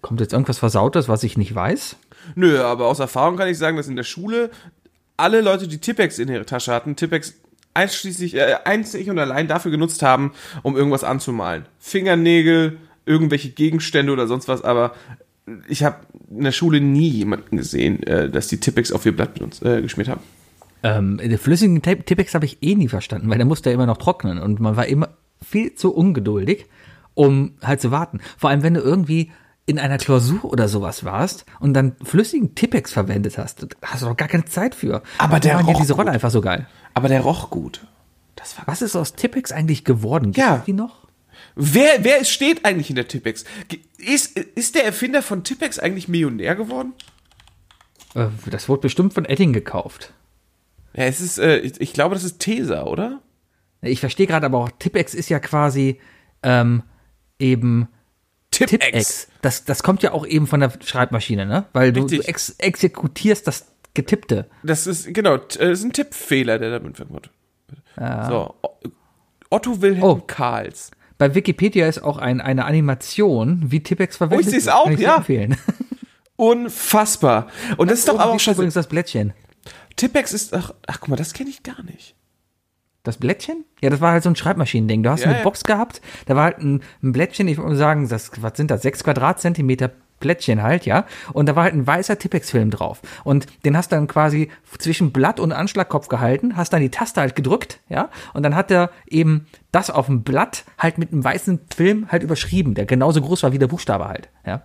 Kommt 0.03 0.21
jetzt 0.21 0.33
irgendwas 0.33 0.59
Versautes, 0.59 1.09
was 1.09 1.23
ich 1.23 1.39
nicht 1.39 1.55
weiß? 1.55 1.97
Nö, 2.35 2.61
aber 2.61 2.87
aus 2.87 2.99
Erfahrung 2.99 3.37
kann 3.37 3.49
ich 3.49 3.59
sagen, 3.59 3.77
dass 3.77 3.89
in 3.89 3.97
der 3.97 4.03
Schule 4.03 4.51
alle 5.17 5.41
Leute, 5.41 5.69
die 5.69 5.79
Tippex 5.79 6.19
in 6.19 6.29
ihrer 6.29 6.47
Tasche 6.47 6.73
hatten, 6.73 6.97
Tippex 6.97 7.35
einschließlich, 7.75 8.35
äh, 8.35 8.57
einzig 8.65 9.09
und 9.09 9.19
allein 9.19 9.49
dafür 9.49 9.71
genutzt 9.71 10.03
haben, 10.03 10.33
um 10.63 10.77
irgendwas 10.77 11.05
anzumalen. 11.05 11.67
Fingernägel, 11.79 12.79
irgendwelche 13.05 13.51
Gegenstände 13.51 14.13
oder 14.13 14.27
sonst 14.27 14.49
was, 14.49 14.63
aber 14.63 14.95
ich 15.69 15.85
habe 15.85 15.97
in 16.31 16.45
der 16.45 16.53
Schule 16.53 16.81
nie 16.81 17.09
jemanden 17.09 17.57
gesehen, 17.57 18.03
äh, 18.03 18.29
dass 18.31 18.49
die 18.49 18.59
Tippex 18.59 18.93
auf 18.93 19.07
ihr 19.07 19.15
Blatt 19.17 19.35
benutzt, 19.35 19.63
äh, 19.65 19.81
geschmiert 19.83 20.09
haben. 20.09 20.21
Ähm, 20.83 21.19
den 21.19 21.39
flüssigen 21.39 21.83
Tip- 21.83 22.07
Tippex 22.07 22.35
habe 22.35 22.45
ich 22.45 22.59
eh 22.63 22.75
nie 22.75 22.89
verstanden, 22.89 23.29
weil 23.31 23.39
der 23.39 23.47
musste 23.47 23.71
ja 23.71 23.75
immer 23.75 23.87
noch 23.87 23.97
trocknen 23.97 24.39
und 24.39 24.61
man 24.61 24.77
war 24.77 24.87
immer 24.87 25.11
viel 25.45 25.75
zu 25.75 25.95
ungeduldig, 25.95 26.67
um 27.15 27.53
halt 27.63 27.81
zu 27.81 27.91
warten. 27.91 28.21
Vor 28.37 28.51
allem, 28.51 28.63
wenn 28.63 28.75
du 28.75 28.81
irgendwie 28.81 29.31
in 29.69 29.79
einer 29.79 29.99
Klausur 29.99 30.45
oder 30.45 30.69
sowas 30.69 31.05
warst 31.05 31.45
und 31.61 31.75
dann 31.75 31.97
flüssigen 32.05 32.55
Tippex 32.55 32.93
verwendet 32.93 33.37
hast, 33.39 33.67
hast 33.83 34.03
du 34.03 34.07
doch 34.07 34.17
gar 34.17 34.29
keine 34.29 34.45
Zeit 34.45 34.75
für. 34.77 35.03
Aber 35.19 35.41
der 35.41 35.53
ja 35.55 35.61
roch 35.61 35.81
diese 35.81 35.95
Rolle 35.95 36.07
gut. 36.07 36.15
einfach 36.15 36.31
so 36.31 36.41
geil. 36.41 36.67
Aber 36.95 37.09
der 37.09 37.21
roch 37.23 37.51
gut. 37.51 37.85
Was 38.67 38.83
ist 38.83 38.95
aus 38.95 39.15
Tippex 39.15 39.51
eigentlich 39.51 39.85
geworden? 39.85 40.27
Gibt 40.27 40.37
Ja. 40.39 40.57
es 40.57 40.65
die 40.65 40.73
noch? 40.73 41.06
Wer, 41.59 42.05
wer 42.05 42.25
steht 42.25 42.65
eigentlich 42.67 42.89
hinter 42.89 43.09
Tippex? 43.09 43.45
Ist, 43.99 44.39
ist 44.39 44.75
der 44.75 44.85
Erfinder 44.85 45.23
von 45.23 45.43
Tippex 45.43 45.79
eigentlich 45.79 46.07
Millionär 46.07 46.55
geworden? 46.55 46.93
Äh, 48.15 48.27
Das 48.51 48.69
wurde 48.69 48.83
bestimmt 48.83 49.15
von 49.15 49.25
Edding 49.25 49.53
gekauft. 49.55 50.13
Ja, 50.95 51.05
es 51.05 51.21
ist, 51.21 51.39
äh, 51.39 51.59
ich, 51.59 51.81
ich 51.81 51.93
glaube, 51.95 52.15
das 52.15 52.25
ist 52.25 52.39
Tesa, 52.41 52.85
oder? 52.85 53.23
Ich 53.81 54.01
verstehe 54.01 54.27
gerade 54.27 54.47
aber 54.47 54.59
auch, 54.59 54.71
Tippex 54.79 55.15
ist 55.15 55.29
ja 55.31 55.39
quasi 55.39 55.99
ähm, 56.43 56.83
eben 57.39 57.89
Tippex. 58.51 59.29
Das, 59.43 59.65
das 59.65 59.83
kommt 59.83 60.03
ja 60.03 60.13
auch 60.13 60.27
eben 60.27 60.47
von 60.47 60.61
der 60.61 60.73
Schreibmaschine, 60.85 61.47
ne? 61.47 61.67
Weil 61.73 61.93
du, 61.93 62.07
du 62.07 62.21
ex 62.21 62.51
exekutierst 62.59 63.47
das 63.47 63.67
Getippte. 63.95 64.49
Das 64.63 64.87
ist, 64.87 65.13
genau, 65.15 65.37
äh, 65.37 65.41
das 65.59 65.79
ist 65.81 65.85
ein 65.85 65.93
Tippfehler, 65.93 66.59
der 66.59 66.71
damit 66.71 66.97
verkommt. 66.97 67.31
So, 67.97 68.55
O- 68.63 68.77
Otto 69.51 69.81
Wilhelm 69.81 70.03
Oh. 70.03 70.17
Karls. 70.27 70.91
Bei 71.19 71.35
Wikipedia 71.35 71.87
ist 71.89 72.03
auch 72.03 72.19
ein, 72.19 72.41
eine 72.41 72.65
Animation, 72.67 73.63
wie 73.71 73.83
Tippex 73.83 74.17
verwendet 74.19 74.47
Oh, 74.47 74.49
ich 74.49 74.55
seh's 74.55 74.67
wird. 74.67 74.77
auch, 74.77 74.91
ja. 74.91 75.17
empfehlen. 75.17 75.57
Unfassbar. 76.37 77.49
Und 77.79 77.91
das 77.91 78.01
ist 78.01 78.09
doch 78.09 78.19
aber 78.19 78.33
auch 78.33 78.41
scheiße. 78.41 78.57
übrigens 78.59 78.75
das 78.75 78.89
Blättchen. 78.89 79.33
Tippex 79.97 80.33
ist, 80.35 80.53
ach, 80.55 80.73
ach 80.87 81.01
guck 81.01 81.09
mal, 81.09 81.17
das 81.17 81.33
kenne 81.33 81.49
ich 81.51 81.63
gar 81.63 81.83
nicht. 81.83 82.15
Das 83.03 83.17
Blättchen? 83.17 83.65
Ja, 83.81 83.89
das 83.89 84.01
war 84.01 84.13
halt 84.13 84.23
so 84.23 84.29
ein 84.29 84.37
Schreibmaschinending. 84.37 85.03
Du 85.03 85.11
hast 85.11 85.21
Ja, 85.21 85.29
eine 85.29 85.39
ja. 85.39 85.43
Box 85.45 85.65
gehabt, 85.65 86.03
da 86.27 86.37
war 86.37 86.45
halt 86.45 86.59
ein, 86.59 86.83
ein 87.03 87.13
Blättchen, 87.13 87.49
ich 87.49 87.57
würde 87.57 87.77
sagen, 87.77 88.09
das, 88.09 88.31
was 88.43 88.53
sind 88.57 88.71
das, 88.71 88.83
sechs 88.83 89.03
Quadratzentimeter 89.05 89.93
Blättchen 90.21 90.63
halt, 90.63 90.87
ja. 90.87 91.05
Und 91.33 91.47
da 91.47 91.57
war 91.57 91.65
halt 91.65 91.75
ein 91.75 91.87
weißer 91.87 92.19
Tippex-Film 92.19 92.71
drauf. 92.71 93.03
Und 93.25 93.47
den 93.65 93.77
hast 93.77 93.93
du 93.93 93.97
dann 93.97 94.07
quasi 94.07 94.51
zwischen 94.79 95.13
Blatt 95.13 95.39
und 95.41 95.53
Anschlagkopf 95.53 96.09
gehalten, 96.09 96.57
hast 96.57 96.73
dann 96.73 96.81
die 96.81 96.91
Taste 96.91 97.21
halt 97.21 97.37
gedrückt, 97.37 97.81
ja. 97.89 98.09
Und 98.33 98.43
dann 98.43 98.55
hat 98.55 98.71
er 98.71 98.91
eben 99.07 99.47
das 99.73 99.91
auf 99.91 100.07
dem 100.07 100.23
Blatt 100.23 100.65
halt 100.79 100.99
mit 100.99 101.13
einem 101.13 101.23
weißen 101.25 101.61
Film 101.75 102.07
halt 102.11 102.23
überschrieben, 102.23 102.75
der 102.75 102.87
genauso 102.87 103.21
groß 103.21 103.43
war 103.43 103.53
wie 103.53 103.59
der 103.59 103.67
Buchstabe 103.69 104.09
halt, 104.09 104.29
ja. 104.47 104.63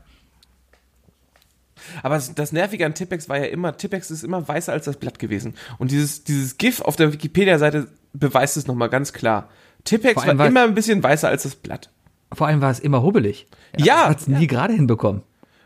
Aber 2.04 2.20
das, 2.36 2.52
Nervige 2.52 2.86
an 2.86 2.94
Tippex 2.94 3.28
war 3.28 3.38
ja 3.40 3.46
immer, 3.46 3.76
Tippex 3.76 4.12
ist 4.12 4.24
immer 4.24 4.48
weißer 4.48 4.72
als 4.72 4.86
das 4.86 4.98
Blatt 4.98 5.20
gewesen. 5.20 5.56
Und 5.80 5.92
dieses, 5.92 6.24
dieses 6.24 6.58
GIF 6.58 6.82
auf 6.82 6.96
der 6.96 7.12
Wikipedia-Seite 7.12 7.88
beweist 8.14 8.56
es 8.58 8.68
nochmal 8.68 8.90
ganz 8.90 9.14
klar. 9.14 9.50
Tippex 9.84 10.26
war 10.26 10.38
war- 10.38 10.48
immer 10.48 10.64
ein 10.64 10.76
bisschen 10.76 11.02
weißer 11.02 11.28
als 11.28 11.44
das 11.44 11.56
Blatt. 11.56 11.90
Vor 12.34 12.48
allem 12.48 12.62
war 12.62 12.72
es 12.72 12.80
immer 12.80 13.02
hubbelig. 13.04 13.48
Ja, 13.76 14.08
Hat 14.10 14.22
es 14.22 14.28
nie 14.28 14.48
gerade 14.48 14.74
hinbekommen. 14.74 15.24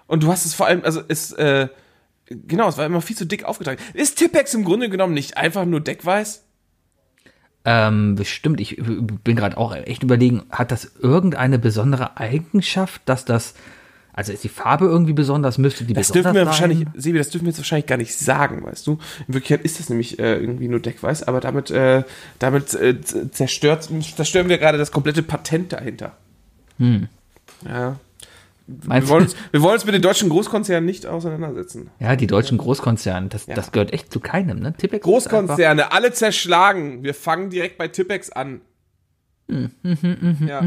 Und 0.08 0.24
du 0.24 0.32
hast 0.32 0.46
es 0.46 0.54
vor 0.54 0.68
allem, 0.68 0.84
also 0.84 1.02
es, 1.08 1.32
äh, 1.34 1.68
genau, 2.28 2.70
es 2.70 2.78
war 2.78 2.86
immer 2.86 3.02
viel 3.02 3.16
zu 3.16 3.26
dick 3.26 3.44
aufgetragen. 3.44 3.82
Ist 3.94 4.18
Tippex 4.18 4.54
im 4.54 4.64
Grunde 4.64 4.90
genommen 4.90 5.14
nicht 5.14 5.38
einfach 5.38 5.66
nur 5.66 5.82
deckweiß? 5.82 6.44
Ähm, 7.68 8.14
bestimmt, 8.14 8.62
ich 8.62 8.78
bin 8.78 9.36
gerade 9.36 9.58
auch 9.58 9.76
echt 9.76 10.04
überlegen, 10.04 10.44
hat 10.52 10.72
das 10.72 10.92
irgendeine 11.02 11.58
besondere 11.58 12.18
Eigenschaft, 12.18 13.02
dass 13.06 13.26
das, 13.26 13.56
also 14.14 14.32
ist 14.32 14.44
die 14.44 14.50
Farbe 14.50 14.86
irgendwie 14.86 15.14
besonders, 15.14 15.58
müsste 15.58 15.84
die 15.84 15.94
Das 15.94 16.10
besonders 16.10 16.24
dürfen 16.24 16.36
wir 16.36 16.42
sein? 16.42 16.46
wahrscheinlich, 16.46 16.88
Sebi, 16.94 17.18
das 17.18 17.32
dürfen 17.32 17.46
wir 17.46 17.50
jetzt 17.50 17.58
wahrscheinlich 17.58 17.88
gar 17.88 17.98
nicht 17.98 18.16
sagen, 18.16 18.64
weißt 18.64 18.86
du? 18.86 19.00
In 19.28 19.34
Wirklichkeit 19.34 19.66
ist 19.66 19.80
das 19.80 19.90
nämlich 19.90 20.20
äh, 20.20 20.36
irgendwie 20.36 20.68
nur 20.68 20.80
deckweiß, 20.80 21.24
aber 21.24 21.40
damit, 21.40 21.72
äh, 21.72 22.04
damit 22.38 22.72
äh, 22.76 23.02
zerstört, 23.02 23.90
zerstören 24.16 24.48
wir 24.48 24.60
gerade 24.60 24.78
das 24.78 24.92
komplette 24.92 25.24
Patent 25.24 25.74
dahinter. 25.74 26.16
Ja. 26.78 27.98
Wir 28.68 28.90
Meinst 28.90 29.10
wollen, 29.10 29.26
du? 29.26 29.32
uns, 29.32 29.36
wir 29.52 29.62
wollen 29.62 29.76
uns 29.76 29.86
mit 29.86 29.94
den 29.94 30.02
deutschen 30.02 30.30
Großkonzernen 30.30 30.86
nicht 30.86 31.06
auseinandersetzen. 31.06 31.92
Ja, 32.00 32.16
die 32.16 32.28
deutschen 32.28 32.58
Großkonzerne, 32.58 33.28
das, 33.28 33.46
das 33.46 33.72
gehört 33.72 33.94
echt 33.94 34.12
zu 34.12 34.20
keinem, 34.20 34.60
ne? 34.60 34.74
Tippex 34.74 35.04
Großkonzerne, 35.04 35.92
alle 35.92 36.12
zerschlagen. 36.14 37.04
Wir 37.04 37.14
fangen 37.14 37.52
direkt 37.52 37.78
bei 37.78 37.88
Tippex 37.88 38.32
an. 38.32 38.62
ja. 39.48 40.64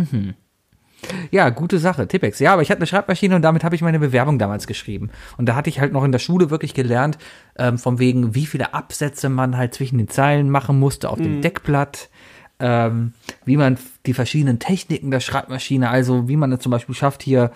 Ja, 1.30 1.50
gute 1.50 1.78
Sache, 1.78 2.08
Tippex. 2.08 2.40
Ja, 2.40 2.52
aber 2.52 2.62
ich 2.62 2.70
hatte 2.70 2.80
eine 2.80 2.87
Schreibmaschine 2.87 3.37
und 3.37 3.42
damit 3.42 3.62
habe 3.62 3.74
ich 3.74 3.82
meine 3.82 3.98
Bewerbung 4.00 4.38
damals 4.38 4.66
geschrieben. 4.66 5.11
Und 5.37 5.46
da 5.48 5.54
hatte 5.54 5.70
ich 5.70 5.78
halt 5.80 5.92
noch 5.92 6.04
in 6.04 6.12
der 6.12 6.18
Schule 6.18 6.50
wirklich 6.50 6.74
gelernt, 6.74 7.18
ähm, 7.56 7.78
von 7.78 7.98
wegen, 7.98 8.34
wie 8.34 8.46
viele 8.46 8.74
Absätze 8.74 9.28
man 9.28 9.56
halt 9.56 9.74
zwischen 9.74 9.98
den 9.98 10.08
Zeilen 10.08 10.50
machen 10.50 10.78
musste 10.78 11.08
auf 11.11 11.18
dem 11.18 11.40
Deckblatt, 11.40 12.11
ähm, 12.58 13.12
wie 13.44 13.56
man 13.56 13.78
die 14.06 14.14
verschiedenen 14.14 14.58
Techniken 14.58 15.12
der 15.12 15.20
Schreibmaschine, 15.20 15.88
also 15.88 16.28
wie 16.28 16.37
man 16.37 16.50
es 16.52 16.61
zum 16.61 16.72
Beispiel 16.72 16.94
schafft, 16.96 17.22
hier 17.22 17.52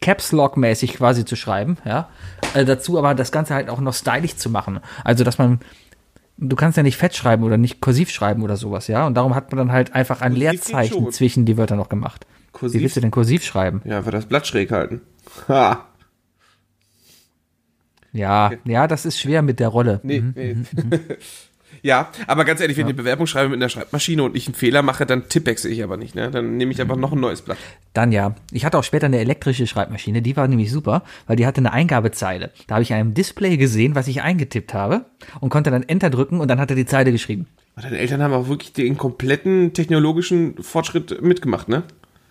Caps 0.00 0.32
Lock 0.32 0.56
mäßig 0.56 0.94
quasi 0.94 1.24
zu 1.24 1.36
schreiben, 1.36 1.76
ja. 1.84 2.08
Äh, 2.54 2.64
dazu 2.64 2.98
aber 2.98 3.14
das 3.14 3.32
Ganze 3.32 3.54
halt 3.54 3.68
auch 3.68 3.80
noch 3.80 3.94
stylisch 3.94 4.36
zu 4.36 4.50
machen. 4.50 4.80
Also, 5.04 5.24
dass 5.24 5.38
man 5.38 5.60
du 6.38 6.56
kannst 6.56 6.76
ja 6.76 6.82
nicht 6.82 6.96
fett 6.96 7.14
schreiben 7.14 7.44
oder 7.44 7.56
nicht 7.56 7.80
kursiv 7.80 8.10
schreiben 8.10 8.42
oder 8.42 8.56
sowas, 8.56 8.88
ja. 8.88 9.06
Und 9.06 9.14
darum 9.14 9.34
hat 9.34 9.52
man 9.52 9.58
dann 9.58 9.72
halt 9.72 9.94
einfach 9.94 10.20
ein 10.20 10.32
Kursiv 10.32 10.50
Leerzeichen 10.50 11.12
zwischen 11.12 11.44
die 11.44 11.56
Wörter 11.56 11.76
noch 11.76 11.88
gemacht. 11.88 12.26
Kursiv? 12.52 12.78
Wie 12.78 12.84
willst 12.84 12.96
du 12.96 13.00
denn 13.00 13.10
kursiv 13.10 13.44
schreiben? 13.44 13.82
Ja, 13.84 14.04
wird 14.04 14.14
das 14.14 14.26
Blatt 14.26 14.46
schräg 14.46 14.70
halten. 14.70 15.00
Ha. 15.48 15.86
Ja, 18.12 18.52
ja, 18.64 18.86
das 18.86 19.06
ist 19.06 19.18
schwer 19.18 19.42
mit 19.42 19.58
der 19.58 19.68
Rolle. 19.68 20.00
Nee, 20.04 20.22
nee. 20.34 20.56
ja, 21.84 22.10
aber 22.26 22.46
ganz 22.46 22.62
ehrlich, 22.62 22.78
wenn 22.78 22.86
ich 22.86 22.92
eine 22.92 22.94
Bewerbung 22.94 23.26
schreibe 23.26 23.50
mit 23.50 23.58
einer 23.58 23.68
Schreibmaschine 23.68 24.22
und 24.22 24.34
ich 24.34 24.46
einen 24.46 24.54
Fehler 24.54 24.80
mache, 24.80 25.04
dann 25.04 25.28
tippexe 25.28 25.68
ich 25.68 25.84
aber 25.84 25.98
nicht, 25.98 26.14
ne? 26.14 26.30
Dann 26.30 26.56
nehme 26.56 26.72
ich 26.72 26.80
einfach 26.80 26.96
noch 26.96 27.12
ein 27.12 27.20
neues 27.20 27.42
Blatt. 27.42 27.58
Dann 27.92 28.10
ja. 28.10 28.34
Ich 28.52 28.64
hatte 28.64 28.78
auch 28.78 28.84
später 28.84 29.04
eine 29.04 29.18
elektrische 29.18 29.66
Schreibmaschine, 29.66 30.22
die 30.22 30.34
war 30.34 30.48
nämlich 30.48 30.72
super, 30.72 31.02
weil 31.26 31.36
die 31.36 31.44
hatte 31.44 31.58
eine 31.58 31.74
Eingabezeile. 31.74 32.52
Da 32.68 32.76
habe 32.76 32.82
ich 32.82 32.94
an 32.94 33.00
einem 33.00 33.12
Display 33.12 33.58
gesehen, 33.58 33.94
was 33.94 34.08
ich 34.08 34.22
eingetippt 34.22 34.72
habe 34.72 35.04
und 35.40 35.50
konnte 35.50 35.70
dann 35.70 35.82
Enter 35.82 36.08
drücken 36.08 36.40
und 36.40 36.48
dann 36.48 36.58
hat 36.58 36.70
er 36.70 36.76
die 36.76 36.86
Zeile 36.86 37.12
geschrieben. 37.12 37.48
Deine 37.76 37.98
Eltern 37.98 38.22
haben 38.22 38.32
auch 38.32 38.48
wirklich 38.48 38.72
den 38.72 38.96
kompletten 38.96 39.74
technologischen 39.74 40.62
Fortschritt 40.62 41.20
mitgemacht, 41.20 41.68
ne? 41.68 41.82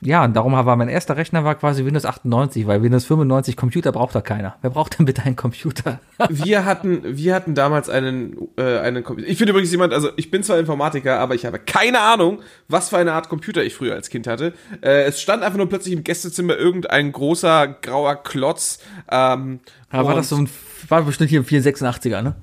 Ja, 0.06 0.24
und 0.24 0.36
darum 0.36 0.54
war 0.54 0.76
mein 0.76 0.89
erster 0.89 1.18
Rechner 1.18 1.44
war 1.44 1.56
quasi 1.56 1.86
Windows 1.86 2.06
98, 2.06 2.68
weil 2.68 2.82
Windows 2.82 3.06
95 3.06 3.56
Computer 3.56 3.92
braucht 3.92 4.16
doch 4.16 4.24
keiner. 4.24 4.56
Wer 4.62 4.70
braucht 4.70 5.00
denn 5.00 5.06
bitte 5.06 5.24
einen 5.24 5.36
Computer? 5.36 6.00
Wir 6.30 6.66
hatten, 6.66 7.02
wir 7.18 7.36
hatten 7.36 7.54
damals 7.54 7.89
einen, 7.89 8.38
äh, 8.58 8.80
einen 8.80 9.04
Computer. 9.04 9.30
Ich 9.30 9.38
bin 9.39 9.48
übrigens 9.48 9.72
jemand, 9.72 9.94
also 9.94 10.10
ich 10.16 10.32
bin 10.32 10.44
zwar 10.44 10.58
Informatiker, 10.58 11.20
aber 11.20 11.36
ich 11.36 11.46
habe 11.46 11.60
keine 11.60 12.00
Ahnung, 12.00 12.39
was 12.68 12.89
für 12.89 12.98
eine 12.98 13.13
Art 13.13 13.30
Computer 13.30 13.63
ich 13.63 13.74
früher 13.76 13.94
als 13.94 14.10
Kind 14.10 14.28
hatte. 14.28 14.54
Äh, 14.82 15.04
es 15.04 15.22
stand 15.22 15.44
einfach 15.44 15.58
nur 15.58 15.68
plötzlich 15.68 15.94
im 15.94 16.04
Gästezimmer 16.04 16.56
irgendein 16.56 17.12
großer 17.12 17.68
grauer 17.82 18.16
Klotz. 18.24 18.80
Ähm, 19.12 19.60
Ja, 19.92 20.06
war 20.06 20.16
das 20.16 20.30
so 20.30 20.38
ein, 20.38 20.50
war 20.88 21.02
bestimmt 21.04 21.30
hier 21.30 21.42
ein 21.42 21.46
486er, 21.46 22.22
ne? 22.22 22.36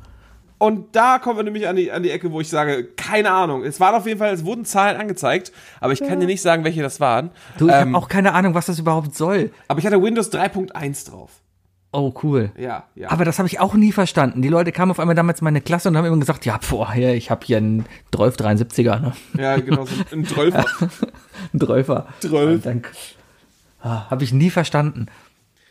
Und 0.60 0.94
da 0.94 1.18
kommen 1.18 1.38
wir 1.38 1.42
nämlich 1.42 1.66
an 1.66 1.76
die, 1.76 1.90
an 1.90 2.02
die 2.02 2.10
Ecke, 2.10 2.30
wo 2.32 2.42
ich 2.42 2.50
sage, 2.50 2.84
keine 2.84 3.30
Ahnung. 3.30 3.64
Es 3.64 3.80
waren 3.80 3.94
auf 3.94 4.06
jeden 4.06 4.18
Fall, 4.18 4.34
es 4.34 4.44
wurden 4.44 4.66
Zahlen 4.66 5.00
angezeigt, 5.00 5.52
aber 5.80 5.94
ich 5.94 6.00
kann 6.00 6.20
dir 6.20 6.26
nicht 6.26 6.42
sagen, 6.42 6.64
welche 6.64 6.82
das 6.82 7.00
waren. 7.00 7.30
Du, 7.56 7.66
ich 7.68 7.72
Ähm, 7.72 7.94
habe 7.94 7.96
auch 7.96 8.08
keine 8.08 8.34
Ahnung, 8.34 8.52
was 8.52 8.66
das 8.66 8.78
überhaupt 8.78 9.14
soll. 9.16 9.52
aber 9.68 9.78
ich 9.80 9.86
hatte 9.86 10.02
Windows 10.02 10.30
3.1 10.30 11.08
drauf. 11.10 11.30
Oh, 11.92 12.12
cool. 12.22 12.52
Ja, 12.58 12.84
ja. 12.94 13.10
Aber 13.10 13.24
das 13.24 13.38
habe 13.38 13.48
ich 13.48 13.58
auch 13.58 13.72
nie 13.72 13.90
verstanden. 13.90 14.42
Die 14.42 14.48
Leute 14.50 14.70
kamen 14.70 14.90
auf 14.90 15.00
einmal 15.00 15.16
damals 15.16 15.40
in 15.40 15.44
meine 15.44 15.62
Klasse 15.62 15.88
und 15.88 15.96
haben 15.96 16.04
immer 16.04 16.18
gesagt, 16.18 16.44
ja, 16.44 16.60
boah, 16.68 16.94
ja, 16.94 17.10
ich 17.14 17.30
habe 17.30 17.44
hier 17.46 17.56
einen 17.56 17.86
1273er, 18.12 19.00
ne? 19.00 19.12
ja, 19.38 19.56
genau, 19.56 19.86
so 19.86 19.94
ein 20.12 20.24
Drölfer. 20.24 20.66
Ein 21.54 21.58
Drölfer. 21.58 22.06
Drölf. 22.20 22.62
Dann 22.64 22.82
ah, 23.82 24.10
habe 24.10 24.24
ich 24.24 24.32
nie 24.34 24.50
verstanden. 24.50 25.06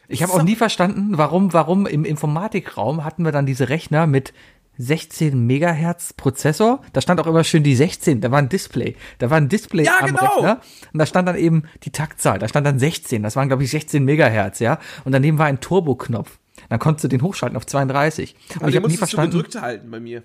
Ich 0.08 0.24
habe 0.24 0.34
auch 0.34 0.42
nie 0.42 0.56
verstanden, 0.56 1.20
warum, 1.20 1.54
warum 1.54 1.86
im 1.86 2.04
Informatikraum 2.04 3.06
hatten 3.06 3.24
wir 3.24 3.32
dann 3.32 3.46
diese 3.46 3.70
Rechner 3.70 4.08
mit 4.08 4.34
16 4.82 5.46
Megahertz 5.46 6.14
Prozessor. 6.14 6.82
Da 6.94 7.02
stand 7.02 7.20
auch 7.20 7.28
immer 7.28 7.44
schön 7.44 7.64
die 7.64 7.76
16. 7.76 8.22
Da 8.22 8.32
war 8.32 8.40
ein 8.40 8.48
Display. 8.50 8.96
Da 9.18 9.30
war 9.30 9.38
ein 9.38 9.50
Display 9.50 9.84
Ja, 9.84 9.98
am 10.00 10.08
genau. 10.08 10.26
Rechner. 10.36 10.62
Und 10.94 11.00
da 11.00 11.06
stand 11.06 11.28
dann 11.28 11.36
eben 11.36 11.64
die 11.84 11.92
Taktzahl. 11.92 12.40
Da 12.40 12.48
stand 12.48 12.66
dann 12.66 12.80
16. 12.80 13.22
Das 13.22 13.36
waren, 13.36 13.50
glaube 13.50 13.64
ich, 13.64 13.70
16 13.72 14.04
Megahertz, 14.06 14.60
ja. 14.60 14.80
Und 15.04 15.12
daneben 15.12 15.38
war 15.38 15.48
ein 15.48 15.60
Turboknopf. 15.60 16.40
Dann 16.70 16.80
konntest 16.80 17.04
du 17.04 17.08
den 17.10 17.22
hochschalten 17.22 17.58
auf 17.58 17.66
32. 17.66 18.36
Und 18.56 18.62
Und 18.64 18.70
ich 18.70 18.76
habe 18.78 18.88
nie 18.88 18.94
musstest 18.94 19.14
du 19.14 19.18
verstanden, 19.18 19.32
gedrückt 19.38 19.62
halten 19.62 19.92
bei 19.92 20.00
mir. 20.00 20.24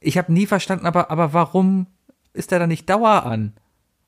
ich 0.00 0.18
habe 0.18 0.32
nie 0.32 0.46
verstanden, 0.46 0.84
aber, 0.84 1.10
aber 1.12 1.32
warum 1.32 1.86
ist 2.32 2.50
der 2.50 2.58
dann 2.58 2.68
nicht 2.68 2.90
Dauer 2.90 3.24
an? 3.26 3.54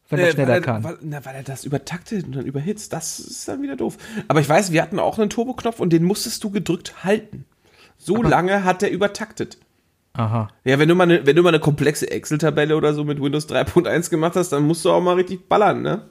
Wenn 0.09 0.19
er 0.19 0.29
Äh, 0.29 0.33
schneller 0.33 0.55
er, 0.55 0.61
kann. 0.61 0.83
Weil, 0.83 0.99
na, 1.03 1.25
weil 1.25 1.37
er 1.37 1.43
das 1.45 1.65
übertaktet 1.65 2.25
und 2.25 2.35
dann 2.35 2.45
überhitzt. 2.45 2.93
Das 2.93 3.21
ist 3.21 3.47
dann 3.47 3.63
wieder 3.63 3.77
doof. 3.77 3.97
Aber 4.27 4.41
ich 4.41 4.49
weiß, 4.49 4.73
wir 4.73 4.83
hatten 4.83 4.99
auch 4.99 5.19
einen 5.21 5.31
Turboknopf 5.31 5.79
und 5.79 5.93
den 5.93 6.03
musstest 6.03 6.43
du 6.43 6.51
gedrückt 6.51 7.05
halten. 7.05 7.45
So 8.03 8.23
lange 8.23 8.65
hat 8.65 8.81
der 8.83 8.91
übertaktet. 8.91 9.59
Aha. 10.15 10.49
Ja, 10.65 10.79
wenn 10.79 10.89
du 10.89 10.95
mal 10.95 11.05
eine, 11.05 11.27
wenn 11.27 11.37
du 11.37 11.43
mal 11.43 11.51
eine 11.51 11.61
komplexe 11.61 12.11
Excel-Tabelle 12.11 12.75
oder 12.77 12.95
so 12.95 13.05
mit 13.05 13.21
Windows 13.23 13.47
3.1 13.49 14.09
gemacht 14.11 14.35
hast, 14.37 14.49
dann 14.51 14.67
musst 14.67 14.85
du 14.85 14.91
auch 14.91 15.01
mal 15.03 15.15
richtig 15.17 15.49
ballern, 15.49 15.83
ne? 15.83 16.09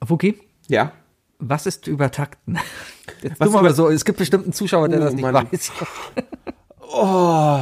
Wookie, 0.00 0.38
Ja. 0.66 0.92
was 1.38 1.66
ist 1.66 1.86
übertakten? 1.86 2.58
Jetzt 3.22 3.38
Was 3.38 3.48
tu 3.48 3.52
mal 3.54 3.60
über- 3.60 3.74
so, 3.74 3.88
es 3.90 4.04
gibt 4.04 4.18
bestimmt 4.18 4.44
einen 4.44 4.52
Zuschauer, 4.54 4.88
der 4.88 5.00
Oh, 5.00 5.04
das 5.04 5.12
nicht 5.14 5.22
Mann. 5.22 5.34
weiß. 5.52 5.72
Oh, 6.96 7.58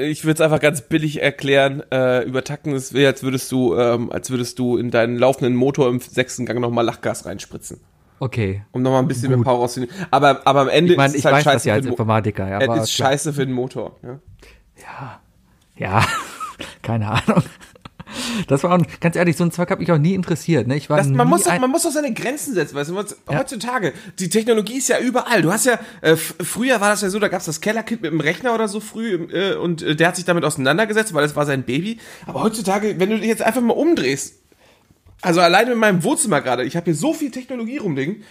ich 0.00 0.24
würde 0.24 0.34
es 0.34 0.40
einfach 0.40 0.58
ganz 0.60 0.80
billig 0.80 1.22
erklären. 1.22 1.82
Äh, 1.92 2.24
übertakten 2.24 2.72
ist, 2.72 2.96
als 2.96 3.22
würdest 3.22 3.52
du, 3.52 3.76
ähm, 3.76 4.10
als 4.10 4.30
würdest 4.30 4.58
du 4.58 4.76
in 4.76 4.90
deinen 4.90 5.16
laufenden 5.18 5.54
Motor 5.54 5.88
im 5.88 6.00
sechsten 6.00 6.46
Gang 6.46 6.58
nochmal 6.60 6.84
Lachgas 6.84 7.26
reinspritzen. 7.26 7.80
Okay. 8.18 8.64
Um 8.72 8.82
nochmal 8.82 9.02
ein 9.02 9.08
bisschen 9.08 9.28
mehr 9.30 9.42
Power 9.42 9.58
rauszunehmen. 9.58 9.94
Aber, 10.10 10.46
aber 10.46 10.62
am 10.62 10.68
Ende 10.68 10.92
Ich 10.92 10.96
meine, 10.96 11.08
ist 11.08 11.14
es 11.14 11.18
ich 11.20 11.24
halt 11.26 11.36
weiß 11.36 11.44
scheiße 11.44 11.68
das 11.68 11.84
ja 11.84 11.90
Informatiker, 11.90 12.48
ja. 12.48 12.56
Aber 12.60 12.80
ist 12.80 12.92
scheiße 12.92 13.32
für 13.32 13.44
den 13.44 13.54
Motor. 13.54 13.96
Ja. 14.02 15.20
Ja, 15.76 16.06
keine 16.82 17.08
Ahnung. 17.08 17.42
Das 18.48 18.62
war 18.62 18.72
auch, 18.72 18.82
ganz 19.00 19.16
ehrlich, 19.16 19.36
so 19.36 19.44
ein 19.44 19.50
Zeug 19.50 19.70
hat 19.70 19.78
mich 19.80 19.90
auch 19.90 19.98
nie 19.98 20.14
interessiert. 20.14 20.66
Ne? 20.66 20.76
Ich 20.76 20.88
war 20.88 20.96
Das, 20.98 21.08
man, 21.08 21.28
muss 21.28 21.42
doch, 21.42 21.58
man 21.58 21.70
muss 21.70 21.82
doch 21.82 21.90
seine 21.90 22.14
Grenzen 22.14 22.54
setzen, 22.54 22.74
weißt 22.76 22.90
du, 22.90 22.94
Ja. 22.94 23.38
heutzutage, 23.38 23.92
die 24.18 24.28
Technologie 24.28 24.78
ist 24.78 24.88
ja 24.88 24.98
überall. 25.00 25.42
Du 25.42 25.52
hast 25.52 25.66
ja, 25.66 25.78
äh, 26.02 26.16
früher 26.16 26.80
war 26.80 26.90
das 26.90 27.02
ja 27.02 27.10
so, 27.10 27.18
da 27.18 27.28
gab 27.28 27.40
es 27.40 27.46
das 27.46 27.60
Kellerkind 27.60 28.02
mit 28.02 28.12
dem 28.12 28.20
Rechner 28.20 28.54
oder 28.54 28.68
so 28.68 28.80
früh 28.80 29.14
äh, 29.14 29.56
und 29.56 29.82
äh, 29.82 29.96
der 29.96 30.08
hat 30.08 30.16
sich 30.16 30.24
damit 30.24 30.44
auseinandergesetzt, 30.44 31.12
weil 31.14 31.22
das 31.22 31.36
war 31.36 31.46
sein 31.46 31.64
Baby. 31.64 31.98
Aber 32.26 32.42
heutzutage, 32.42 32.98
wenn 32.98 33.10
du 33.10 33.18
dich 33.18 33.26
jetzt 33.28 33.42
einfach 33.42 33.60
mal 33.60 33.74
umdrehst, 33.74 34.34
also 35.22 35.40
alleine 35.40 35.72
in 35.72 35.78
meinem 35.78 36.02
Wohnzimmer 36.02 36.40
gerade, 36.40 36.64
ich 36.64 36.76
habe 36.76 36.84
hier 36.84 36.94
so 36.94 37.12
viel 37.12 37.30
Technologie 37.30 37.78
rumliegen, 37.78 38.22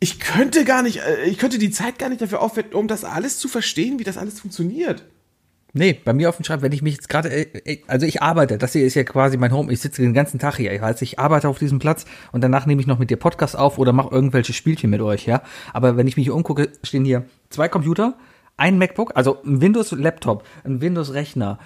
ich 0.00 0.20
könnte 0.20 0.64
gar 0.64 0.82
nicht, 0.82 0.98
äh, 0.98 1.24
ich 1.24 1.38
könnte 1.38 1.58
die 1.58 1.70
Zeit 1.70 1.98
gar 1.98 2.08
nicht 2.08 2.20
dafür 2.20 2.42
aufwenden, 2.42 2.74
um 2.74 2.88
das 2.88 3.04
alles 3.04 3.38
zu 3.38 3.48
verstehen, 3.48 3.98
wie 3.98 4.04
das 4.04 4.18
alles 4.18 4.40
funktioniert. 4.40 5.04
Nee, 5.76 6.00
bei 6.04 6.12
mir 6.12 6.28
auf 6.28 6.36
dem 6.36 6.44
Schreibtisch, 6.44 6.62
wenn 6.62 6.72
ich 6.72 6.82
mich 6.82 6.94
jetzt 6.94 7.08
gerade, 7.08 7.30
äh, 7.30 7.48
äh, 7.64 7.82
also 7.88 8.06
ich 8.06 8.22
arbeite, 8.22 8.58
das 8.58 8.72
hier 8.72 8.86
ist 8.86 8.94
ja 8.94 9.02
quasi 9.02 9.36
mein 9.36 9.52
Home, 9.52 9.72
ich 9.72 9.80
sitze 9.80 10.02
den 10.02 10.14
ganzen 10.14 10.38
Tag 10.38 10.56
hier, 10.56 10.80
also 10.84 11.02
ich 11.02 11.18
arbeite 11.18 11.48
auf 11.48 11.58
diesem 11.58 11.80
Platz 11.80 12.04
und 12.30 12.42
danach 12.42 12.66
nehme 12.66 12.80
ich 12.80 12.86
noch 12.86 13.00
mit 13.00 13.10
dir 13.10 13.16
Podcast 13.16 13.58
auf 13.58 13.76
oder 13.78 13.92
mache 13.92 14.14
irgendwelche 14.14 14.52
Spielchen 14.52 14.90
mit 14.90 15.00
euch, 15.00 15.26
ja. 15.26 15.42
Aber 15.72 15.96
wenn 15.96 16.06
ich 16.06 16.16
mich 16.16 16.26
hier 16.26 16.34
umgucke, 16.34 16.70
stehen 16.84 17.04
hier 17.04 17.24
zwei 17.50 17.68
Computer, 17.68 18.16
ein 18.56 18.78
MacBook, 18.78 19.12
also 19.16 19.42
ein 19.42 19.60
Windows-Laptop, 19.60 20.46
ein 20.62 20.80
Windows-Rechner, 20.80 21.58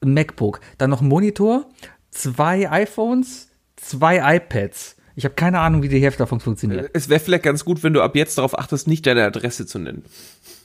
ein 0.00 0.14
MacBook, 0.14 0.60
dann 0.78 0.90
noch 0.90 1.00
ein 1.00 1.08
Monitor, 1.08 1.68
zwei 2.10 2.70
iPhones, 2.70 3.49
zwei 3.80 4.36
iPads. 4.36 4.96
Ich 5.16 5.24
habe 5.24 5.34
keine 5.34 5.58
Ahnung, 5.58 5.82
wie 5.82 5.88
die 5.88 6.00
Hälfte 6.00 6.20
davon 6.20 6.40
funktioniert. 6.40 6.88
Es 6.94 7.08
wäre 7.10 7.20
vielleicht 7.20 7.42
ganz 7.42 7.64
gut, 7.64 7.82
wenn 7.82 7.92
du 7.92 8.00
ab 8.00 8.16
jetzt 8.16 8.38
darauf 8.38 8.58
achtest, 8.58 8.86
nicht 8.88 9.04
deine 9.06 9.24
Adresse 9.24 9.66
zu 9.66 9.78
nennen. 9.78 10.04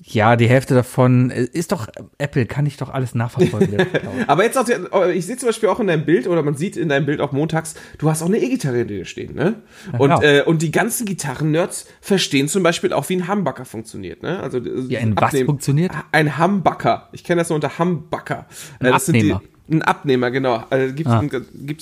Ja, 0.03 0.35
die 0.37 0.47
Hälfte 0.47 0.75
davon 0.75 1.29
äh, 1.31 1.43
ist 1.51 1.71
doch 1.73 1.87
Apple, 2.19 2.45
kann 2.45 2.65
ich 2.65 2.77
doch 2.77 2.89
alles 2.89 3.15
nachverfolgen. 3.15 3.85
Aber 4.27 4.43
jetzt 4.43 4.57
auch, 4.57 4.63
die- 4.63 5.11
ich 5.13 5.25
sehe 5.25 5.35
zum 5.35 5.47
Beispiel 5.49 5.67
auch 5.67 5.79
in 5.79 5.87
deinem 5.87 6.05
Bild, 6.05 6.27
oder 6.27 6.41
man 6.43 6.55
sieht 6.55 6.77
in 6.77 6.87
deinem 6.89 7.05
Bild 7.05 7.19
auch 7.21 7.31
montags, 7.33 7.73
du 7.97 8.09
hast 8.09 8.21
auch 8.21 8.27
eine 8.27 8.37
E-Gitarre 8.37 8.85
dir 8.85 9.03
stehen, 9.05 9.33
ne? 9.35 9.55
Und, 9.97 10.09
genau. 10.11 10.21
äh, 10.21 10.43
und 10.43 10.61
die 10.61 10.71
ganzen 10.71 11.05
Gitarren-Nerds 11.05 11.87
verstehen 11.99 12.47
zum 12.47 12.61
Beispiel 12.63 12.93
auch, 12.93 13.09
wie 13.09 13.15
ein 13.17 13.27
Humbucker 13.27 13.65
funktioniert, 13.65 14.21
ne? 14.23 14.39
Also, 14.41 14.59
Ja, 14.59 14.99
in 14.99 15.17
was 15.19 15.37
funktioniert? 15.37 15.91
Ein 16.11 16.37
Humbucker. 16.37 17.09
Ich 17.11 17.23
kenne 17.23 17.41
das 17.41 17.49
nur 17.49 17.55
unter 17.55 17.77
Humbucker. 17.79 18.45
Äh, 18.79 18.85
Ein 18.85 18.91
das 18.93 19.05
sind 19.07 19.15
Abnehmer. 19.15 19.41
Die, 19.43 19.54
ein 19.69 19.81
Abnehmer, 19.81 20.31
genau. 20.31 20.63
Also 20.69 20.93
gibt 20.93 21.09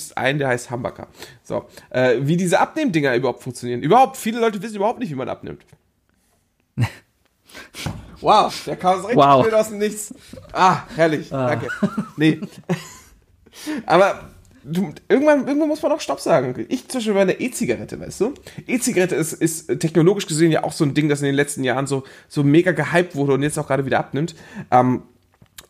es 0.00 0.16
Ah. 0.16 0.20
einen, 0.20 0.38
der 0.38 0.48
heißt 0.48 0.70
Humbucker. 0.70 1.06
So. 1.42 1.66
Äh, 1.90 2.16
wie 2.22 2.36
diese 2.36 2.60
Abnehmdinger 2.60 3.14
überhaupt 3.14 3.42
funktionieren. 3.42 3.82
Überhaupt, 3.82 4.16
viele 4.16 4.40
Leute 4.40 4.62
wissen 4.62 4.76
überhaupt 4.76 4.98
nicht, 5.00 5.10
wie 5.10 5.14
man 5.16 5.28
abnimmt. 5.28 5.62
Wow, 8.20 8.64
der 8.64 8.76
kam 8.76 9.00
so 9.00 9.06
richtig 9.08 9.22
Wow. 9.22 9.52
aus 9.52 9.68
dem 9.68 9.78
Nichts. 9.78 10.14
Ah, 10.52 10.82
herrlich. 10.96 11.28
Danke. 11.28 11.68
Nee. 12.16 12.40
Aber 13.86 14.30
du, 14.64 14.92
irgendwann, 15.08 15.46
irgendwann 15.46 15.68
muss 15.68 15.82
man 15.82 15.92
auch 15.92 16.00
Stopp 16.00 16.20
sagen. 16.20 16.64
Ich 16.68 16.88
zum 16.88 16.98
Beispiel 16.98 17.14
bei 17.14 17.20
einer 17.22 17.38
E-Zigarette, 17.40 18.00
weißt 18.00 18.20
du? 18.22 18.34
E-Zigarette 18.66 19.14
ist, 19.14 19.34
ist 19.34 19.66
technologisch 19.78 20.26
gesehen 20.26 20.50
ja 20.50 20.64
auch 20.64 20.72
so 20.72 20.84
ein 20.84 20.94
Ding, 20.94 21.08
das 21.08 21.20
in 21.20 21.26
den 21.26 21.34
letzten 21.34 21.64
Jahren 21.64 21.86
so, 21.86 22.04
so 22.28 22.42
mega 22.42 22.72
gehypt 22.72 23.14
wurde 23.14 23.34
und 23.34 23.42
jetzt 23.42 23.58
auch 23.58 23.66
gerade 23.66 23.84
wieder 23.84 23.98
abnimmt. 23.98 24.34
Ähm, 24.70 25.02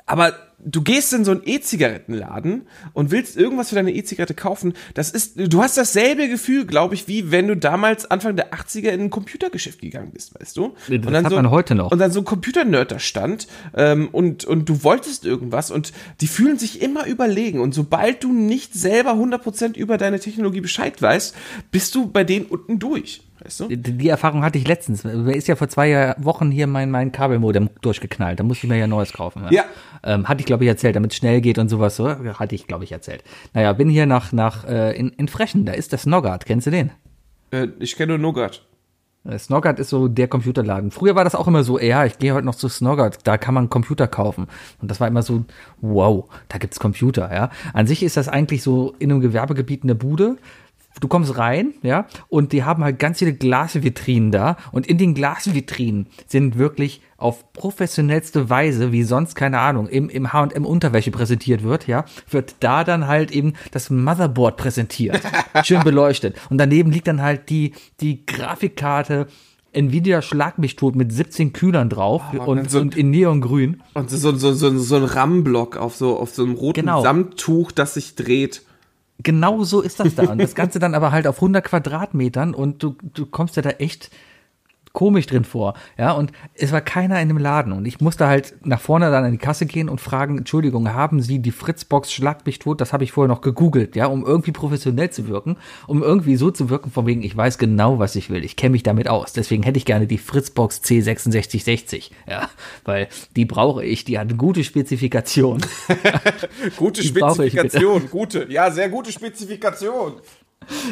aber 0.06 0.34
du 0.64 0.82
gehst 0.82 1.12
in 1.12 1.24
so 1.24 1.30
einen 1.32 1.42
E-Zigarettenladen 1.44 2.66
und 2.92 3.10
willst 3.10 3.36
irgendwas 3.36 3.68
für 3.68 3.74
deine 3.74 3.92
E-Zigarette 3.92 4.34
kaufen. 4.34 4.74
Das 4.94 5.10
ist, 5.10 5.34
du 5.36 5.62
hast 5.62 5.76
dasselbe 5.76 6.28
Gefühl, 6.28 6.66
glaube 6.66 6.94
ich, 6.94 7.06
wie 7.06 7.30
wenn 7.30 7.48
du 7.48 7.56
damals 7.56 8.10
Anfang 8.10 8.36
der 8.36 8.52
80er 8.52 8.88
in 8.88 9.02
ein 9.02 9.10
Computergeschäft 9.10 9.80
gegangen 9.80 10.10
bist, 10.12 10.38
weißt 10.38 10.56
du? 10.56 10.74
Das 10.88 11.06
und 11.06 11.12
dann 11.12 11.24
hat 11.24 11.30
so, 11.30 11.36
man 11.36 11.50
heute 11.50 11.74
noch. 11.74 11.90
Und 11.90 11.98
dann 11.98 12.12
so 12.12 12.20
ein 12.20 12.24
Computernerd 12.24 12.92
da 12.92 12.98
stand 12.98 13.46
ähm, 13.74 14.08
und, 14.10 14.44
und 14.44 14.68
du 14.68 14.82
wolltest 14.84 15.24
irgendwas 15.24 15.70
und 15.70 15.92
die 16.20 16.26
fühlen 16.26 16.58
sich 16.58 16.82
immer 16.82 17.06
überlegen. 17.06 17.60
Und 17.60 17.74
sobald 17.74 18.24
du 18.24 18.32
nicht 18.32 18.74
selber 18.74 19.12
100% 19.12 19.76
über 19.76 19.98
deine 19.98 20.20
Technologie 20.20 20.60
Bescheid 20.60 21.00
weißt, 21.00 21.34
bist 21.70 21.94
du 21.94 22.06
bei 22.08 22.24
denen 22.24 22.46
unten 22.46 22.78
durch. 22.78 23.22
Weißt 23.44 23.60
du? 23.60 23.68
Die, 23.68 23.76
die 23.76 24.08
Erfahrung 24.08 24.42
hatte 24.42 24.58
ich 24.58 24.66
letztens. 24.66 25.04
Mir 25.04 25.36
ist 25.36 25.48
ja 25.48 25.56
vor 25.56 25.68
zwei 25.68 26.14
Wochen 26.18 26.50
hier 26.50 26.66
mein, 26.66 26.90
mein 26.90 27.12
Kabelmodem 27.12 27.70
durchgeknallt. 27.82 28.40
Da 28.40 28.44
musste 28.44 28.66
ich 28.66 28.70
mir 28.70 28.78
ja 28.78 28.86
neues 28.86 29.12
kaufen. 29.12 29.44
Ja. 29.50 29.64
Ähm, 30.02 30.28
hatte 30.28 30.40
ich, 30.40 30.46
glaube 30.46 30.64
ich, 30.64 30.68
erzählt, 30.68 30.96
damit 30.96 31.12
es 31.12 31.18
schnell 31.18 31.40
geht 31.40 31.58
und 31.58 31.68
sowas. 31.68 31.96
So. 31.96 32.08
Hatte 32.08 32.54
ich, 32.54 32.66
glaube 32.66 32.84
ich, 32.84 32.92
erzählt. 32.92 33.22
Naja, 33.52 33.72
bin 33.74 33.90
hier 33.90 34.06
nach, 34.06 34.32
nach 34.32 34.64
äh, 34.66 34.96
in, 34.96 35.10
in 35.10 35.28
Frechen. 35.28 35.66
Da 35.66 35.72
ist 35.72 35.92
der 35.92 35.98
Snoggart. 35.98 36.46
Kennst 36.46 36.66
du 36.66 36.70
den? 36.70 36.90
Äh, 37.50 37.68
ich 37.78 37.96
kenne 37.96 38.16
nur 38.16 38.18
Nougat. 38.18 38.62
Äh, 39.24 39.38
Snoggart 39.38 39.78
ist 39.78 39.90
so 39.90 40.08
der 40.08 40.28
Computerladen. 40.28 40.90
Früher 40.90 41.14
war 41.14 41.24
das 41.24 41.34
auch 41.34 41.48
immer 41.48 41.64
so, 41.64 41.78
ja, 41.78 42.04
ich 42.04 42.18
gehe 42.18 42.34
heute 42.34 42.46
noch 42.46 42.54
zu 42.54 42.68
Snoggart, 42.68 43.26
da 43.26 43.38
kann 43.38 43.54
man 43.54 43.70
Computer 43.70 44.06
kaufen. 44.06 44.46
Und 44.80 44.90
das 44.90 45.00
war 45.00 45.08
immer 45.08 45.22
so, 45.22 45.44
wow, 45.80 46.28
da 46.48 46.58
gibt's 46.58 46.78
Computer, 46.78 47.32
ja. 47.32 47.50
An 47.72 47.86
sich 47.86 48.02
ist 48.02 48.16
das 48.16 48.28
eigentlich 48.28 48.62
so 48.62 48.94
in 48.98 49.10
einem 49.10 49.20
Gewerbegebiet 49.20 49.82
eine 49.82 49.94
Bude. 49.94 50.36
Du 51.00 51.08
kommst 51.08 51.36
rein, 51.36 51.74
ja, 51.82 52.06
und 52.28 52.52
die 52.52 52.62
haben 52.64 52.84
halt 52.84 52.98
ganz 52.98 53.18
viele 53.18 53.34
Glasvitrinen 53.34 54.30
da. 54.30 54.56
Und 54.72 54.86
in 54.86 54.96
den 54.98 55.14
Glasvitrinen 55.14 56.06
sind 56.26 56.56
wirklich 56.56 57.00
auf 57.16 57.52
professionellste 57.52 58.50
Weise, 58.50 58.92
wie 58.92 59.02
sonst, 59.02 59.34
keine 59.34 59.58
Ahnung, 59.58 59.88
im, 59.88 60.08
im 60.08 60.32
H&M 60.32 60.64
Unterwäsche 60.64 61.10
präsentiert 61.10 61.62
wird, 61.62 61.86
ja, 61.86 62.04
wird 62.30 62.56
da 62.60 62.84
dann 62.84 63.06
halt 63.06 63.32
eben 63.32 63.54
das 63.72 63.90
Motherboard 63.90 64.56
präsentiert. 64.56 65.20
Schön 65.64 65.82
beleuchtet. 65.82 66.36
Und 66.50 66.58
daneben 66.58 66.90
liegt 66.92 67.08
dann 67.08 67.22
halt 67.22 67.50
die, 67.50 67.72
die 68.00 68.24
Grafikkarte 68.26 69.26
Nvidia 69.72 70.22
Schlag 70.22 70.58
mich 70.58 70.76
tot 70.76 70.94
mit 70.94 71.12
17 71.12 71.52
Kühlern 71.52 71.88
drauf 71.88 72.22
und, 72.46 72.70
so- 72.70 72.78
und 72.80 72.96
in 72.96 73.10
Neongrün. 73.10 73.82
Und 73.94 74.10
so, 74.10 74.32
so, 74.36 74.52
so, 74.52 74.78
so 74.78 74.96
ein 74.96 75.04
RAM-Block 75.04 75.76
auf 75.76 75.96
so, 75.96 76.16
auf 76.16 76.30
so 76.30 76.44
einem 76.44 76.54
roten 76.54 76.82
Genau. 76.82 77.02
Samttuch, 77.02 77.72
das 77.72 77.94
sich 77.94 78.14
dreht. 78.14 78.62
Genau 79.22 79.62
so 79.62 79.80
ist 79.80 80.00
das 80.00 80.14
da. 80.14 80.24
Und 80.24 80.38
das 80.38 80.54
Ganze 80.56 80.78
dann 80.78 80.94
aber 80.94 81.12
halt 81.12 81.26
auf 81.26 81.36
100 81.36 81.64
Quadratmetern 81.64 82.54
und 82.54 82.82
du, 82.82 82.96
du 83.02 83.26
kommst 83.26 83.56
ja 83.56 83.62
da 83.62 83.70
echt 83.70 84.10
komisch 84.94 85.26
drin 85.26 85.44
vor. 85.44 85.74
Ja, 85.98 86.12
und 86.12 86.32
es 86.54 86.72
war 86.72 86.80
keiner 86.80 87.20
in 87.20 87.28
dem 87.28 87.36
Laden. 87.36 87.72
Und 87.72 87.84
ich 87.84 88.00
musste 88.00 88.26
halt 88.26 88.54
nach 88.64 88.80
vorne 88.80 89.10
dann 89.10 89.24
an 89.24 89.32
die 89.32 89.38
Kasse 89.38 89.66
gehen 89.66 89.88
und 89.88 90.00
fragen, 90.00 90.38
Entschuldigung, 90.38 90.94
haben 90.94 91.20
Sie 91.20 91.40
die 91.40 91.50
Fritzbox 91.50 92.12
Schlag 92.12 92.46
mich 92.46 92.60
tot? 92.60 92.80
Das 92.80 92.92
habe 92.92 93.04
ich 93.04 93.12
vorher 93.12 93.28
noch 93.28 93.42
gegoogelt, 93.42 93.96
ja, 93.96 94.06
um 94.06 94.24
irgendwie 94.24 94.52
professionell 94.52 95.10
zu 95.10 95.28
wirken, 95.28 95.56
um 95.88 96.02
irgendwie 96.02 96.36
so 96.36 96.50
zu 96.50 96.70
wirken, 96.70 96.92
von 96.92 97.06
wegen, 97.06 97.22
ich 97.22 97.36
weiß 97.36 97.58
genau, 97.58 97.98
was 97.98 98.14
ich 98.14 98.30
will. 98.30 98.44
Ich 98.44 98.56
kenne 98.56 98.70
mich 98.70 98.84
damit 98.84 99.08
aus. 99.08 99.32
Deswegen 99.32 99.64
hätte 99.64 99.78
ich 99.78 99.84
gerne 99.84 100.06
die 100.06 100.18
Fritzbox 100.18 100.80
C6660, 100.84 102.12
ja, 102.30 102.48
weil 102.84 103.08
die 103.34 103.44
brauche 103.44 103.84
ich, 103.84 104.04
die 104.04 104.16
hat 104.18 104.28
eine 104.28 104.36
gute 104.36 104.62
Spezifikation. 104.62 105.60
gute 106.76 107.02
Die. 107.02 107.08
Spezifikation, 107.08 108.08
gute, 108.10 108.46
ja, 108.48 108.70
sehr 108.70 108.88
gute 108.88 109.10
Spezifikation. 109.10 110.14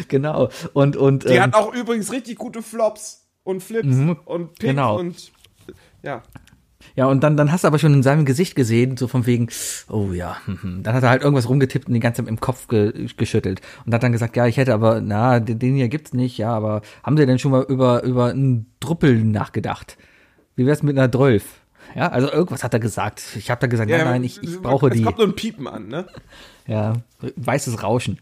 genau. 0.09 0.51
Und, 0.73 0.97
und, 0.97 1.23
Die 1.23 1.35
ähm, 1.35 1.43
hat 1.43 1.55
auch 1.55 1.73
übrigens 1.73 2.11
richtig 2.11 2.37
gute 2.37 2.63
Flops 2.63 3.22
und 3.45 3.63
Flips 3.63 3.97
und 4.25 4.59
Pink 4.59 4.59
genau. 4.59 4.99
und 4.99 5.33
ja. 6.03 6.23
Ja, 6.97 7.07
und 7.07 7.23
dann, 7.23 7.37
dann 7.37 7.53
hast 7.53 7.65
du 7.65 7.69
aber 7.69 7.79
schon 7.79 7.95
in 7.95 8.03
seinem 8.03 8.25
Gesicht 8.25 8.55
gesehen, 8.55 8.97
so 8.97 9.07
von 9.07 9.25
wegen, 9.25 9.49
oh 9.89 10.13
ja, 10.13 10.37
dann 10.83 10.95
hat 10.95 11.03
er 11.03 11.11
halt 11.11 11.23
irgendwas 11.23 11.49
rumgetippt 11.49 11.89
und 11.89 11.95
die 11.95 12.01
ganze 12.01 12.23
Zeit 12.23 12.29
im 12.29 12.41
Kopf 12.41 12.69
ge 12.69 13.07
geschüttelt 13.17 13.61
und 13.87 13.95
hat 13.95 14.03
dann 14.03 14.13
gesagt, 14.13 14.37
ja, 14.37 14.47
ich 14.47 14.57
hätte 14.57 14.75
aber, 14.75 15.01
na, 15.01 15.41
den, 15.41 15.77
hier 15.77 15.89
gibt's 15.89 16.13
nicht, 16.13 16.39
ja, 16.39 16.53
aber 16.53 16.83
haben 17.03 17.17
Sie 17.17 17.25
denn 17.25 17.39
schon 17.39 17.53
mal 17.53 17.63
über, 17.63 18.03
über 18.03 18.31
einen 18.31 18.67
Druppel 18.81 19.25
nachgedacht? 19.25 19.97
Wie 20.55 20.67
wär's 20.67 20.83
mit 20.83 20.99
einer 20.99 21.09
Drölf? 21.09 21.61
Ja, 21.95 22.09
also 22.09 22.31
irgendwas 22.31 22.65
hat 22.65 22.75
er 22.75 22.81
gesagt. 22.81 23.23
Ich 23.37 23.51
habe 23.51 23.61
da 23.61 23.67
gesagt, 23.67 23.91
ja 23.91 23.99
nein, 23.99 24.07
nein, 24.07 24.25
ich, 24.25 24.43
ich 24.43 24.61
brauche 24.61 24.89
es 24.89 24.95
die. 24.95 25.03
kommt 25.03 25.19
nur 25.19 25.27
ein 25.27 25.37
Piepen 25.37 25.67
an, 25.69 25.89
ne? 25.89 26.07
Ja, 26.67 26.93
weißes 27.35 27.83
Rauschen. 27.83 28.21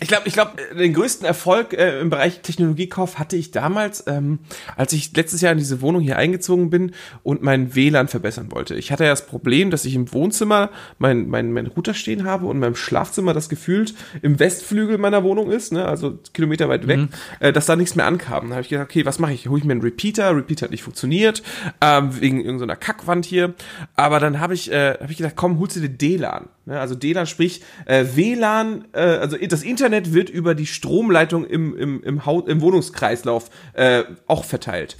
Ich 0.00 0.08
glaube, 0.08 0.26
ich 0.26 0.34
glaube, 0.34 0.52
den 0.76 0.92
größten 0.92 1.26
Erfolg 1.26 1.72
äh, 1.72 2.00
im 2.00 2.10
Bereich 2.10 2.40
Technologiekauf 2.40 3.18
hatte 3.18 3.36
ich 3.36 3.50
damals, 3.50 4.04
ähm, 4.06 4.40
als 4.76 4.92
ich 4.92 5.16
letztes 5.16 5.40
Jahr 5.40 5.52
in 5.52 5.58
diese 5.58 5.80
Wohnung 5.80 6.02
hier 6.02 6.18
eingezogen 6.18 6.70
bin 6.70 6.92
und 7.22 7.42
mein 7.42 7.74
WLAN 7.74 8.08
verbessern 8.08 8.50
wollte. 8.50 8.74
Ich 8.74 8.92
hatte 8.92 9.04
ja 9.04 9.10
das 9.10 9.26
Problem, 9.26 9.70
dass 9.70 9.84
ich 9.84 9.94
im 9.94 10.12
Wohnzimmer 10.12 10.70
mein, 10.98 11.28
mein, 11.28 11.52
mein 11.52 11.66
Router 11.66 11.94
stehen 11.94 12.24
habe 12.24 12.46
und 12.46 12.56
in 12.56 12.60
meinem 12.60 12.74
Schlafzimmer 12.74 13.32
das 13.32 13.48
gefühlt 13.48 13.94
im 14.22 14.38
Westflügel 14.38 14.98
meiner 14.98 15.22
Wohnung 15.22 15.50
ist, 15.50 15.72
ne, 15.72 15.86
also 15.86 16.18
Kilometer 16.34 16.68
weit 16.68 16.86
weg, 16.86 17.00
äh, 17.40 17.52
dass 17.52 17.66
da 17.66 17.76
nichts 17.76 17.94
mehr 17.94 18.06
ankam. 18.06 18.48
Da 18.48 18.56
habe 18.56 18.62
ich 18.62 18.68
gedacht, 18.68 18.88
okay, 18.90 19.06
was 19.06 19.18
mache 19.18 19.32
ich? 19.32 19.48
Hole 19.48 19.58
ich 19.58 19.64
mir 19.64 19.72
einen 19.72 19.82
Repeater? 19.82 20.36
Repeater 20.36 20.64
hat 20.64 20.70
nicht 20.70 20.82
funktioniert, 20.82 21.42
ähm, 21.80 22.20
wegen 22.20 22.44
irgendeiner 22.44 22.76
Kackwand 22.76 23.24
hier. 23.24 23.54
Aber 23.96 24.20
dann 24.20 24.40
habe 24.40 24.54
ich, 24.54 24.70
äh, 24.70 24.94
hab 25.00 25.10
ich 25.10 25.16
gedacht, 25.16 25.34
komm, 25.36 25.58
holst 25.58 25.76
du 25.76 25.80
dir 25.80 25.88
DLAN. 25.88 26.48
Ne? 26.66 26.78
Also 26.78 26.94
DLAN, 26.94 27.26
sprich 27.26 27.62
äh, 27.86 28.04
WLAN, 28.14 28.86
äh, 28.92 29.00
also 29.00 29.36
das 29.36 29.61
Internet 29.62 30.12
wird 30.12 30.30
über 30.30 30.54
die 30.54 30.66
Stromleitung 30.66 31.44
im, 31.44 31.76
im, 31.76 32.02
im, 32.02 32.26
Haus, 32.26 32.44
im 32.46 32.60
Wohnungskreislauf 32.60 33.50
äh, 33.72 34.04
auch 34.26 34.44
verteilt. 34.44 34.96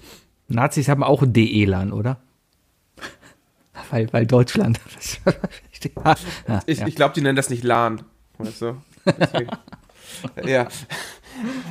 Nazis 0.49 0.89
haben 0.89 1.03
auch 1.03 1.23
ein 1.23 1.33
DE-LAN, 1.33 1.93
oder? 1.93 2.21
weil, 3.91 4.13
weil 4.13 4.27
Deutschland. 4.27 4.81
ja, 5.25 6.61
Ich, 6.67 6.79
ja. 6.79 6.87
ich 6.87 6.95
glaube, 6.95 7.15
die 7.15 7.21
nennen 7.21 7.37
das 7.37 7.51
nicht 7.51 7.65
LAN. 7.65 8.03
Weißt 8.39 8.63
du? 8.63 8.77
Ja. 10.45 10.69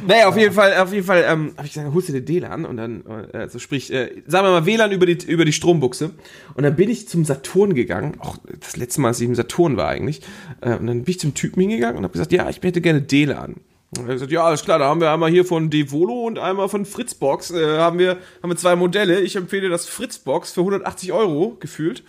Naja, 0.07 0.28
auf 0.28 0.38
jeden 0.38 0.53
Fall, 0.53 0.76
auf 0.78 0.91
jeden 0.91 1.05
Fall 1.05 1.26
ähm, 1.28 1.53
habe 1.57 1.68
ich 1.68 1.74
gesagt, 1.74 1.93
holst 1.93 2.09
du 2.09 2.14
dir 2.14 2.22
DLAN 2.22 2.66
und 2.66 2.78
dann, 2.78 3.03
äh, 3.34 3.38
also 3.38 3.59
sprich, 3.59 3.91
äh, 3.91 4.22
sagen 4.28 4.47
wir 4.47 4.51
mal 4.51 4.66
WLAN 4.66 4.91
über 4.91 5.05
die, 5.05 5.26
über 5.26 5.45
die 5.45 5.53
Strombuchse. 5.53 6.12
Und 6.55 6.64
dann 6.64 6.76
bin 6.76 6.89
ich 6.89 7.07
zum 7.07 7.26
Saturn 7.26 7.74
gegangen, 7.74 8.16
auch 8.20 8.38
das 8.59 8.78
letzte 8.78 9.01
Mal, 9.01 9.09
als 9.09 9.22
ich 9.22 9.28
im 9.28 9.36
Saturn 9.36 9.78
war 9.78 9.88
eigentlich. 9.88 10.22
Äh, 10.62 10.76
und 10.76 10.88
dann 10.88 11.03
bin 11.03 11.12
ich 11.12 11.20
zum 11.20 11.34
Typen 11.34 11.62
hingegangen 11.62 11.97
und 11.97 12.03
habe 12.03 12.14
gesagt, 12.14 12.32
ja, 12.32 12.49
ich 12.49 12.62
hätte 12.62 12.82
gerne 12.82 13.01
DLAN. 13.01 13.55
Und 13.97 14.05
er 14.05 14.07
hat 14.07 14.14
gesagt, 14.14 14.32
ja, 14.32 14.43
alles 14.43 14.64
klar, 14.64 14.80
da 14.80 14.86
haben 14.86 15.01
wir 15.01 15.12
einmal 15.12 15.30
hier 15.30 15.43
von 15.43 15.70
Devolo 15.70 16.26
und 16.26 16.39
einmal 16.39 16.70
von 16.70 16.86
Fritzbox, 16.86 17.51
äh, 17.51 17.78
haben 17.78 17.99
wir, 17.99 18.18
haben 18.41 18.49
wir 18.49 18.55
zwei 18.55 18.76
Modelle. 18.76 19.20
Ich 19.22 19.36
empfehle 19.36 19.70
das 19.70 19.86
Fritzbox 19.86 20.53
für 20.53 20.62
180 20.62 21.12
Euro 21.12 21.57
gefühlt. 21.59 22.03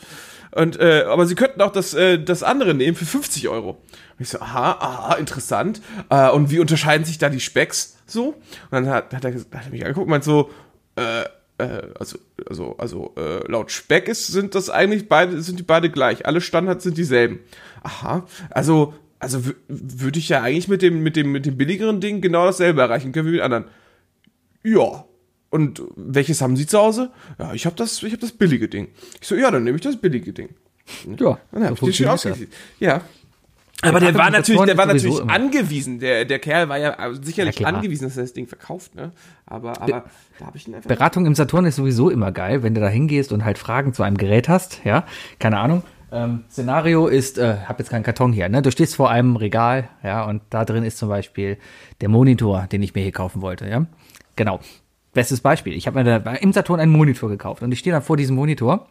Und, 0.54 0.78
äh, 0.78 1.04
aber 1.08 1.26
sie 1.26 1.34
könnten 1.34 1.60
auch 1.62 1.72
das, 1.72 1.94
äh, 1.94 2.18
das 2.22 2.42
andere 2.42 2.74
nehmen 2.74 2.96
für 2.96 3.06
50 3.06 3.48
Euro. 3.48 3.70
Und 3.70 4.20
ich 4.20 4.28
so, 4.28 4.38
aha, 4.40 4.72
aha, 4.80 5.14
interessant. 5.14 5.80
Äh, 6.10 6.30
und 6.30 6.50
wie 6.50 6.58
unterscheiden 6.58 7.04
sich 7.06 7.18
da 7.18 7.28
die 7.30 7.40
Specks 7.40 7.96
so? 8.06 8.28
Und 8.28 8.36
dann 8.72 8.88
hat, 8.88 9.14
hat, 9.14 9.24
er, 9.24 9.32
hat 9.34 9.46
er 9.64 9.70
mich 9.70 9.82
angeguckt 9.82 10.04
und 10.06 10.10
meint 10.10 10.24
so, 10.24 10.50
äh, 10.96 11.22
äh, 11.58 11.82
also, 11.98 12.18
also, 12.48 12.76
also, 12.76 13.14
äh, 13.16 13.50
laut 13.50 13.70
Speck 13.70 14.08
ist, 14.08 14.26
sind 14.26 14.54
das 14.54 14.68
eigentlich 14.68 15.08
beide, 15.08 15.40
sind 15.40 15.58
die 15.58 15.62
beide 15.62 15.88
gleich. 15.90 16.26
Alle 16.26 16.40
Standards 16.42 16.84
sind 16.84 16.98
dieselben. 16.98 17.40
Aha, 17.82 18.26
also, 18.50 18.92
also 19.18 19.38
wü- 19.38 19.54
würde 19.68 20.18
ich 20.18 20.28
ja 20.28 20.42
eigentlich 20.42 20.68
mit 20.68 20.82
dem, 20.82 21.02
mit 21.02 21.16
dem, 21.16 21.32
mit 21.32 21.46
dem 21.46 21.56
billigeren 21.56 22.00
Ding 22.00 22.20
genau 22.20 22.44
dasselbe 22.44 22.82
erreichen 22.82 23.12
können 23.12 23.28
wie 23.28 23.32
mit 23.32 23.40
anderen. 23.40 23.64
Ja. 24.64 25.04
Und 25.52 25.82
welches 25.96 26.40
haben 26.40 26.56
Sie 26.56 26.66
zu 26.66 26.78
Hause? 26.78 27.10
Ja, 27.38 27.52
ich 27.52 27.66
habe 27.66 27.76
das, 27.76 28.02
ich 28.02 28.10
habe 28.12 28.22
das 28.22 28.32
billige 28.32 28.68
Ding. 28.68 28.88
Ich 29.20 29.28
so, 29.28 29.34
ja, 29.34 29.50
dann 29.50 29.64
nehme 29.64 29.76
ich 29.76 29.82
das 29.82 29.98
billige 29.98 30.32
Ding. 30.32 30.48
ja, 31.20 31.38
Dann 31.52 31.64
hab 31.66 31.82
ich 31.82 31.94
schön 31.94 32.08
ausgekriegt. 32.08 32.54
Ja. 32.80 33.02
Aber 33.82 34.00
Der 34.00 34.12
der 34.12 34.18
war 34.18 34.30
natürlich, 34.30 34.62
der 34.62 34.78
war 34.78 34.86
natürlich 34.86 35.18
immer. 35.18 35.30
angewiesen. 35.30 35.98
Der, 35.98 36.24
der 36.24 36.38
Kerl 36.38 36.70
war 36.70 36.78
ja 36.78 36.96
sicherlich 37.20 37.58
Ja, 37.58 37.68
angewiesen, 37.68 38.04
dass 38.04 38.16
er 38.16 38.22
das 38.22 38.32
Ding 38.32 38.46
verkauft, 38.46 38.94
ne? 38.94 39.12
Aber, 39.44 39.82
aber 39.82 40.04
da 40.38 40.46
habe 40.46 40.56
ich 40.56 40.66
ihn 40.68 40.74
einfach. 40.74 40.88
Beratung 40.88 41.26
im 41.26 41.34
Saturn 41.34 41.66
ist 41.66 41.76
sowieso 41.76 42.08
immer 42.08 42.32
geil, 42.32 42.62
wenn 42.62 42.74
du 42.74 42.80
da 42.80 42.88
hingehst 42.88 43.30
und 43.30 43.44
halt 43.44 43.58
Fragen 43.58 43.92
zu 43.92 44.02
einem 44.04 44.16
Gerät 44.16 44.48
hast, 44.48 44.80
ja, 44.84 45.04
keine 45.38 45.58
Ahnung. 45.58 45.82
Ähm, 46.12 46.44
Szenario 46.50 47.08
ist, 47.08 47.36
äh, 47.38 47.56
hab 47.66 47.78
jetzt 47.78 47.90
keinen 47.90 48.04
Karton 48.04 48.32
hier, 48.32 48.48
ne? 48.48 48.62
Du 48.62 48.70
stehst 48.70 48.94
vor 48.96 49.10
einem 49.10 49.36
Regal, 49.36 49.88
ja, 50.02 50.24
und 50.24 50.42
da 50.48 50.64
drin 50.64 50.84
ist 50.84 50.96
zum 50.96 51.10
Beispiel 51.10 51.58
der 52.00 52.08
Monitor, 52.08 52.68
den 52.70 52.82
ich 52.82 52.94
mir 52.94 53.02
hier 53.02 53.12
kaufen 53.12 53.42
wollte, 53.42 53.68
ja. 53.68 53.84
Genau. 54.36 54.60
Bestes 55.14 55.40
Beispiel. 55.40 55.74
Ich 55.74 55.86
habe 55.86 56.02
mir 56.02 56.20
da 56.20 56.32
im 56.34 56.52
Saturn 56.52 56.80
einen 56.80 56.92
Monitor 56.92 57.28
gekauft 57.28 57.62
und 57.62 57.70
ich 57.72 57.78
stehe 57.80 57.92
dann 57.92 58.02
vor 58.02 58.16
diesem 58.16 58.34
Monitor 58.36 58.86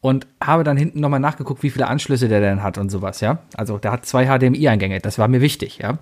und 0.00 0.26
habe 0.42 0.64
dann 0.64 0.76
hinten 0.76 1.00
nochmal 1.00 1.20
nachgeguckt, 1.20 1.62
wie 1.62 1.70
viele 1.70 1.86
Anschlüsse 1.86 2.28
der 2.28 2.40
denn 2.40 2.62
hat 2.62 2.76
und 2.78 2.90
sowas, 2.90 3.20
ja. 3.20 3.38
Also 3.56 3.78
der 3.78 3.92
hat 3.92 4.04
zwei 4.04 4.26
HDMI-Eingänge, 4.26 4.98
das 5.00 5.18
war 5.18 5.28
mir 5.28 5.40
wichtig, 5.40 5.78
ja. 5.78 5.98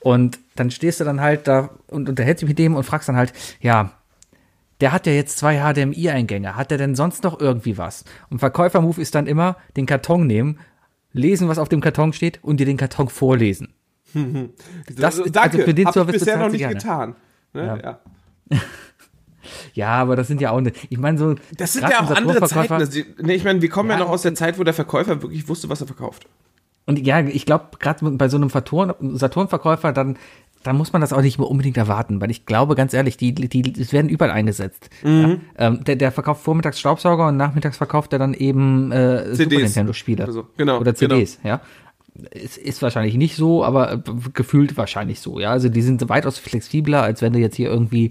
Und 0.00 0.38
dann 0.56 0.70
stehst 0.70 1.00
du 1.00 1.04
dann 1.04 1.20
halt 1.20 1.48
da 1.48 1.70
und 1.88 2.08
unterhältst 2.08 2.42
dich 2.42 2.48
mit 2.48 2.58
dem 2.58 2.74
und 2.76 2.84
fragst 2.84 3.08
dann 3.08 3.16
halt, 3.16 3.32
ja, 3.60 3.90
der 4.80 4.92
hat 4.92 5.06
ja 5.06 5.12
jetzt 5.12 5.38
zwei 5.38 5.58
HDMI-Eingänge, 5.58 6.56
hat 6.56 6.70
der 6.70 6.78
denn 6.78 6.94
sonst 6.94 7.24
noch 7.24 7.40
irgendwie 7.40 7.78
was? 7.78 8.04
Und 8.30 8.38
Verkäufermove 8.38 8.98
ist 9.00 9.14
dann 9.14 9.26
immer 9.26 9.56
den 9.76 9.86
Karton 9.86 10.26
nehmen, 10.26 10.58
lesen, 11.12 11.48
was 11.48 11.58
auf 11.58 11.68
dem 11.68 11.80
Karton 11.80 12.12
steht 12.12 12.38
und 12.42 12.58
dir 12.58 12.66
den 12.66 12.76
Karton 12.76 13.08
vorlesen. 13.08 13.74
Das 14.96 15.18
ist- 15.18 15.34
Danke, 15.34 15.58
also 15.58 15.62
für 15.64 15.74
den 15.74 15.90
Service 15.92 16.14
ich 16.14 16.20
bisher 16.20 16.36
noch 16.36 16.48
nicht 16.50 16.62
sie 16.66 16.68
getan. 16.74 17.16
Ne? 17.54 17.66
Ja. 17.66 17.76
Ja. 17.76 18.00
Ja, 19.74 19.88
aber 19.88 20.16
das 20.16 20.28
sind 20.28 20.40
ja 20.40 20.50
auch, 20.50 20.60
ne, 20.60 20.72
ich 20.88 20.98
meine 20.98 21.18
so. 21.18 21.34
Das 21.56 21.72
sind 21.72 21.82
ja 21.88 22.00
auch 22.00 22.10
andere 22.10 22.42
Zeiten. 22.46 22.72
Also, 22.74 23.00
nee, 23.20 23.34
ich 23.34 23.44
meine, 23.44 23.60
wir 23.62 23.68
kommen 23.68 23.88
ja, 23.90 23.96
Ja. 23.96 24.04
noch 24.04 24.10
aus 24.10 24.22
der 24.22 24.34
Zeit, 24.34 24.58
wo 24.58 24.64
der 24.64 24.74
Verkäufer 24.74 25.22
wirklich 25.22 25.48
wusste, 25.48 25.68
was 25.68 25.80
er 25.80 25.86
verkauft. 25.86 26.26
Und 26.86 26.98
ja, 26.98 27.20
ich 27.20 27.46
glaube, 27.46 27.70
gerade 27.78 28.08
bei 28.12 28.28
so 28.28 28.36
einem 28.36 28.50
Saturn- 28.50 28.94
Saturn-Verkäufer, 29.16 29.92
dann, 29.92 30.16
dann 30.62 30.76
muss 30.76 30.92
man 30.92 31.00
das 31.00 31.12
auch 31.12 31.22
nicht 31.22 31.38
mehr 31.38 31.48
unbedingt 31.48 31.76
erwarten, 31.76 32.20
weil 32.20 32.30
ich 32.30 32.44
glaube, 32.46 32.74
ganz 32.74 32.92
ehrlich, 32.92 33.16
die, 33.16 33.34
die, 33.34 33.48
die 33.48 33.92
werden 33.92 34.08
überall 34.08 34.30
eingesetzt. 34.32 34.90
Ja, 35.02 35.36
ähm, 35.58 35.84
der, 35.84 35.96
der 35.96 36.12
verkauft 36.12 36.42
vormittags 36.44 36.78
Staubsauger 36.78 37.28
und 37.28 37.36
nachmittags 37.36 37.76
verkauft 37.76 38.12
er 38.12 38.18
dann 38.18 38.34
eben 38.34 38.90
äh, 38.92 39.24
Super 39.24 39.36
CDs. 39.36 39.62
Nintendo-Spiele. 39.62 40.24
Also, 40.24 40.48
genau, 40.56 40.78
Oder 40.80 40.94
CDs, 40.94 41.38
ja. 41.44 41.60
Es 42.30 42.58
ist 42.58 42.82
wahrscheinlich 42.82 43.14
nicht 43.14 43.36
so, 43.36 43.64
aber 43.64 43.92
äh, 43.92 43.98
gefühlt 44.34 44.76
wahrscheinlich 44.76 45.20
so, 45.20 45.40
ja. 45.40 45.50
Also 45.50 45.68
die 45.68 45.82
sind 45.82 46.08
weitaus 46.08 46.38
flexibler, 46.38 47.02
als 47.02 47.22
wenn 47.22 47.32
du 47.32 47.38
jetzt 47.38 47.56
hier 47.56 47.70
irgendwie 47.70 48.10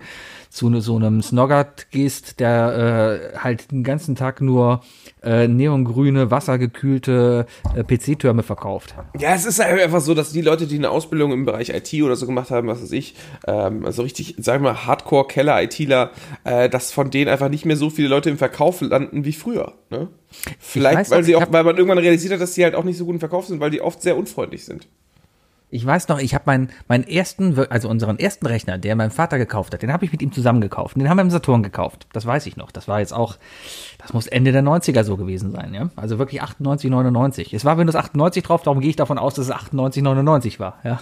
zu 0.52 0.70
ne, 0.70 0.82
so 0.82 0.98
einem 0.98 1.22
Snoggart 1.22 1.92
gehst, 1.92 2.42
der 2.42 3.32
äh, 3.34 3.38
halt 3.38 3.72
den 3.72 3.84
ganzen 3.84 4.16
Tag 4.16 4.42
nur 4.42 4.82
äh, 5.24 5.48
neongrüne, 5.48 6.30
wassergekühlte 6.30 7.46
äh, 7.74 7.84
PC-Türme 7.84 8.44
verkauft. 8.44 8.94
Ja, 9.18 9.34
es 9.34 9.46
ist 9.46 9.64
halt 9.64 9.82
einfach 9.82 10.02
so, 10.02 10.14
dass 10.14 10.34
die 10.34 10.42
Leute, 10.42 10.68
die 10.68 10.76
eine 10.76 10.90
Ausbildung 10.90 11.32
im 11.32 11.46
Bereich 11.46 11.70
IT 11.70 11.94
oder 12.04 12.18
so 12.18 12.26
gemacht 12.26 12.52
haben, 12.52 12.68
was 12.68 12.82
weiß 12.84 12.92
ich, 12.92 13.16
ähm, 13.48 13.86
also 13.86 14.02
richtig, 14.02 14.36
sagen 14.40 14.64
wir 14.64 14.74
mal, 14.74 14.86
Hardcore-Keller-ITler, 14.86 16.12
äh, 16.44 16.70
dass 16.70 16.92
von 16.92 17.10
denen 17.12 17.30
einfach 17.30 17.50
nicht 17.50 17.66
mehr 17.66 17.78
so 17.78 17.90
viele 17.90 18.10
Leute 18.10 18.30
im 18.30 18.38
Verkauf 18.38 18.82
landen 18.82 19.24
wie 19.24 19.34
früher. 19.34 19.76
Ne? 19.90 20.10
Vielleicht, 20.60 20.98
weiß 20.98 21.12
weil 21.12 21.24
sie 21.24 21.38
auch, 21.38 21.46
weil 21.50 21.64
man 21.64 21.78
irgendwann 21.78 21.98
realisiert 21.98 22.34
hat, 22.34 22.42
dass 22.42 22.54
die 22.54 22.66
halt 22.66 22.76
auch 22.76 22.84
nicht 22.84 22.98
so 22.98 23.06
gut 23.06 23.14
im 23.14 23.20
Verkauf 23.22 23.48
sind, 23.48 23.62
weil 23.62 23.72
die 23.72 23.82
oft 23.82 24.02
sehr 24.02 24.18
unfreundlich 24.18 24.66
sind. 24.66 24.88
Ich 25.72 25.86
weiß 25.86 26.10
noch, 26.10 26.20
ich 26.20 26.36
habe 26.36 26.44
meinen 26.48 26.70
meinen 26.90 27.06
ersten, 27.06 27.58
also 27.70 27.88
unseren 27.88 28.20
ersten 28.20 28.46
Rechner, 28.46 28.78
der 28.78 28.96
mein 28.98 29.10
Vater 29.10 29.38
gekauft 29.38 29.74
hat, 29.74 29.82
den 29.82 29.94
habe 29.94 30.04
ich 30.04 30.12
mit 30.12 30.22
ihm 30.22 30.34
zusammen 30.34 30.60
gekauft. 30.60 30.98
Den 30.98 31.10
haben 31.10 31.18
wir 31.18 31.22
im 31.22 31.32
Saturn 31.32 31.64
gekauft. 31.64 32.08
Das 32.12 32.26
weiß 32.26 32.46
ich 32.46 32.58
noch. 32.58 32.72
Das 32.72 32.90
war 32.90 33.00
jetzt 33.00 33.14
auch, 33.14 33.38
das 33.98 34.12
muss 34.12 34.28
Ende 34.28 34.52
der 34.52 34.64
90er 34.64 35.04
so 35.04 35.16
gewesen 35.16 35.52
sein, 35.52 35.74
ja. 35.74 35.90
Also 35.96 36.20
wirklich 36.20 36.42
98, 36.42 36.92
99. 36.92 37.54
Es 37.54 37.64
war 37.64 37.78
Windows 37.78 37.96
98 37.96 38.44
drauf, 38.44 38.64
darum 38.64 38.82
gehe 38.82 38.90
ich 38.90 38.98
davon 38.98 39.18
aus, 39.18 39.36
dass 39.36 39.46
es 39.46 39.52
98, 39.52 40.04
99 40.04 40.60
war, 40.60 40.80
ja. 40.84 41.00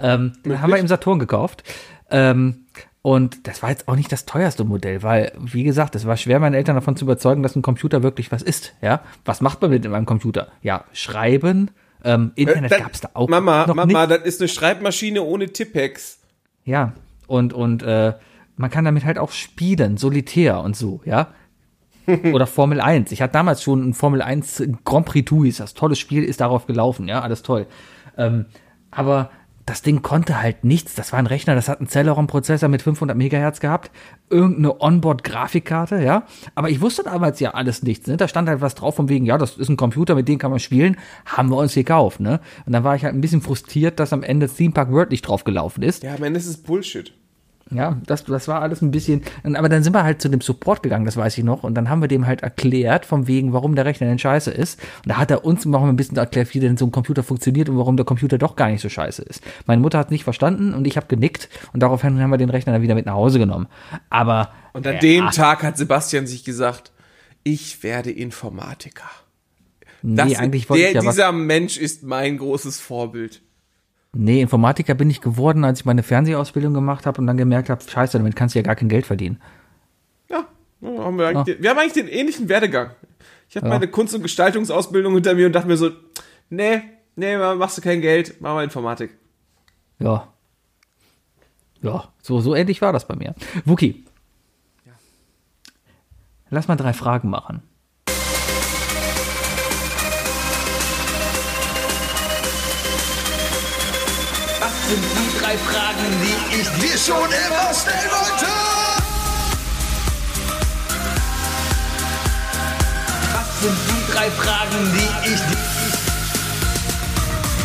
Ähm, 0.00 0.32
den 0.44 0.62
haben 0.62 0.70
wir 0.70 0.78
im 0.78 0.88
Saturn 0.88 1.18
gekauft. 1.18 1.64
Ähm, 2.08 2.66
und 3.02 3.48
das 3.48 3.62
war 3.62 3.70
jetzt 3.70 3.88
auch 3.88 3.96
nicht 3.96 4.12
das 4.12 4.24
teuerste 4.26 4.64
Modell, 4.64 5.02
weil, 5.02 5.32
wie 5.38 5.64
gesagt, 5.64 5.94
es 5.94 6.06
war 6.06 6.16
schwer, 6.16 6.40
meine 6.40 6.56
Eltern 6.56 6.76
davon 6.76 6.96
zu 6.96 7.04
überzeugen, 7.04 7.42
dass 7.42 7.56
ein 7.56 7.62
Computer 7.62 8.02
wirklich 8.02 8.30
was 8.30 8.42
ist, 8.42 8.74
ja. 8.80 9.00
Was 9.24 9.40
macht 9.40 9.60
man 9.60 9.72
mit 9.72 9.84
einem 9.84 10.06
Computer? 10.06 10.48
Ja, 10.62 10.84
schreiben, 10.92 11.70
ähm, 12.04 12.32
Internet 12.34 12.72
Dann- 12.72 12.82
gab's 12.82 13.00
da 13.00 13.10
auch 13.14 13.28
Mama, 13.28 13.66
noch 13.66 13.74
Mama, 13.74 14.06
nicht. 14.06 14.10
das 14.20 14.26
ist 14.26 14.40
eine 14.40 14.48
Schreibmaschine 14.48 15.22
ohne 15.22 15.48
Tippex. 15.52 16.18
Ja, 16.64 16.92
und, 17.26 17.52
und 17.52 17.82
äh, 17.82 18.14
man 18.56 18.70
kann 18.70 18.84
damit 18.84 19.04
halt 19.04 19.18
auch 19.18 19.32
spielen, 19.32 19.96
solitär 19.96 20.60
und 20.60 20.76
so, 20.76 21.00
ja. 21.04 21.28
Oder 22.32 22.46
Formel 22.46 22.80
1. 22.82 23.12
Ich 23.12 23.22
hatte 23.22 23.32
damals 23.32 23.62
schon 23.62 23.88
ein 23.88 23.94
Formel 23.94 24.20
1 24.20 24.62
Grand 24.84 25.06
Prix 25.06 25.26
Tuis. 25.26 25.56
Das 25.56 25.72
tolle 25.72 25.96
Spiel 25.96 26.22
ist 26.22 26.42
darauf 26.42 26.66
gelaufen, 26.66 27.08
ja, 27.08 27.22
alles 27.22 27.42
toll. 27.42 27.66
Ähm, 28.18 28.44
aber 28.90 29.30
das 29.66 29.82
Ding 29.82 30.02
konnte 30.02 30.40
halt 30.40 30.64
nichts. 30.64 30.94
Das 30.94 31.12
war 31.12 31.18
ein 31.18 31.26
Rechner, 31.26 31.54
das 31.54 31.68
hat 31.68 31.80
einen 31.80 31.88
Celeron-Prozessor 31.88 32.68
mit 32.68 32.82
500 32.82 33.16
Megahertz 33.16 33.60
gehabt, 33.60 33.90
irgendeine 34.28 34.80
Onboard-Grafikkarte, 34.80 36.02
ja. 36.02 36.24
Aber 36.54 36.70
ich 36.70 36.80
wusste 36.80 37.02
damals 37.02 37.40
ja 37.40 37.52
alles 37.52 37.82
nichts. 37.82 38.06
Ne? 38.06 38.16
Da 38.16 38.28
stand 38.28 38.48
halt 38.48 38.60
was 38.60 38.74
drauf 38.74 38.96
von 38.96 39.08
wegen, 39.08 39.24
ja, 39.24 39.38
das 39.38 39.56
ist 39.56 39.68
ein 39.68 39.76
Computer, 39.76 40.14
mit 40.14 40.28
dem 40.28 40.38
kann 40.38 40.50
man 40.50 40.60
spielen. 40.60 40.96
Haben 41.24 41.50
wir 41.50 41.56
uns 41.56 41.74
gekauft, 41.74 42.20
ne? 42.20 42.40
Und 42.66 42.72
dann 42.72 42.84
war 42.84 42.94
ich 42.94 43.04
halt 43.04 43.14
ein 43.14 43.20
bisschen 43.20 43.40
frustriert, 43.40 43.98
dass 44.00 44.12
am 44.12 44.22
Ende 44.22 44.48
Theme 44.48 44.72
Park 44.72 44.90
World 44.90 45.10
nicht 45.10 45.22
drauf 45.22 45.44
gelaufen 45.44 45.82
ist. 45.82 46.02
Ja, 46.02 46.14
am 46.14 46.22
Ende 46.22 46.38
ist 46.38 46.46
es 46.46 46.62
Bullshit. 46.62 47.12
Ja, 47.70 47.98
das, 48.06 48.24
das 48.24 48.46
war 48.46 48.60
alles 48.60 48.82
ein 48.82 48.90
bisschen. 48.90 49.22
Aber 49.42 49.68
dann 49.68 49.82
sind 49.82 49.94
wir 49.94 50.04
halt 50.04 50.20
zu 50.20 50.28
dem 50.28 50.40
Support 50.40 50.82
gegangen, 50.82 51.06
das 51.06 51.16
weiß 51.16 51.38
ich 51.38 51.44
noch. 51.44 51.64
Und 51.64 51.74
dann 51.74 51.88
haben 51.88 52.00
wir 52.02 52.08
dem 52.08 52.26
halt 52.26 52.42
erklärt, 52.42 53.06
von 53.06 53.26
wegen, 53.26 53.52
warum 53.52 53.74
der 53.74 53.84
Rechner 53.86 54.06
denn 54.06 54.18
scheiße 54.18 54.50
ist. 54.50 54.78
Und 55.04 55.10
da 55.10 55.16
hat 55.16 55.30
er 55.30 55.44
uns 55.44 55.64
noch 55.64 55.82
ein 55.82 55.96
bisschen 55.96 56.16
erklärt, 56.16 56.54
wie 56.54 56.60
denn 56.60 56.76
so 56.76 56.84
ein 56.84 56.92
Computer 56.92 57.22
funktioniert 57.22 57.68
und 57.68 57.78
warum 57.78 57.96
der 57.96 58.04
Computer 58.04 58.36
doch 58.36 58.56
gar 58.56 58.68
nicht 58.68 58.82
so 58.82 58.88
scheiße 58.88 59.22
ist. 59.22 59.42
Meine 59.66 59.80
Mutter 59.80 59.98
hat 59.98 60.10
nicht 60.10 60.24
verstanden 60.24 60.74
und 60.74 60.86
ich 60.86 60.96
habe 60.96 61.06
genickt. 61.06 61.48
Und 61.72 61.82
daraufhin 61.82 62.20
haben 62.20 62.30
wir 62.30 62.38
den 62.38 62.50
Rechner 62.50 62.74
dann 62.74 62.82
wieder 62.82 62.94
mit 62.94 63.06
nach 63.06 63.14
Hause 63.14 63.38
genommen. 63.38 63.66
Aber. 64.10 64.52
Und 64.74 64.86
an 64.86 64.98
dem 65.00 65.30
Tag 65.30 65.62
hat 65.62 65.78
Sebastian 65.78 66.26
sich 66.26 66.44
gesagt, 66.44 66.92
ich 67.44 67.82
werde 67.82 68.10
Informatiker. 68.10 69.08
Das, 70.02 70.28
Nee, 70.28 70.36
eigentlich 70.36 70.68
wollte 70.68 70.82
der, 70.82 70.90
ich 70.90 70.96
ja 70.96 71.00
dieser 71.00 71.32
Mensch 71.32 71.78
ist 71.78 72.02
mein 72.02 72.36
großes 72.36 72.78
Vorbild. 72.78 73.40
Nee, 74.14 74.40
Informatiker 74.40 74.94
bin 74.94 75.10
ich 75.10 75.20
geworden, 75.20 75.64
als 75.64 75.80
ich 75.80 75.84
meine 75.84 76.02
Fernsehausbildung 76.04 76.72
gemacht 76.72 77.04
habe 77.04 77.20
und 77.20 77.26
dann 77.26 77.36
gemerkt 77.36 77.68
habe, 77.68 77.82
scheiße, 77.82 78.16
damit 78.16 78.36
kannst 78.36 78.54
du 78.54 78.60
ja 78.60 78.62
gar 78.62 78.76
kein 78.76 78.88
Geld 78.88 79.06
verdienen. 79.06 79.40
Ja, 80.30 80.46
ja, 80.80 81.04
haben 81.04 81.18
wir, 81.18 81.26
eigentlich, 81.26 81.60
wir 81.60 81.70
haben 81.70 81.78
eigentlich 81.78 81.92
den 81.94 82.08
ähnlichen 82.08 82.48
Werdegang. 82.48 82.90
Ich 83.48 83.56
habe 83.56 83.68
meine 83.68 83.88
Kunst- 83.88 84.14
und 84.14 84.22
Gestaltungssausbildung 84.22 85.14
hinter 85.14 85.34
mir 85.34 85.46
und 85.46 85.52
dachte 85.52 85.66
mir 85.66 85.76
so, 85.76 85.90
nee, 86.48 86.82
nee, 87.16 87.36
machst 87.36 87.76
du 87.78 87.82
kein 87.82 88.00
Geld, 88.00 88.40
mach 88.40 88.54
mal 88.54 88.64
Informatik. 88.64 89.16
Ja. 89.98 90.28
Ja, 91.82 92.08
so, 92.22 92.40
so 92.40 92.54
ähnlich 92.54 92.80
war 92.80 92.92
das 92.92 93.06
bei 93.06 93.16
mir. 93.16 93.34
Wookie. 93.64 94.04
Lass 96.50 96.68
mal 96.68 96.76
drei 96.76 96.92
Fragen 96.92 97.30
machen. 97.30 97.62
Sind 104.94 105.04
die 105.18 105.38
drei 105.40 105.58
Fragen, 105.58 106.06
die 106.22 106.60
ich 106.60 106.68
dir 106.78 106.98
schon 106.98 107.24
immer 107.24 107.74
stellen 107.74 108.10
wollte? 108.10 108.46
Was 113.32 113.48
sind 113.60 113.78
die 113.88 114.12
drei 114.12 114.30
Fragen, 114.30 114.92
die 114.92 115.28
ich 115.28 115.40
dir... 115.40 115.58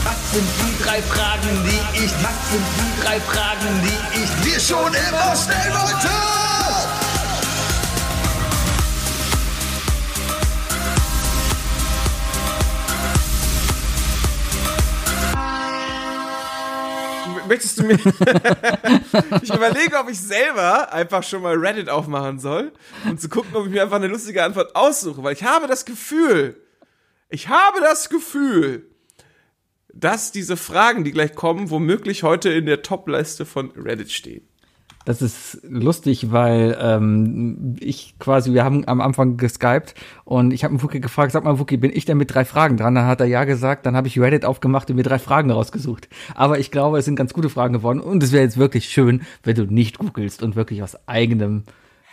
Was 0.03 0.31
sind 0.33 0.49
die 0.59 0.83
drei 0.83 1.01
Fragen, 1.03 1.63
die 1.65 2.03
ich... 2.03 2.11
Was 2.23 2.39
sind 2.51 2.65
die 2.79 3.03
drei 3.03 3.19
Fragen, 3.19 3.81
die 3.83 4.23
ich 4.23 4.51
dir 4.51 4.59
schon 4.59 4.93
immer 4.93 5.35
stellen 5.35 5.73
wollte? 5.73 6.38
Möchtest 17.49 17.79
du 17.79 17.83
mir. 17.83 17.95
ich 19.41 19.51
überlege, 19.51 19.97
ob 19.97 20.07
ich 20.07 20.21
selber 20.21 20.93
einfach 20.93 21.23
schon 21.23 21.41
mal 21.41 21.55
Reddit 21.55 21.89
aufmachen 21.89 22.37
soll, 22.37 22.71
um 23.05 23.17
zu 23.17 23.27
gucken, 23.27 23.55
ob 23.55 23.65
ich 23.65 23.71
mir 23.71 23.81
einfach 23.81 23.95
eine 23.95 24.05
lustige 24.05 24.43
Antwort 24.43 24.75
aussuche, 24.75 25.23
weil 25.23 25.33
ich 25.33 25.43
habe 25.43 25.65
das 25.65 25.83
Gefühl, 25.83 26.61
ich 27.27 27.49
habe 27.49 27.79
das 27.81 28.09
Gefühl, 28.09 28.85
dass 29.91 30.31
diese 30.31 30.57
Fragen, 30.57 31.03
die 31.03 31.11
gleich 31.11 31.33
kommen, 31.33 31.71
womöglich 31.71 32.21
heute 32.21 32.49
in 32.49 32.67
der 32.67 32.83
Top-Liste 32.83 33.47
von 33.47 33.71
Reddit 33.71 34.11
stehen. 34.11 34.47
Das 35.09 35.23
ist 35.23 35.61
lustig, 35.67 36.31
weil 36.31 36.77
ähm, 36.79 37.75
ich 37.79 38.13
quasi, 38.19 38.53
wir 38.53 38.63
haben 38.63 38.87
am 38.87 39.01
Anfang 39.01 39.37
geskypt 39.37 39.95
und 40.23 40.53
ich 40.53 40.63
habe 40.63 40.73
einen 40.73 40.83
Wookie 40.83 40.99
gefragt, 41.01 41.31
sag 41.31 41.43
mal 41.43 41.57
Wookie, 41.57 41.77
bin 41.77 41.89
ich 41.91 42.05
denn 42.05 42.15
mit 42.15 42.31
drei 42.31 42.45
Fragen 42.45 42.77
dran? 42.77 42.93
Dann 42.93 43.07
hat 43.07 43.19
er 43.19 43.25
ja 43.25 43.43
gesagt, 43.43 43.87
dann 43.87 43.95
habe 43.95 44.07
ich 44.07 44.19
Reddit 44.19 44.45
aufgemacht 44.45 44.87
und 44.91 44.97
mir 44.97 45.01
drei 45.01 45.17
Fragen 45.17 45.49
rausgesucht. 45.49 46.09
Aber 46.35 46.59
ich 46.59 46.69
glaube, 46.69 46.99
es 46.99 47.05
sind 47.05 47.15
ganz 47.15 47.33
gute 47.33 47.49
Fragen 47.49 47.73
geworden 47.73 48.01
und 48.01 48.21
es 48.21 48.31
wäre 48.31 48.43
jetzt 48.43 48.57
wirklich 48.57 48.85
schön, 48.85 49.23
wenn 49.41 49.55
du 49.55 49.63
nicht 49.63 49.97
googelst 49.97 50.43
und 50.43 50.55
wirklich 50.55 50.83
aus 50.83 50.95
eigenem 51.07 51.63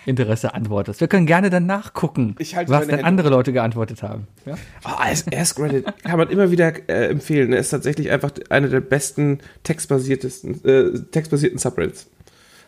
Interesse 0.07 0.55
antwortest. 0.55 1.03
Wir 1.03 1.09
können 1.09 1.27
gerne 1.27 1.51
dann 1.51 1.67
nachgucken, 1.67 2.35
Ich 2.39 2.57
halte 2.57 2.71
was 2.71 2.87
denn 2.87 2.93
Hände 2.93 3.05
andere 3.05 3.29
Leute 3.29 3.53
geantwortet 3.53 4.03
haben. 4.03 4.27
Ja? 4.47 4.55
Oh, 4.87 4.97
Ask 5.37 5.61
Reddit 5.61 5.85
kann 6.03 6.17
man 6.17 6.31
immer 6.31 6.51
wieder 6.51 6.73
äh, 6.89 7.11
empfehlen. 7.11 7.53
Er 7.53 7.59
ist 7.59 7.69
tatsächlich 7.69 8.11
einfach 8.11 8.31
einer 8.49 8.69
der 8.69 8.81
besten 8.81 9.41
textbasiertesten, 9.65 10.65
äh, 10.65 10.99
textbasierten 11.11 11.59
Subreddits. 11.59 12.09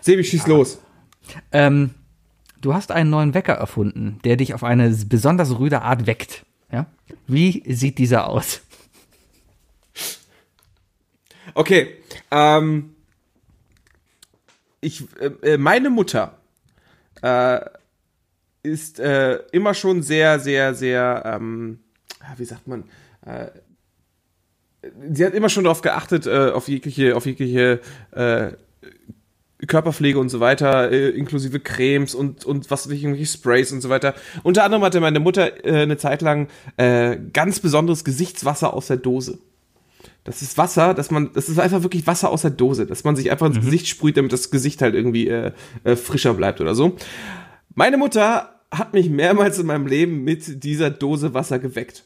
Sebi, 0.00 0.24
schieß 0.24 0.46
los. 0.46 0.78
Ähm, 1.52 1.90
du 2.60 2.74
hast 2.74 2.92
einen 2.92 3.10
neuen 3.10 3.34
Wecker 3.34 3.54
erfunden, 3.54 4.20
der 4.24 4.36
dich 4.36 4.54
auf 4.54 4.64
eine 4.64 4.90
besonders 4.90 5.58
rüde 5.58 5.82
Art 5.82 6.06
weckt. 6.06 6.44
Ja? 6.70 6.86
Wie 7.26 7.62
sieht 7.72 7.98
dieser 7.98 8.28
aus? 8.28 8.62
Okay, 11.54 11.96
ähm, 12.30 12.94
ich, 14.80 15.04
äh, 15.18 15.54
äh, 15.54 15.58
meine 15.58 15.90
Mutter 15.90 16.38
äh, 17.22 17.60
ist 18.62 19.00
äh, 19.00 19.40
immer 19.52 19.74
schon 19.74 20.02
sehr, 20.02 20.38
sehr, 20.38 20.74
sehr, 20.74 21.22
ähm, 21.24 21.80
ja, 22.20 22.38
wie 22.38 22.44
sagt 22.44 22.68
man, 22.68 22.84
äh, 23.26 23.46
sie 25.10 25.24
hat 25.24 25.34
immer 25.34 25.48
schon 25.48 25.64
darauf 25.64 25.80
geachtet, 25.80 26.26
äh, 26.26 26.50
auf 26.50 26.68
jegliche, 26.68 27.16
auf 27.16 27.26
jegliche 27.26 27.80
Körperpflege 29.66 30.18
und 30.18 30.28
so 30.28 30.40
weiter, 30.40 30.90
äh, 30.92 31.10
inklusive 31.10 31.58
Cremes 31.58 32.14
und, 32.14 32.44
und 32.44 32.70
was 32.70 32.86
ich, 32.86 33.02
irgendwelche 33.02 33.30
Sprays 33.30 33.72
und 33.72 33.80
so 33.80 33.88
weiter. 33.88 34.14
Unter 34.44 34.64
anderem 34.64 34.84
hatte 34.84 35.00
meine 35.00 35.20
Mutter 35.20 35.64
äh, 35.64 35.82
eine 35.82 35.96
Zeit 35.96 36.22
lang 36.22 36.48
äh, 36.76 37.16
ganz 37.32 37.58
besonderes 37.60 38.04
Gesichtswasser 38.04 38.72
aus 38.72 38.86
der 38.86 38.98
Dose. 38.98 39.38
Das 40.22 40.42
ist 40.42 40.58
Wasser, 40.58 40.94
dass 40.94 41.10
man, 41.10 41.32
das 41.32 41.48
ist 41.48 41.58
einfach 41.58 41.82
wirklich 41.82 42.06
Wasser 42.06 42.30
aus 42.30 42.42
der 42.42 42.50
Dose, 42.50 42.86
dass 42.86 43.02
man 43.02 43.16
sich 43.16 43.30
einfach 43.30 43.46
ins 43.46 43.60
Gesicht 43.60 43.88
sprüht, 43.88 44.16
damit 44.16 44.32
das 44.32 44.50
Gesicht 44.50 44.82
halt 44.82 44.94
irgendwie 44.94 45.28
äh, 45.28 45.52
äh, 45.84 45.96
frischer 45.96 46.34
bleibt 46.34 46.60
oder 46.60 46.74
so. 46.74 46.96
Meine 47.74 47.96
Mutter 47.96 48.60
hat 48.70 48.92
mich 48.92 49.08
mehrmals 49.08 49.58
in 49.58 49.66
meinem 49.66 49.86
Leben 49.86 50.24
mit 50.24 50.62
dieser 50.62 50.90
Dose 50.90 51.34
Wasser 51.34 51.58
geweckt. 51.58 52.04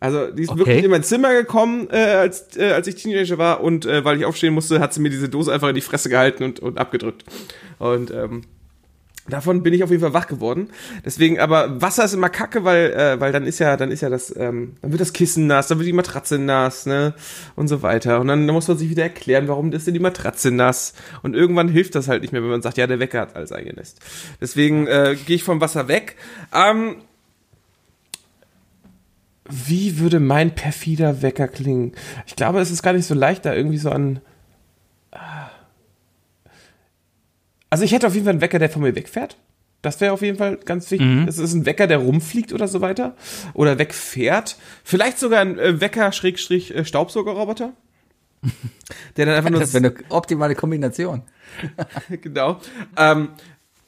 Also 0.00 0.30
die 0.30 0.42
ist 0.42 0.50
Okay. 0.50 0.58
wirklich 0.60 0.84
in 0.84 0.90
mein 0.90 1.02
Zimmer 1.02 1.32
gekommen, 1.34 1.88
äh, 1.90 1.96
als, 1.96 2.56
äh, 2.56 2.70
als 2.72 2.86
ich 2.86 2.94
Teenager 2.96 3.36
war 3.38 3.62
und 3.62 3.84
äh, 3.84 4.04
weil 4.04 4.16
ich 4.18 4.24
aufstehen 4.24 4.54
musste, 4.54 4.78
hat 4.80 4.94
sie 4.94 5.00
mir 5.00 5.10
diese 5.10 5.28
Dose 5.28 5.52
einfach 5.52 5.68
in 5.68 5.74
die 5.74 5.80
Fresse 5.80 6.08
gehalten 6.08 6.44
und, 6.44 6.60
und 6.60 6.78
abgedrückt. 6.78 7.24
Und 7.78 8.12
ähm, 8.12 8.42
davon 9.28 9.62
bin 9.64 9.74
ich 9.74 9.82
auf 9.82 9.90
jeden 9.90 10.00
Fall 10.00 10.14
wach 10.14 10.28
geworden. 10.28 10.70
Deswegen, 11.04 11.40
aber 11.40 11.82
Wasser 11.82 12.04
ist 12.04 12.14
immer 12.14 12.28
kacke, 12.28 12.64
weil, 12.64 12.92
äh, 12.92 13.20
weil 13.20 13.32
dann 13.32 13.44
ist 13.44 13.58
ja, 13.58 13.76
dann 13.76 13.90
ist 13.90 14.00
ja 14.00 14.08
das, 14.08 14.34
ähm, 14.36 14.76
dann 14.82 14.92
wird 14.92 15.00
das 15.00 15.12
Kissen 15.12 15.48
nass, 15.48 15.66
dann 15.66 15.78
wird 15.78 15.88
die 15.88 15.92
Matratze 15.92 16.38
nass, 16.38 16.86
ne? 16.86 17.12
Und 17.56 17.66
so 17.66 17.82
weiter. 17.82 18.20
Und 18.20 18.28
dann, 18.28 18.46
dann 18.46 18.54
muss 18.54 18.68
man 18.68 18.78
sich 18.78 18.88
wieder 18.90 19.02
erklären, 19.02 19.48
warum 19.48 19.72
ist 19.72 19.86
denn 19.88 19.94
die 19.94 20.00
Matratze 20.00 20.52
nass? 20.52 20.94
Und 21.22 21.34
irgendwann 21.34 21.68
hilft 21.68 21.96
das 21.96 22.06
halt 22.06 22.22
nicht 22.22 22.32
mehr, 22.32 22.40
wenn 22.42 22.50
man 22.50 22.62
sagt, 22.62 22.78
ja, 22.78 22.86
der 22.86 23.00
Wecker 23.00 23.20
hat 23.20 23.34
alles 23.36 23.50
eingenässt. 23.50 23.98
Deswegen 24.40 24.86
äh, 24.86 25.16
gehe 25.26 25.36
ich 25.36 25.42
vom 25.44 25.60
Wasser 25.60 25.88
weg. 25.88 26.14
Ähm, 26.54 26.96
wie 29.48 29.98
würde 29.98 30.20
mein 30.20 30.54
perfider 30.54 31.22
Wecker 31.22 31.48
klingen? 31.48 31.92
Ich 32.26 32.36
glaube, 32.36 32.60
es 32.60 32.70
ist 32.70 32.82
gar 32.82 32.92
nicht 32.92 33.06
so 33.06 33.14
leicht, 33.14 33.44
da 33.44 33.54
irgendwie 33.54 33.78
so 33.78 33.90
an. 33.90 34.20
Also 37.70 37.84
ich 37.84 37.92
hätte 37.92 38.06
auf 38.06 38.14
jeden 38.14 38.24
Fall 38.24 38.32
einen 38.32 38.40
Wecker, 38.40 38.58
der 38.58 38.70
von 38.70 38.82
mir 38.82 38.94
wegfährt. 38.94 39.36
Das 39.82 40.00
wäre 40.00 40.12
auf 40.12 40.22
jeden 40.22 40.38
Fall 40.38 40.56
ganz 40.56 40.90
wichtig. 40.90 41.08
Es 41.28 41.38
ist 41.38 41.54
ein 41.54 41.64
Wecker, 41.64 41.86
der 41.86 41.98
rumfliegt 41.98 42.52
oder 42.52 42.66
so 42.66 42.80
weiter. 42.80 43.14
Oder 43.54 43.78
wegfährt. 43.78 44.56
Vielleicht 44.82 45.18
sogar 45.18 45.40
ein 45.40 45.58
äh, 45.58 45.80
Wecker 45.80 46.10
Schrägstrich 46.10 46.74
äh, 46.74 46.84
Staubsaugerroboter. 46.84 47.72
Der 49.16 49.26
dann 49.26 49.34
einfach 49.34 49.50
nur 49.50 49.60
Das 49.60 49.74
wäre 49.74 49.86
eine 49.86 49.94
optimale 50.10 50.54
Kombination. 50.54 51.22
genau. 52.22 52.60
Ähm, 52.96 53.30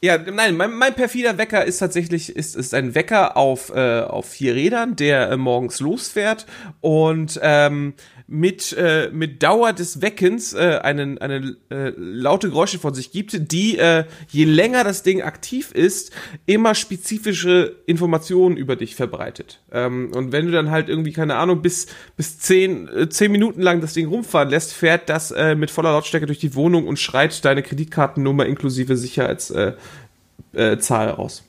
Ja, 0.03 0.16
nein, 0.16 0.57
mein, 0.57 0.72
mein 0.72 0.94
perfider 0.94 1.36
Wecker 1.36 1.66
ist 1.66 1.78
tatsächlich 1.78 2.34
ist, 2.34 2.57
ist 2.57 2.72
ein 2.72 2.94
Wecker 2.94 3.36
auf, 3.36 3.68
äh, 3.68 4.01
auf 4.01 4.30
vier 4.30 4.55
Rädern, 4.55 4.96
der 4.96 5.30
äh, 5.30 5.36
morgens 5.36 5.78
losfährt. 5.80 6.46
Und 6.80 7.38
ähm, 7.42 7.92
mit, 8.31 8.72
äh, 8.74 9.11
mit 9.12 9.43
Dauer 9.43 9.72
des 9.72 10.03
Weckens 10.03 10.55
äh, 10.55 10.78
einen, 10.83 11.18
eine 11.18 11.57
äh, 11.68 11.93
laute 11.97 12.49
Geräusche 12.49 12.78
von 12.78 12.95
sich 12.95 13.11
gibt, 13.11 13.51
die, 13.51 13.76
äh, 13.76 14.05
je 14.28 14.45
länger 14.45 14.85
das 14.85 15.03
Ding 15.03 15.20
aktiv 15.20 15.72
ist, 15.72 16.12
immer 16.47 16.76
spezifische 16.76 17.74
Informationen 17.87 18.57
über 18.57 18.76
dich 18.76 18.95
verbreitet. 18.95 19.61
Ähm, 19.72 20.12
und 20.14 20.31
wenn 20.31 20.47
du 20.47 20.53
dann 20.53 20.70
halt 20.70 20.89
irgendwie, 20.89 21.12
keine 21.12 21.35
Ahnung, 21.35 21.61
bis, 21.61 21.89
bis 22.16 22.39
zehn, 22.39 22.87
äh, 22.87 23.09
zehn 23.09 23.33
Minuten 23.33 23.62
lang 23.62 23.81
das 23.81 23.95
Ding 23.95 24.07
rumfahren 24.07 24.49
lässt, 24.49 24.74
fährt 24.74 25.09
das 25.09 25.33
äh, 25.33 25.57
mit 25.57 25.72
voller 25.72 25.91
Lautstärke 25.91 26.26
durch 26.26 26.39
die 26.39 26.55
Wohnung 26.55 26.87
und 26.87 27.01
schreit 27.01 27.45
deine 27.45 27.64
Kreditkartennummer 27.64 28.47
inklusive 28.47 28.97
Sicherheitszahl 28.97 29.76
äh, 30.55 30.72
äh, 30.72 30.78
Zahl 30.78 31.09
raus. 31.09 31.43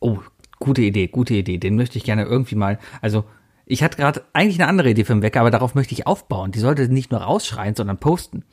Oh, 0.00 0.20
gute 0.58 0.80
Idee, 0.80 1.08
gute 1.08 1.34
Idee. 1.34 1.58
Den 1.58 1.76
möchte 1.76 1.98
ich 1.98 2.04
gerne 2.04 2.24
irgendwie 2.24 2.54
mal, 2.54 2.78
also 3.02 3.24
ich 3.72 3.82
hatte 3.82 3.96
gerade 3.96 4.22
eigentlich 4.34 4.60
eine 4.60 4.68
andere 4.68 4.90
Idee 4.90 5.04
für 5.04 5.14
den 5.14 5.22
Wecker, 5.22 5.40
aber 5.40 5.50
darauf 5.50 5.74
möchte 5.74 5.94
ich 5.94 6.06
aufbauen. 6.06 6.52
Die 6.52 6.58
sollte 6.58 6.92
nicht 6.92 7.10
nur 7.10 7.22
rausschreien, 7.22 7.74
sondern 7.74 7.96
posten. 7.96 8.44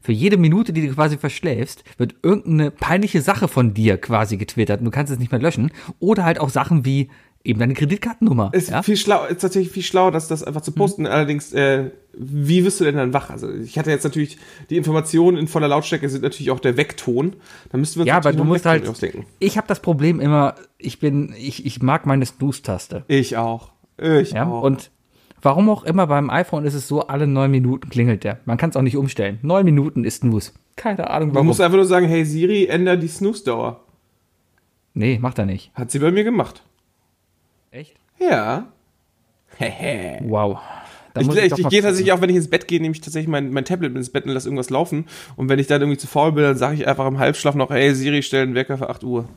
Für 0.00 0.12
jede 0.12 0.38
Minute, 0.38 0.72
die 0.72 0.86
du 0.86 0.94
quasi 0.94 1.18
verschläfst, 1.18 1.84
wird 1.98 2.14
irgendeine 2.22 2.70
peinliche 2.70 3.20
Sache 3.20 3.48
von 3.48 3.74
dir 3.74 3.98
quasi 3.98 4.38
getwittert 4.38 4.80
und 4.80 4.86
du 4.86 4.90
kannst 4.90 5.12
es 5.12 5.18
nicht 5.18 5.30
mehr 5.30 5.42
löschen. 5.42 5.72
Oder 5.98 6.24
halt 6.24 6.40
auch 6.40 6.48
Sachen 6.48 6.86
wie 6.86 7.10
eben 7.44 7.58
deine 7.58 7.74
Kreditkartennummer. 7.74 8.50
Ist 8.54 8.70
ja? 8.70 8.82
viel 8.82 8.96
schlau, 8.96 9.26
ist 9.26 9.42
tatsächlich 9.42 9.72
viel 9.72 9.82
schlauer, 9.82 10.10
das, 10.10 10.28
das 10.28 10.42
einfach 10.42 10.62
zu 10.62 10.72
posten. 10.72 11.06
Allerdings, 11.06 11.52
äh, 11.52 11.90
wie 12.14 12.64
wirst 12.64 12.80
du 12.80 12.84
denn 12.84 12.96
dann 12.96 13.12
wach? 13.12 13.28
Also 13.28 13.52
ich 13.52 13.78
hatte 13.78 13.90
jetzt 13.90 14.04
natürlich 14.04 14.38
die 14.70 14.78
Informationen 14.78 15.36
in 15.36 15.48
voller 15.48 15.68
Lautstärke 15.68 16.08
sind 16.08 16.22
natürlich 16.22 16.50
auch 16.50 16.60
der 16.60 16.78
Weckton. 16.78 17.36
Da 17.70 17.76
müssten 17.76 17.96
wir 17.96 18.02
uns 18.02 18.08
ja, 18.08 18.16
aber 18.16 18.32
du 18.32 18.44
musst 18.44 18.64
halt. 18.64 18.88
Ausdenken. 18.88 19.26
Ich 19.38 19.58
habe 19.58 19.66
das 19.66 19.80
Problem 19.80 20.18
immer, 20.18 20.54
ich 20.78 20.98
bin, 20.98 21.34
ich, 21.36 21.66
ich 21.66 21.82
mag 21.82 22.06
meine 22.06 22.24
Snooze-Taste. 22.24 23.04
Ich 23.08 23.36
auch. 23.36 23.71
Ich 23.98 24.32
Ja, 24.32 24.46
auch. 24.46 24.62
und 24.62 24.90
warum 25.40 25.68
auch 25.70 25.84
immer 25.84 26.06
beim 26.06 26.30
iPhone 26.30 26.64
ist 26.64 26.74
es 26.74 26.88
so, 26.88 27.02
alle 27.06 27.26
neun 27.26 27.50
Minuten 27.50 27.88
klingelt 27.88 28.24
der. 28.24 28.38
Man 28.44 28.56
kann 28.58 28.70
es 28.70 28.76
auch 28.76 28.82
nicht 28.82 28.96
umstellen. 28.96 29.38
Neun 29.42 29.64
Minuten 29.64 30.04
ist 30.04 30.16
Snooze. 30.22 30.52
Keine 30.76 31.10
Ahnung 31.10 31.28
Man 31.28 31.34
warum. 31.36 31.46
muss 31.48 31.60
einfach 31.60 31.76
nur 31.76 31.84
sagen, 31.86 32.06
hey 32.06 32.24
Siri, 32.24 32.66
änder 32.66 32.96
die 32.96 33.08
Snooze-Dauer. 33.08 33.80
nee, 34.94 35.18
macht 35.20 35.38
er 35.38 35.46
nicht. 35.46 35.70
Hat 35.74 35.90
sie 35.90 35.98
bei 35.98 36.10
mir 36.10 36.24
gemacht. 36.24 36.62
Echt? 37.70 37.94
Ja. 38.18 38.66
Wow. 40.22 40.58
Da 41.14 41.20
Ich, 41.20 41.28
ich, 41.28 41.58
ich 41.58 41.68
gehe 41.68 41.82
tatsächlich 41.82 42.10
auch, 42.12 42.22
wenn 42.22 42.30
ich 42.30 42.36
ins 42.36 42.48
Bett 42.48 42.66
gehe, 42.66 42.80
nehme 42.80 42.94
ich 42.94 43.02
tatsächlich 43.02 43.28
mein, 43.28 43.52
mein 43.52 43.66
Tablet 43.66 43.94
ins 43.94 44.08
Bett 44.10 44.24
und 44.24 44.30
lasse 44.32 44.48
irgendwas 44.48 44.70
laufen. 44.70 45.04
Und 45.36 45.50
wenn 45.50 45.58
ich 45.58 45.66
dann 45.66 45.82
irgendwie 45.82 45.98
zu 45.98 46.06
faul 46.06 46.32
bin, 46.32 46.42
dann 46.42 46.56
sage 46.56 46.76
ich 46.76 46.88
einfach 46.88 47.06
im 47.06 47.18
Halbschlaf 47.18 47.54
noch, 47.54 47.68
hey 47.70 47.94
Siri, 47.94 48.22
stell 48.22 48.44
einen 48.44 48.54
Wecker 48.54 48.78
für 48.78 48.88
8 48.88 49.04
Uhr. 49.04 49.28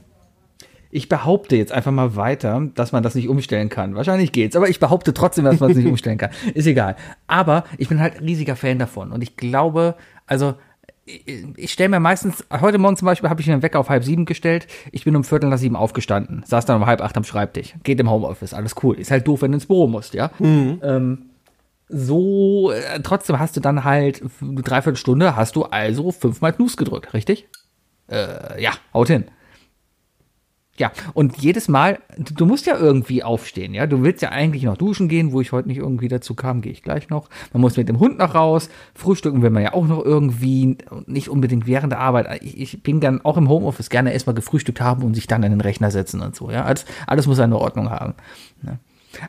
Ich 0.92 1.10
behaupte 1.10 1.56
jetzt 1.56 1.72
einfach 1.72 1.92
mal 1.92 2.16
weiter, 2.16 2.70
dass 2.76 2.92
man 2.92 3.04
das 3.04 3.16
nicht 3.16 3.30
umstellen 3.30 3.70
kann. 3.70 3.96
Wahrscheinlich 3.96 4.32
geht's, 4.32 4.56
aber 4.56 4.70
ich 4.70 4.80
behaupte 4.80 5.14
trotzdem, 5.14 5.46
dass 5.46 5.60
man 5.60 5.72
es 5.72 5.78
nicht 5.78 5.88
umstellen 5.90 6.18
kann. 6.18 6.32
Ist 6.54 6.68
egal. 6.68 6.96
Aber 7.28 7.64
ich 7.78 7.90
bin 7.90 8.00
halt 8.00 8.22
riesiger 8.22 8.56
Fan 8.56 8.80
davon 8.80 9.12
und 9.12 9.22
ich 9.22 9.38
glaube, 9.38 9.96
also 10.26 10.56
ich, 11.06 11.46
ich 11.56 11.72
stelle 11.72 11.90
mir 11.90 12.00
meistens, 12.00 12.44
heute 12.50 12.78
Morgen 12.78 12.98
zum 12.98 13.06
Beispiel 13.06 13.30
habe 13.30 13.40
ich 13.40 13.48
mir 13.48 13.54
einen 13.54 13.62
Wecker 13.62 13.80
auf 13.80 13.90
halb 13.90 14.04
sieben 14.04 14.26
gestellt. 14.26 14.68
Ich 14.92 15.04
bin 15.04 15.16
um 15.16 15.24
Viertel 15.24 15.50
nach 15.50 15.58
sieben 15.58 15.76
aufgestanden, 15.76 16.44
saß 16.46 16.66
dann 16.66 16.78
um 16.78 16.88
halb 16.88 17.02
acht 17.02 17.16
am 17.16 17.24
Schreibtisch. 17.24 17.76
Geht 17.84 18.00
im 18.00 18.10
Homeoffice, 18.10 18.54
alles 18.54 18.76
cool. 18.84 19.00
Ist 19.00 19.12
halt 19.12 19.28
doof, 19.28 19.42
wenn 19.42 19.52
du 19.52 19.56
ins 19.58 19.68
Büro 19.68 19.88
musst, 19.88 20.14
ja. 20.14 20.32
Ähm, 20.82 21.30
so, 21.88 22.72
äh, 22.72 23.00
trotzdem 23.04 23.38
hast 23.38 23.56
du 23.56 23.60
dann 23.60 23.84
halt 23.84 24.24
eine 24.42 24.64
Dreiviertelstunde, 24.64 25.36
hast 25.36 25.56
du 25.56 25.64
also 25.64 26.12
fünfmal 26.12 26.56
Snooze 26.56 26.78
gedrückt, 26.78 27.14
richtig? 27.14 27.48
Äh, 28.10 28.62
ja, 28.62 28.72
haut 28.94 29.08
hin. 29.08 29.26
Ja, 30.78 30.92
und 31.14 31.38
jedes 31.38 31.70
Mal, 31.70 32.00
du, 32.18 32.46
musst 32.46 32.66
ja 32.66 32.78
irgendwie 32.78 33.24
aufstehen, 33.24 33.74
ja. 33.74 33.88
Du 33.88 34.04
willst 34.04 34.22
ja 34.22 34.30
eigentlich 34.30 34.64
noch 34.64 34.76
duschen 34.76 35.08
gehen, 35.08 35.32
wo 35.32 35.40
ich 35.40 35.54
heute 35.54 35.70
nicht 35.70 35.78
irgendwie 35.78 36.10
dazu 36.10 36.36
kam, 36.36 36.62
gehe 36.62 36.72
ich 36.74 36.84
gleich 36.84 37.10
noch. 37.10 37.30
Man 37.54 37.62
muss 37.62 37.78
mit 37.78 37.88
dem 37.88 38.00
Hund 38.00 38.18
noch 38.18 38.36
raus. 38.36 38.70
Frühstücken 38.94 39.42
will 39.42 39.52
man 39.52 39.64
ja 39.64 39.74
auch 39.74 39.88
noch 39.88 40.04
irgendwie, 40.04 40.78
nicht 41.06 41.30
unbedingt 41.30 41.66
während 41.66 41.94
der 41.94 42.00
Arbeit. 42.00 42.44
Ich, 42.44 42.60
ich 42.60 42.84
bin 42.84 43.00
dann 43.00 43.24
auch 43.24 43.38
im 43.38 43.48
Homeoffice 43.48 43.90
gerne 43.90 44.12
erstmal 44.12 44.36
gefrühstückt 44.36 44.82
haben 44.82 45.04
und 45.04 45.14
sich 45.14 45.28
dann 45.28 45.46
an 45.46 45.52
den 45.52 45.62
Rechner 45.62 45.92
setzen 45.92 46.22
und 46.22 46.36
so, 46.36 46.52
ja. 46.52 46.66
Alles, 46.66 46.86
alles 47.08 47.26
muss 47.26 47.38
seine 47.38 47.58
Ordnung 47.58 47.90
haben. 47.90 48.16
Ne? 48.62 48.80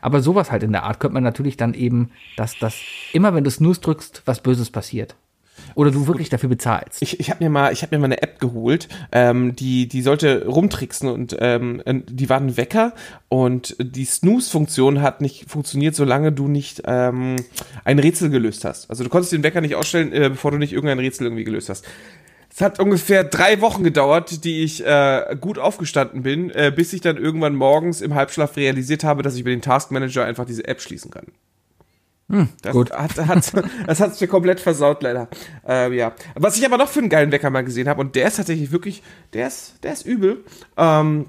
Aber 0.01 0.21
sowas 0.21 0.51
halt 0.51 0.63
in 0.63 0.73
der 0.73 0.83
Art 0.83 0.99
könnte 0.99 1.13
man 1.13 1.23
natürlich 1.23 1.55
dann 1.55 1.73
eben, 1.73 2.11
dass 2.35 2.59
das 2.59 2.75
immer 3.13 3.33
wenn 3.33 3.45
du 3.45 3.51
Snooze 3.51 3.79
drückst, 3.79 4.23
was 4.25 4.41
Böses 4.41 4.69
passiert. 4.69 5.15
Oder 5.75 5.91
du 5.91 6.07
wirklich 6.07 6.29
dafür 6.29 6.49
bezahlst. 6.49 7.01
Ich, 7.01 7.19
ich 7.19 7.29
habe 7.29 7.43
mir 7.43 7.49
mal, 7.49 7.73
ich 7.73 7.81
habe 7.81 7.95
mir 7.95 7.99
mal 7.99 8.05
eine 8.05 8.21
App 8.21 8.39
geholt, 8.39 8.87
ähm, 9.11 9.55
die 9.55 9.87
die 9.87 10.01
sollte 10.01 10.45
rumtricksen 10.45 11.09
und 11.09 11.35
ähm, 11.39 11.81
die 11.85 12.29
war 12.29 12.39
ein 12.39 12.57
Wecker 12.57 12.93
und 13.29 13.75
die 13.79 14.05
Snooze-Funktion 14.05 15.01
hat 15.01 15.21
nicht 15.21 15.49
funktioniert, 15.49 15.95
solange 15.95 16.31
du 16.31 16.47
nicht 16.47 16.83
ähm, 16.85 17.35
ein 17.83 17.99
Rätsel 17.99 18.29
gelöst 18.29 18.65
hast. 18.65 18.89
Also 18.89 19.03
du 19.03 19.09
konntest 19.09 19.33
den 19.33 19.43
Wecker 19.43 19.61
nicht 19.61 19.75
ausstellen, 19.75 20.11
äh, 20.13 20.29
bevor 20.29 20.51
du 20.51 20.57
nicht 20.57 20.73
irgendein 20.73 20.99
Rätsel 20.99 21.25
irgendwie 21.25 21.43
gelöst 21.43 21.69
hast. 21.69 21.85
Es 22.57 22.61
hat 22.61 22.79
ungefähr 22.79 23.23
drei 23.23 23.61
Wochen 23.61 23.83
gedauert, 23.83 24.43
die 24.43 24.63
ich 24.63 24.83
äh, 24.83 25.37
gut 25.39 25.59
aufgestanden 25.59 26.23
bin, 26.23 26.49
äh, 26.49 26.71
bis 26.75 26.91
ich 26.91 27.01
dann 27.01 27.17
irgendwann 27.17 27.53
morgens 27.53 28.01
im 28.01 28.15
Halbschlaf 28.15 28.57
realisiert 28.57 29.03
habe, 29.03 29.21
dass 29.21 29.35
ich 29.35 29.41
über 29.41 29.51
den 29.51 29.61
Taskmanager 29.61 30.25
einfach 30.25 30.45
diese 30.45 30.67
App 30.67 30.81
schließen 30.81 31.11
kann. 31.11 31.27
Das 32.61 32.73
gut. 32.73 32.91
Hat, 32.91 33.17
hat, 33.17 33.53
das 33.87 33.99
hat's 34.01 34.19
mir 34.19 34.27
komplett 34.27 34.59
versaut, 34.59 35.01
leider. 35.01 35.29
Ähm, 35.65 35.93
ja. 35.93 36.13
Was 36.35 36.57
ich 36.57 36.65
aber 36.65 36.77
noch 36.77 36.89
für 36.89 36.99
einen 36.99 37.09
geilen 37.09 37.31
Wecker 37.31 37.49
mal 37.49 37.63
gesehen 37.63 37.87
habe, 37.87 38.01
und 38.01 38.15
der 38.15 38.27
ist 38.27 38.35
tatsächlich 38.35 38.71
wirklich, 38.71 39.01
der 39.33 39.47
ist, 39.47 39.75
der 39.83 39.93
ist 39.93 40.05
übel. 40.05 40.43
Ähm, 40.75 41.27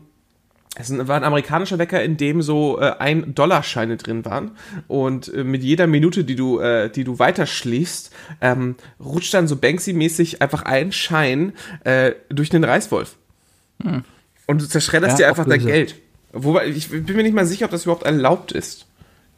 es 0.74 0.96
war 1.08 1.16
ein 1.16 1.24
amerikanischer 1.24 1.78
Wecker, 1.78 2.02
in 2.02 2.16
dem 2.16 2.42
so 2.42 2.80
äh, 2.80 2.94
ein 2.98 3.34
Dollarscheine 3.34 3.96
drin 3.96 4.24
waren. 4.24 4.52
Und 4.86 5.32
äh, 5.32 5.44
mit 5.44 5.62
jeder 5.62 5.86
Minute, 5.86 6.24
die 6.24 6.36
du, 6.36 6.58
äh, 6.60 6.90
die 6.90 7.04
du 7.04 7.18
weiter 7.18 7.46
schläfst, 7.46 8.12
ähm, 8.40 8.76
rutscht 8.98 9.34
dann 9.34 9.48
so 9.48 9.56
Banksy-mäßig 9.56 10.40
einfach 10.40 10.62
ein 10.62 10.92
Schein 10.92 11.52
äh, 11.84 12.12
durch 12.28 12.50
den 12.50 12.64
Reißwolf. 12.64 13.16
Und 14.46 14.62
du 14.62 14.68
zerschredderst 14.68 15.18
Ja, 15.18 15.26
dir 15.26 15.28
einfach 15.28 15.46
dein. 15.46 15.64
Geld. 15.64 15.94
Wobei, 16.32 16.66
ich 16.66 16.90
bin 16.90 17.16
mir 17.16 17.22
nicht 17.22 17.34
mal 17.34 17.46
sicher, 17.46 17.66
ob 17.66 17.70
das 17.70 17.84
überhaupt 17.84 18.04
erlaubt 18.04 18.52
ist. 18.52 18.87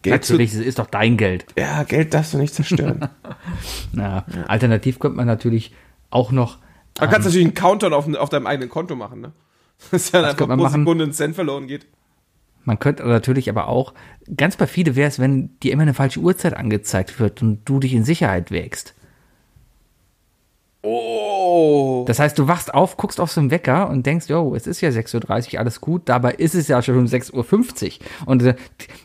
Geld 0.02 0.22
Natürlich, 0.22 0.54
es 0.54 0.60
ist 0.60 0.78
doch 0.78 0.86
dein 0.86 1.16
Geld. 1.16 1.46
ja, 1.58 1.82
Geld 1.82 2.14
darfst 2.14 2.32
du 2.32 2.38
nicht 2.38 2.54
zerstören. 2.54 3.08
Na, 3.92 4.24
alternativ 4.48 4.98
könnte 4.98 5.16
man 5.16 5.26
natürlich 5.26 5.74
auch 6.08 6.32
noch 6.32 6.58
Man 6.98 7.10
kannst 7.10 7.26
natürlich 7.26 7.46
einen 7.46 7.54
Countdown 7.54 7.92
auf, 7.92 8.12
auf 8.14 8.30
deinem 8.30 8.46
eigenen 8.46 8.70
Konto 8.70 8.96
machen, 8.96 9.20
ne? 9.20 9.32
Dass 9.90 10.12
ja 10.12 10.22
dann 10.22 10.30
einfach 10.30 10.46
pro 10.46 10.56
machen. 10.56 10.82
Sekunde 10.82 11.04
ein 11.04 11.12
Cent 11.12 11.34
verloren 11.34 11.66
geht. 11.66 11.86
Man 12.64 12.78
könnte 12.78 13.06
natürlich 13.06 13.48
aber 13.48 13.68
auch, 13.68 13.94
ganz 14.36 14.56
perfide 14.56 14.94
wäre 14.96 15.08
es, 15.08 15.18
wenn 15.18 15.58
dir 15.60 15.72
immer 15.72 15.82
eine 15.82 15.94
falsche 15.94 16.20
Uhrzeit 16.20 16.54
angezeigt 16.54 17.18
wird 17.18 17.40
und 17.42 17.64
du 17.64 17.80
dich 17.80 17.94
in 17.94 18.04
Sicherheit 18.04 18.50
wägst. 18.50 18.94
Oh. 20.82 22.04
Das 22.06 22.18
heißt, 22.18 22.38
du 22.38 22.48
wachst 22.48 22.72
auf, 22.72 22.96
guckst 22.96 23.20
auf 23.20 23.30
so 23.30 23.40
einen 23.40 23.50
Wecker 23.50 23.90
und 23.90 24.06
denkst, 24.06 24.28
jo, 24.28 24.54
es 24.54 24.66
ist 24.66 24.80
ja 24.80 24.88
6.30 24.88 25.54
Uhr, 25.54 25.60
alles 25.60 25.82
gut, 25.82 26.02
dabei 26.06 26.32
ist 26.32 26.54
es 26.54 26.68
ja 26.68 26.80
schon 26.80 26.96
um 26.96 27.04
6.50 27.04 27.34
Uhr. 27.34 28.26
Und 28.26 28.42
äh, 28.42 28.54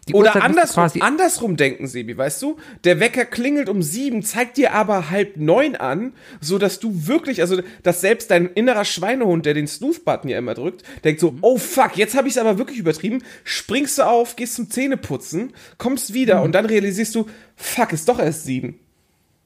die 0.07 0.13
Oder 0.13 0.30
Uhrzeit 0.30 0.43
andersrum, 0.43 0.89
andersrum 1.01 1.57
denken, 1.57 1.88
Sebi, 1.88 2.17
weißt 2.17 2.41
du? 2.41 2.55
Der 2.86 3.01
Wecker 3.01 3.26
klingelt 3.26 3.67
um 3.67 3.82
sieben, 3.82 4.23
zeigt 4.23 4.55
dir 4.55 4.73
aber 4.73 5.09
halb 5.09 5.36
neun 5.36 5.76
an, 5.76 6.13
so 6.39 6.57
dass 6.57 6.80
du 6.80 7.07
wirklich, 7.07 7.41
also 7.41 7.61
dass 7.84 7.99
selbst 7.99 8.32
dein 8.32 8.45
innerer 8.45 8.86
Schweinehund, 8.86 9.45
der 9.45 9.53
den 9.53 9.67
Snooze-Button 9.67 10.30
ja 10.30 10.38
immer 10.38 10.53
drückt, 10.53 10.84
denkt 11.03 11.19
so, 11.19 11.36
oh 11.41 11.57
fuck, 11.57 11.97
jetzt 11.97 12.15
habe 12.15 12.30
ich 12.30 12.36
es 12.36 12.38
aber 12.38 12.57
wirklich 12.57 12.80
übertrieben, 12.80 13.21
springst 13.43 13.97
du 13.97 14.03
auf, 14.03 14.38
gehst 14.38 14.55
zum 14.55 14.69
Zähneputzen, 14.69 15.51
kommst 15.78 16.13
wieder 16.13 16.41
und 16.41 16.53
dann 16.53 16.65
realisierst 16.65 17.15
du, 17.15 17.26
fuck, 17.57 17.91
ist 17.91 18.07
doch 18.07 18.19
erst 18.19 18.45
sieben. 18.45 18.80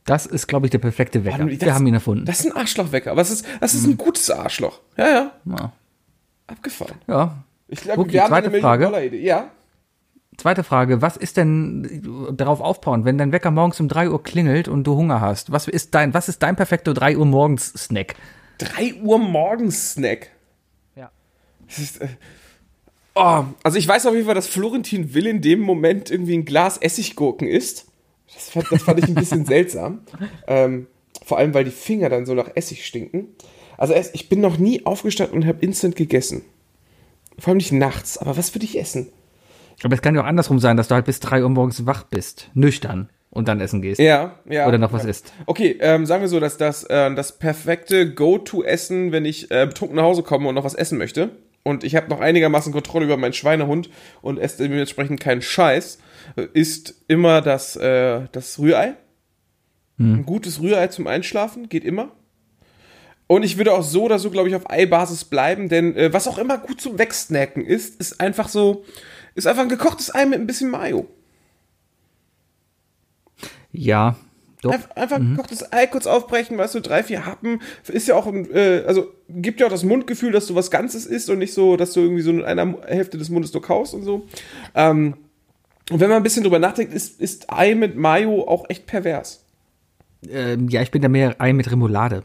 Das 0.05 0.25
ist, 0.25 0.47
glaube 0.47 0.65
ich, 0.67 0.71
der 0.71 0.79
perfekte 0.79 1.23
Wecker. 1.25 1.45
Das- 1.45 1.61
Wir 1.61 1.73
haben 1.75 1.85
ihn 1.87 1.93
erfunden. 1.93 2.25
Das 2.25 2.39
ist 2.39 2.47
ein 2.47 2.57
Arschlochwecker, 2.57 3.11
aber 3.11 3.21
es 3.21 3.29
ist, 3.31 3.45
das 3.59 3.73
ist 3.73 3.85
ein 3.85 3.97
gutes 3.97 4.29
Arschloch. 4.31 4.79
Ja, 4.97 5.07
ja. 5.09 5.31
Ja. 5.45 5.71
Abgefahren. 6.47 6.95
ja. 7.07 7.35
Ich 7.71 7.81
glaube, 7.81 8.01
Okay, 8.01 8.13
wir 8.13 8.21
haben 8.23 8.29
zweite 8.29 8.47
eine 8.49 8.59
Frage. 8.59 8.85
Million-Dollar-Idee. 8.85 9.23
Ja. 9.27 9.51
Zweite 10.37 10.63
Frage, 10.63 11.01
was 11.03 11.17
ist 11.17 11.37
denn 11.37 12.31
darauf 12.35 12.61
aufbauen, 12.61 13.05
wenn 13.05 13.17
dein 13.19 13.31
Wecker 13.31 13.51
morgens 13.51 13.79
um 13.79 13.87
3 13.87 14.09
Uhr 14.09 14.23
klingelt 14.23 14.67
und 14.67 14.85
du 14.85 14.95
Hunger 14.95 15.21
hast? 15.21 15.51
Was 15.51 15.67
ist 15.67 15.93
dein, 15.93 16.13
was 16.15 16.29
ist 16.29 16.41
dein 16.41 16.55
perfekter 16.55 16.93
3 16.95 17.17
Uhr 17.17 17.25
morgens 17.27 17.67
Snack? 17.73 18.15
3 18.59 18.95
Uhr 19.03 19.19
morgens 19.19 19.91
Snack. 19.91 20.31
Ja. 20.95 21.11
Das 21.67 21.77
ist, 21.77 22.01
äh, 22.01 22.07
oh, 23.15 23.43
also 23.61 23.77
ich 23.77 23.87
weiß 23.87 24.05
auf 24.07 24.13
jeden 24.15 24.25
Fall, 24.25 24.33
dass 24.35 24.47
Florentin 24.47 25.13
Will 25.13 25.27
in 25.27 25.41
dem 25.41 25.59
Moment 25.59 26.09
irgendwie 26.09 26.37
ein 26.37 26.45
Glas 26.45 26.77
Essiggurken 26.77 27.47
isst. 27.47 27.85
Das 28.33 28.49
fand, 28.49 28.71
das 28.71 28.83
fand 28.83 28.99
ich 28.99 29.07
ein 29.07 29.15
bisschen 29.15 29.45
seltsam. 29.45 30.01
Ähm, 30.47 30.87
vor 31.25 31.37
allem, 31.37 31.53
weil 31.53 31.63
die 31.63 31.71
Finger 31.71 32.09
dann 32.09 32.25
so 32.25 32.33
nach 32.33 32.49
Essig 32.55 32.85
stinken. 32.85 33.27
Also 33.77 33.93
ich 34.13 34.29
bin 34.29 34.41
noch 34.41 34.57
nie 34.57 34.85
aufgestanden 34.85 35.37
und 35.37 35.47
habe 35.47 35.63
instant 35.63 35.95
gegessen. 35.95 36.43
Vor 37.37 37.51
allem 37.51 37.57
nicht 37.57 37.71
nachts. 37.71 38.17
Aber 38.17 38.35
was 38.37 38.53
würde 38.53 38.65
ich 38.65 38.77
essen? 38.79 39.07
Aber 39.83 39.95
es 39.95 40.01
kann 40.01 40.15
ja 40.15 40.21
auch 40.21 40.25
andersrum 40.25 40.59
sein, 40.59 40.75
dass 40.77 40.89
du 40.89 40.95
halt 40.95 41.05
bis 41.05 41.19
3 41.19 41.43
Uhr 41.43 41.49
morgens 41.49 41.85
wach 41.85 42.03
bist. 42.03 42.49
Nüchtern. 42.53 43.09
und 43.31 43.47
dann 43.47 43.61
essen 43.61 43.81
gehst. 43.81 43.99
Ja, 43.99 44.39
ja. 44.49 44.67
Oder 44.67 44.77
noch 44.77 44.91
was 44.91 45.03
ja. 45.03 45.09
isst. 45.09 45.33
Okay, 45.45 45.77
ähm, 45.81 46.05
sagen 46.05 46.21
wir 46.21 46.27
so, 46.27 46.39
dass 46.39 46.57
das 46.57 46.83
äh, 46.85 47.13
das 47.13 47.37
perfekte 47.37 48.13
Go-To-Essen, 48.13 49.11
wenn 49.11 49.25
ich 49.25 49.51
äh, 49.51 49.67
betrunken 49.67 49.97
nach 49.97 50.03
Hause 50.03 50.23
komme 50.23 50.49
und 50.49 50.55
noch 50.55 50.63
was 50.63 50.73
essen 50.73 50.97
möchte. 50.97 51.29
Und 51.69 51.83
ich 51.83 51.95
habe 51.95 52.09
noch 52.09 52.19
einigermaßen 52.19 52.73
Kontrolle 52.73 53.05
über 53.05 53.17
meinen 53.17 53.33
Schweinehund 53.33 53.89
und 54.21 54.39
esse 54.39 54.67
dementsprechend 54.67 55.19
keinen 55.19 55.41
Scheiß, 55.41 55.99
ist 56.53 56.95
immer 57.07 57.41
das, 57.41 57.75
äh, 57.75 58.27
das 58.31 58.59
Rührei. 58.59 58.95
Ein 59.99 60.25
gutes 60.25 60.61
Rührei 60.61 60.87
zum 60.87 61.07
Einschlafen 61.07 61.67
geht 61.67 61.83
immer. 61.83 62.13
Und 63.27 63.43
ich 63.43 63.57
würde 63.57 63.73
auch 63.73 63.83
so 63.83 64.03
oder 64.03 64.17
so, 64.17 64.31
glaube 64.31 64.49
ich, 64.49 64.55
auf 64.55 64.69
Eibasis 64.69 65.25
bleiben, 65.25 65.69
denn 65.69 65.95
äh, 65.95 66.13
was 66.13 66.27
auch 66.27 66.37
immer 66.37 66.57
gut 66.57 66.81
zum 66.81 66.97
Wegsnacken 66.97 67.65
ist, 67.65 67.99
ist 67.99 68.19
einfach 68.21 68.47
so, 68.47 68.85
ist 69.35 69.45
einfach 69.45 69.61
ein 69.61 69.69
gekochtes 69.69 70.15
Ei 70.15 70.25
mit 70.25 70.39
ein 70.39 70.47
bisschen 70.47 70.71
Mayo. 70.71 71.07
Ja, 73.71 74.15
doch. 74.61 74.73
Einfach, 74.95 75.17
ein 75.17 75.31
gekochtes 75.31 75.71
Ei 75.71 75.87
kurz 75.87 76.05
aufbrechen, 76.05 76.57
weißt 76.57 76.75
du, 76.75 76.81
drei, 76.81 77.01
vier 77.03 77.25
Happen. 77.25 77.61
Ist 77.87 78.07
ja 78.07 78.15
auch, 78.15 78.27
ein, 78.27 78.49
äh, 78.51 78.83
also 78.85 79.07
gibt 79.29 79.61
ja 79.61 79.67
auch 79.67 79.71
das 79.71 79.83
Mundgefühl, 79.83 80.31
dass 80.31 80.47
du 80.47 80.55
was 80.55 80.69
Ganzes 80.69 81.05
isst 81.05 81.29
und 81.29 81.39
nicht 81.39 81.53
so, 81.53 81.77
dass 81.77 81.93
du 81.93 82.01
irgendwie 82.01 82.21
so 82.21 82.31
in 82.31 82.43
einer 82.43 82.75
Hälfte 82.85 83.17
des 83.17 83.29
Mundes 83.29 83.53
nur 83.53 83.61
kaust 83.61 83.93
und 83.93 84.03
so. 84.03 84.27
Ähm, 84.75 85.15
und 85.89 85.99
wenn 85.99 86.09
man 86.09 86.17
ein 86.17 86.23
bisschen 86.23 86.43
drüber 86.43 86.59
nachdenkt, 86.59 86.93
ist, 86.93 87.21
ist 87.21 87.51
Ei 87.51 87.73
mit 87.73 87.95
Mayo 87.95 88.47
auch 88.47 88.69
echt 88.69 88.85
pervers. 88.85 89.45
Ähm, 90.29 90.67
ja, 90.67 90.81
ich 90.81 90.91
bin 90.91 91.01
da 91.01 91.07
mehr 91.07 91.35
Ei 91.39 91.53
mit 91.53 91.71
Remoulade. 91.71 92.23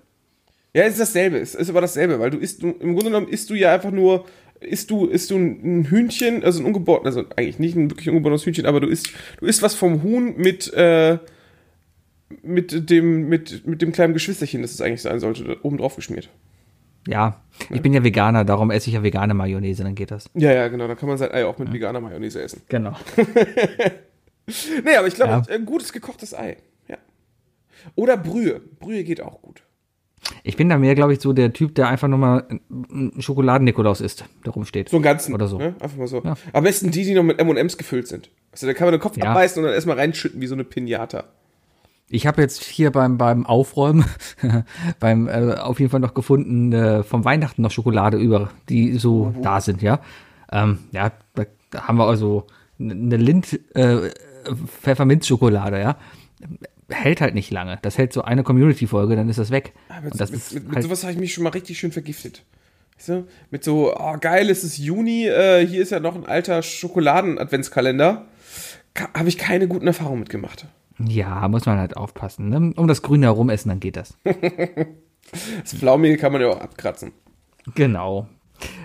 Ja, 0.75 0.83
es 0.83 0.95
ist 0.95 1.01
dasselbe, 1.01 1.39
es 1.39 1.55
ist 1.55 1.71
aber 1.71 1.81
dasselbe, 1.81 2.19
weil 2.19 2.31
du 2.31 2.39
isst, 2.39 2.63
du, 2.63 2.71
im 2.71 2.95
Grunde 2.95 3.05
genommen 3.05 3.29
isst 3.29 3.49
du 3.49 3.55
ja 3.55 3.73
einfach 3.73 3.93
nur, 3.93 4.25
isst 4.61 4.91
du, 4.91 5.07
isst 5.07 5.31
du 5.31 5.37
ein 5.37 5.85
Hühnchen, 5.85 6.43
also 6.43 6.61
ein 6.61 6.67
ungeboren, 6.67 7.07
also 7.07 7.25
eigentlich 7.37 7.61
nicht 7.61 7.77
ein 7.77 7.91
wirklich 7.91 8.09
ungeborenes 8.09 8.45
Hühnchen, 8.45 8.67
aber 8.67 8.81
du 8.81 8.89
isst, 8.89 9.11
du 9.39 9.47
isst 9.47 9.63
was 9.63 9.75
vom 9.77 10.03
Huhn 10.03 10.35
mit, 10.37 10.73
äh, 10.75 11.19
mit 12.43 12.91
dem, 12.91 13.29
mit, 13.29 13.67
mit 13.67 13.83
dem 13.83 13.93
kleinen 13.93 14.13
Geschwisterchen, 14.15 14.63
das 14.63 14.73
es 14.73 14.81
eigentlich 14.81 15.03
sein 15.03 15.21
sollte, 15.21 15.59
oben 15.63 15.79
drauf 15.79 15.97
geschmiert. 15.97 16.29
Ja, 17.07 17.43
ich 17.71 17.83
bin 17.83 17.93
ja 17.93 18.03
Veganer, 18.03 18.45
darum 18.47 18.71
esse 18.71 18.89
ich 18.89 18.95
ja 18.95 19.03
vegane 19.03 19.35
Mayonnaise, 19.35 19.83
dann 19.85 19.95
geht 19.95 20.11
das. 20.11 20.31
Ja, 20.35 20.53
ja, 20.53 20.69
genau, 20.69 20.89
dann 20.89 20.97
kann 20.97 21.09
man 21.09 21.19
sein 21.19 21.33
Ei 21.33 21.45
auch 21.45 21.59
mit 21.59 21.71
veganer 21.73 22.01
Mayonnaise 22.01 22.41
essen. 22.43 22.63
Genau. 22.69 22.95
Nee, 24.85 24.97
aber 24.97 25.07
ich 25.07 25.15
glaube, 25.15 25.33
Ja. 25.49 25.55
ein 25.55 25.65
gutes 25.65 25.93
gekochtes 25.93 26.35
Ei, 26.35 26.59
ja. 26.89 26.99
Oder 27.95 28.17
Brühe, 28.17 28.61
Brühe 28.79 29.05
geht 29.05 29.23
auch 29.23 29.41
gut. 29.41 29.63
Ich 30.43 30.57
bin 30.57 30.69
da 30.69 30.79
mehr, 30.79 30.95
glaube 30.95 31.13
ich, 31.15 31.21
so 31.21 31.33
der 31.33 31.53
Typ, 31.53 31.75
der 31.75 31.89
einfach 31.89 32.09
nur 32.09 32.19
mal 32.19 32.47
einen 32.71 33.21
Schokoladen-Nikolaus 33.21 34.01
isst, 34.01 34.25
der 34.45 34.53
rumsteht. 34.53 34.89
So 34.91 34.97
einen 34.97 35.03
ganzen. 35.03 35.35
Oder 35.35 35.49
so. 35.49 35.59
Ne? 35.59 35.75
Einfach 35.81 35.97
mal 35.97 36.07
so. 36.09 36.23
Ja. 36.23 36.35
Am 36.53 36.65
besten 36.65 36.91
die, 36.91 37.05
die 37.05 37.15
noch 37.15 37.23
mit 37.23 37.39
M&M's 37.39 37.77
gefüllt 37.79 38.07
sind. 38.09 38.31
Also 38.53 38.67
da 38.67 38.73
kann 38.75 38.87
man 38.87 38.93
den 38.93 39.01
Kopf 39.01 39.17
Ja. 39.17 39.31
abbeißen 39.31 39.61
und 39.63 39.65
dann 39.67 39.75
erstmal 39.75 39.97
reinschütten 39.99 40.41
wie 40.41 40.47
so 40.47 40.55
eine 40.55 40.65
Pinata. 40.65 41.25
Ich 42.15 42.29
habe 42.29 42.41
jetzt 42.41 42.63
hier 42.63 42.93
beim, 42.93 43.19
beim 43.19 43.45
Aufräumen, 43.45 44.05
beim 45.01 45.27
äh, 45.27 45.55
auf 45.55 45.81
jeden 45.81 45.91
Fall 45.91 45.99
noch 45.99 46.15
gefunden, 46.15 46.73
äh, 46.73 47.03
vom 47.03 47.25
Weihnachten 47.25 47.61
noch 47.61 47.73
Schokolade 47.73 48.19
über, 48.19 48.51
die 48.69 48.99
so 48.99 49.35
da 49.43 49.61
sind, 49.61 49.83
ja. 49.83 50.01
Ähm, 50.53 50.79
ja, 50.93 51.11
da, 51.35 51.45
da 51.71 51.89
haben 51.89 51.99
wir 51.99 52.07
also 52.07 52.47
eine 52.79 53.17
Lind 53.17 53.59
äh, 53.75 54.11
Pfefferminzschokolade, 54.81 55.81
ja. 55.81 55.97
Hält 56.89 57.21
halt 57.21 57.35
nicht 57.35 57.51
lange. 57.51 57.81
Das 57.83 57.99
hält 57.99 58.13
so 58.13 58.23
eine 58.23 58.45
Community-Folge, 58.45 59.17
dann 59.17 59.29
ist 59.29 59.41
das 59.41 59.51
weg. 59.51 59.73
Aber 59.89 60.11
das 60.11 60.31
mit, 60.31 60.39
ist 60.39 60.55
mit, 60.55 60.67
mit 60.67 60.75
halt, 60.77 60.85
sowas 60.85 61.03
habe 61.03 61.15
ich 61.15 61.19
mich 61.19 61.35
schon 61.35 61.43
mal 61.43 61.51
richtig 61.51 61.81
schön 61.81 61.91
vergiftet. 61.91 62.45
Weißt 62.97 63.09
du? 63.09 63.27
Mit 63.51 63.65
so, 63.65 63.93
oh 63.93 64.17
geil, 64.21 64.51
es 64.51 64.63
ist 64.63 64.79
Juni, 64.79 65.27
äh, 65.27 65.67
hier 65.67 65.83
ist 65.83 65.91
ja 65.91 65.99
noch 65.99 66.15
ein 66.15 66.27
alter 66.27 66.63
Schokoladen-Adventskalender. 66.63 68.27
Habe 69.15 69.29
ich 69.29 69.37
keine 69.37 69.67
guten 69.67 69.89
Erfahrungen 69.89 70.21
mitgemacht. 70.21 70.69
Ja, 70.99 71.49
muss 71.49 71.67
man 71.67 71.79
halt 71.79 71.97
aufpassen. 71.97 72.49
Ne? 72.49 72.73
Um 72.77 72.89
das 72.89 73.03
Grüne 73.03 73.27
herum 73.27 73.51
essen, 73.51 73.69
dann 73.69 73.81
geht 73.81 73.97
das. 73.97 74.17
Das 75.63 75.75
Pflaumige 75.75 76.19
kann 76.19 76.33
man 76.33 76.43
ja 76.43 76.49
auch 76.49 76.61
abkratzen. 76.61 77.13
Genau. 77.75 78.29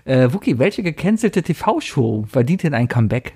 Äh, 0.05 0.31
Wookie, 0.31 0.57
welche 0.57 0.83
gecancelte 0.83 1.43
TV-Show 1.43 2.25
verdient 2.29 2.63
denn 2.63 2.73
ein 2.73 2.87
Comeback? 2.87 3.33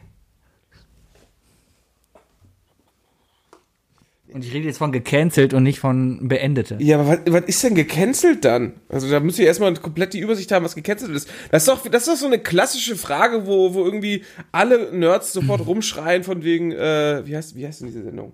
Und 4.33 4.43
ich 4.43 4.51
rede 4.51 4.65
jetzt 4.65 4.79
von 4.79 4.91
gecancelt 4.91 5.53
und 5.53 5.61
nicht 5.61 5.79
von 5.79 6.27
beendete. 6.27 6.77
Ja, 6.79 6.99
aber 6.99 7.07
was, 7.07 7.19
was 7.27 7.43
ist 7.43 7.63
denn 7.63 7.75
gecancelt 7.75 8.43
dann? 8.43 8.73
Also 8.89 9.07
da 9.07 9.19
müsst 9.19 9.37
ihr 9.37 9.45
erstmal 9.45 9.71
komplett 9.75 10.13
die 10.13 10.19
Übersicht 10.19 10.51
haben, 10.51 10.65
was 10.65 10.73
gecancelt 10.73 11.11
ist. 11.11 11.29
Das 11.51 11.63
ist 11.63 11.67
doch, 11.67 11.87
das 11.87 12.03
ist 12.03 12.07
doch 12.07 12.17
so 12.17 12.25
eine 12.25 12.39
klassische 12.39 12.95
Frage, 12.95 13.45
wo, 13.45 13.75
wo 13.75 13.85
irgendwie 13.85 14.23
alle 14.51 14.91
Nerds 14.91 15.33
sofort 15.33 15.63
rumschreien 15.67 16.23
von 16.23 16.43
wegen, 16.43 16.71
äh, 16.71 17.21
wie 17.27 17.37
heißt, 17.37 17.55
wie 17.55 17.67
heißt 17.67 17.81
denn 17.81 17.87
diese 17.89 18.01
Sendung? 18.01 18.33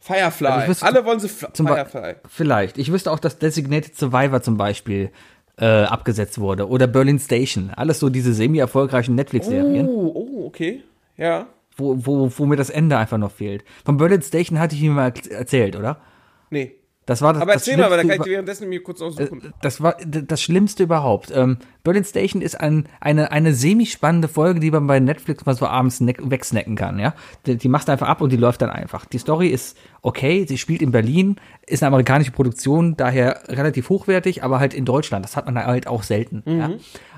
Firefly. 0.00 0.46
Also 0.48 0.68
wüsste- 0.68 0.86
alle 0.86 1.04
wollen 1.04 1.20
sie 1.20 1.28
Firefly. 1.28 2.14
Vielleicht. 2.28 2.78
Ich 2.78 2.90
wüsste 2.90 3.12
auch, 3.12 3.18
dass 3.18 3.38
Designated 3.38 3.96
Survivor 3.96 4.40
zum 4.42 4.56
Beispiel 4.56 5.10
äh, 5.58 5.64
abgesetzt 5.84 6.38
wurde. 6.38 6.68
Oder 6.68 6.86
Berlin 6.86 7.18
Station. 7.18 7.70
Alles 7.76 8.00
so 8.00 8.08
diese 8.08 8.32
semi-erfolgreichen 8.32 9.14
Netflix-Serien, 9.14 9.86
Oh, 9.86 10.12
oh, 10.14 10.46
okay. 10.46 10.82
Ja. 11.18 11.46
wo, 11.76 11.96
wo, 12.06 12.32
wo 12.34 12.46
mir 12.46 12.56
das 12.56 12.70
Ende 12.70 12.96
einfach 12.96 13.18
noch 13.18 13.30
fehlt. 13.32 13.62
Von 13.84 13.98
Berlin 13.98 14.22
Station 14.22 14.58
hatte 14.58 14.74
ich 14.74 14.82
Ihnen 14.82 14.94
mal 14.94 15.12
erzählt, 15.30 15.76
oder? 15.76 16.00
Nee. 16.48 16.72
Das 17.06 17.22
war 17.22 17.32
das, 17.32 17.42
Aber 17.42 17.54
das 17.54 17.66
erzähl 17.66 17.76
mal, 17.78 17.90
weil 17.90 17.96
dann 17.98 18.08
kann 18.08 18.18
ich 18.18 18.22
Schlimmste 18.22 18.24
dir 18.24 18.30
währenddessen 18.32 18.68
mir 18.68 18.82
kurz 18.82 19.02
aussuchen. 19.02 19.52
Das 19.62 19.80
war 19.80 19.96
das 20.04 20.40
Schlimmste 20.40 20.84
überhaupt. 20.84 21.32
Ähm, 21.34 21.56
Berlin 21.82 22.04
Station 22.04 22.40
ist 22.40 22.60
ein, 22.60 22.86
eine, 23.00 23.32
eine 23.32 23.54
semi-spannende 23.54 24.28
Folge, 24.28 24.60
die 24.60 24.70
man 24.70 24.86
bei 24.86 25.00
Netflix 25.00 25.44
mal 25.44 25.56
so 25.56 25.66
abends 25.66 26.00
wegsnacken 26.00 26.76
kann, 26.76 26.98
ja. 26.98 27.14
Die, 27.46 27.56
die 27.56 27.68
machst 27.68 27.88
du 27.88 27.92
einfach 27.92 28.06
ab 28.06 28.20
und 28.20 28.30
die 28.30 28.36
läuft 28.36 28.62
dann 28.62 28.70
einfach. 28.70 29.06
Die 29.06 29.18
Story 29.18 29.48
ist 29.48 29.76
okay, 30.02 30.46
sie 30.46 30.58
spielt 30.58 30.82
in 30.82 30.92
Berlin, 30.92 31.36
ist 31.66 31.82
eine 31.82 31.88
amerikanische 31.88 32.30
Produktion, 32.32 32.96
daher 32.96 33.42
relativ 33.48 33.88
hochwertig, 33.88 34.44
aber 34.44 34.60
halt 34.60 34.74
in 34.74 34.84
Deutschland. 34.84 35.24
Das 35.24 35.36
hat 35.36 35.46
man 35.46 35.56
halt 35.56 35.86
auch 35.86 36.02
selten, 36.02 36.42
ja. 36.46 36.70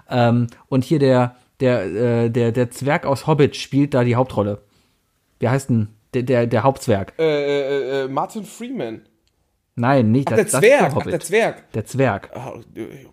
Ähm, 0.08 0.46
und 0.68 0.84
hier 0.84 1.00
der, 1.00 1.36
der, 1.60 1.84
äh, 1.84 2.30
der, 2.30 2.52
der 2.52 2.70
Zwerg 2.70 3.04
aus 3.04 3.26
Hobbit 3.26 3.56
spielt 3.56 3.94
da 3.94 4.04
die 4.04 4.16
Hauptrolle. 4.16 4.62
Wie 5.38 5.48
heißt 5.48 5.70
denn? 5.70 5.88
Der, 6.14 6.22
der, 6.22 6.46
der 6.46 6.62
Hauptzwerg. 6.62 7.14
äh, 7.18 8.02
äh, 8.02 8.04
äh, 8.04 8.08
Martin 8.08 8.44
Freeman. 8.44 9.02
Nein, 9.74 10.10
nicht 10.12 10.28
Ach, 10.28 10.34
der 10.36 10.44
das, 10.44 10.52
das 10.52 10.60
Zwerg. 10.60 10.92
Ach, 10.96 11.02
der 11.04 11.20
Zwerg. 11.20 11.72
der 11.72 11.84
Zwerg. 11.86 12.30
Äh, 12.34 13.06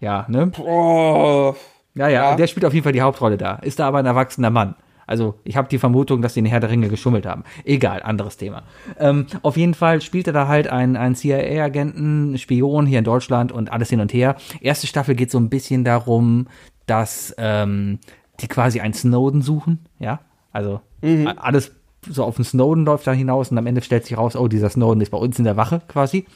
Ja, 0.00 0.24
ne? 0.28 0.50
Oh. 0.58 1.54
Ja, 1.94 2.08
ja, 2.08 2.30
Ja. 2.30 2.36
der 2.36 2.46
spielt 2.46 2.64
auf 2.64 2.72
jeden 2.72 2.84
Fall 2.84 2.92
die 2.92 3.02
Hauptrolle 3.02 3.36
da. 3.36 3.56
Ist 3.56 3.78
da 3.78 3.86
aber 3.88 3.98
ein 3.98 4.06
erwachsener 4.06 4.50
Mann. 4.50 4.76
Also 5.06 5.34
ich 5.42 5.56
habe 5.56 5.68
die 5.68 5.78
Vermutung, 5.78 6.22
dass 6.22 6.34
die 6.34 6.38
in 6.40 6.46
Herr 6.46 6.60
der 6.60 6.70
Ringe 6.70 6.88
geschummelt 6.88 7.26
haben. 7.26 7.42
Egal, 7.64 8.00
anderes 8.02 8.36
Thema. 8.36 8.62
Ähm, 8.98 9.26
auf 9.42 9.56
jeden 9.56 9.74
Fall 9.74 10.00
spielt 10.00 10.28
er 10.28 10.32
da 10.32 10.46
halt 10.46 10.68
einen, 10.68 10.96
einen 10.96 11.16
CIA-Agenten, 11.16 12.38
Spion 12.38 12.86
hier 12.86 13.00
in 13.00 13.04
Deutschland 13.04 13.50
und 13.50 13.72
alles 13.72 13.90
hin 13.90 14.00
und 14.00 14.12
her. 14.12 14.36
Erste 14.60 14.86
Staffel 14.86 15.16
geht 15.16 15.32
so 15.32 15.38
ein 15.38 15.50
bisschen 15.50 15.84
darum, 15.84 16.46
dass 16.86 17.34
ähm, 17.38 17.98
die 18.38 18.46
quasi 18.46 18.80
einen 18.80 18.94
Snowden 18.94 19.42
suchen, 19.42 19.88
ja. 19.98 20.20
Also 20.52 20.80
a- 21.02 21.34
alles 21.38 21.72
so 22.08 22.24
auf 22.24 22.36
den 22.36 22.44
Snowden 22.44 22.84
läuft 22.84 23.06
da 23.06 23.12
hinaus 23.12 23.50
und 23.50 23.58
am 23.58 23.66
Ende 23.66 23.82
stellt 23.82 24.06
sich 24.06 24.16
raus, 24.16 24.36
oh, 24.36 24.48
dieser 24.48 24.70
Snowden 24.70 25.00
ist 25.00 25.10
bei 25.10 25.18
uns 25.18 25.38
in 25.38 25.44
der 25.44 25.56
Wache 25.56 25.82
quasi. 25.88 26.26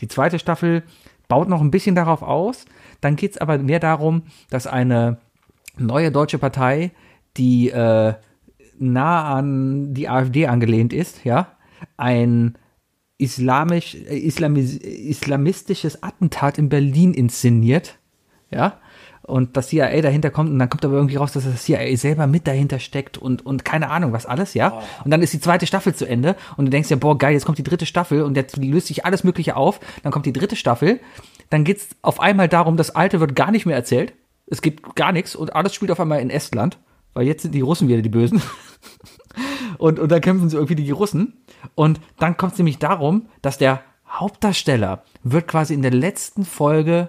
Die 0.00 0.08
zweite 0.08 0.38
Staffel 0.38 0.82
baut 1.28 1.48
noch 1.48 1.60
ein 1.60 1.70
bisschen 1.70 1.94
darauf 1.94 2.22
aus. 2.22 2.64
Dann 3.00 3.16
geht 3.16 3.32
es 3.32 3.38
aber 3.38 3.58
mehr 3.58 3.80
darum, 3.80 4.22
dass 4.50 4.66
eine 4.66 5.18
neue 5.78 6.10
deutsche 6.10 6.38
Partei, 6.38 6.90
die 7.36 7.70
äh, 7.70 8.14
nah 8.78 9.34
an 9.34 9.94
die 9.94 10.08
AfD 10.08 10.46
angelehnt 10.46 10.92
ist, 10.92 11.24
ja, 11.24 11.48
ein 11.96 12.56
islamisch, 13.18 13.94
äh, 13.94 14.18
islamis, 14.18 14.76
islamistisches 14.76 16.02
Attentat 16.02 16.58
in 16.58 16.68
Berlin 16.68 17.14
inszeniert, 17.14 17.98
ja, 18.50 18.78
und 19.26 19.56
das 19.56 19.68
CIA 19.68 20.02
dahinter 20.02 20.30
kommt 20.30 20.50
und 20.50 20.58
dann 20.58 20.68
kommt 20.68 20.84
aber 20.84 20.94
irgendwie 20.94 21.16
raus, 21.16 21.32
dass 21.32 21.44
das 21.44 21.64
CIA 21.64 21.96
selber 21.96 22.26
mit 22.26 22.46
dahinter 22.46 22.78
steckt 22.78 23.16
und, 23.16 23.44
und 23.44 23.64
keine 23.64 23.90
Ahnung 23.90 24.12
was 24.12 24.26
alles, 24.26 24.54
ja. 24.54 24.82
Und 25.04 25.10
dann 25.10 25.22
ist 25.22 25.32
die 25.32 25.40
zweite 25.40 25.66
Staffel 25.66 25.94
zu 25.94 26.06
Ende 26.06 26.36
und 26.56 26.66
du 26.66 26.70
denkst 26.70 26.90
ja, 26.90 26.96
boah, 26.96 27.16
geil, 27.16 27.32
jetzt 27.32 27.46
kommt 27.46 27.58
die 27.58 27.62
dritte 27.62 27.86
Staffel 27.86 28.22
und 28.22 28.36
jetzt 28.36 28.56
löst 28.56 28.88
sich 28.88 29.04
alles 29.06 29.24
Mögliche 29.24 29.56
auf. 29.56 29.80
Dann 30.02 30.12
kommt 30.12 30.26
die 30.26 30.32
dritte 30.32 30.56
Staffel, 30.56 31.00
dann 31.50 31.64
geht's 31.64 31.88
auf 32.02 32.20
einmal 32.20 32.48
darum, 32.48 32.76
das 32.76 32.94
Alte 32.94 33.20
wird 33.20 33.34
gar 33.34 33.50
nicht 33.50 33.66
mehr 33.66 33.76
erzählt. 33.76 34.12
Es 34.46 34.60
gibt 34.60 34.94
gar 34.94 35.12
nichts 35.12 35.34
und 35.34 35.56
alles 35.56 35.74
spielt 35.74 35.90
auf 35.90 36.00
einmal 36.00 36.20
in 36.20 36.28
Estland, 36.28 36.78
weil 37.14 37.26
jetzt 37.26 37.42
sind 37.42 37.54
die 37.54 37.62
Russen 37.62 37.88
wieder 37.88 38.02
die 38.02 38.10
Bösen. 38.10 38.42
Und, 39.76 39.98
und 39.98 40.12
dann 40.12 40.20
kämpfen 40.20 40.48
sie 40.48 40.56
irgendwie 40.56 40.76
die 40.76 40.90
Russen. 40.92 41.34
Und 41.74 42.00
dann 42.18 42.36
kommt 42.36 42.52
es 42.52 42.58
nämlich 42.58 42.78
darum, 42.78 43.26
dass 43.42 43.58
der 43.58 43.82
Hauptdarsteller 44.08 45.02
wird 45.24 45.48
quasi 45.48 45.74
in 45.74 45.82
der 45.82 45.90
letzten 45.90 46.44
Folge 46.44 47.08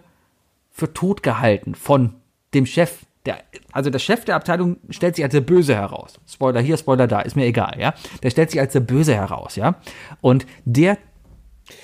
für 0.75 0.93
tot 0.93 1.23
gehalten 1.23 1.73
von 1.73 2.15
dem 2.53 2.65
Chef. 2.65 3.05
Der, 3.25 3.37
also 3.71 3.89
der 3.89 3.99
Chef 3.99 4.25
der 4.25 4.35
Abteilung 4.35 4.77
stellt 4.89 5.15
sich 5.15 5.23
als 5.23 5.31
der 5.31 5.41
Böse 5.41 5.73
heraus. 5.73 6.19
Spoiler 6.27 6.59
hier, 6.59 6.77
Spoiler 6.77 7.07
da, 7.07 7.21
ist 7.21 7.37
mir 7.37 7.45
egal, 7.45 7.77
ja. 7.79 7.93
Der 8.21 8.29
stellt 8.29 8.51
sich 8.51 8.59
als 8.59 8.73
der 8.73 8.81
Böse 8.81 9.15
heraus, 9.15 9.55
ja. 9.55 9.79
Und 10.19 10.45
der 10.65 10.97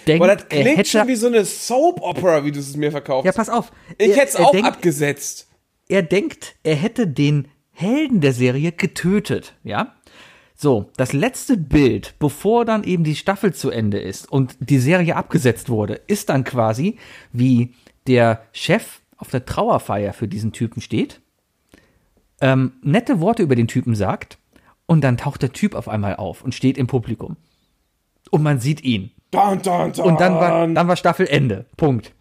denkt, 0.06 0.20
Boah, 0.20 0.36
das 0.36 0.48
klingt 0.50 0.78
hätte, 0.78 0.89
schon 0.89 1.08
wie 1.08 1.16
so 1.16 1.28
eine 1.28 1.46
Soap-Opera, 1.46 2.44
wie 2.44 2.52
du 2.52 2.60
es 2.60 2.76
mir 2.76 2.92
verkaufst. 2.92 3.26
ja, 3.26 3.32
pass 3.32 3.50
auf. 3.50 3.72
ich 3.98 4.16
hätte 4.16 4.28
es 4.28 4.36
auch 4.36 4.52
denkt, 4.52 4.68
abgesetzt. 4.68 5.48
er 5.88 6.04
denkt, 6.04 6.56
er 6.64 6.76
hätte 6.76 7.08
den 7.08 7.48
Helden 7.72 8.20
der 8.20 8.34
Serie 8.34 8.74
getötet, 8.74 9.56
ja. 9.64 9.96
So, 10.54 10.92
das 10.98 11.14
letzte 11.14 11.58
Bild, 11.58 12.14
bevor 12.20 12.66
dann 12.66 12.84
eben 12.84 13.06
die 13.06 13.16
Staffel 13.16 13.54
zu 13.54 13.72
Ende 13.72 14.00
ist 14.00 14.30
und 14.32 14.58
die 14.60 14.80
Serie 14.80 15.16
abgesetzt 15.16 15.70
wurde, 15.70 16.02
ist 16.06 16.30
dann 16.30 16.44
quasi, 16.44 16.98
wie 17.32 17.74
der 18.08 18.43
Chef 18.52 19.02
auf 19.18 19.30
der 19.30 19.45
Trauerfeier 19.45 20.14
für 20.14 20.28
diesen 20.28 20.52
Typen 20.52 20.82
steht, 20.82 21.22
ähm, 22.41 22.74
nette 22.82 23.20
Worte 23.20 23.43
über 23.43 23.56
den 23.56 23.68
Typen 23.68 23.95
sagt 23.95 24.38
und 24.88 25.02
dann 25.02 25.18
taucht 25.18 25.41
der 25.41 25.54
Typ 25.54 25.76
auf 25.76 25.88
einmal 25.88 26.16
auf 26.16 26.43
und 26.43 26.56
steht 26.56 26.78
im 26.78 26.88
Publikum. 26.88 27.38
Und 28.32 28.43
man 28.43 28.60
sieht 28.60 28.84
ihn. 28.84 29.12
Dun, 29.30 29.62
dun, 29.62 29.93
dun. 29.93 30.06
Und 30.06 30.20
dann 30.20 30.36
war, 30.36 30.68
dann 30.68 30.88
war 30.88 30.95
Staffel 30.95 31.28
Ende. 31.28 31.66
Punkt. 31.78 32.14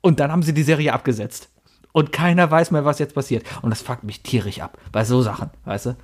Und 0.00 0.20
dann 0.20 0.32
haben 0.32 0.42
sie 0.42 0.52
die 0.54 0.62
Serie 0.62 0.92
abgesetzt. 0.92 1.50
Und 1.92 2.12
keiner 2.12 2.50
weiß 2.50 2.70
mehr, 2.70 2.84
was 2.84 2.98
jetzt 2.98 3.14
passiert. 3.14 3.44
Und 3.62 3.70
das 3.70 3.82
fuckt 3.82 4.04
mich 4.04 4.22
tierisch 4.22 4.60
ab. 4.60 4.78
Bei 4.92 5.04
so 5.04 5.22
Sachen, 5.22 5.50
weißt 5.64 5.86
du? 5.86 5.96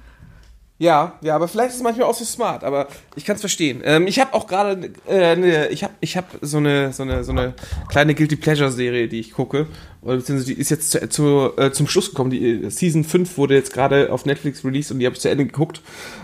Ja, 0.76 1.20
ja, 1.22 1.36
aber 1.36 1.46
vielleicht 1.46 1.70
ist 1.70 1.76
es 1.76 1.82
manchmal 1.82 2.08
auch 2.08 2.14
so 2.14 2.24
smart, 2.24 2.64
aber 2.64 2.88
ich 3.14 3.24
kann 3.24 3.36
es 3.36 3.40
verstehen. 3.40 3.80
Ähm, 3.84 4.08
ich 4.08 4.18
habe 4.18 4.34
auch 4.34 4.48
gerade, 4.48 4.90
äh, 5.06 5.36
ne, 5.36 5.68
ich 5.68 5.84
habe 5.84 5.94
ich 6.00 6.16
hab 6.16 6.26
so, 6.40 6.56
eine, 6.56 6.92
so, 6.92 7.04
eine, 7.04 7.22
so 7.22 7.30
eine 7.30 7.54
kleine 7.88 8.14
Guilty 8.14 8.34
Pleasure-Serie, 8.34 9.06
die 9.06 9.20
ich 9.20 9.32
gucke. 9.32 9.68
Oder 10.02 10.16
beziehungsweise 10.16 10.52
die 10.52 10.60
ist 10.60 10.70
jetzt 10.70 10.90
zu, 10.90 11.08
zu, 11.08 11.52
äh, 11.56 11.70
zum 11.70 11.86
Schluss 11.86 12.10
gekommen. 12.10 12.30
Die 12.30 12.64
äh, 12.64 12.70
Season 12.70 13.04
5 13.04 13.38
wurde 13.38 13.54
jetzt 13.54 13.72
gerade 13.72 14.12
auf 14.12 14.26
Netflix 14.26 14.64
released 14.64 14.90
und 14.90 14.98
die 14.98 15.06
habe 15.06 15.14
ich 15.14 15.22
zu 15.22 15.30
Ende 15.30 15.46
geguckt. 15.46 15.80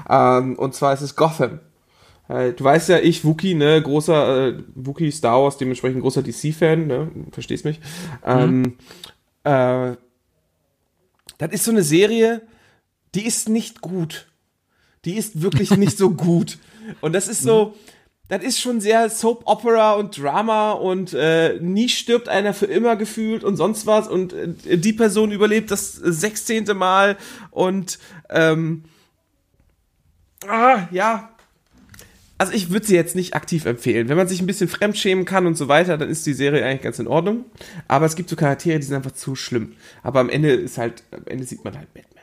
Ähm, 0.09 0.59
und 0.59 0.75
zwar 0.75 0.95
ist 0.95 1.03
es 1.03 1.15
Gotham. 1.15 1.61
Äh, 2.29 2.53
du 2.53 2.65
weißt 2.65 2.89
ja, 2.89 2.99
ich, 2.99 3.25
Wookie, 3.25 3.55
ne, 3.55 3.81
großer 3.81 4.49
äh, 4.49 4.59
Wookie 4.75 5.13
Star 5.13 5.41
Wars, 5.41 5.59
dementsprechend 5.59 6.03
großer 6.03 6.23
DC-Fan, 6.23 6.89
ne, 6.89 7.11
verstehst 7.31 7.65
mich. 7.65 7.81
Ähm, 8.27 8.79
äh, 9.45 9.93
das 11.39 11.53
ist 11.53 11.65
so 11.65 11.71
eine 11.71 11.85
Serie, 11.85 12.43
die 13.15 13.27
ist 13.27 13.49
nicht 13.49 13.81
gut. 13.81 14.30
Die 15.05 15.17
ist 15.17 15.43
wirklich 15.43 15.77
nicht 15.77 15.97
so 15.97 16.11
gut. 16.11 16.59
Und 17.01 17.15
das 17.15 17.29
ist 17.29 17.43
so, 17.43 17.75
das 18.29 18.45
ist 18.45 18.61
schon 18.61 18.81
sehr 18.81 19.11
Soap 19.11 19.43
Opera 19.47 19.95
und 19.95 20.17
Drama 20.17 20.71
und 20.73 21.13
äh, 21.15 21.59
nie 21.61 21.89
stirbt 21.89 22.29
einer 22.29 22.55
für 22.55 22.67
immer 22.67 22.97
gefühlt 22.97 23.43
und 23.43 23.57
sonst 23.57 23.87
was 23.87 24.07
und 24.09 24.33
äh, 24.33 24.79
die 24.79 24.93
Person 24.93 25.33
überlebt 25.33 25.71
das 25.71 25.95
sechzehnte 25.95 26.75
Mal 26.75 27.17
und 27.51 27.99
ähm, 28.29 28.85
ah, 30.47 30.87
ja. 30.93 31.31
Also 32.39 32.53
ich 32.53 32.71
würde 32.71 32.87
sie 32.87 32.95
jetzt 32.95 33.17
nicht 33.17 33.35
aktiv 33.35 33.67
empfehlen. 33.67 34.09
Wenn 34.09 34.17
man 34.17 34.29
sich 34.29 34.41
ein 34.41 34.47
bisschen 34.47 34.69
fremdschämen 34.69 35.25
kann 35.25 35.47
und 35.47 35.57
so 35.57 35.69
weiter, 35.69 35.99
dann 35.99 36.09
ist 36.09 36.25
die 36.25 36.33
Serie 36.33 36.65
eigentlich 36.65 36.83
ganz 36.83 36.99
in 36.99 37.09
Ordnung. 37.09 37.45
Aber 37.87 38.07
es 38.07 38.17
gibt 38.17 38.31
so 38.31 38.37
Charaktere, 38.37 38.79
die 38.79 38.87
sind 38.87 38.97
einfach 38.97 39.11
zu 39.11 39.35
schlimm. 39.35 39.75
Aber 40.03 40.21
am 40.21 40.31
Ende 40.31 40.53
ist 40.53 40.79
halt, 40.79 41.03
am 41.11 41.27
Ende 41.27 41.45
sieht 41.45 41.65
man 41.65 41.77
halt 41.77 41.93
Batman. 41.93 42.20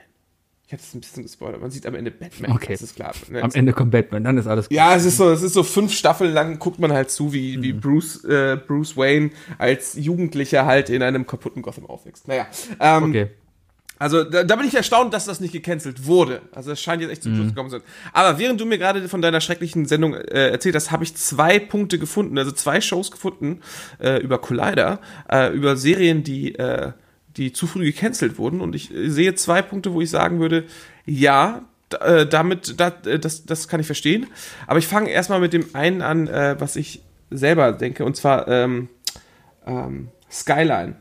Ich 0.67 0.73
hatte 0.73 0.83
es 0.83 0.93
ein 0.93 0.99
bisschen 0.99 1.23
gespoilert. 1.23 1.61
Man 1.61 1.71
sieht 1.71 1.85
am 1.85 1.95
Ende 1.95 2.11
Batman. 2.11 2.51
Okay. 2.51 2.73
Das 2.73 2.81
ist 2.81 2.95
klar. 2.97 3.13
Ne? 3.29 3.41
Am 3.41 3.51
Ende 3.53 3.71
kommt 3.71 3.91
Batman, 3.91 4.25
dann 4.25 4.37
ist 4.37 4.47
alles 4.47 4.67
gut. 4.67 4.75
Ja, 4.75 4.95
es 4.95 5.05
ist 5.05 5.15
so, 5.15 5.31
es 5.31 5.41
ist 5.41 5.53
so 5.53 5.63
fünf 5.63 5.93
Staffeln 5.93 6.33
lang 6.33 6.59
guckt 6.59 6.77
man 6.77 6.91
halt 6.91 7.09
zu, 7.09 7.31
wie, 7.31 7.61
wie 7.61 7.71
Bruce, 7.71 8.25
äh, 8.25 8.57
Bruce 8.57 8.97
Wayne 8.97 9.29
als 9.57 9.93
Jugendlicher 9.93 10.65
halt 10.65 10.89
in 10.89 11.01
einem 11.01 11.25
kaputten 11.25 11.61
Gotham 11.61 11.85
aufwächst. 11.85 12.27
Naja. 12.27 12.47
Ähm, 12.81 13.03
Okay. 13.05 13.29
Also 13.99 14.23
da, 14.25 14.43
da 14.43 14.55
bin 14.57 14.67
ich 14.67 14.75
erstaunt, 14.75 15.13
dass 15.13 15.25
das 15.25 15.39
nicht 15.39 15.53
gecancelt 15.53 16.05
wurde. 16.05 16.41
Also 16.51 16.71
es 16.71 16.81
scheint 16.81 17.01
jetzt 17.01 17.11
echt 17.11 17.23
zum 17.23 17.33
Schluss 17.33 17.47
gekommen 17.47 17.69
zu 17.69 17.77
sein. 17.77 17.87
Aber 18.13 18.37
während 18.37 18.59
du 18.61 18.65
mir 18.65 18.77
gerade 18.77 19.07
von 19.07 19.21
deiner 19.21 19.41
schrecklichen 19.41 19.85
Sendung 19.85 20.13
äh, 20.13 20.49
erzählt 20.49 20.75
hast, 20.75 20.91
habe 20.91 21.03
ich 21.03 21.15
zwei 21.15 21.59
Punkte 21.59 21.97
gefunden, 21.97 22.37
also 22.37 22.51
zwei 22.51 22.79
Shows 22.81 23.09
gefunden 23.09 23.61
äh, 23.99 24.21
über 24.21 24.37
Collider, 24.37 24.99
äh, 25.31 25.51
über 25.51 25.77
Serien, 25.77 26.23
die, 26.23 26.53
äh, 26.55 26.91
die 27.37 27.53
zu 27.53 27.67
früh 27.67 27.85
gecancelt 27.85 28.37
wurden. 28.37 28.61
Und 28.61 28.75
ich 28.75 28.93
äh, 28.93 29.09
sehe 29.09 29.35
zwei 29.35 29.61
Punkte, 29.61 29.93
wo 29.93 30.01
ich 30.01 30.09
sagen 30.09 30.39
würde, 30.39 30.65
ja, 31.05 31.63
äh, 32.01 32.25
damit, 32.25 32.79
da, 32.79 32.91
äh, 33.05 33.19
das, 33.19 33.45
das 33.45 33.67
kann 33.67 33.79
ich 33.79 33.85
verstehen. 33.85 34.27
Aber 34.65 34.79
ich 34.79 34.87
fange 34.87 35.09
erstmal 35.09 35.39
mit 35.39 35.53
dem 35.53 35.73
einen 35.73 36.01
an, 36.01 36.27
was 36.27 36.75
ich 36.75 37.01
selber 37.29 37.73
denke, 37.73 38.05
und 38.05 38.15
zwar 38.15 38.47
ähm, 38.47 38.89
ähm, 39.65 40.09
Skyline. 40.31 40.95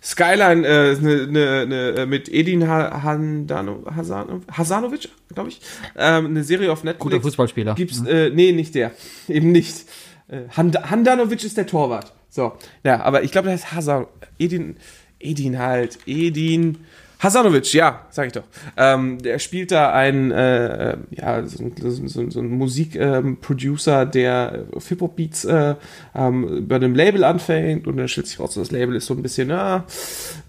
Skyline 0.00 0.66
äh, 0.66 0.94
ne, 1.00 1.26
ne, 1.26 1.66
ne, 1.66 2.06
mit 2.06 2.28
Edin 2.28 2.68
ha 2.68 3.02
Handano 3.02 3.84
Hasano 3.94 4.42
Hasanovic, 4.50 5.08
glaube 5.34 5.48
ich. 5.48 5.60
Ähm, 5.96 6.26
eine 6.26 6.44
Serie 6.44 6.70
auf 6.70 6.84
Netflix. 6.84 7.02
Guter 7.02 7.20
Fußballspieler. 7.20 7.74
Gibt's, 7.74 8.04
äh, 8.06 8.30
nee, 8.30 8.52
nicht 8.52 8.74
der. 8.74 8.92
Eben 9.28 9.50
nicht. 9.50 9.86
Äh, 10.28 10.48
Hand 10.56 10.90
Handanovic 10.90 11.42
ist 11.42 11.56
der 11.56 11.66
Torwart. 11.66 12.12
So. 12.28 12.52
Ja, 12.84 13.00
aber 13.00 13.24
ich 13.24 13.32
glaube, 13.32 13.46
der 13.46 13.54
heißt 13.54 13.72
Hasan. 13.72 14.06
Edin. 14.38 14.76
Edin 15.20 15.58
halt. 15.58 15.98
Edin. 16.06 16.78
Hasanovic, 17.20 17.72
ja, 17.72 18.06
sag 18.10 18.28
ich 18.28 18.32
doch. 18.32 18.44
Ähm, 18.76 19.20
der 19.20 19.40
spielt 19.40 19.72
da 19.72 19.92
einen, 19.92 20.30
äh, 20.30 20.92
äh, 20.92 20.96
ja, 21.10 21.44
so, 21.44 21.68
so, 21.80 22.06
so, 22.06 22.30
so 22.30 22.40
ein 22.40 22.48
Musikproducer, 22.48 24.06
der 24.06 24.66
auf 24.72 24.86
Hip-Hop-Beats 24.86 25.44
äh, 25.46 25.74
ähm, 26.14 26.68
bei 26.68 26.76
einem 26.76 26.94
Label 26.94 27.24
anfängt 27.24 27.88
und 27.88 27.96
dann 27.96 28.06
stellt 28.06 28.28
sich 28.28 28.38
raus, 28.38 28.54
das 28.54 28.70
Label 28.70 28.94
ist 28.94 29.06
so 29.06 29.14
ein 29.14 29.22
bisschen, 29.22 29.50
ja, 29.50 29.84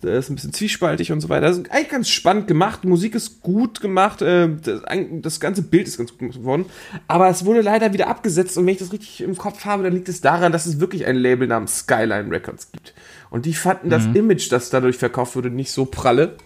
das 0.02 0.26
ist 0.26 0.30
ein 0.30 0.36
bisschen 0.36 0.54
zwiespaltig 0.54 1.12
und 1.12 1.22
so 1.22 1.30
weiter. 1.30 1.48
Das 1.48 1.58
ist 1.58 1.72
eigentlich 1.72 1.90
ganz 1.90 2.10
spannend 2.10 2.48
gemacht, 2.48 2.86
Musik 2.86 3.16
ist 3.16 3.42
gut 3.42 3.82
gemacht, 3.82 4.22
äh, 4.22 4.50
das, 4.64 4.82
das 5.22 5.40
ganze 5.40 5.64
Bild 5.64 5.88
ist 5.88 5.98
ganz 5.98 6.12
gut 6.12 6.20
gemacht 6.20 6.44
worden, 6.44 6.66
aber 7.08 7.30
es 7.30 7.46
wurde 7.46 7.62
leider 7.62 7.94
wieder 7.94 8.08
abgesetzt 8.08 8.60
und 8.60 8.68
wenn 8.68 8.74
ich 8.74 8.80
das 8.80 8.94
richtig 8.94 9.22
im 9.22 9.36
Kopf 9.36 9.66
habe, 9.66 9.82
dann 9.82 9.94
liegt 9.94 10.08
es 10.08 10.22
daran, 10.22 10.52
dass 10.52 10.68
es 10.68 10.80
wirklich 10.80 11.08
ein 11.08 11.16
Label 11.16 11.48
namens 11.48 11.80
Skyline 11.80 12.30
Records 12.30 12.72
gibt. 12.72 12.94
Und 13.30 13.46
die 13.46 13.54
fanden 13.54 13.90
das 13.90 14.06
Image, 14.06 14.52
das 14.52 14.70
dadurch 14.70 14.98
verkauft 14.98 15.36
wurde, 15.36 15.50
nicht 15.50 15.72
so 15.72 15.86
pralle 15.86 16.38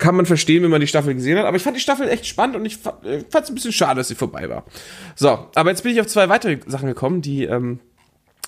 kann 0.00 0.16
man 0.16 0.26
verstehen, 0.26 0.62
wenn 0.64 0.70
man 0.70 0.80
die 0.80 0.86
Staffel 0.86 1.14
gesehen 1.14 1.38
hat. 1.38 1.44
Aber 1.44 1.56
ich 1.56 1.62
fand 1.62 1.76
die 1.76 1.80
Staffel 1.80 2.08
echt 2.08 2.26
spannend 2.26 2.56
und 2.56 2.64
ich 2.64 2.78
fand 2.78 3.04
es 3.04 3.50
ein 3.50 3.54
bisschen 3.54 3.72
schade, 3.72 3.96
dass 3.96 4.08
sie 4.08 4.14
vorbei 4.14 4.48
war. 4.48 4.64
So, 5.14 5.46
aber 5.54 5.70
jetzt 5.70 5.82
bin 5.82 5.92
ich 5.92 6.00
auf 6.00 6.06
zwei 6.06 6.28
weitere 6.28 6.58
Sachen 6.66 6.88
gekommen, 6.88 7.20
die, 7.20 7.44
ähm, 7.44 7.78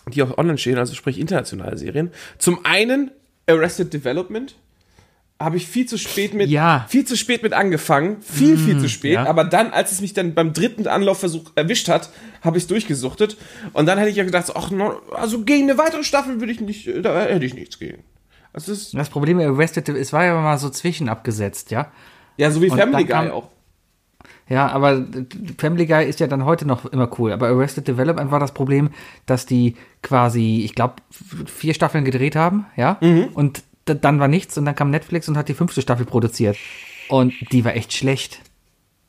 die 0.09 0.23
auch 0.23 0.37
online 0.39 0.59
stehen, 0.59 0.79
also 0.79 0.95
sprich 0.95 1.21
internationale 1.21 1.77
Serien. 1.77 2.11
Zum 2.39 2.65
einen 2.65 3.13
Arrested 3.47 3.93
Development. 3.93 4.57
Habe 5.45 5.57
ich 5.57 5.67
viel 5.67 5.87
zu 5.87 5.99
spät 5.99 6.35
mit, 6.35 6.49
Ja. 6.51 6.87
viel 6.89 7.05
zu 7.05 7.17
spät 7.17 7.43
mit 7.43 7.53
angefangen. 7.53 8.17
Viel, 8.23 8.57
viel 8.57 8.79
zu 8.79 8.89
spät. 8.89 9.13
ja. 9.15 9.27
Aber 9.27 9.45
dann, 9.45 9.73
als 9.73 9.93
es 9.93 10.01
mich 10.01 10.13
dann 10.15 10.35
beim 10.35 10.53
dritten 10.53 10.87
Anlaufversuch 10.87 11.53
erwischt 11.55 11.89
hat, 11.89 12.11
habe 12.43 12.57
ich 12.59 12.65
es 12.65 12.69
durchgesuchtet. 12.69 13.37
Und 13.73 13.87
dann 13.87 13.99
hätte 13.99 14.11
ich 14.11 14.17
ja 14.17 14.25
gedacht, 14.25 14.53
ach, 14.55 14.71
no, 14.71 14.95
also 15.13 15.43
gegen 15.45 15.69
eine 15.71 15.79
weitere 15.79 16.05
Staffel 16.05 16.41
würde 16.41 16.53
ich 16.53 16.61
nicht, 16.61 16.87
äh, 16.89 17.03
da 17.03 17.23
hätte 17.23 17.45
ich 17.45 17.55
nichts 17.55 17.79
gegen. 17.79 18.05
Also 18.53 18.73
das 18.73 18.91
Das 18.91 19.09
Problem 19.09 19.39
bei 19.39 19.47
Arrested, 19.47 19.89
es 19.89 20.13
war 20.13 20.25
ja 20.25 20.35
mal 20.41 20.59
so 20.59 20.69
zwischen 20.71 21.09
abgesetzt, 21.09 21.71
ja. 21.71 21.91
ja, 22.37 22.51
so 22.51 22.61
wie 22.61 22.69
Und 22.71 22.79
Family 22.79 23.05
Guy 23.05 23.31
auch. 23.31 23.49
Ja, 24.49 24.67
aber 24.69 25.07
Family 25.57 25.87
Guy 25.87 26.05
ist 26.07 26.21
ja 26.21 26.27
dann 26.27 26.45
heute 26.45 26.67
noch 26.67 26.85
immer 26.87 27.09
cool. 27.19 27.33
Aber 27.33 27.47
Arrested 27.49 27.89
Development 27.89 28.31
war 28.31 28.41
das 28.41 28.53
Problem, 28.53 28.91
dass 29.25 29.47
die 29.47 29.77
quasi, 30.03 30.63
ich 30.65 30.75
glaube, 30.75 30.97
vier 31.47 31.73
Staffeln 31.73 32.05
gedreht 32.05 32.37
haben, 32.37 32.67
ja. 32.77 32.99
Und 33.35 33.59
d- 33.59 33.63
dann 33.85 34.21
war 34.21 34.29
nichts 34.29 34.57
und 34.59 34.65
dann 34.65 34.75
kam 34.75 34.91
Netflix 34.91 35.29
und 35.29 35.37
hat 35.37 35.49
die 35.49 35.55
fünfte 35.55 35.83
Staffel 35.83 36.07
produziert. 36.07 36.57
Und 37.09 37.33
die 37.53 37.65
war 37.65 37.75
echt 37.75 37.93
schlecht. 37.93 38.41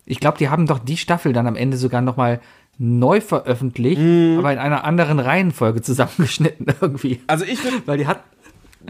Ich 0.05 0.19
glaube, 0.19 0.37
die 0.37 0.49
haben 0.49 0.65
doch 0.67 0.79
die 0.79 0.97
Staffel 0.97 1.31
dann 1.33 1.47
am 1.47 1.55
Ende 1.55 1.77
sogar 1.77 2.01
noch 2.01 2.17
mal 2.17 2.41
neu 2.77 3.21
veröffentlicht, 3.21 4.01
aber 4.01 4.51
in 4.51 4.57
einer 4.59 4.83
anderen 4.83 5.19
Reihenfolge 5.19 5.81
zusammengeschnitten 5.81 6.65
irgendwie. 6.81 7.21
Also 7.27 7.45
ich 7.45 7.59
finde, 7.59 7.83
Weil 7.85 7.99
die 7.99 8.07
hat, 8.07 8.23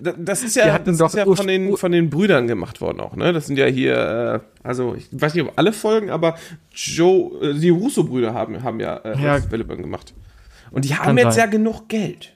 Da- 0.01 0.13
Das 0.17 0.41
ist 0.41 0.55
ja, 0.55 0.79
das 0.79 0.97
doch 0.97 1.09
ist 1.09 1.15
ja 1.15 1.25
von, 1.25 1.45
den, 1.47 1.75
von 1.77 1.91
den 1.91 2.09
Brüdern 2.09 2.47
gemacht 2.47 2.81
worden 2.81 2.99
auch, 3.01 3.15
ne? 3.15 3.31
Das 3.33 3.45
sind 3.45 3.57
ja 3.57 3.65
hier, 3.67 4.41
äh, 4.63 4.67
also 4.67 4.95
ich 4.95 5.07
weiß 5.11 5.35
nicht, 5.35 5.43
ob 5.45 5.53
alle 5.57 5.73
Folgen, 5.73 6.09
aber 6.09 6.35
Joe, 6.73 7.49
äh, 7.49 7.53
die 7.59 7.69
Russo-Brüder 7.69 8.33
haben, 8.33 8.63
haben 8.63 8.79
ja, 8.79 8.95
äh, 8.97 9.21
Ja. 9.21 9.37
Gemacht. 9.39 10.13
Und 10.71 10.85
die 10.85 10.95
haben 10.95 11.17
jetzt 11.17 11.35
sein. 11.35 11.45
ja 11.45 11.51
genug 11.51 11.89
Geld. 11.89 12.33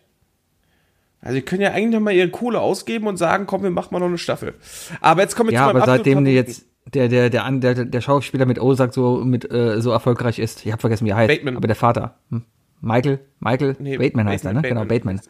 Also 1.22 1.36
die 1.36 1.42
können 1.42 1.62
ja 1.62 1.72
eigentlich 1.72 1.94
noch 1.94 2.00
mal 2.00 2.14
ihre 2.14 2.30
Kohle 2.30 2.60
ausgeben 2.60 3.08
und 3.08 3.18
sagen, 3.18 3.48
komm, 3.48 3.64
wir 3.64 3.72
machen 3.72 3.90
mal 3.92 4.00
noch 4.00 4.08
eine 4.08 4.18
Staffel. 4.18 4.54
Aber 5.02 5.22
jetzt 5.22 5.36
kommen 5.36 5.50
wir 5.50 5.56
ja, 5.56 5.62
zu 5.62 5.74
meinem 5.74 5.82
aber 5.82 5.86
seitdem 5.86 6.26
die 6.26 6.32
jetzt 6.32 6.66
der, 6.94 7.10
der, 7.10 7.30
der, 7.30 7.52
der, 7.52 7.86
der 7.86 8.02
Schauspieler 8.02 8.46
mit 8.46 8.60
Ozark 8.60 8.94
so, 8.94 9.18
mit, 9.18 9.52
äh, 9.52 9.82
so 9.82 9.92
erfolgreich 9.92 10.40
ist, 10.40 10.66
ich 10.66 10.72
habe 10.72 10.80
vergessen, 10.80 11.06
wie 11.06 11.10
er 11.10 11.18
heißt, 11.18 11.28
Bateman. 11.28 11.58
aber 11.58 11.68
der 11.68 11.76
Vater, 11.76 12.18
hm? 12.30 12.44
Michael, 12.80 13.20
Michael, 13.40 13.76
Nee, 13.80 13.98
Bateman 13.98 14.28
heißt 14.28 14.44
Bateman, 14.44 14.66
er, 14.66 14.74
ne? 14.74 14.88
Bateman. 14.88 15.20
Genau, 15.20 15.30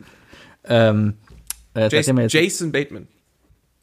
Bateman. 0.69 1.13
Ähm, 1.13 1.13
äh, 1.73 1.89
Jason, 1.89 2.17
jetzt 2.17 2.33
Jason 2.33 2.71
Bateman. 2.71 3.07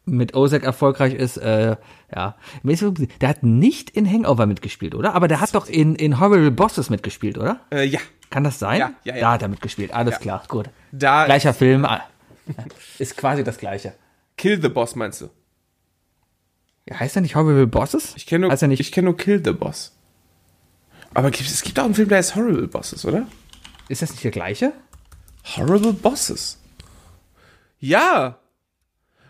mit 0.05 0.37
Ozark 0.37 0.65
erfolgreich 0.65 1.15
ist, 1.15 1.39
äh, 1.39 1.77
ja. 2.15 2.37
Der 2.63 3.29
hat 3.29 3.43
nicht 3.43 3.91
in 3.91 4.09
Hangover 4.11 4.47
mitgespielt, 4.47 4.95
oder? 4.95 5.15
Aber 5.15 5.29
der 5.29 5.41
hat 5.41 5.55
doch 5.55 5.67
in, 5.67 5.95
in 5.97 6.21
Horrible 6.21 6.51
Bosses 6.51 6.91
mitgespielt, 6.91 7.39
oder? 7.39 7.61
Äh, 7.73 7.87
ja, 7.87 8.01
Kann 8.35 8.43
das 8.43 8.59
sein? 8.59 8.81
Ja, 8.81 8.93
ja, 9.05 9.15
ja. 9.15 9.21
Da 9.21 9.33
hat 9.35 9.43
er 9.43 9.49
mitgespielt, 9.49 9.93
alles 9.93 10.15
Ja. 10.15 10.19
klar, 10.19 10.43
gut. 10.49 10.69
da 10.91 11.25
Gleicher 11.25 11.55
Film, 11.55 11.85
ah. 11.85 12.03
ist 12.99 13.17
quasi 13.17 13.45
das 13.45 13.59
gleiche. 13.59 13.95
Kill 14.37 14.61
the 14.61 14.69
Boss 14.69 14.97
meinst 14.97 15.21
du? 15.21 15.31
Ja, 16.89 16.99
heißt 16.99 17.15
er 17.15 17.23
nicht 17.23 17.37
Horrible 17.37 17.69
Bosses? 17.69 18.13
Ich 18.17 18.27
kenne 18.27 18.41
nur, 18.41 18.51
heißt 18.51 18.65
nicht, 18.65 18.81
ich 18.81 18.91
kenn 18.91 19.05
nur 19.05 19.17
Kill 19.17 19.41
the 19.45 19.53
Boss. 19.53 19.93
Aber 21.15 21.29
es 21.29 21.63
gibt 21.63 21.79
auch 21.79 21.85
einen 21.85 21.95
Film, 21.95 22.09
der 22.09 22.19
heißt 22.19 22.35
Horrible 22.35 22.67
Bosses, 22.67 23.05
oder? 23.05 23.29
ist 23.89 24.03
das 24.03 24.11
nicht 24.11 24.25
der 24.25 24.33
gleiche? 24.33 24.73
Horrible 25.57 25.93
Bosses. 25.93 26.61
Ja. 27.79 28.41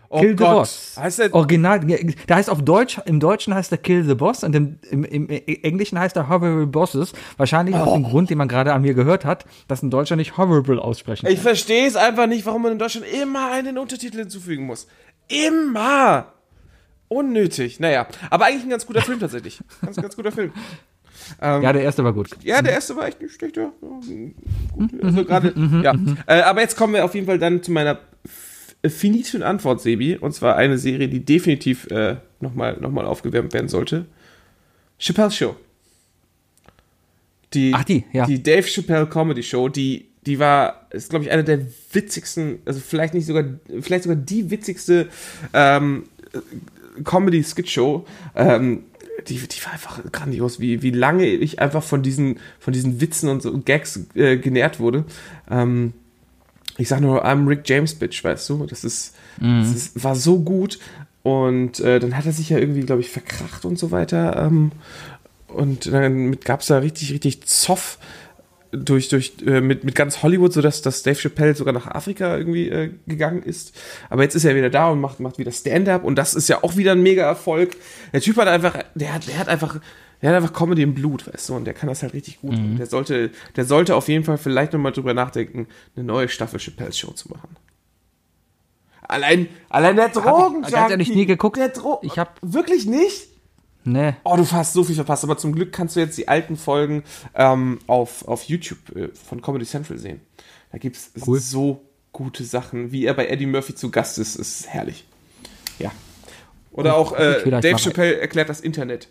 Oh 0.09 0.19
Kill 0.19 0.29
the 0.31 0.35
Gott. 0.35 0.55
Boss. 0.57 0.95
Heißt 0.99 1.19
der- 1.19 1.33
Original, 1.33 1.79
der 1.79 2.35
heißt 2.35 2.49
auf 2.49 2.61
Deutsch, 2.63 2.99
im 3.05 3.19
Deutschen 3.19 3.53
heißt 3.53 3.71
er 3.71 3.77
Kill 3.77 4.03
the 4.03 4.15
Boss 4.15 4.43
und 4.43 4.55
im, 4.55 4.77
im, 4.89 5.03
im 5.03 5.27
Englischen 5.29 5.99
heißt 5.99 6.15
er 6.15 6.29
Horrible 6.29 6.67
Bosses. 6.67 7.13
Wahrscheinlich 7.37 7.75
aus 7.75 7.93
dem 7.93 8.03
Grund, 8.03 8.29
den 8.29 8.37
man 8.37 8.47
gerade 8.47 8.73
an 8.73 8.81
mir 8.81 8.93
gehört 8.93 9.25
hat, 9.25 9.45
dass 9.67 9.81
ein 9.83 9.89
Deutscher 9.89 10.15
nicht 10.15 10.37
Horrible 10.37 10.79
aussprechen 10.79 11.27
Ich 11.27 11.39
verstehe 11.39 11.87
es 11.87 11.95
einfach 11.95 12.27
nicht, 12.27 12.45
warum 12.45 12.61
man 12.63 12.73
in 12.73 12.79
Deutschland 12.79 13.05
immer 13.21 13.51
einen 13.51 13.77
Untertitel 13.77 14.19
hinzufügen 14.19 14.65
muss. 14.65 14.87
Immer! 15.27 16.31
Unnötig. 17.07 17.79
Naja, 17.79 18.07
aber 18.29 18.45
eigentlich 18.45 18.63
ein 18.63 18.69
ganz 18.69 18.85
guter 18.85 19.01
Film 19.01 19.19
tatsächlich. 19.19 19.59
Ganz, 19.81 19.95
ganz 19.97 20.15
guter 20.15 20.31
Film. 20.31 20.51
Ja, 21.41 21.71
der 21.73 21.81
erste 21.83 22.03
war 22.03 22.13
gut. 22.13 22.29
Ja, 22.43 22.61
der 22.61 22.73
erste 22.73 22.95
war 22.95 23.07
echt 23.07 23.21
nicht 23.21 23.33
schlecht. 23.35 23.57
Ja. 23.57 23.71
Gut, 24.73 25.03
also 25.03 25.23
gerade, 25.25 25.53
ja. 25.83 25.95
Äh, 26.27 26.41
aber 26.41 26.61
jetzt 26.61 26.75
kommen 26.77 26.93
wir 26.93 27.05
auf 27.05 27.15
jeden 27.15 27.25
Fall 27.25 27.39
dann 27.39 27.63
zu 27.63 27.71
meiner 27.71 27.99
f- 28.85 28.93
finiten 28.93 29.43
Antwort, 29.43 29.81
Sebi. 29.81 30.15
Und 30.17 30.33
zwar 30.33 30.55
eine 30.55 30.77
Serie, 30.77 31.07
die 31.07 31.25
definitiv 31.25 31.87
äh, 31.91 32.17
nochmal 32.39 32.77
noch 32.79 32.91
mal 32.91 33.05
aufgewärmt 33.05 33.53
werden 33.53 33.69
sollte. 33.69 34.05
Chappelle's 34.99 35.35
Show. 35.35 35.55
Die, 37.53 37.71
Ach, 37.73 37.83
die, 37.83 38.03
ja. 38.11 38.25
Die 38.25 38.41
Dave 38.41 38.67
Chappelle 38.67 39.07
Comedy 39.07 39.43
Show, 39.43 39.69
die, 39.69 40.07
die 40.25 40.39
war, 40.39 40.87
ist 40.89 41.09
glaube 41.09 41.25
ich 41.25 41.31
eine 41.31 41.43
der 41.43 41.59
witzigsten, 41.93 42.59
also 42.65 42.79
vielleicht 42.79 43.13
nicht 43.13 43.25
sogar, 43.25 43.45
vielleicht 43.81 44.03
sogar 44.03 44.17
die 44.17 44.49
witzigste 44.49 45.07
ähm, 45.53 46.03
Comedy-Skit-Show. 47.03 48.05
Ähm, 48.35 48.83
die, 49.27 49.35
die 49.35 49.65
war 49.65 49.73
einfach 49.73 50.01
grandios, 50.11 50.59
wie, 50.59 50.81
wie 50.81 50.91
lange 50.91 51.25
ich 51.27 51.59
einfach 51.59 51.83
von 51.83 52.03
diesen, 52.03 52.39
von 52.59 52.73
diesen 52.73 52.99
Witzen 52.99 53.29
und 53.29 53.41
so 53.41 53.57
Gags 53.59 54.01
äh, 54.15 54.37
genährt 54.37 54.79
wurde. 54.79 55.05
Ähm, 55.49 55.93
ich 56.77 56.87
sag 56.87 57.01
nur, 57.01 57.25
I'm 57.25 57.47
Rick 57.47 57.61
James 57.65 57.95
Bitch, 57.95 58.23
weißt 58.23 58.49
du? 58.49 58.65
Das 58.65 58.83
ist, 58.83 59.15
das 59.39 59.73
ist 59.73 60.03
war 60.03 60.15
so 60.15 60.39
gut. 60.39 60.79
Und 61.23 61.79
äh, 61.79 61.99
dann 61.99 62.15
hat 62.15 62.25
er 62.25 62.33
sich 62.33 62.49
ja 62.49 62.59
irgendwie, 62.59 62.81
glaube 62.81 63.01
ich, 63.01 63.09
verkracht 63.09 63.65
und 63.65 63.79
so 63.79 63.91
weiter. 63.91 64.35
Ähm, 64.45 64.71
und 65.47 65.91
dann 65.91 66.39
gab 66.39 66.61
es 66.61 66.67
da 66.67 66.77
richtig, 66.79 67.11
richtig 67.11 67.45
Zoff 67.47 67.97
durch, 68.71 69.07
durch, 69.07 69.33
äh, 69.45 69.61
mit, 69.61 69.83
mit 69.83 69.95
ganz 69.95 70.21
Hollywood, 70.21 70.53
sodass 70.53 70.81
dass 70.81 71.03
Dave 71.03 71.15
Chappelle 71.15 71.55
sogar 71.55 71.73
nach 71.73 71.87
Afrika 71.87 72.37
irgendwie 72.37 72.69
äh, 72.69 72.91
gegangen 73.07 73.43
ist. 73.43 73.73
Aber 74.09 74.23
jetzt 74.23 74.35
ist 74.35 74.45
er 74.45 74.55
wieder 74.55 74.69
da 74.69 74.89
und 74.89 74.99
macht, 74.99 75.19
macht 75.19 75.37
wieder 75.37 75.51
Stand-up 75.51 76.03
und 76.03 76.15
das 76.15 76.33
ist 76.33 76.49
ja 76.49 76.63
auch 76.63 76.75
wieder 76.75 76.91
ein 76.91 77.01
mega 77.01 77.23
Erfolg. 77.23 77.75
Der 78.13 78.21
Typ 78.21 78.37
hat 78.37 78.47
einfach, 78.47 78.77
der 78.95 79.13
hat, 79.13 79.27
der 79.27 79.37
hat 79.37 79.47
einfach, 79.47 79.79
der 80.21 80.29
hat 80.29 80.37
einfach 80.37 80.53
Comedy 80.53 80.81
im 80.81 80.93
Blut, 80.93 81.31
weißt 81.31 81.49
du, 81.49 81.55
und 81.55 81.65
der 81.65 81.73
kann 81.73 81.87
das 81.89 82.01
halt 82.03 82.13
richtig 82.13 82.41
gut. 82.41 82.53
Und 82.53 82.77
der 82.77 82.85
sollte, 82.87 83.31
der 83.55 83.65
sollte 83.65 83.95
auf 83.95 84.07
jeden 84.07 84.23
Fall 84.23 84.37
vielleicht 84.37 84.73
nochmal 84.73 84.91
drüber 84.91 85.13
nachdenken, 85.13 85.67
eine 85.95 86.05
neue 86.05 86.27
Staffel 86.29 86.59
Chappelle's 86.59 86.97
Show 86.97 87.11
zu 87.11 87.29
machen. 87.29 87.55
Allein, 89.07 89.47
allein 89.69 89.95
der 89.95 90.09
Drogen, 90.09 90.61
ganz 90.63 90.91
ehrlich 90.91 91.09
nie 91.13 91.25
geguckt. 91.27 91.57
Der 91.57 91.69
Dro 91.69 91.99
Ich 92.01 92.17
hab- 92.17 92.39
wirklich 92.41 92.85
nicht? 92.87 93.27
Nee. 93.83 94.15
Oh, 94.23 94.35
du 94.35 94.49
hast 94.51 94.73
so 94.73 94.83
viel 94.83 94.95
verpasst, 94.95 95.23
aber 95.23 95.37
zum 95.37 95.53
Glück 95.53 95.71
kannst 95.71 95.95
du 95.95 95.99
jetzt 95.99 96.17
die 96.17 96.27
alten 96.27 96.57
Folgen 96.57 97.03
ähm, 97.35 97.77
auf, 97.85 98.27
auf 98.27 98.43
YouTube 98.45 98.79
äh, 98.95 99.09
von 99.13 99.41
Comedy 99.43 99.65
Central 99.65 99.99
sehen. 99.99 100.21
Da 100.71 100.79
gibt 100.79 100.95
es 100.95 101.11
Cool. 101.27 101.39
so 101.39 101.81
gute 102.11 102.43
Sachen, 102.43 102.91
wie 102.91 103.05
er 103.05 103.13
bei 103.13 103.27
Eddie 103.27 103.45
Murphy 103.45 103.75
zu 103.75 103.91
Gast 103.91 104.17
ist, 104.17 104.37
ist 104.37 104.67
herrlich. 104.67 105.05
Ja. 105.77 105.91
Oder 106.71 106.95
auch 106.95 107.13
äh, 107.13 107.43
Dave 107.61 107.77
Chappelle 107.77 108.17
erklärt 108.19 108.49
das 108.49 108.59
Internet. 108.59 109.07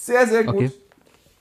Sehr, 0.00 0.26
sehr 0.26 0.44
gut. 0.44 0.54
Okay. 0.54 0.70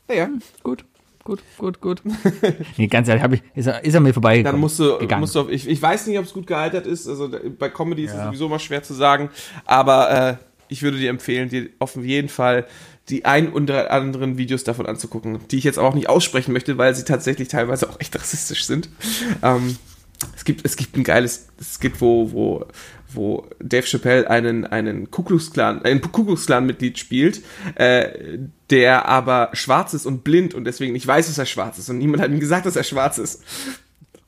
Naja, 0.07 0.29
Gut, 0.63 0.83
gut, 1.23 1.41
gut, 1.57 1.81
gut. 1.81 2.01
nee, 2.77 2.87
ganz 2.87 3.07
ehrlich, 3.07 3.23
hab 3.23 3.33
ich, 3.33 3.43
ist, 3.55 3.67
er, 3.67 3.83
ist 3.83 3.93
er 3.93 3.99
mir 3.99 4.13
vorbeigekommen. 4.13 4.53
dann 4.53 4.59
musst 4.59 4.79
du, 4.79 4.97
gegangen. 4.97 5.21
musst 5.21 5.35
du 5.35 5.41
auf, 5.41 5.49
ich, 5.49 5.67
ich 5.67 5.81
weiß 5.81 6.07
nicht, 6.07 6.17
ob 6.17 6.25
es 6.25 6.33
gut 6.33 6.47
gealtert 6.47 6.87
ist. 6.87 7.07
Also 7.07 7.29
bei 7.59 7.69
Comedy 7.69 8.05
ist 8.05 8.13
es 8.13 8.23
sowieso 8.23 8.47
immer 8.47 8.59
schwer 8.59 8.81
zu 8.83 8.93
sagen. 8.93 9.29
Aber 9.65 10.09
äh, 10.09 10.35
ich 10.69 10.81
würde 10.81 10.97
dir 10.97 11.09
empfehlen, 11.09 11.49
dir 11.49 11.69
auf 11.79 11.95
jeden 11.95 12.29
Fall 12.29 12.65
die 13.09 13.25
ein 13.25 13.53
oder 13.53 13.91
anderen 13.91 14.37
Videos 14.37 14.63
davon 14.63 14.85
anzugucken, 14.85 15.39
die 15.49 15.57
ich 15.57 15.63
jetzt 15.63 15.79
auch 15.79 15.93
nicht 15.93 16.09
aussprechen 16.09 16.51
möchte, 16.51 16.77
weil 16.77 16.93
sie 16.95 17.05
tatsächlich 17.05 17.47
teilweise 17.47 17.89
auch 17.89 17.99
echt 17.99 18.15
rassistisch 18.15 18.65
sind. 18.65 18.89
Ähm, 19.43 19.77
es 20.35 20.45
gibt, 20.45 20.65
es 20.65 20.75
gibt 20.75 20.97
ein 20.97 21.03
geiles 21.03 21.47
Skit, 21.61 21.99
wo, 22.01 22.31
wo, 22.31 22.65
wo 23.13 23.47
Dave 23.59 23.85
Chappelle 23.85 24.29
einen, 24.29 24.65
einen 24.65 25.11
Ku 25.11 25.23
Klux 25.23 25.51
Klan, 25.51 25.83
ein 25.83 26.01
Ku 26.01 26.23
Klux 26.23 26.45
Klan 26.45 26.65
Mitglied 26.65 26.97
spielt, 26.97 27.41
äh, 27.75 28.39
der 28.69 29.07
aber 29.07 29.49
schwarz 29.53 29.93
ist 29.93 30.05
und 30.05 30.23
blind 30.23 30.53
und 30.53 30.65
deswegen 30.65 30.93
nicht 30.93 31.07
weiß, 31.07 31.27
dass 31.27 31.37
er 31.37 31.45
schwarz 31.45 31.77
ist 31.77 31.89
und 31.89 31.97
niemand 31.97 32.21
hat 32.21 32.31
ihm 32.31 32.39
gesagt, 32.39 32.65
dass 32.65 32.75
er 32.75 32.83
schwarz 32.83 33.17
ist. 33.17 33.43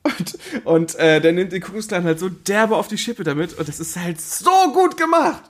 Und, 0.02 0.38
und 0.64 0.94
äh, 0.94 1.20
der 1.20 1.32
nimmt 1.32 1.52
den 1.52 1.60
Ku 1.60 1.72
Klux 1.72 1.88
Klan 1.88 2.04
halt 2.04 2.18
so 2.18 2.28
derbe 2.28 2.76
auf 2.76 2.88
die 2.88 2.98
Schippe 2.98 3.24
damit 3.24 3.58
und 3.58 3.68
das 3.68 3.80
ist 3.80 3.96
halt 3.96 4.20
so 4.20 4.72
gut 4.72 4.96
gemacht. 4.96 5.42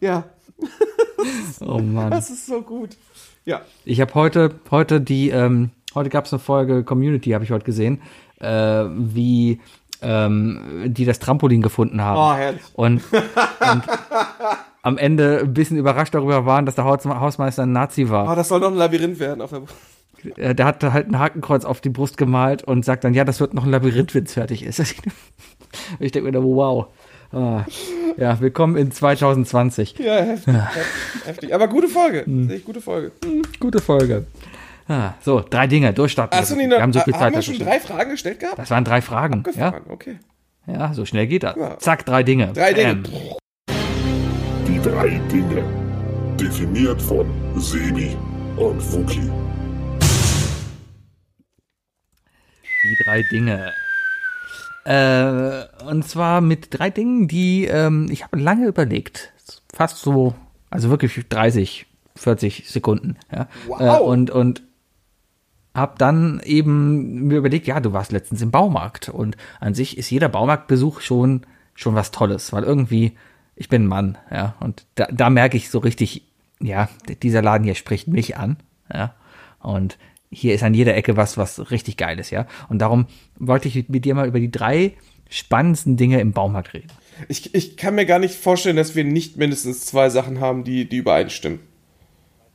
Ja, 0.00 0.24
Oh 1.60 1.78
Mann. 1.78 2.10
das 2.10 2.30
ist 2.30 2.46
so 2.46 2.62
gut. 2.62 2.90
Ja. 3.44 3.62
Ich 3.84 4.00
habe 4.00 4.14
heute, 4.14 4.54
heute 4.70 5.00
die, 5.00 5.30
ähm, 5.30 5.70
heute 5.94 6.10
gab 6.10 6.26
es 6.26 6.32
eine 6.32 6.40
Folge 6.40 6.84
Community, 6.84 7.30
habe 7.30 7.44
ich 7.44 7.50
heute 7.50 7.64
gesehen, 7.64 8.00
äh, 8.40 8.84
wie 8.88 9.60
ähm, 10.02 10.84
die 10.86 11.04
das 11.04 11.18
Trampolin 11.18 11.62
gefunden 11.62 12.00
haben. 12.02 12.18
Oh, 12.18 12.36
herrlich. 12.38 12.62
Und, 12.74 13.02
und 13.12 13.82
am 14.82 14.98
Ende 14.98 15.40
ein 15.40 15.54
bisschen 15.54 15.78
überrascht 15.78 16.14
darüber 16.14 16.44
waren, 16.46 16.66
dass 16.66 16.74
der 16.74 16.84
Haus 16.84 17.04
Hausmeister 17.04 17.62
ein 17.62 17.72
Nazi 17.72 18.10
war. 18.10 18.30
Oh, 18.30 18.34
das 18.34 18.48
soll 18.48 18.60
noch 18.60 18.68
ein 18.70 18.76
Labyrinth 18.76 19.18
werden 19.18 19.40
auf 19.40 19.50
der 19.50 19.62
Äh, 20.36 20.54
Der 20.54 20.66
hat 20.66 20.82
halt 20.84 21.08
ein 21.08 21.18
Hakenkreuz 21.18 21.64
auf 21.64 21.80
die 21.80 21.88
Brust 21.90 22.16
gemalt 22.18 22.64
und 22.64 22.84
sagt 22.84 23.04
dann, 23.04 23.14
ja, 23.14 23.24
das 23.24 23.40
wird 23.40 23.54
noch 23.54 23.64
ein 23.64 23.70
Labyrinth, 23.70 24.14
wenn 24.14 24.24
es 24.24 24.34
fertig 24.34 24.62
ist. 24.64 24.82
Ich 25.98 26.12
denke 26.12 26.30
mir, 26.30 26.40
wow. 26.40 26.86
Ah, 27.32 27.64
ja, 28.16 28.38
willkommen 28.38 28.76
in 28.76 28.92
2020. 28.92 29.98
Ja, 29.98 30.14
heftig, 30.18 30.54
heftig. 31.24 31.52
Aber 31.52 31.66
gute 31.66 31.88
Folge. 31.88 32.24
Hm. 32.24 32.48
Echt 32.48 32.64
gute 32.64 32.80
Folge. 32.80 33.10
Gute 33.58 33.80
Folge. 33.80 34.26
Ah, 34.86 35.14
so, 35.20 35.40
drei 35.40 35.66
Dinge, 35.66 35.92
durchstarten. 35.94 36.38
Hast 36.38 36.50
du 36.50 36.58
wir 36.58 36.68
noch, 36.68 36.78
haben 36.80 36.92
so 36.92 37.00
viel 37.00 37.14
haben 37.14 37.20
Zeit. 37.20 37.32
wir 37.32 37.36
das 37.38 37.44
schon 37.46 37.58
drei 37.58 37.80
Fragen 37.80 38.10
gestellt 38.10 38.40
gehabt? 38.40 38.58
Das 38.58 38.70
waren 38.70 38.84
drei 38.84 39.00
Fragen. 39.00 39.42
Ja, 39.56 39.80
okay. 39.88 40.18
ja, 40.66 40.92
so 40.92 41.04
schnell 41.06 41.26
geht 41.26 41.42
das. 41.42 41.56
Ja. 41.56 41.78
Zack, 41.78 42.04
drei 42.04 42.22
Dinge. 42.22 42.52
Drei 42.52 42.72
Dinge. 42.74 42.90
Ähm, 42.90 43.02
Die 44.68 44.80
drei 44.82 45.08
Dinge. 45.32 45.64
Definiert 46.38 47.00
von 47.00 47.26
Sebi 47.56 48.14
und 48.56 48.92
Wookie. 48.92 49.30
die 52.84 53.04
drei 53.04 53.22
Dinge. 53.22 53.72
Äh, 54.84 55.64
und 55.84 56.06
zwar 56.06 56.40
mit 56.40 56.78
drei 56.78 56.90
Dingen, 56.90 57.26
die 57.28 57.64
ähm, 57.64 58.08
ich 58.10 58.22
habe 58.22 58.38
lange 58.38 58.66
überlegt. 58.66 59.32
Fast 59.72 59.98
so, 59.98 60.34
also 60.70 60.90
wirklich 60.90 61.18
30, 61.28 61.86
40 62.16 62.68
Sekunden. 62.68 63.16
Ja. 63.32 63.48
Wow. 63.66 63.80
Äh, 63.80 64.02
und 64.02 64.30
und 64.30 64.62
hab 65.74 65.98
dann 65.98 66.40
eben 66.44 67.26
mir 67.26 67.38
überlegt, 67.38 67.66
ja, 67.66 67.80
du 67.80 67.92
warst 67.92 68.12
letztens 68.12 68.40
im 68.40 68.50
Baumarkt 68.50 69.08
und 69.08 69.36
an 69.60 69.74
sich 69.74 69.98
ist 69.98 70.10
jeder 70.10 70.28
Baumarktbesuch 70.28 71.00
schon 71.00 71.42
schon 71.74 71.96
was 71.96 72.12
Tolles, 72.12 72.52
weil 72.52 72.62
irgendwie 72.62 73.12
ich 73.56 73.68
bin 73.68 73.84
ein 73.84 73.88
Mann, 73.88 74.18
ja, 74.30 74.54
und 74.60 74.84
da, 74.94 75.06
da 75.10 75.30
merke 75.30 75.56
ich 75.56 75.70
so 75.70 75.78
richtig, 75.78 76.22
ja, 76.60 76.88
dieser 77.22 77.42
Laden 77.42 77.64
hier 77.64 77.74
spricht 77.74 78.08
mich 78.08 78.36
an, 78.36 78.56
ja, 78.92 79.14
und 79.60 79.98
hier 80.30 80.54
ist 80.54 80.64
an 80.64 80.74
jeder 80.74 80.96
Ecke 80.96 81.16
was, 81.16 81.36
was 81.36 81.70
richtig 81.70 81.96
geil 81.96 82.18
ist, 82.18 82.30
ja, 82.30 82.46
und 82.68 82.78
darum 82.80 83.06
wollte 83.38 83.68
ich 83.68 83.88
mit 83.88 84.04
dir 84.04 84.14
mal 84.14 84.26
über 84.26 84.40
die 84.40 84.50
drei 84.50 84.94
spannendsten 85.30 85.96
Dinge 85.96 86.20
im 86.20 86.32
Baumarkt 86.32 86.74
reden. 86.74 86.88
Ich, 87.28 87.54
ich 87.54 87.76
kann 87.76 87.94
mir 87.94 88.06
gar 88.06 88.18
nicht 88.18 88.34
vorstellen, 88.34 88.76
dass 88.76 88.96
wir 88.96 89.04
nicht 89.04 89.36
mindestens 89.36 89.86
zwei 89.86 90.10
Sachen 90.10 90.40
haben, 90.40 90.64
die, 90.64 90.88
die 90.88 90.96
übereinstimmen. 90.98 91.60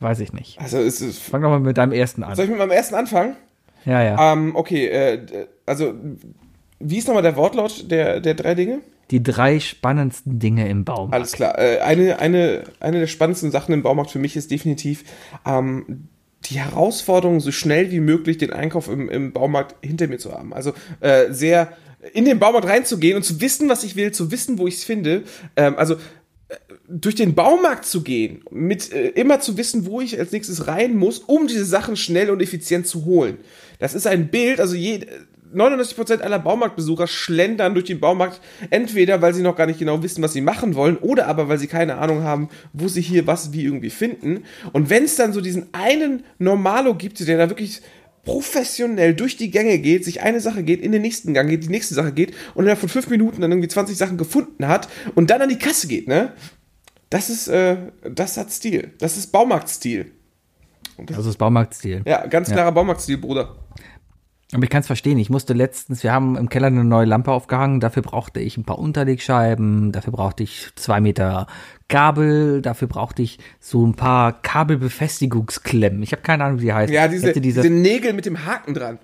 Weiß 0.00 0.20
ich 0.20 0.32
nicht. 0.32 0.58
Also 0.60 0.78
es 0.78 1.00
ist. 1.00 1.20
Fang 1.20 1.42
doch 1.42 1.50
mal 1.50 1.60
mit 1.60 1.76
deinem 1.76 1.92
ersten 1.92 2.22
an. 2.22 2.34
Soll 2.34 2.46
ich 2.46 2.50
mit 2.50 2.58
meinem 2.58 2.70
ersten 2.70 2.94
anfangen? 2.94 3.36
Ja, 3.84 4.02
ja. 4.02 4.32
Ähm, 4.32 4.56
okay, 4.56 4.86
äh, 4.86 5.46
also 5.66 5.94
wie 6.78 6.98
ist 6.98 7.06
nochmal 7.06 7.22
der 7.22 7.36
Wortlaut 7.36 7.90
der, 7.90 8.20
der 8.20 8.34
drei 8.34 8.54
Dinge? 8.54 8.80
Die 9.10 9.22
drei 9.22 9.60
spannendsten 9.60 10.38
Dinge 10.38 10.68
im 10.68 10.84
Baumarkt. 10.84 11.14
Alles 11.14 11.32
klar. 11.32 11.58
Äh, 11.58 11.80
eine, 11.80 12.18
eine, 12.18 12.64
eine 12.80 13.00
der 13.00 13.06
spannendsten 13.06 13.50
Sachen 13.50 13.74
im 13.74 13.82
Baumarkt 13.82 14.10
für 14.10 14.18
mich 14.18 14.36
ist 14.36 14.50
definitiv 14.50 15.04
ähm, 15.46 16.08
die 16.46 16.58
Herausforderung, 16.58 17.40
so 17.40 17.52
schnell 17.52 17.90
wie 17.90 18.00
möglich 18.00 18.38
den 18.38 18.52
Einkauf 18.52 18.88
im, 18.88 19.08
im 19.10 19.32
Baumarkt 19.32 19.76
hinter 19.84 20.08
mir 20.08 20.18
zu 20.18 20.32
haben. 20.32 20.54
Also 20.54 20.72
äh, 21.00 21.32
sehr 21.32 21.72
in 22.14 22.24
den 22.24 22.38
Baumarkt 22.38 22.66
reinzugehen 22.66 23.16
und 23.16 23.24
zu 23.24 23.40
wissen, 23.42 23.68
was 23.68 23.84
ich 23.84 23.94
will, 23.94 24.12
zu 24.12 24.30
wissen, 24.30 24.58
wo 24.58 24.66
ich 24.66 24.76
es 24.76 24.84
finde. 24.84 25.24
Ähm, 25.56 25.74
also 25.76 25.96
durch 26.88 27.14
den 27.14 27.34
Baumarkt 27.34 27.84
zu 27.84 28.02
gehen, 28.02 28.42
mit 28.50 28.92
äh, 28.92 29.08
immer 29.08 29.40
zu 29.40 29.56
wissen, 29.56 29.86
wo 29.86 30.00
ich 30.00 30.18
als 30.18 30.32
nächstes 30.32 30.66
rein 30.66 30.96
muss, 30.96 31.20
um 31.20 31.46
diese 31.46 31.64
Sachen 31.64 31.96
schnell 31.96 32.30
und 32.30 32.42
effizient 32.42 32.86
zu 32.86 33.04
holen. 33.04 33.38
Das 33.78 33.94
ist 33.94 34.06
ein 34.06 34.28
Bild, 34.28 34.60
also 34.60 34.74
je, 34.74 35.06
99% 35.54 36.20
aller 36.20 36.38
Baumarktbesucher 36.38 37.06
schlendern 37.06 37.74
durch 37.74 37.86
den 37.86 38.00
Baumarkt, 38.00 38.40
entweder 38.70 39.20
weil 39.20 39.34
sie 39.34 39.42
noch 39.42 39.56
gar 39.56 39.66
nicht 39.66 39.78
genau 39.78 40.02
wissen, 40.02 40.22
was 40.22 40.32
sie 40.32 40.40
machen 40.40 40.74
wollen, 40.74 40.96
oder 40.96 41.26
aber 41.26 41.48
weil 41.48 41.58
sie 41.58 41.66
keine 41.66 41.98
Ahnung 41.98 42.22
haben, 42.22 42.48
wo 42.72 42.88
sie 42.88 43.00
hier 43.00 43.26
was 43.26 43.52
wie 43.52 43.64
irgendwie 43.64 43.90
finden. 43.90 44.44
Und 44.72 44.90
wenn 44.90 45.04
es 45.04 45.16
dann 45.16 45.32
so 45.32 45.40
diesen 45.40 45.68
einen 45.72 46.24
Normalo 46.38 46.94
gibt, 46.94 47.26
der 47.26 47.38
da 47.38 47.48
wirklich 47.48 47.82
professionell 48.24 49.14
durch 49.14 49.36
die 49.36 49.50
Gänge 49.50 49.78
geht, 49.78 50.04
sich 50.04 50.20
eine 50.22 50.40
Sache 50.40 50.62
geht, 50.62 50.80
in 50.80 50.92
den 50.92 51.02
nächsten 51.02 51.34
Gang 51.34 51.48
geht, 51.48 51.64
die 51.64 51.68
nächste 51.68 51.94
Sache 51.94 52.12
geht 52.12 52.32
und 52.54 52.64
innerhalb 52.64 52.78
von 52.80 52.88
fünf 52.88 53.08
Minuten 53.08 53.40
dann 53.40 53.50
irgendwie 53.50 53.68
20 53.68 53.96
Sachen 53.96 54.18
gefunden 54.18 54.68
hat 54.68 54.88
und 55.14 55.30
dann 55.30 55.40
an 55.42 55.48
die 55.48 55.58
Kasse 55.58 55.88
geht, 55.88 56.06
ne? 56.08 56.32
Das 57.08 57.28
ist, 57.28 57.48
äh, 57.48 57.76
das 58.08 58.36
hat 58.36 58.52
Stil. 58.52 58.92
Das 58.98 59.16
ist 59.16 59.28
Baumarktstil. 59.32 60.12
Das 61.06 61.24
ist 61.26 61.38
Baumarktstil. 61.38 62.02
Ja, 62.06 62.26
ganz 62.26 62.48
Ja. 62.48 62.54
klarer 62.56 62.72
Baumarktstil, 62.72 63.18
Bruder. 63.18 63.56
Aber 64.52 64.64
ich 64.64 64.70
kann 64.70 64.80
es 64.80 64.88
verstehen. 64.88 65.18
Ich 65.18 65.30
musste 65.30 65.52
letztens, 65.54 66.02
wir 66.02 66.12
haben 66.12 66.36
im 66.36 66.48
Keller 66.48 66.66
eine 66.66 66.82
neue 66.84 67.06
Lampe 67.06 67.30
aufgehangen. 67.30 67.78
Dafür 67.78 68.02
brauchte 68.02 68.40
ich 68.40 68.56
ein 68.56 68.64
paar 68.64 68.80
Unterlegscheiben. 68.80 69.92
Dafür 69.92 70.12
brauchte 70.12 70.42
ich 70.42 70.70
zwei 70.74 71.00
Meter 71.00 71.46
Kabel. 71.88 72.60
Dafür 72.60 72.88
brauchte 72.88 73.22
ich 73.22 73.38
so 73.60 73.86
ein 73.86 73.94
paar 73.94 74.32
Kabelbefestigungsklemmen. 74.42 76.02
Ich 76.02 76.12
habe 76.12 76.22
keine 76.22 76.44
Ahnung, 76.44 76.58
wie 76.60 76.64
die 76.64 76.72
heißen. 76.72 76.92
Ja, 76.94 77.06
diese, 77.06 77.32
diese, 77.32 77.62
diese 77.62 77.72
Nägel 77.72 78.12
mit 78.12 78.26
dem 78.26 78.44
Haken 78.44 78.74
dran. 78.74 78.98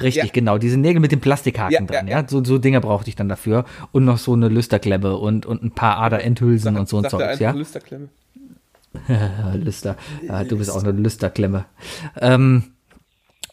richtig, 0.00 0.24
ja. 0.24 0.30
genau. 0.32 0.56
Diese 0.56 0.78
Nägel 0.78 1.00
mit 1.00 1.12
dem 1.12 1.20
Plastikhaken 1.20 1.72
Ja, 1.72 1.80
dran. 1.82 2.08
ja, 2.08 2.20
Ja, 2.22 2.28
So, 2.28 2.42
so 2.42 2.56
Dinger 2.56 2.80
brauchte 2.80 3.10
ich 3.10 3.16
dann 3.16 3.28
dafür. 3.28 3.66
Und 3.92 4.06
noch 4.06 4.16
so 4.18 4.32
eine 4.32 4.48
Lüsterklemme 4.48 5.16
und, 5.18 5.44
und 5.44 5.62
ein 5.62 5.72
paar 5.72 5.98
Aderenthülsen 5.98 6.78
und 6.78 6.88
so 6.88 6.98
ein 6.98 7.04
Zeugs, 7.04 7.22
einfach 7.24 7.40
ja. 7.40 7.50
Lüsterklemme. 7.50 8.08
Lüster. 9.54 9.96
Ja, 10.26 10.42
du 10.42 10.56
bist 10.58 10.70
auch 10.70 10.82
eine 10.82 10.92
Lüsterklemme. 10.92 11.66
Ähm, 12.20 12.64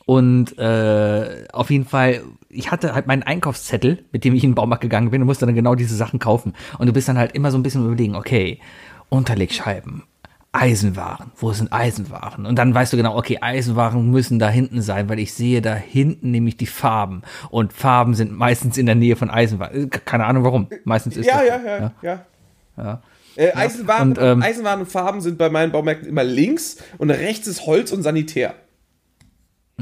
und 0.08 0.58
äh, 0.58 1.43
auf 1.51 1.70
jeden 1.70 1.84
Fall, 1.84 2.22
ich 2.47 2.72
hatte 2.72 2.95
halt 2.95 3.08
meinen 3.08 3.24
Einkaufszettel, 3.24 4.05
mit 4.14 4.24
dem 4.24 4.34
ich 4.36 4.43
in 4.45 4.51
den 4.51 4.55
Baumarkt 4.55 4.82
gegangen 4.82 5.12
bin 5.12 5.22
und 5.22 5.28
musste 5.28 5.45
dann 5.45 5.53
genau 5.53 5.76
diese 5.76 5.97
Sachen 5.97 6.18
kaufen. 6.18 6.53
Und 6.80 6.88
du 6.88 6.93
bist 6.93 7.10
dann 7.10 7.18
halt 7.18 7.34
immer 7.34 7.51
so 7.51 7.58
ein 7.58 7.64
bisschen 7.64 7.86
überlegen, 7.86 8.16
okay, 8.16 8.62
Unterlegscheiben, 9.10 10.03
Eisenwaren, 10.53 11.34
wo 11.36 11.51
sind 11.51 11.74
Eisenwaren? 11.74 12.45
Und 12.45 12.58
dann 12.58 12.74
weißt 12.74 12.93
du 12.93 12.97
genau, 12.97 13.18
okay, 13.18 13.39
Eisenwaren 13.41 14.10
müssen 14.10 14.39
da 14.39 14.47
hinten 14.47 14.82
sein, 14.82 15.10
weil 15.10 15.20
ich 15.20 15.34
sehe 15.34 15.62
da 15.62 15.76
hinten 15.76 16.32
nämlich 16.32 16.55
die 16.55 16.68
Farben. 16.68 17.24
Und 17.49 17.74
Farben 17.74 18.14
sind 18.14 18.32
meistens 18.32 18.78
in 18.78 18.86
der 18.86 18.95
Nähe 18.95 19.18
von 19.18 19.30
Eisenwaren. 19.30 19.89
Keine 19.89 20.24
Ahnung 20.24 20.45
warum. 20.45 20.70
Meistens 20.86 21.18
ist 21.18 21.26
Ja, 21.26 21.39
das 21.39 21.47
ja, 21.47 21.60
so, 21.60 21.68
ja, 21.68 21.93
ja. 22.01 22.26
ja. 22.78 23.01
Äh, 23.36 23.51
Eisenwaren, 23.51 24.12
und, 24.12 24.20
ähm, 24.22 24.41
Eisenwaren 24.41 24.80
und 24.80 24.89
Farben 24.89 25.20
sind 25.20 25.38
bei 25.38 25.49
meinen 25.49 25.74
Baumärkten 25.74 26.08
immer 26.08 26.24
links 26.24 26.78
und 26.97 27.12
rechts 27.12 27.45
ist 27.45 27.66
Holz 27.66 27.91
und 27.91 28.03
Sanitär. 28.03 28.55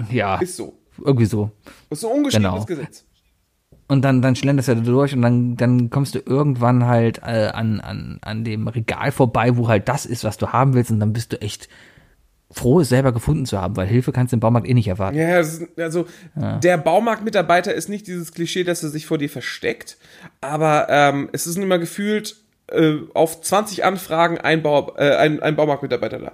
Ja, 0.09 0.37
Ist 0.37 0.57
so. 0.57 0.77
irgendwie 1.03 1.25
so. 1.25 1.51
Das 1.89 1.97
ist 1.97 2.01
so 2.01 2.09
ungeschriebenes 2.09 2.65
Genau. 2.65 2.65
Gesetz. 2.65 3.05
Und 3.87 4.01
dann, 4.01 4.21
dann 4.21 4.35
schlenderst 4.35 4.67
du 4.67 4.75
da 4.75 4.81
durch 4.81 5.13
und 5.13 5.21
dann, 5.21 5.57
dann 5.57 5.89
kommst 5.91 6.15
du 6.15 6.19
irgendwann 6.25 6.85
halt 6.85 7.19
äh, 7.19 7.49
an, 7.53 7.79
an, 7.79 8.17
an 8.21 8.43
dem 8.43 8.67
Regal 8.67 9.11
vorbei, 9.11 9.57
wo 9.57 9.67
halt 9.67 9.87
das 9.87 10.05
ist, 10.07 10.23
was 10.23 10.37
du 10.37 10.47
haben 10.47 10.73
willst. 10.73 10.89
Und 10.89 10.99
dann 10.99 11.13
bist 11.13 11.33
du 11.33 11.41
echt 11.41 11.69
froh, 12.51 12.79
es 12.79 12.89
selber 12.89 13.11
gefunden 13.11 13.45
zu 13.45 13.61
haben, 13.61 13.75
weil 13.75 13.85
Hilfe 13.87 14.11
kannst 14.11 14.31
du 14.31 14.37
im 14.37 14.39
Baumarkt 14.39 14.67
eh 14.67 14.73
nicht 14.73 14.87
erwarten. 14.87 15.17
Ja, 15.17 15.35
also 15.77 16.05
der 16.35 16.77
Baumarktmitarbeiter 16.77 17.73
ist 17.73 17.89
nicht 17.89 18.07
dieses 18.07 18.31
Klischee, 18.31 18.63
dass 18.63 18.81
er 18.81 18.89
sich 18.89 19.05
vor 19.05 19.17
dir 19.17 19.29
versteckt, 19.29 19.97
aber 20.41 20.87
ähm, 20.89 21.29
es 21.33 21.47
ist 21.47 21.57
immer 21.57 21.79
gefühlt 21.79 22.37
äh, 22.67 22.97
auf 23.13 23.41
20 23.41 23.83
Anfragen 23.83 24.37
ein, 24.37 24.63
Bau, 24.63 24.95
äh, 24.97 25.15
ein, 25.15 25.41
ein 25.41 25.55
Baumarktmitarbeiter 25.55 26.19
da. 26.19 26.31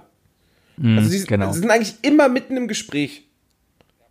also 0.96 1.10
die, 1.10 1.24
genau. 1.24 1.52
sie 1.52 1.60
sind 1.60 1.70
eigentlich 1.70 1.96
immer 2.02 2.28
mitten 2.28 2.56
im 2.56 2.68
Gespräch. 2.68 3.28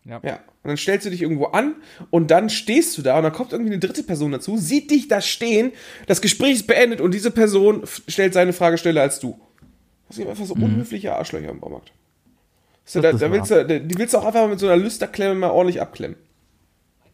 Ja. 0.06 0.20
Ja. 0.24 0.36
Und 0.64 0.70
dann 0.70 0.78
stellst 0.78 1.06
du 1.06 1.10
dich 1.10 1.22
irgendwo 1.22 1.46
an 1.46 1.76
und 2.10 2.32
dann 2.32 2.50
stehst 2.50 2.98
du 2.98 3.02
da 3.02 3.18
und 3.18 3.24
dann 3.24 3.34
kommt 3.34 3.52
irgendwie 3.52 3.72
eine 3.72 3.80
dritte 3.80 4.04
Person 4.04 4.32
dazu, 4.32 4.58
sieht 4.58 4.90
dich 4.92 5.08
da 5.08 5.22
stehen, 5.22 5.72
das 6.08 6.22
Gespräch 6.22 6.54
ist 6.54 6.68
beendet 6.68 7.02
und 7.02 7.14
diese 7.14 7.32
Person 7.32 7.84
stellt 8.08 8.34
seine 8.34 8.54
Frage 8.54 8.78
schneller 8.78 9.02
als 9.02 9.20
du. 9.20 9.40
Das 10.08 10.18
sind 10.18 10.28
einfach 10.28 10.46
so 10.46 10.56
unhöfliche 10.56 11.16
Arschlöcher 11.16 11.50
im 11.50 11.60
Baumarkt. 11.60 11.92
So, 12.84 13.00
Mhm. 13.00 13.04
Da, 13.04 13.12
da 13.14 13.32
willst 13.32 13.52
du, 13.52 13.66
die 13.66 13.98
willst 13.98 14.14
du 14.14 14.18
auch 14.18 14.26
einfach 14.26 14.50
mit 14.50 14.60
so 14.60 14.68
einer 14.68 14.78
Lüsterklemme 14.78 15.36
mal 15.36 15.52
ordentlich 15.52 15.82
abklemmen. 15.82 16.18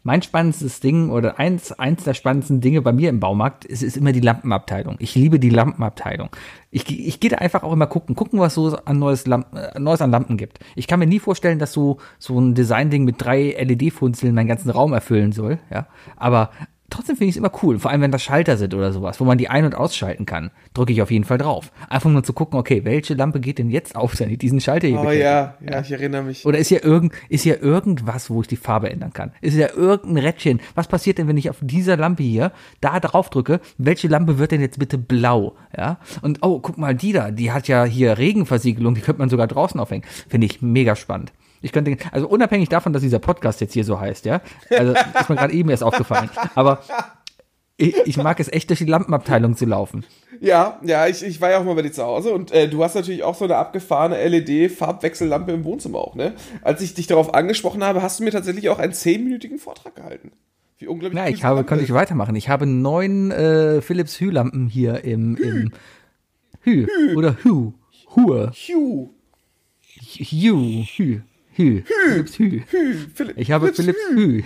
Mein 0.07 0.21
spannendstes 0.21 0.79
Ding 0.79 1.09
oder 1.09 1.37
eins, 1.37 1.73
eins 1.73 2.05
der 2.05 2.13
spannendsten 2.13 2.61
Dinge 2.61 2.81
bei 2.81 2.93
mir 2.93 3.09
im 3.09 3.19
Baumarkt 3.19 3.65
ist, 3.65 3.83
ist 3.83 3.97
immer 3.97 4.13
die 4.13 4.21
Lampenabteilung. 4.21 4.95
Ich 4.99 5.15
liebe 5.15 5.37
die 5.37 5.49
Lampenabteilung. 5.49 6.29
Ich, 6.71 6.89
ich 6.89 7.19
gehe 7.19 7.29
da 7.29 7.39
einfach 7.39 7.63
auch 7.63 7.73
immer 7.73 7.87
gucken, 7.87 8.15
gucken, 8.15 8.39
was 8.39 8.53
so 8.53 8.77
an 8.85 8.99
neues, 8.99 9.27
Lamp, 9.27 9.47
äh, 9.53 9.77
Neues 9.77 10.01
an 10.01 10.11
Lampen 10.11 10.37
gibt. 10.37 10.59
Ich 10.75 10.87
kann 10.87 10.99
mir 10.99 11.07
nie 11.07 11.19
vorstellen, 11.19 11.59
dass 11.59 11.73
so, 11.73 11.97
so 12.19 12.39
ein 12.39 12.55
Design-Ding 12.55 13.03
mit 13.03 13.15
drei 13.17 13.53
LED-Funzeln 13.61 14.33
meinen 14.33 14.47
ganzen 14.47 14.69
Raum 14.69 14.93
erfüllen 14.93 15.33
soll, 15.33 15.59
ja. 15.69 15.87
Aber 16.15 16.51
trotzdem 16.89 17.15
finde 17.17 17.29
ich 17.29 17.35
es 17.35 17.37
immer 17.37 17.51
cool, 17.63 17.79
vor 17.79 17.91
allem 17.91 18.01
wenn 18.01 18.11
das 18.11 18.23
Schalter 18.23 18.57
sind 18.57 18.73
oder 18.73 18.91
sowas, 18.91 19.19
wo 19.19 19.25
man 19.25 19.37
die 19.37 19.49
ein- 19.49 19.65
und 19.65 19.75
ausschalten 19.75 20.25
kann, 20.25 20.51
drücke 20.73 20.93
ich 20.93 21.01
auf 21.01 21.11
jeden 21.11 21.25
Fall 21.25 21.37
drauf. 21.37 21.71
Einfach 21.89 22.09
nur 22.09 22.23
zu 22.23 22.33
gucken, 22.33 22.59
okay, 22.59 22.85
welche 22.85 23.13
Lampe 23.13 23.39
geht 23.39 23.59
denn 23.59 23.69
jetzt 23.69 23.95
auf, 23.95 24.19
wenn 24.19 24.29
ich 24.29 24.37
diesen 24.37 24.61
Schalter 24.61 24.87
hier 24.87 24.99
Oh 24.99 25.11
ja, 25.11 25.55
ja, 25.67 25.81
ich 25.81 25.91
erinnere 25.91 26.23
mich. 26.23 26.45
Oder 26.45 26.57
ist 26.57 26.69
hier, 26.69 26.83
irgend, 26.83 27.13
ist 27.29 27.43
hier 27.43 27.61
irgendwas, 27.61 28.29
wo 28.29 28.41
ich 28.41 28.47
die 28.47 28.55
Farbe 28.55 28.89
ändern 28.89 29.13
kann? 29.13 29.31
Ist 29.41 29.53
hier 29.53 29.75
irgendein 29.75 30.23
Rädchen? 30.23 30.61
Was 30.75 30.87
passiert 30.87 31.17
denn, 31.17 31.27
wenn 31.27 31.37
ich 31.37 31.49
auf 31.49 31.57
dieser 31.61 31.97
Lampe 31.97 32.23
hier 32.23 32.51
da 32.81 32.99
drauf 32.99 33.29
drücke? 33.29 33.59
Welche 33.77 34.07
Lampe 34.07 34.37
wird 34.39 34.51
denn 34.51 34.61
jetzt 34.61 34.79
bitte 34.79 34.97
blau? 34.97 35.55
Ja. 35.75 35.99
Und 36.21 36.39
oh, 36.41 36.59
guck 36.59 36.77
mal, 36.77 36.95
die 36.95 37.13
da, 37.13 37.31
die 37.31 37.51
hat 37.51 37.67
ja 37.67 37.83
hier 37.83 38.17
Regenversiegelung, 38.17 38.95
die 38.95 39.01
könnte 39.01 39.19
man 39.19 39.29
sogar 39.29 39.47
draußen 39.47 39.79
aufhängen. 39.79 40.05
Finde 40.29 40.47
ich 40.47 40.61
mega 40.61 40.95
spannend. 40.95 41.31
Ich 41.61 41.71
könnte, 41.71 41.97
also 42.11 42.27
unabhängig 42.27 42.69
davon, 42.69 42.93
dass 42.93 43.01
dieser 43.01 43.19
Podcast 43.19 43.61
jetzt 43.61 43.73
hier 43.73 43.83
so 43.83 43.99
heißt, 43.99 44.25
ja. 44.25 44.41
Also 44.69 44.93
ist 44.93 45.29
mir 45.29 45.35
gerade 45.35 45.53
eben 45.53 45.69
erst 45.69 45.83
aufgefallen. 45.83 46.29
Aber 46.55 46.79
ich, 47.77 47.95
ich 48.05 48.17
mag 48.17 48.39
es 48.39 48.51
echt 48.51 48.69
durch 48.69 48.79
die 48.79 48.85
Lampenabteilung 48.85 49.55
zu 49.55 49.65
laufen. 49.65 50.03
Ja, 50.41 50.79
ja, 50.83 51.07
ich, 51.07 51.23
ich 51.23 51.41
war 51.41 51.51
ja 51.51 51.59
auch 51.59 51.63
mal 51.63 51.75
bei 51.75 51.81
dir 51.83 51.91
zu 51.91 52.03
Hause 52.03 52.33
und 52.33 52.51
äh, 52.51 52.67
du 52.67 52.83
hast 52.83 52.95
natürlich 52.95 53.23
auch 53.23 53.35
so 53.35 53.45
eine 53.45 53.55
abgefahrene 53.55 54.27
LED-Farbwechsellampe 54.27 55.51
im 55.51 55.63
Wohnzimmer 55.63 55.99
auch, 55.99 56.15
ne? 56.15 56.33
Als 56.61 56.81
ich 56.81 56.93
dich 56.93 57.07
darauf 57.07 57.33
angesprochen 57.33 57.83
habe, 57.83 58.01
hast 58.01 58.19
du 58.19 58.23
mir 58.23 58.31
tatsächlich 58.31 58.69
auch 58.69 58.79
einen 58.79 58.93
zehnminütigen 58.93 59.57
Vortrag 59.57 59.95
gehalten. 59.95 60.31
Wie 60.79 60.87
unglaublich 60.87 61.19
Na, 61.19 61.27
cool 61.27 61.33
ich 61.33 61.43
habe, 61.43 61.55
Lampe 61.57 61.69
konnte 61.69 61.83
ich 61.83 61.93
weitermachen. 61.93 62.35
Ich 62.35 62.49
habe 62.49 62.67
neun 62.67 63.31
äh, 63.31 63.81
Philips 63.81 64.19
Hue-Lampen 64.19 64.67
hier 64.67 65.03
im, 65.03 65.35
im 65.37 65.71
Hue 66.65 66.87
oder 67.15 67.37
Hue. 67.43 67.73
Hue. 68.15 68.51
Hugh, 68.53 69.09
Hue. 70.97 71.23
Hue. 71.57 71.83
Hue. 71.83 71.83
Philips 72.25 72.39
Hue. 72.39 72.63
Hugh, 72.71 72.95
Philipp, 73.13 73.37
Ich 73.37 73.51
habe 73.51 73.73
Philips 73.73 73.99
Hue. 74.13 74.43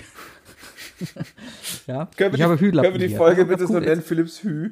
ja, 1.87 2.09
Können 2.17 2.31
wir, 2.33 2.39
ich 2.39 2.41
habe 2.43 2.57
die, 2.57 2.65
Hue-Lampen 2.65 2.91
können 2.91 3.01
wir 3.01 3.07
die. 3.07 3.15
Folge 3.15 3.45
bitte 3.45 3.67
so 3.67 3.79
nennen, 3.79 4.01
Philips 4.01 4.43
Hue? 4.43 4.71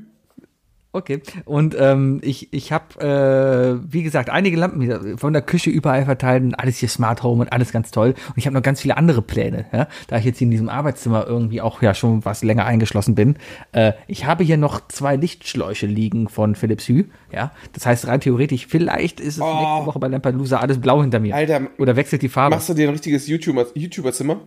Okay. 0.92 1.22
Und 1.46 1.76
ähm, 1.80 2.20
ich, 2.24 2.52
ich 2.52 2.72
habe, 2.72 3.80
äh, 3.86 3.94
wie 3.94 4.02
gesagt, 4.02 4.32
einige 4.32 4.58
Lampen 4.58 5.20
von 5.20 5.34
der 5.34 5.44
Küche 5.44 5.70
überall 5.70 6.06
verteilt 6.06 6.42
und 6.44 6.56
alles 6.56 6.78
hier 6.78 6.90
Smart 6.90 7.22
Home 7.22 7.42
und 7.42 7.54
alles 7.54 7.72
ganz 7.72 7.92
toll. 7.92 8.16
Und 8.30 8.38
ich 8.38 8.48
habe 8.48 8.56
noch 8.56 8.64
ganz 8.64 8.82
viele 8.82 8.98
andere 8.98 9.22
Pläne, 9.22 9.66
ja? 9.72 9.88
da 10.08 10.18
ich 10.18 10.26
jetzt 10.26 10.40
hier 10.40 10.46
in 10.46 10.52
diesem 10.52 10.68
Arbeitszimmer 10.68 11.28
irgendwie 11.28 11.62
auch 11.62 11.84
ja 11.84 11.94
schon 11.94 12.26
was 12.26 12.44
länger 12.44 12.66
eingeschlossen 12.66 13.14
bin. 13.14 13.36
Äh, 13.72 13.94
ich 14.08 14.26
habe 14.26 14.44
hier 14.44 14.58
noch 14.58 14.88
zwei 14.88 15.16
Lichtschläuche 15.16 15.86
liegen 15.86 16.28
von 16.28 16.56
Philips 16.56 16.90
Hue. 16.90 17.06
Ja, 17.32 17.52
das 17.74 17.86
heißt 17.86 18.08
rein 18.08 18.22
theoretisch, 18.22 18.66
vielleicht 18.66 19.20
ist 19.20 19.36
es 19.36 19.42
Oh. 19.42 19.46
nächste 19.46 19.86
Woche 19.86 20.00
bei 20.00 20.08
Lampedusa 20.08 20.58
alles 20.58 20.82
blau 20.82 21.02
hinter 21.02 21.20
mir. 21.20 21.36
Alter, 21.36 21.68
Oder 21.78 21.96
wechselt 21.98 22.24
die 22.24 22.30
Farbe. 22.30 22.56
Machst 22.56 22.68
du 22.70 22.74
dir 22.74 22.88
ein 22.88 22.94
richtiges 22.94 23.28
YouTuber- 23.28 23.68
YouTuber-Zimmer? 23.76 24.38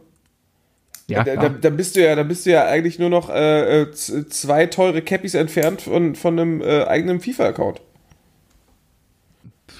Ja, 1.09 1.25
da, 1.25 1.37
da, 1.37 1.49
da 1.49 1.71
bist 1.71 1.97
du 1.97 2.03
ja, 2.03 2.15
da 2.15 2.23
bist 2.23 2.47
du 2.47 2.51
ja 2.51 2.65
eigentlich 2.67 2.99
nur 2.99 3.11
noch 3.11 3.29
äh, 3.29 3.83
äh, 3.83 3.93
zwei 3.93 4.67
teure 4.67 5.03
Cappies 5.03 5.35
entfernt 5.35 5.83
von, 5.83 6.15
von 6.15 6.39
einem 6.39 6.61
äh, 6.61 6.85
eigenen 6.85 7.21
FIFA-Account. 7.21 7.81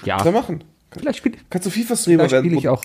ja. 0.05 0.17
Was 0.17 0.23
soll 0.23 0.31
machen? 0.33 0.63
Vielleicht 0.91 1.17
spiele 1.17 1.37
Kannst 1.49 1.65
du 1.65 1.71
FIFA-Streamer 1.71 2.27
Vielleicht 2.29 2.45
spiele 2.45 2.57
ich 2.57 2.63
werden? 2.65 2.77
auch. 2.77 2.83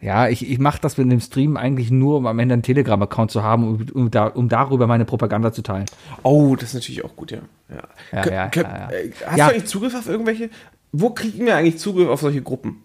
Ja, 0.00 0.28
ich, 0.28 0.48
ich 0.48 0.58
mache 0.58 0.80
das 0.80 0.98
mit 0.98 1.10
dem 1.10 1.20
Stream 1.20 1.56
eigentlich 1.56 1.90
nur, 1.90 2.18
um 2.18 2.26
am 2.26 2.38
Ende 2.38 2.52
einen 2.52 2.62
Telegram-Account 2.62 3.30
zu 3.30 3.42
haben, 3.42 3.64
um, 3.66 3.86
um, 3.94 4.10
da, 4.10 4.26
um 4.26 4.48
darüber 4.48 4.86
meine 4.86 5.04
Propaganda 5.04 5.52
zu 5.52 5.62
teilen. 5.62 5.86
Oh, 6.22 6.54
das 6.54 6.70
ist 6.70 6.74
natürlich 6.74 7.04
auch 7.04 7.16
gut, 7.16 7.30
ja. 7.30 7.38
ja. 7.68 7.82
Ja, 8.12 8.26
ja, 8.26 8.50
ja, 8.54 8.90
äh, 8.90 9.10
Hast 9.26 9.38
du 9.38 9.42
eigentlich 9.42 9.66
Zugriff 9.66 9.94
auf 9.94 10.06
irgendwelche? 10.08 10.50
Wo 10.92 11.10
kriegen 11.10 11.46
wir 11.46 11.56
eigentlich 11.56 11.78
Zugriff 11.78 12.08
auf 12.08 12.20
solche 12.20 12.42
Gruppen? 12.42 12.82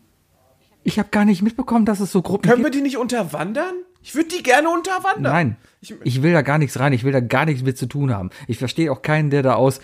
Ich 0.83 0.97
habe 0.99 1.09
gar 1.11 1.25
nicht 1.25 1.41
mitbekommen, 1.41 1.85
dass 1.85 1.99
es 1.99 2.11
so 2.11 2.21
Gruppen 2.21 2.49
Können 2.49 2.63
wir 2.63 2.71
gibt. 2.71 2.75
die 2.75 2.81
nicht 2.81 2.97
unterwandern? 2.97 3.75
Ich 4.03 4.15
würde 4.15 4.29
die 4.29 4.43
gerne 4.43 4.69
unterwandern. 4.69 5.21
Nein, 5.33 5.57
Ich- 5.81 5.93
ich, 6.03 6.21
will 6.23 6.33
da 6.33 6.41
gar 6.41 6.57
nichts 6.57 6.79
rein. 6.79 6.93
Ich 6.93 7.03
will 7.03 7.11
da 7.11 7.19
gar 7.19 7.45
nichts 7.45 7.63
mit 7.63 7.77
zu 7.77 7.85
tun 7.87 8.13
haben. 8.13 8.29
Ich 8.47 8.57
verstehe 8.57 8.91
auch 8.91 9.01
keinen, 9.01 9.29
der 9.29 9.43
da 9.43 9.53
aus 9.55 9.79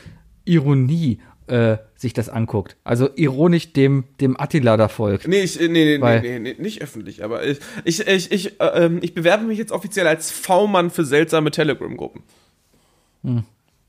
Ironie 0.45 1.19
äh, 1.47 1.77
sich 1.95 2.11
das 2.13 2.27
anguckt. 2.27 2.75
Also 2.83 3.09
ironisch 3.15 3.71
dem, 3.71 4.03
dem 4.19 4.37
Attila 4.39 4.75
da 4.75 4.89
folgt. 4.89 5.27
Nee, 5.29 5.43
ich, 5.43 5.59
äh, 5.61 5.69
nee, 5.69 5.95
nee, 5.97 6.01
Weil- 6.01 6.19
nee, 6.21 6.39
nee, 6.39 6.55
nee, 6.57 6.61
nicht 6.61 6.81
öffentlich, 6.81 7.23
aber 7.23 7.45
ich, 7.45 7.59
ich, 7.85 8.05
ich, 8.05 8.31
ich, 8.33 8.59
äh, 8.59 8.65
ähm, 8.85 8.99
ich 9.01 9.13
bewerbe 9.13 9.45
mich 9.45 9.57
jetzt 9.57 9.71
offiziell 9.71 10.07
als 10.07 10.29
V-Mann 10.29 10.89
für 10.89 11.05
seltsame 11.05 11.49
Telegram-Gruppen. 11.51 12.23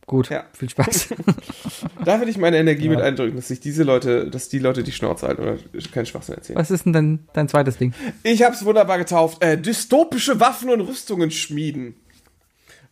Gut, 0.09 0.31
Ja. 0.31 0.45
viel 0.53 0.69
Spaß. 0.69 1.09
Da 2.05 2.21
will 2.21 2.29
ich 2.29 2.39
meine 2.39 2.57
Energie 2.57 2.89
mit 2.89 3.01
eindrücken, 3.01 3.37
dass 3.37 3.49
sich 3.49 3.61
diese 3.61 3.83
Leute, 3.85 4.31
dass 4.31 4.49
die 4.49 4.59
Leute 4.59 4.83
die 4.83 4.93
Schnauze 4.93 5.29
halten 5.29 5.43
oder 5.43 5.57
keinen 5.93 6.07
Schwachsinn 6.07 6.35
erzählen. 6.37 6.59
Was 6.59 6.71
ist 6.71 6.87
denn 6.87 6.93
dein, 6.95 7.29
dein 7.35 7.49
zweites 7.49 7.77
Ding? 7.77 7.93
Ich 8.23 8.43
hab's 8.43 8.65
wunderbar 8.65 8.97
getauft. 8.99 9.45
Äh, 9.45 9.59
dystopische 9.59 10.41
Waffen 10.41 10.71
und 10.71 10.81
Rüstungen 10.81 11.31
schmieden. 11.31 11.95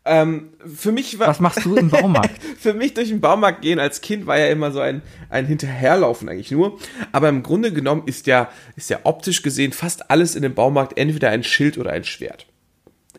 Ähm, 0.05 0.51
für 0.73 0.93
mich 0.93 1.19
war. 1.19 1.27
Was 1.29 1.41
machst 1.41 1.65
du 1.65 1.75
im 1.77 1.89
Baumarkt? 1.91 2.41
für 2.59 2.75
mich 2.75 2.95
durch 2.95 3.09
den 3.09 3.21
Baumarkt 3.21 3.63
gehen 3.63 3.81
als 3.81 4.03
Kind 4.03 4.27
war 4.27 4.39
ja 4.39 4.47
immer 4.49 4.71
so 4.71 4.81
ein, 4.81 5.03
ein 5.31 5.47
Hinterherlaufen 5.47 6.29
eigentlich 6.29 6.51
nur. 6.53 6.79
Aber 7.13 7.29
im 7.29 7.43
Grunde 7.43 7.73
genommen 7.73 8.03
ist 8.07 8.27
ja, 8.27 8.51
ist 8.77 8.91
ja 8.91 9.01
optisch 9.05 9.43
gesehen 9.43 9.73
fast 9.73 10.11
alles 10.11 10.37
in 10.37 10.43
dem 10.43 10.55
Baumarkt 10.55 10.97
entweder 10.99 11.31
ein 11.31 11.43
Schild 11.43 11.79
oder 11.79 11.91
ein 11.93 12.05
Schwert. 12.05 12.47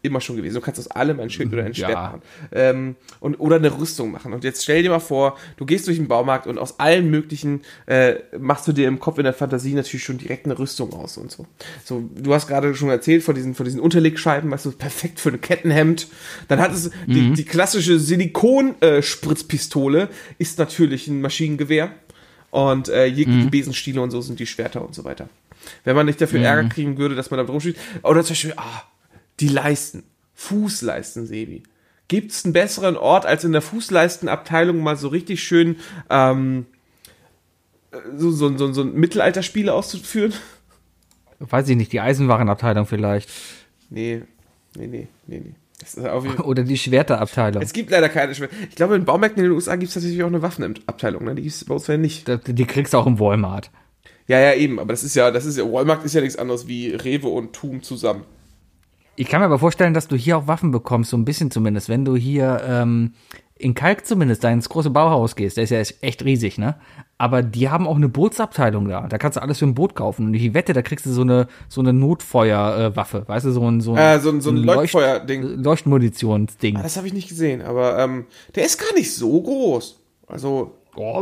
Immer 0.02 0.22
schon 0.22 0.36
gewesen. 0.38 0.56
Du 0.56 0.62
kannst 0.62 0.80
aus 0.80 0.90
allem 0.92 1.20
ein 1.20 1.30
Schild 1.30 1.52
oder 1.54 1.64
ein 1.64 1.74
Schwert 1.76 1.90
Ja. 1.92 2.02
machen. 2.04 2.22
Ähm, 2.52 2.96
und, 3.20 3.36
oder 3.40 3.58
eine 3.58 3.78
Rüstung 3.78 4.12
machen. 4.12 4.34
Und 4.34 4.44
jetzt 4.44 4.64
stell 4.64 4.84
dir 4.84 4.90
mal 4.90 5.00
vor, 5.00 5.38
du 5.58 5.66
gehst 5.66 5.88
durch 5.88 5.98
den 5.98 6.08
Baumarkt 6.08 6.48
und 6.48 6.58
aus 6.58 6.80
allen 6.80 7.10
möglichen 7.10 7.62
äh, 7.86 8.16
machst 8.40 8.68
du 8.68 8.74
dir 8.74 8.88
im 8.88 9.00
Kopf 9.00 9.18
in 9.18 9.24
der 9.24 9.34
Fantasie 9.34 9.74
natürlich 9.74 10.04
schon 10.04 10.18
direkt 10.18 10.46
eine 10.46 10.58
Rüstung 10.60 10.94
aus 10.94 11.18
und 11.18 11.32
so. 11.32 11.46
So, 11.84 12.10
du 12.16 12.34
hast 12.34 12.48
gerade 12.48 12.74
schon 12.76 12.90
erzählt 12.90 13.24
von 13.24 13.36
diesen, 13.36 13.56
von 13.56 13.66
diesen 13.66 13.80
Unterlegscheiben, 13.80 14.50
weißt 14.52 14.66
du, 14.66 14.72
perfekt 14.72 15.20
für 15.20 15.30
ein 15.30 15.42
Kettenhemd. 15.42 16.08
Dann 16.48 16.60
hat 16.60 16.74
es 16.74 16.92
die, 17.08 17.34
die 17.34 17.46
klassische 17.46 18.00
Silikon-Spritzpistole 18.00 20.10
ist 20.38 20.60
natürlich 20.60 21.08
ein 21.08 21.22
Maschinengewehr. 21.22 21.92
Und 22.50 22.88
äh, 22.90 23.06
jegliche 23.06 23.50
Besenstiele 23.50 24.02
und 24.02 24.10
so 24.12 24.22
sind 24.22 24.40
die 24.40 24.46
Schwerter 24.48 24.84
und 24.86 24.96
so 24.96 25.04
weiter. 25.04 25.28
Wenn 25.84 25.96
man 25.98 26.06
nicht 26.06 26.22
dafür 26.22 26.40
Ärger 26.42 26.70
kriegen 26.70 26.98
würde, 26.98 27.14
dass 27.14 27.30
man 27.30 27.38
da 27.40 27.44
drum 27.44 27.60
steht. 27.60 27.76
Oder 28.04 28.24
zum 28.24 28.30
Beispiel, 28.32 28.54
ah, 28.56 28.84
die 29.40 29.48
Leisten. 29.48 30.04
Fußleisten, 30.36 31.26
Sebi. 31.26 31.64
Gibt 32.08 32.32
es 32.32 32.46
einen 32.46 32.54
besseren 32.54 32.96
Ort, 32.96 33.26
als 33.26 33.44
in 33.44 33.52
der 33.52 33.62
Fußleistenabteilung 33.62 34.80
mal 34.80 34.96
so 34.96 35.10
richtig 35.10 35.44
schön 35.44 35.78
ähm, 36.10 36.66
so, 38.16 38.32
so, 38.32 38.56
so, 38.58 38.72
so 38.72 38.82
ein 38.82 38.94
Mittelalterspiele 38.94 39.74
auszuführen? 39.74 40.34
Weiß 41.40 41.68
ich 41.70 41.76
nicht, 41.76 41.92
die 41.92 42.00
Eisenwarenabteilung 42.00 42.86
vielleicht. 42.86 43.30
Nee, 43.90 44.24
nee, 44.76 44.88
nee, 44.88 45.08
nee, 45.28 45.40
nee. 45.40 45.56
Oder 46.44 46.64
die 46.64 46.78
Schwerterabteilung. 46.78 47.62
Es 47.62 47.72
gibt 47.72 47.92
leider 47.92 48.10
keine 48.10 48.34
Schwer. 48.34 48.50
Ich 48.70 48.76
glaube, 48.76 48.96
in 48.96 49.06
Baumärkten 49.06 49.44
in 49.44 49.50
den 49.50 49.56
USA 49.56 49.76
gibt 49.76 49.90
es 49.90 49.94
tatsächlich 49.94 50.24
auch 50.24 50.28
eine 50.28 50.42
Waffenabteilung. 50.42 51.24
Ne? 51.24 51.36
Die 51.36 51.44
gibt 51.44 51.54
es 51.54 51.66
bei 51.66 51.76
uns 51.76 51.86
ja 51.88 51.98
nicht. 51.98 52.28
Die 52.28 52.54
die 52.54 52.66
kriegst 52.66 52.94
du 52.94 52.98
auch 52.98 53.06
im 53.06 53.20
Walmart. 53.20 53.70
Ja, 54.28 54.40
ja, 54.40 54.54
eben. 54.54 54.80
Aber 54.80 54.92
das 54.92 55.04
ist 55.04 55.16
ja, 55.16 55.30
das 55.30 55.46
ist 55.46 55.58
ja, 55.58 55.72
Walmart 55.72 56.04
ist 56.04 56.16
ja 56.16 56.22
nichts 56.22 56.38
anderes 56.38 56.68
wie 56.68 56.90
Rewe 56.90 57.28
und 57.28 57.54
Tum 57.54 57.84
zusammen. 57.84 58.24
Ich 59.20 59.28
kann 59.28 59.40
mir 59.42 59.46
aber 59.46 59.58
vorstellen, 59.60 59.94
dass 59.96 60.08
du 60.08 60.16
hier 60.16 60.38
auch 60.38 60.48
Waffen 60.48 60.70
bekommst, 60.72 61.10
so 61.10 61.18
ein 61.18 61.26
bisschen 61.26 61.50
zumindest. 61.52 61.90
Wenn 61.90 62.06
du 62.06 62.16
hier 62.16 62.62
ähm, 62.68 63.14
in 63.58 63.74
Kalk 63.74 64.06
zumindest 64.06 64.44
da 64.44 64.52
ins 64.52 64.70
große 64.70 64.92
Bauhaus 64.92 65.36
gehst, 65.36 65.58
der 65.58 65.64
ist 65.64 65.72
ja 65.72 65.80
echt 66.02 66.24
riesig, 66.24 66.60
ne? 66.60 66.76
Aber 67.18 67.42
die 67.42 67.68
haben 67.70 67.88
auch 67.88 67.96
eine 67.96 68.10
Bootsabteilung 68.10 68.88
da. 68.88 69.08
Da 69.08 69.18
kannst 69.18 69.38
du 69.38 69.42
alles 69.42 69.58
für 69.58 69.66
ein 69.66 69.74
Boot 69.74 69.96
kaufen. 69.96 70.28
Und 70.28 70.34
ich 70.36 70.54
wette, 70.54 70.74
da 70.74 70.84
kriegst 70.84 71.08
du 71.08 71.10
so 71.12 71.22
eine, 71.24 71.48
so 71.68 71.82
eine 71.82 71.92
Notfeuerwaffe. 71.94 72.96
Waffe. 72.96 73.24
weißt 73.28 73.48
du, 73.48 73.52
so 73.52 73.68
ein, 73.68 73.82
so 73.82 73.94
ein, 73.94 73.98
Äh, 73.98 74.20
so 74.20 74.30
ein- 74.30 74.40
so 74.40 74.52
ein 74.52 74.58
Leucht- 74.58 74.76
Leuchtfeuerding. 74.94 75.64
Leuchtmunitionsding. 75.64 76.78
Ah, 76.78 76.84
Das 76.84 76.96
habe 76.98 77.08
ich 77.08 77.14
nicht 77.14 77.28
gesehen, 77.28 77.64
aber 77.64 77.98
ähm, 77.98 78.26
der 78.56 78.66
ist 78.66 78.78
gar 78.80 78.94
nicht 78.94 79.12
so 79.16 79.42
groß. 79.42 80.00
Also, 80.28 80.76
Ja, 80.96 81.22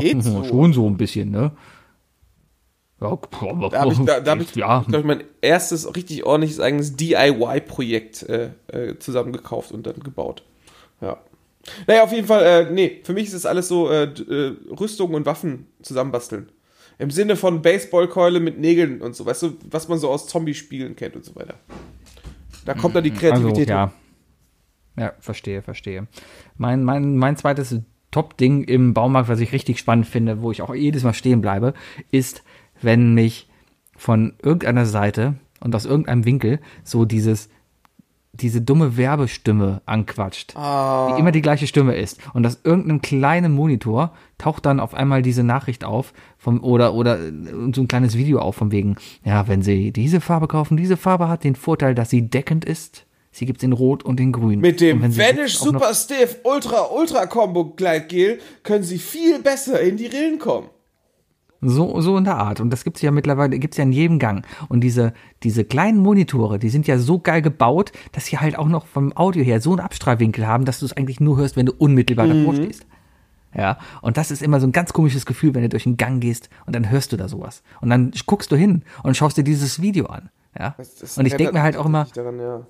ja, 0.00 0.20
so. 0.20 0.44
schon 0.44 0.72
so 0.72 0.86
ein 0.86 0.96
bisschen, 0.96 1.30
ne? 1.32 1.50
Ja, 3.02 3.68
da 3.68 3.80
habe 3.80 3.92
ich, 3.92 3.98
da, 4.00 4.20
da 4.20 4.30
hab 4.32 4.40
ich, 4.40 4.54
ja. 4.54 4.84
glaub 4.86 5.00
ich, 5.00 5.06
mein 5.06 5.24
erstes 5.40 5.94
richtig 5.94 6.24
ordentliches 6.24 6.60
eigenes 6.60 6.96
DIY-Projekt 6.96 8.22
äh, 8.24 8.50
äh, 8.68 8.98
zusammengekauft 8.98 9.72
und 9.72 9.86
dann 9.86 10.00
gebaut. 10.00 10.42
Ja. 11.00 11.18
Naja, 11.86 12.02
auf 12.02 12.12
jeden 12.12 12.26
Fall, 12.26 12.44
äh, 12.44 12.70
nee, 12.72 13.00
für 13.04 13.12
mich 13.12 13.28
ist 13.28 13.34
es 13.34 13.46
alles 13.46 13.68
so 13.68 13.88
äh, 13.90 14.04
äh, 14.04 14.56
Rüstungen 14.78 15.14
und 15.14 15.26
Waffen 15.26 15.66
zusammenbasteln. 15.82 16.50
Im 16.98 17.10
Sinne 17.10 17.36
von 17.36 17.62
Baseballkeule 17.62 18.40
mit 18.40 18.58
Nägeln 18.58 19.00
und 19.00 19.16
so, 19.16 19.26
weißt 19.26 19.42
du, 19.42 19.56
was 19.70 19.88
man 19.88 19.98
so 19.98 20.10
aus 20.10 20.26
Zombie-Spielen 20.28 20.96
kennt 20.96 21.16
und 21.16 21.24
so 21.24 21.34
weiter. 21.34 21.54
Da 22.64 22.74
kommt 22.74 22.94
dann 22.94 23.04
die 23.04 23.10
Kreativität. 23.10 23.70
Also, 23.70 23.90
ja. 23.90 23.92
Ja, 24.96 25.12
verstehe, 25.20 25.62
verstehe. 25.62 26.06
Mein, 26.56 26.84
mein, 26.84 27.16
mein 27.16 27.36
zweites 27.36 27.76
Top-Ding 28.10 28.64
im 28.64 28.92
Baumarkt, 28.92 29.28
was 29.28 29.40
ich 29.40 29.52
richtig 29.52 29.78
spannend 29.78 30.06
finde, 30.06 30.42
wo 30.42 30.50
ich 30.52 30.62
auch 30.62 30.74
jedes 30.74 31.02
Mal 31.02 31.14
stehen 31.14 31.40
bleibe, 31.40 31.72
ist, 32.10 32.44
wenn 32.84 33.14
mich 33.14 33.48
von 33.96 34.34
irgendeiner 34.42 34.86
Seite 34.86 35.34
und 35.60 35.74
aus 35.74 35.84
irgendeinem 35.84 36.24
Winkel 36.24 36.60
so 36.84 37.04
dieses 37.04 37.48
diese 38.34 38.62
dumme 38.62 38.96
Werbestimme 38.96 39.82
anquatscht, 39.84 40.54
die 40.54 41.20
immer 41.20 41.32
die 41.32 41.42
gleiche 41.42 41.66
Stimme 41.66 41.94
ist. 41.96 42.18
Und 42.32 42.46
aus 42.46 42.60
irgendeinem 42.64 43.02
kleinen 43.02 43.52
Monitor 43.52 44.14
taucht 44.38 44.64
dann 44.64 44.80
auf 44.80 44.94
einmal 44.94 45.20
diese 45.20 45.42
Nachricht 45.42 45.84
auf 45.84 46.14
vom, 46.38 46.64
oder, 46.64 46.94
oder 46.94 47.20
äh, 47.20 47.32
so 47.74 47.82
ein 47.82 47.88
kleines 47.88 48.16
Video 48.16 48.38
auf 48.38 48.56
von 48.56 48.72
wegen, 48.72 48.96
ja, 49.22 49.48
wenn 49.48 49.60
Sie 49.60 49.92
diese 49.92 50.20
Farbe 50.20 50.48
kaufen, 50.48 50.78
diese 50.78 50.96
Farbe 50.96 51.28
hat 51.28 51.44
den 51.44 51.56
Vorteil, 51.56 51.94
dass 51.94 52.10
sie 52.10 52.30
deckend 52.30 52.64
ist. 52.64 53.04
Sie 53.32 53.46
gibt 53.46 53.58
es 53.58 53.64
in 53.64 53.72
Rot 53.72 54.02
und 54.02 54.20
in 54.20 54.32
Grün. 54.32 54.60
Mit 54.60 54.80
dem 54.80 55.02
Vanish 55.02 55.58
Super 55.58 55.94
Stiff 55.94 56.38
Ultra 56.44 56.88
Ultra 56.90 57.26
Combo 57.26 57.64
Gleitgel 57.64 58.38
können 58.62 58.84
Sie 58.84 58.98
viel 58.98 59.38
besser 59.40 59.80
in 59.80 59.96
die 59.96 60.06
Rillen 60.06 60.38
kommen. 60.38 60.68
So, 61.64 62.00
so 62.00 62.16
in 62.16 62.24
der 62.24 62.36
Art. 62.36 62.60
Und 62.60 62.70
das 62.70 62.82
gibt's 62.82 63.02
ja 63.02 63.12
mittlerweile, 63.12 63.58
gibt's 63.58 63.76
ja 63.76 63.84
in 63.84 63.92
jedem 63.92 64.18
Gang. 64.18 64.44
Und 64.68 64.80
diese, 64.80 65.14
diese 65.44 65.64
kleinen 65.64 65.98
Monitore, 65.98 66.58
die 66.58 66.68
sind 66.68 66.88
ja 66.88 66.98
so 66.98 67.20
geil 67.20 67.40
gebaut, 67.40 67.92
dass 68.10 68.26
sie 68.26 68.38
halt 68.38 68.58
auch 68.58 68.66
noch 68.66 68.86
vom 68.86 69.16
Audio 69.16 69.44
her 69.44 69.60
so 69.60 69.70
einen 69.70 69.80
Abstrahlwinkel 69.80 70.46
haben, 70.46 70.64
dass 70.64 70.80
du 70.80 70.86
es 70.86 70.96
eigentlich 70.96 71.20
nur 71.20 71.36
hörst, 71.36 71.56
wenn 71.56 71.66
du 71.66 71.72
unmittelbar 71.72 72.26
davor 72.26 72.54
stehst. 72.54 72.84
Ja, 73.54 73.78
und 74.00 74.16
das 74.16 74.30
ist 74.30 74.42
immer 74.42 74.60
so 74.60 74.66
ein 74.66 74.72
ganz 74.72 74.92
komisches 74.92 75.26
Gefühl, 75.26 75.54
wenn 75.54 75.62
du 75.62 75.68
durch 75.68 75.84
den 75.84 75.96
Gang 75.96 76.20
gehst 76.20 76.48
und 76.66 76.74
dann 76.74 76.90
hörst 76.90 77.12
du 77.12 77.16
da 77.16 77.28
sowas. 77.28 77.62
Und 77.80 77.90
dann 77.90 78.12
guckst 78.26 78.50
du 78.50 78.56
hin 78.56 78.82
und 79.02 79.16
schaust 79.16 79.36
dir 79.36 79.44
dieses 79.44 79.80
Video 79.80 80.06
an. 80.06 80.30
Ja. 80.58 80.74
Und 81.16 81.26
ich 81.26 81.36
denke 81.36 81.52
mir 81.52 81.62
halt 81.62 81.76
auch 81.76 81.86
immer, 81.86 82.06
Daran, 82.14 82.38
ja. 82.40 82.66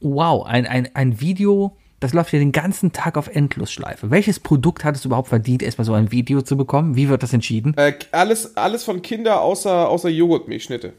wow, 0.00 0.44
ein, 0.46 0.66
ein, 0.66 0.88
ein 0.94 1.20
Video, 1.20 1.76
das 2.02 2.12
läuft 2.12 2.32
ja 2.32 2.38
den 2.40 2.52
ganzen 2.52 2.92
Tag 2.92 3.16
auf 3.16 3.28
Endlosschleife. 3.28 4.10
Welches 4.10 4.40
Produkt 4.40 4.84
hat 4.84 4.96
es 4.96 5.04
überhaupt 5.04 5.28
verdient, 5.28 5.62
erstmal 5.62 5.84
so 5.84 5.94
ein 5.94 6.10
Video 6.10 6.42
zu 6.42 6.56
bekommen? 6.56 6.96
Wie 6.96 7.08
wird 7.08 7.22
das 7.22 7.32
entschieden? 7.32 7.74
Äh, 7.76 7.94
alles, 8.10 8.56
alles 8.56 8.82
von 8.82 9.02
Kinder 9.02 9.40
außer, 9.40 9.88
außer 9.88 10.08
Joghurtmilchschnitte. 10.08 10.94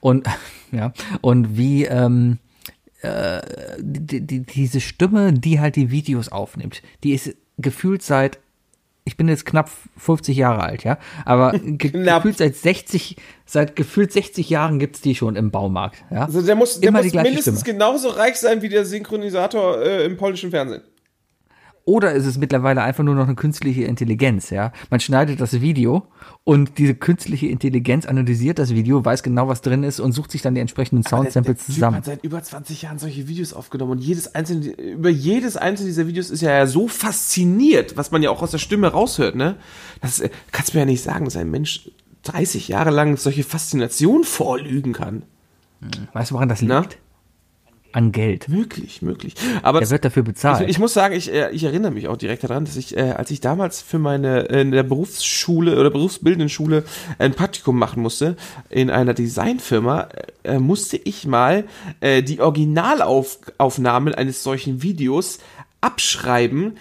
Und 0.00 0.26
ja, 0.72 0.92
und 1.20 1.56
wie 1.56 1.84
ähm, 1.84 2.38
äh, 3.02 3.40
die, 3.78 4.26
die, 4.26 4.40
diese 4.40 4.80
Stimme, 4.80 5.32
die 5.32 5.60
halt 5.60 5.76
die 5.76 5.92
Videos 5.92 6.30
aufnimmt, 6.30 6.82
die 7.04 7.12
ist 7.12 7.36
gefühlt 7.58 8.02
seit 8.02 8.40
ich 9.08 9.16
bin 9.16 9.26
jetzt 9.28 9.46
knapp 9.46 9.70
50 9.96 10.36
Jahre 10.36 10.62
alt, 10.62 10.84
ja, 10.84 10.98
aber 11.24 11.52
ge 11.62 11.90
gefühlt 11.90 12.36
seit 12.36 12.54
60 12.54 13.16
seit 13.46 13.74
gefühlt 13.74 14.12
60 14.12 14.50
Jahren 14.50 14.78
gibt's 14.78 15.00
die 15.00 15.14
schon 15.14 15.34
im 15.34 15.50
Baumarkt, 15.50 16.04
ja. 16.10 16.26
Also 16.26 16.42
der 16.42 16.54
muss, 16.54 16.78
der 16.78 16.90
Immer 16.90 17.02
muss 17.02 17.12
mindestens 17.12 17.60
Stimme. 17.60 17.78
genauso 17.78 18.10
reich 18.10 18.36
sein 18.36 18.60
wie 18.62 18.68
der 18.68 18.84
Synchronisator 18.84 19.82
äh, 19.82 20.04
im 20.04 20.16
polnischen 20.18 20.50
Fernsehen. 20.50 20.82
Oder 21.88 22.12
ist 22.12 22.26
es 22.26 22.36
mittlerweile 22.36 22.82
einfach 22.82 23.02
nur 23.02 23.14
noch 23.14 23.24
eine 23.24 23.34
künstliche 23.34 23.84
Intelligenz, 23.84 24.50
ja? 24.50 24.72
Man 24.90 25.00
schneidet 25.00 25.40
das 25.40 25.62
Video 25.62 26.06
und 26.44 26.76
diese 26.76 26.94
künstliche 26.94 27.46
Intelligenz 27.46 28.04
analysiert 28.04 28.58
das 28.58 28.74
Video, 28.74 29.02
weiß 29.02 29.22
genau, 29.22 29.48
was 29.48 29.62
drin 29.62 29.84
ist 29.84 29.98
und 29.98 30.12
sucht 30.12 30.30
sich 30.30 30.42
dann 30.42 30.54
die 30.54 30.60
entsprechenden 30.60 31.02
Soundsamples 31.02 31.64
Typ 31.64 31.74
zusammen. 31.74 31.96
hat 31.96 32.04
seit 32.04 32.22
über 32.24 32.42
20 32.42 32.82
Jahren 32.82 32.98
solche 32.98 33.26
Videos 33.26 33.54
aufgenommen 33.54 33.92
und 33.92 34.00
jedes 34.00 34.34
einzelne, 34.34 34.66
über 34.66 35.08
jedes 35.08 35.56
einzelne 35.56 35.88
dieser 35.88 36.06
Videos 36.06 36.28
ist 36.28 36.42
er 36.42 36.58
ja 36.58 36.66
so 36.66 36.88
fasziniert, 36.88 37.96
was 37.96 38.10
man 38.10 38.22
ja 38.22 38.28
auch 38.28 38.42
aus 38.42 38.50
der 38.50 38.58
Stimme 38.58 38.88
raushört, 38.88 39.34
ne? 39.34 39.56
Das 40.02 40.20
äh, 40.20 40.28
kannst 40.52 40.74
du 40.74 40.76
mir 40.76 40.82
ja 40.82 40.84
nicht 40.84 41.02
sagen, 41.02 41.24
dass 41.24 41.38
ein 41.38 41.50
Mensch 41.50 41.90
30 42.24 42.68
Jahre 42.68 42.90
lang 42.90 43.16
solche 43.16 43.44
Faszination 43.44 44.24
vorlügen 44.24 44.92
kann. 44.92 45.22
Weißt 46.12 46.32
du, 46.32 46.34
woran 46.34 46.50
das 46.50 46.60
liegt? 46.60 46.68
Na? 46.68 46.84
An 47.92 48.12
Geld. 48.12 48.48
Möglich, 48.48 49.00
möglich. 49.00 49.34
Aber 49.62 49.80
Der 49.80 49.88
wird 49.88 50.04
dafür 50.04 50.22
bezahlt. 50.22 50.62
Ich, 50.62 50.68
ich 50.68 50.78
muss 50.78 50.92
sagen, 50.92 51.14
ich, 51.14 51.32
äh, 51.32 51.50
ich 51.52 51.64
erinnere 51.64 51.90
mich 51.90 52.08
auch 52.08 52.18
direkt 52.18 52.44
daran, 52.44 52.66
dass 52.66 52.76
ich, 52.76 52.96
äh, 52.96 53.12
als 53.12 53.30
ich 53.30 53.40
damals 53.40 53.80
für 53.80 53.98
meine 53.98 54.50
äh, 54.50 54.60
in 54.60 54.72
der 54.72 54.82
Berufsschule 54.82 55.78
oder 55.78 55.90
berufsbildenden 55.90 56.50
Schule 56.50 56.84
ein 57.18 57.32
Praktikum 57.32 57.78
machen 57.78 58.02
musste 58.02 58.36
in 58.68 58.90
einer 58.90 59.14
Designfirma, 59.14 60.08
äh, 60.44 60.58
musste 60.58 60.98
ich 60.98 61.26
mal 61.26 61.64
äh, 62.00 62.22
die 62.22 62.40
Originalaufnahmen 62.40 64.14
eines 64.14 64.42
solchen 64.42 64.82
Videos 64.82 65.38
abschreiben, 65.80 66.76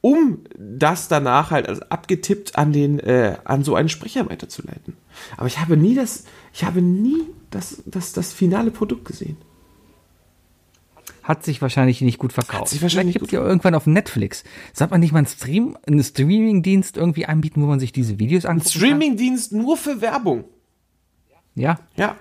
um 0.00 0.38
das 0.56 1.08
danach 1.08 1.50
halt 1.50 1.68
also 1.68 1.82
abgetippt 1.90 2.56
an 2.56 2.72
den 2.72 2.98
äh, 3.00 3.36
an 3.44 3.62
so 3.64 3.74
einen 3.74 3.88
Sprecher 3.88 4.28
weiterzuleiten. 4.30 4.94
Aber 5.36 5.48
ich 5.48 5.58
habe 5.58 5.76
nie 5.76 5.94
das, 5.94 6.24
ich 6.54 6.64
habe 6.64 6.80
nie 6.80 7.24
das, 7.50 7.82
das, 7.86 8.12
das 8.12 8.32
finale 8.32 8.70
Produkt 8.70 9.04
gesehen. 9.04 9.36
Hat 11.26 11.44
sich 11.44 11.60
wahrscheinlich 11.60 12.00
nicht 12.02 12.18
gut 12.18 12.32
verkauft. 12.32 12.60
Hat 12.60 12.68
sich 12.68 12.80
wahrscheinlich 12.82 13.14
Vielleicht 13.14 13.30
gibt's 13.30 13.32
gut 13.32 13.42
ja 13.42 13.48
irgendwann 13.48 13.74
auf 13.74 13.88
Netflix. 13.88 14.44
Sollte 14.72 14.92
man 14.92 15.00
nicht 15.00 15.10
mal 15.10 15.18
einen 15.18 15.26
Stream, 15.26 15.76
einen 15.84 16.04
Streaming-Dienst 16.04 16.96
irgendwie 16.96 17.26
anbieten, 17.26 17.62
wo 17.62 17.66
man 17.66 17.80
sich 17.80 17.90
diese 17.90 18.20
Videos 18.20 18.44
angucken 18.44 18.70
Streamingdienst 18.70 19.52
nur 19.52 19.76
für 19.76 20.00
Werbung. 20.00 20.44
Ja. 21.56 21.80
Ja. 21.96 22.14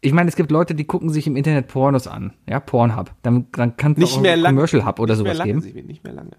Ich 0.00 0.12
meine, 0.12 0.28
es 0.28 0.36
gibt 0.36 0.52
Leute, 0.52 0.76
die 0.76 0.84
gucken 0.84 1.10
sich 1.10 1.26
im 1.26 1.34
Internet 1.34 1.66
Pornos 1.66 2.06
an. 2.06 2.32
Ja, 2.48 2.60
Pornhub. 2.60 3.10
Dann, 3.22 3.46
dann 3.50 3.76
kann 3.76 3.96
es 3.98 4.12
auch 4.12 4.22
lange. 4.22 4.44
Commercial 4.44 4.86
Hub 4.86 5.00
oder 5.00 5.16
sowas 5.16 5.42
geben. 5.42 5.60
Sebi, 5.60 5.82
nicht 5.82 6.04
mehr 6.04 6.12
lange. 6.12 6.36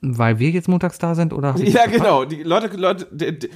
Weil 0.00 0.38
wir 0.38 0.48
jetzt 0.48 0.68
montags 0.68 0.96
da 0.98 1.14
sind 1.14 1.34
oder? 1.34 1.54
Ja, 1.58 1.84
genau. 1.84 2.24
Die 2.24 2.42
Leute, 2.42 2.74
Leute, 2.74 3.06
die, 3.12 3.38
die, 3.38 3.50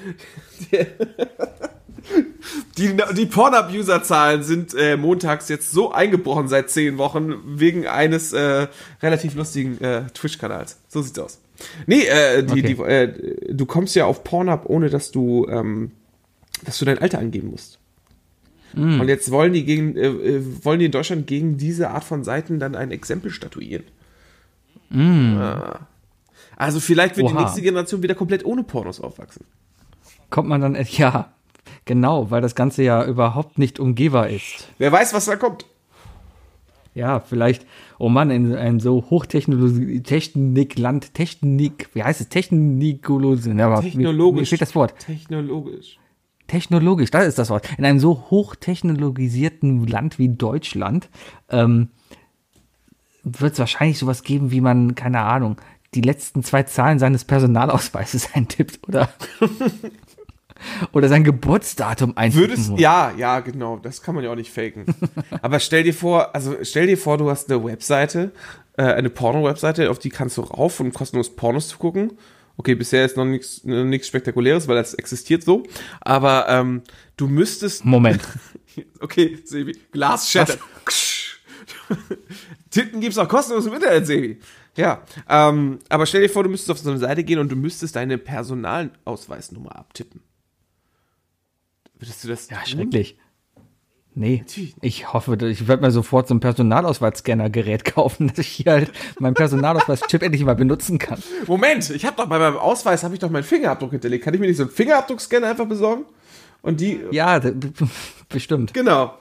Die, 2.78 2.96
die 3.16 3.26
Pornhub-User-Zahlen 3.26 4.42
sind 4.42 4.74
äh, 4.74 4.96
montags 4.96 5.48
jetzt 5.48 5.70
so 5.70 5.92
eingebrochen 5.92 6.48
seit 6.48 6.70
zehn 6.70 6.98
Wochen 6.98 7.34
wegen 7.44 7.86
eines 7.86 8.32
äh, 8.32 8.68
relativ 9.02 9.34
lustigen 9.34 9.80
äh, 9.82 10.06
Twitch-Kanals. 10.14 10.78
So 10.88 11.02
sieht's 11.02 11.18
aus. 11.18 11.38
Nee, 11.86 12.04
äh, 12.04 12.42
die, 12.42 12.52
Okay. 12.52 12.62
die, 12.74 12.82
äh, 12.82 13.54
du 13.54 13.66
kommst 13.66 13.94
ja 13.94 14.06
auf 14.06 14.24
Pornhub, 14.24 14.64
ohne 14.66 14.88
dass 14.88 15.10
du, 15.10 15.46
ähm, 15.48 15.90
dass 16.64 16.78
du 16.78 16.84
dein 16.86 16.98
Alter 16.98 17.18
angeben 17.18 17.50
musst. 17.50 17.78
Und 18.72 19.08
jetzt 19.08 19.32
wollen 19.32 19.52
die 19.52 19.64
gegen, 19.64 19.96
äh, 19.96 20.06
äh, 20.06 20.64
wollen 20.64 20.78
die 20.78 20.86
in 20.86 20.92
Deutschland 20.92 21.26
gegen 21.26 21.56
diese 21.56 21.90
Art 21.90 22.04
von 22.04 22.22
Seiten 22.22 22.60
dann 22.60 22.76
ein 22.76 22.92
Exempel 22.92 23.32
statuieren. 23.32 23.82
Ah. 24.92 25.80
Also 26.56 26.78
vielleicht 26.78 27.16
wird 27.16 27.28
die 27.28 27.34
Oha. 27.34 27.42
nächste 27.42 27.62
Generation 27.62 28.02
wieder 28.02 28.14
komplett 28.14 28.44
ohne 28.44 28.62
Pornos 28.62 29.00
aufwachsen. 29.00 29.44
Kommt 30.30 30.48
man 30.48 30.60
dann, 30.60 30.78
ja, 30.88 31.32
genau, 31.84 32.30
weil 32.30 32.40
das 32.40 32.54
Ganze 32.54 32.82
ja 32.82 33.04
überhaupt 33.04 33.58
nicht 33.58 33.78
umgehbar 33.80 34.28
ist. 34.28 34.68
Wer 34.78 34.92
weiß, 34.92 35.14
was 35.14 35.26
da 35.26 35.36
kommt. 35.36 35.66
Ja, 36.94 37.20
vielleicht, 37.20 37.66
oh 37.98 38.08
Mann, 38.08 38.30
in 38.30 38.54
ein 38.54 38.80
so 38.80 39.04
Hochtechnologie, 39.10 40.02
Technikland, 40.02 41.14
Technik, 41.14 41.88
wie 41.94 42.02
heißt 42.02 42.20
es, 42.20 42.28
Technikolog, 42.28 43.38
ja, 43.44 43.66
aber 43.66 43.76
Mir, 43.76 43.90
Technologisch. 43.90 44.40
mir 44.40 44.46
fehlt 44.46 44.62
das 44.62 44.74
Wort. 44.74 44.98
Technologisch. 44.98 45.98
Technologisch, 46.48 47.12
das 47.12 47.28
ist 47.28 47.38
das 47.38 47.48
Wort. 47.48 47.68
In 47.78 47.84
einem 47.84 48.00
so 48.00 48.26
hochtechnologisierten 48.30 49.86
Land 49.86 50.18
wie 50.18 50.30
Deutschland 50.30 51.08
ähm, 51.48 51.90
wird 53.22 53.52
es 53.52 53.58
wahrscheinlich 53.60 53.98
sowas 53.98 54.24
geben, 54.24 54.50
wie 54.50 54.60
man, 54.60 54.96
keine 54.96 55.20
Ahnung, 55.20 55.56
die 55.94 56.00
letzten 56.00 56.42
zwei 56.42 56.64
Zahlen 56.64 56.98
seines 56.98 57.24
Personalausweises 57.24 58.30
eintippt 58.34 58.88
oder, 58.88 59.10
oder 60.92 61.08
sein 61.08 61.24
Geburtsdatum 61.24 62.16
eintippen 62.16 62.48
Würdest, 62.48 62.70
muss. 62.70 62.80
ja, 62.80 63.12
ja, 63.16 63.40
genau, 63.40 63.76
das 63.78 64.02
kann 64.02 64.14
man 64.14 64.24
ja 64.24 64.30
auch 64.30 64.36
nicht 64.36 64.52
faken. 64.52 64.84
Aber 65.42 65.60
stell 65.60 65.82
dir 65.84 65.94
vor, 65.94 66.34
also 66.34 66.56
stell 66.62 66.86
dir 66.86 66.98
vor, 66.98 67.18
du 67.18 67.30
hast 67.30 67.50
eine 67.50 67.64
Webseite, 67.64 68.32
äh, 68.76 68.82
eine 68.82 69.10
Porno-Webseite, 69.10 69.90
auf 69.90 69.98
die 69.98 70.10
kannst 70.10 70.36
du 70.36 70.42
rauf, 70.42 70.80
um 70.80 70.92
kostenlos 70.92 71.34
Pornos 71.36 71.68
zu 71.68 71.78
gucken. 71.78 72.12
Okay, 72.56 72.74
bisher 72.74 73.06
ist 73.06 73.16
noch 73.16 73.24
nichts 73.24 73.64
noch 73.64 73.84
nichts 73.84 74.06
Spektakuläres, 74.08 74.68
weil 74.68 74.76
das 74.76 74.92
existiert 74.92 75.42
so. 75.42 75.62
Aber 76.00 76.46
ähm, 76.48 76.82
du 77.16 77.26
müsstest. 77.28 77.84
Moment. 77.84 78.22
Okay, 79.00 79.36
Sebi, 79.44 79.76
Glas 79.90 80.30
shattert. 80.30 80.60
Titten 82.70 83.00
gibt's 83.00 83.18
auch 83.18 83.28
kostenlos 83.28 83.66
im 83.66 83.74
Internet, 83.74 84.06
Sebi. 84.06 84.38
Ja, 84.76 85.02
ähm, 85.28 85.80
aber 85.88 86.06
stell 86.06 86.22
dir 86.22 86.28
vor, 86.28 86.44
du 86.44 86.48
müsstest 86.50 86.70
auf 86.70 86.78
so 86.78 86.88
eine 86.90 86.98
Seite 86.98 87.24
gehen 87.24 87.40
und 87.40 87.50
du 87.50 87.56
müsstest 87.56 87.96
deine 87.96 88.16
Personalausweisnummer 88.16 89.74
abtippen. 89.74 90.22
Würdest 92.00 92.24
du 92.24 92.28
das 92.28 92.48
Ja, 92.50 92.56
tun? 92.58 92.66
schrecklich. 92.66 93.16
Nee, 94.12 94.44
ich 94.82 95.12
hoffe, 95.12 95.38
ich 95.46 95.68
werde 95.68 95.82
mir 95.82 95.92
sofort 95.92 96.26
so 96.26 96.34
ein 96.34 96.40
Personalausweisscanner-Gerät 96.40 97.84
kaufen, 97.94 98.26
dass 98.26 98.38
ich 98.38 98.48
hier 98.48 98.72
halt 98.72 98.92
meinen 99.20 99.34
Personalausweis-Chip 99.34 100.22
endlich 100.22 100.44
mal 100.44 100.56
benutzen 100.56 100.98
kann. 100.98 101.22
Moment, 101.46 101.88
ich 101.90 102.04
habe 102.04 102.16
doch 102.16 102.26
bei 102.26 102.38
meinem 102.40 102.56
Ausweis 102.56 103.04
habe 103.04 103.14
ich 103.14 103.20
doch 103.20 103.30
meinen 103.30 103.44
Fingerabdruck 103.44 103.92
hinterlegt. 103.92 104.24
Kann 104.24 104.34
ich 104.34 104.40
mir 104.40 104.48
nicht 104.48 104.56
so 104.56 104.64
einen 104.64 104.72
Fingerabdruckscanner 104.72 105.48
einfach 105.50 105.66
besorgen? 105.66 106.06
Und 106.62 106.80
die 106.80 107.00
Ja, 107.12 107.38
d- 107.38 107.52
b- 107.52 107.68
bestimmt. 108.28 108.74
genau. 108.74 109.14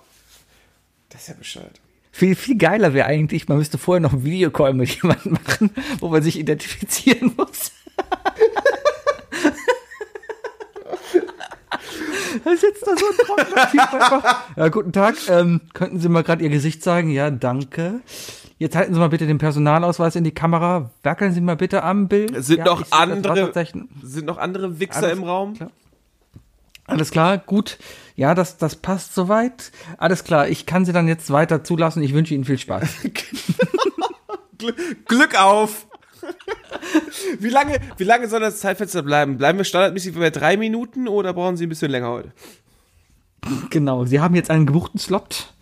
Das 1.10 1.22
ist 1.22 1.28
ja 1.28 1.34
bescheuert. 1.36 1.80
Viel, 2.12 2.36
viel 2.36 2.58
geiler 2.58 2.94
wäre 2.96 3.06
eigentlich, 3.08 3.48
man 3.48 3.60
müsste 3.60 3.78
vorher 3.78 4.02
noch 4.02 4.14
einen 4.14 4.24
Videocall 4.26 4.74
mit 4.74 4.90
jemandem 5.02 5.34
machen, 5.34 5.70
wo 6.00 6.10
man 6.10 6.24
sich 6.24 6.38
identifizieren 6.40 7.34
muss. 7.38 7.72
Da 12.44 12.52
sitzt 12.56 12.86
da 12.86 12.92
so 12.98 13.06
ein 13.06 13.18
trockener 13.26 13.72
Typ 13.72 13.94
einfach. 13.94 14.40
Ja, 14.56 14.68
guten 14.70 14.92
Tag. 14.92 15.16
Ähm, 15.30 15.62
könnten 15.74 16.00
Sie 16.00 16.10
mal 16.10 16.24
gerade 16.24 16.44
Ihr 16.44 16.50
Gesicht 16.50 16.84
zeigen? 16.84 17.10
Ja, 17.10 17.30
danke. 17.32 18.02
Jetzt 18.58 18.76
halten 18.76 18.94
Sie 18.94 19.00
mal 19.00 19.10
bitte 19.10 19.26
den 19.26 19.38
Personalausweis 19.38 20.16
in 20.16 20.24
die 20.24 20.34
Kamera. 20.34 20.92
Wackeln 21.04 21.34
Sie 21.34 21.42
mal 21.42 21.56
bitte 21.56 21.84
am 21.84 22.08
Bild. 22.08 22.44
Sind 22.44 22.60
ja, 22.60 22.66
noch 22.66 22.92
andere 22.92 23.54
sind 24.04 24.26
noch 24.26 24.38
andere 24.38 24.80
Wichser 24.80 25.04
Alles 25.04 25.18
im 25.18 25.24
Raum? 25.24 25.54
klar. 25.54 25.72
Alles 26.86 27.12
klar, 27.12 27.38
gut. 27.38 27.78
Ja, 28.16 28.34
das, 28.36 28.58
das 28.58 28.76
passt 28.76 29.14
soweit. 29.14 29.72
Alles 29.98 30.24
klar, 30.24 30.50
ich 30.50 30.66
kann 30.66 30.86
Sie 30.86 30.92
dann 30.92 31.08
jetzt 31.08 31.32
weiter 31.32 31.64
zulassen. 31.64 32.02
Ich 32.04 32.14
wünsche 32.14 32.34
Ihnen 32.34 32.46
viel 32.46 32.58
Spaß. 32.58 32.90
Gl 34.58 34.74
Glück 35.06 35.40
auf! 35.40 35.88
wie 37.40 37.50
lange, 37.50 37.80
wie 37.98 38.04
lange 38.04 38.28
soll 38.28 38.40
das 38.40 38.60
Zeitfenster 38.60 39.04
bleiben? 39.04 39.38
Bleiben 39.38 39.58
wir 39.58 39.66
standardmäßig 39.66 40.16
bei 40.16 40.30
drei 40.30 40.58
Minuten 40.58 41.08
oder 41.08 41.34
brauchen 41.34 41.58
Sie 41.58 41.66
ein 41.66 41.70
bisschen 41.70 41.92
länger 41.92 42.10
heute? 42.10 42.32
Genau, 43.70 44.06
Sie 44.06 44.20
haben 44.20 44.36
jetzt 44.36 44.50
einen 44.50 44.66
gebuchten 44.66 45.00
Slot. 45.00 45.54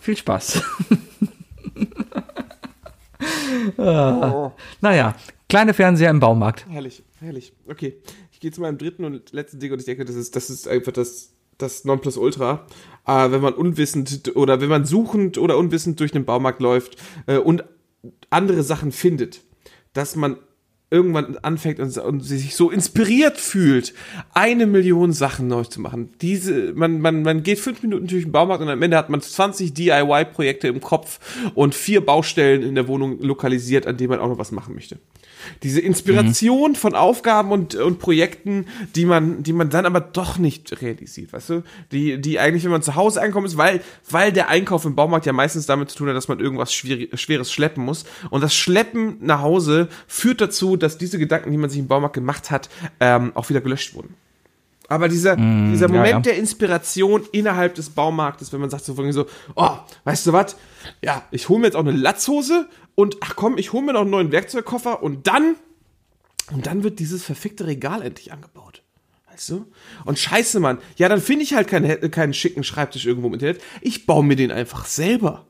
Viel 0.00 0.16
Spaß. 0.16 0.62
ah, 3.78 4.52
naja, 4.80 5.14
kleine 5.48 5.74
Fernseher 5.74 6.10
im 6.10 6.20
Baumarkt. 6.20 6.66
Herrlich, 6.68 7.02
herrlich. 7.20 7.52
Okay, 7.66 7.96
ich 8.32 8.40
gehe 8.40 8.52
zu 8.52 8.60
meinem 8.60 8.78
dritten 8.78 9.04
und 9.04 9.32
letzten 9.32 9.58
Ding 9.58 9.72
und 9.72 9.80
ich 9.80 9.84
denke, 9.84 10.04
das 10.04 10.16
ist, 10.16 10.36
das 10.36 10.50
ist 10.50 10.68
einfach 10.68 10.92
das, 10.92 11.32
das 11.56 11.84
Nonplusultra. 11.84 12.66
Äh, 13.06 13.30
wenn 13.30 13.40
man 13.40 13.54
unwissend 13.54 14.36
oder 14.36 14.60
wenn 14.60 14.68
man 14.68 14.84
suchend 14.84 15.38
oder 15.38 15.58
unwissend 15.58 15.98
durch 16.00 16.12
den 16.12 16.24
Baumarkt 16.24 16.60
läuft 16.60 16.96
äh, 17.26 17.38
und 17.38 17.64
andere 18.30 18.62
Sachen 18.62 18.92
findet, 18.92 19.40
dass 19.98 20.14
man 20.14 20.36
irgendwann 20.90 21.36
anfängt 21.38 21.80
und, 21.80 21.98
und 21.98 22.20
sich 22.20 22.54
so 22.54 22.70
inspiriert 22.70 23.36
fühlt, 23.36 23.92
eine 24.32 24.66
Million 24.66 25.12
Sachen 25.12 25.48
neu 25.48 25.64
zu 25.64 25.80
machen. 25.80 26.10
Diese, 26.22 26.72
man, 26.72 27.00
man, 27.00 27.22
man 27.24 27.42
geht 27.42 27.58
fünf 27.58 27.82
Minuten 27.82 28.06
durch 28.06 28.22
den 28.22 28.32
Baumarkt 28.32 28.62
und 28.62 28.70
am 28.70 28.80
Ende 28.80 28.96
hat 28.96 29.10
man 29.10 29.20
20 29.20 29.74
DIY-Projekte 29.74 30.68
im 30.68 30.80
Kopf 30.80 31.18
und 31.54 31.74
vier 31.74 32.06
Baustellen 32.06 32.62
in 32.62 32.76
der 32.76 32.86
Wohnung 32.86 33.20
lokalisiert, 33.20 33.88
an 33.88 33.96
denen 33.96 34.10
man 34.10 34.20
auch 34.20 34.28
noch 34.28 34.38
was 34.38 34.52
machen 34.52 34.74
möchte. 34.74 34.98
Diese 35.62 35.80
Inspiration 35.80 36.74
von 36.74 36.94
Aufgaben 36.94 37.50
und, 37.50 37.74
und 37.74 37.98
Projekten, 37.98 38.66
die 38.94 39.04
man, 39.04 39.42
die 39.42 39.52
man 39.52 39.70
dann 39.70 39.86
aber 39.86 40.00
doch 40.00 40.38
nicht 40.38 40.80
realisiert, 40.82 41.32
weißt 41.32 41.50
du? 41.50 41.62
Die, 41.92 42.20
die 42.20 42.38
eigentlich, 42.38 42.64
wenn 42.64 42.70
man 42.70 42.82
zu 42.82 42.94
Hause 42.94 43.22
ankommt, 43.22 43.46
ist, 43.46 43.56
weil, 43.56 43.80
weil 44.10 44.32
der 44.32 44.48
Einkauf 44.48 44.84
im 44.84 44.94
Baumarkt 44.94 45.26
ja 45.26 45.32
meistens 45.32 45.66
damit 45.66 45.90
zu 45.90 45.98
tun 45.98 46.08
hat, 46.08 46.16
dass 46.16 46.28
man 46.28 46.40
irgendwas 46.40 46.72
Schwier 46.72 47.08
Schweres 47.16 47.52
schleppen 47.52 47.84
muss. 47.84 48.04
Und 48.30 48.42
das 48.42 48.54
Schleppen 48.54 49.18
nach 49.20 49.40
Hause 49.40 49.88
führt 50.06 50.40
dazu, 50.40 50.76
dass 50.76 50.98
diese 50.98 51.18
Gedanken, 51.18 51.50
die 51.50 51.58
man 51.58 51.70
sich 51.70 51.78
im 51.78 51.88
Baumarkt 51.88 52.14
gemacht 52.14 52.50
hat, 52.50 52.68
ähm, 53.00 53.32
auch 53.34 53.48
wieder 53.48 53.60
gelöscht 53.60 53.94
wurden. 53.94 54.14
Aber 54.88 55.08
dieser, 55.08 55.36
dieser 55.36 55.86
ja, 55.86 55.92
Moment 55.92 56.08
ja. 56.08 56.20
der 56.20 56.36
Inspiration 56.36 57.22
innerhalb 57.32 57.74
des 57.74 57.90
Baumarktes, 57.90 58.54
wenn 58.54 58.60
man 58.60 58.70
sagt 58.70 58.86
so 58.86 59.12
so, 59.12 59.26
oh, 59.54 59.76
weißt 60.04 60.26
du 60.26 60.32
was? 60.32 60.56
Ja, 61.02 61.24
ich 61.30 61.50
hole 61.50 61.60
mir 61.60 61.66
jetzt 61.66 61.76
auch 61.76 61.80
eine 61.80 61.92
Latzhose 61.92 62.66
und 62.98 63.18
ach 63.20 63.36
komm, 63.36 63.58
ich 63.58 63.72
hole 63.72 63.86
mir 63.86 63.92
noch 63.92 64.00
einen 64.00 64.10
neuen 64.10 64.32
Werkzeugkoffer 64.32 65.04
und 65.04 65.28
dann 65.28 65.54
und 66.50 66.66
dann 66.66 66.82
wird 66.82 66.98
dieses 66.98 67.22
verfickte 67.22 67.68
Regal 67.68 68.02
endlich 68.02 68.32
angebaut. 68.32 68.82
Weißt 69.30 69.50
du? 69.50 69.66
Und 70.04 70.18
scheiße, 70.18 70.58
Mann. 70.58 70.78
Ja, 70.96 71.08
dann 71.08 71.20
finde 71.20 71.44
ich 71.44 71.54
halt 71.54 71.68
keinen, 71.68 72.10
keinen 72.10 72.34
schicken 72.34 72.64
Schreibtisch 72.64 73.06
irgendwo 73.06 73.28
im 73.28 73.34
Internet. 73.34 73.62
Ich 73.82 74.04
baue 74.04 74.24
mir 74.24 74.34
den 74.34 74.50
einfach 74.50 74.84
selber. 74.86 75.46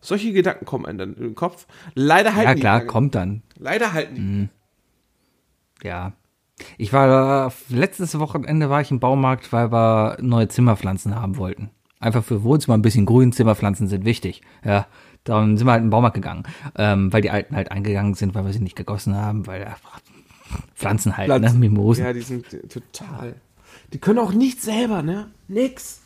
Solche 0.00 0.32
Gedanken 0.32 0.64
kommen 0.64 0.86
einem 0.86 0.96
dann 0.96 1.14
in 1.16 1.22
den 1.22 1.34
Kopf. 1.34 1.66
Leider 1.94 2.34
halten 2.34 2.48
Ja, 2.48 2.54
die 2.54 2.60
klar, 2.60 2.78
lange. 2.78 2.86
kommt 2.86 3.14
dann. 3.14 3.42
Leider 3.58 3.92
halten 3.92 4.48
die. 5.82 5.86
Ja. 5.86 6.14
Ich 6.78 6.94
war, 6.94 7.52
letztes 7.68 8.18
Wochenende 8.18 8.70
war 8.70 8.80
ich 8.80 8.90
im 8.90 9.00
Baumarkt, 9.00 9.52
weil 9.52 9.70
wir 9.70 10.16
neue 10.22 10.48
Zimmerpflanzen 10.48 11.14
haben 11.14 11.36
wollten. 11.36 11.68
Einfach 12.00 12.24
für 12.24 12.42
Wohnzimmer 12.42 12.78
ein 12.78 12.82
bisschen 12.82 13.04
grün, 13.04 13.32
Zimmerpflanzen 13.32 13.88
sind 13.88 14.06
wichtig. 14.06 14.40
Ja, 14.64 14.86
dann 15.28 15.56
sind 15.56 15.66
wir 15.66 15.72
halt 15.72 15.80
in 15.80 15.86
den 15.86 15.90
Baumarkt 15.90 16.14
gegangen, 16.14 16.44
ähm, 16.76 17.12
weil 17.12 17.20
die 17.22 17.30
alten 17.30 17.54
halt 17.54 17.70
eingegangen 17.70 18.14
sind, 18.14 18.34
weil 18.34 18.44
wir 18.46 18.52
sie 18.52 18.60
nicht 18.60 18.76
gegossen 18.76 19.14
haben, 19.14 19.46
weil 19.46 19.64
einfach 19.64 20.00
Pflanzen 20.74 21.16
halt, 21.16 21.26
Pflanzen. 21.26 21.54
ne, 21.60 21.68
Mimosen. 21.68 22.04
Ja, 22.04 22.12
die 22.12 22.22
sind 22.22 22.46
total. 22.70 23.34
Die 23.92 23.98
können 23.98 24.18
auch 24.18 24.32
nicht 24.32 24.62
selber, 24.62 25.02
ne? 25.02 25.30
Nix. 25.48 26.00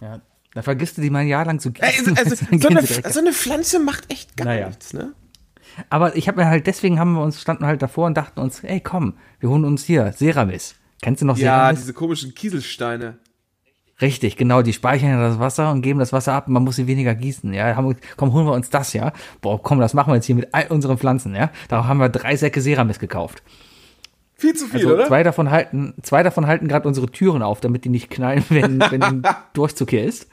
Ja. 0.00 0.20
Da 0.54 0.62
vergisst 0.62 0.98
du 0.98 1.02
die 1.02 1.10
mal 1.10 1.20
ein 1.20 1.28
Jahr 1.28 1.44
lang 1.46 1.60
zu 1.60 1.72
gießen. 1.72 2.16
also, 2.18 2.36
dann 2.50 2.60
so, 2.60 2.68
eine, 2.68 2.82
so 2.86 3.20
eine 3.20 3.32
Pflanze 3.32 3.78
macht 3.78 4.10
echt 4.12 4.36
gar 4.36 4.46
Naja. 4.46 4.68
nichts, 4.68 4.92
ne? 4.92 5.12
Aber 5.88 6.16
ich 6.16 6.28
habe 6.28 6.42
mir 6.42 6.46
halt, 6.48 6.66
deswegen 6.66 6.98
haben 6.98 7.14
wir 7.14 7.22
uns, 7.22 7.40
standen 7.40 7.64
halt 7.64 7.80
davor 7.80 8.06
und 8.06 8.14
dachten 8.16 8.40
uns, 8.40 8.62
ey 8.62 8.80
komm, 8.80 9.14
wir 9.40 9.48
holen 9.48 9.64
uns 9.64 9.84
hier 9.84 10.12
Ceramis. 10.12 10.74
Kennst 11.00 11.22
du 11.22 11.26
noch 11.26 11.38
Ja, 11.38 11.56
Ceramis? 11.60 11.80
diese 11.80 11.92
komischen 11.94 12.34
Kieselsteine. 12.34 13.18
Richtig, 14.02 14.36
genau, 14.36 14.62
die 14.62 14.72
speichern 14.72 15.10
ja 15.10 15.28
das 15.28 15.38
Wasser 15.38 15.70
und 15.70 15.80
geben 15.80 16.00
das 16.00 16.12
Wasser 16.12 16.32
ab 16.32 16.48
und 16.48 16.54
man 16.54 16.64
muss 16.64 16.76
sie 16.76 16.88
weniger 16.88 17.14
gießen, 17.14 17.54
ja. 17.54 17.76
Haben, 17.76 17.96
komm, 18.16 18.32
holen 18.32 18.46
wir 18.46 18.52
uns 18.52 18.68
das, 18.68 18.92
ja. 18.92 19.12
Boah, 19.40 19.62
komm, 19.62 19.78
das 19.78 19.94
machen 19.94 20.10
wir 20.10 20.16
jetzt 20.16 20.26
hier 20.26 20.34
mit 20.34 20.48
all 20.52 20.66
unseren 20.66 20.98
Pflanzen, 20.98 21.34
ja. 21.36 21.50
Da 21.68 21.86
haben 21.86 21.98
wir 21.98 22.08
drei 22.08 22.34
Säcke 22.36 22.60
Ceramis 22.60 22.98
gekauft. 22.98 23.42
Viel 24.34 24.54
zu 24.54 24.66
viel, 24.66 24.80
Also 24.80 24.94
oder? 24.94 25.06
zwei 25.06 25.22
davon 25.22 25.52
halten, 25.52 25.94
zwei 26.02 26.24
davon 26.24 26.48
halten 26.48 26.66
gerade 26.66 26.88
unsere 26.88 27.06
Türen 27.06 27.42
auf, 27.42 27.60
damit 27.60 27.84
die 27.84 27.90
nicht 27.90 28.10
knallen, 28.10 28.44
wenn, 28.48 28.80
wenn 28.80 29.02
ein 29.02 29.22
Durchzug 29.52 29.90
hier 29.90 30.04
ist. 30.04 30.28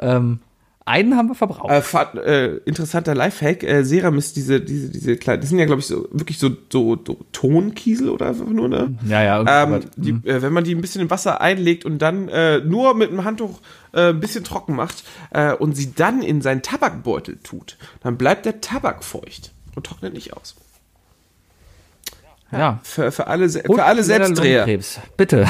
Ähm, 0.00 0.40
einen 0.88 1.16
haben 1.16 1.28
wir 1.28 1.34
verbraucht. 1.34 1.70
Äh, 1.70 2.46
äh, 2.46 2.60
interessanter 2.64 3.14
Lifehack, 3.14 3.62
äh, 3.62 3.84
Ceramis, 3.84 4.32
diese, 4.32 4.60
diese, 4.60 4.88
diese 4.88 5.16
kleinen, 5.16 5.40
das 5.40 5.50
sind 5.50 5.58
ja, 5.58 5.66
glaube 5.66 5.80
ich, 5.80 5.86
so, 5.86 6.08
wirklich 6.10 6.38
so, 6.38 6.50
so, 6.72 6.98
so 7.06 7.18
Tonkiesel 7.32 8.08
oder 8.08 8.28
einfach 8.28 8.46
nur, 8.46 8.68
ne? 8.68 8.96
ja, 9.06 9.22
ja. 9.22 9.64
Ähm, 9.64 9.80
die, 9.96 10.10
äh, 10.28 10.42
wenn 10.42 10.52
man 10.52 10.64
die 10.64 10.74
ein 10.74 10.80
bisschen 10.80 11.02
im 11.02 11.10
Wasser 11.10 11.40
einlegt 11.40 11.84
und 11.84 11.98
dann 11.98 12.28
äh, 12.28 12.60
nur 12.60 12.94
mit 12.94 13.10
dem 13.10 13.24
Handtuch 13.24 13.60
äh, 13.92 14.10
ein 14.10 14.20
bisschen 14.20 14.44
trocken 14.44 14.74
macht 14.74 15.04
äh, 15.30 15.52
und 15.52 15.76
sie 15.76 15.94
dann 15.94 16.22
in 16.22 16.42
seinen 16.42 16.62
Tabakbeutel 16.62 17.38
tut, 17.42 17.76
dann 18.02 18.16
bleibt 18.16 18.46
der 18.46 18.60
Tabak 18.60 19.04
feucht 19.04 19.52
und 19.76 19.86
trocknet 19.86 20.14
nicht 20.14 20.32
aus. 20.32 20.56
ja. 22.50 22.80
Für, 22.82 23.12
für 23.12 23.26
alle, 23.26 23.44
Und 23.44 23.76
für 23.76 23.84
alle 23.84 24.02
Selbstdreher. 24.02 24.66
Bitte. 25.16 25.46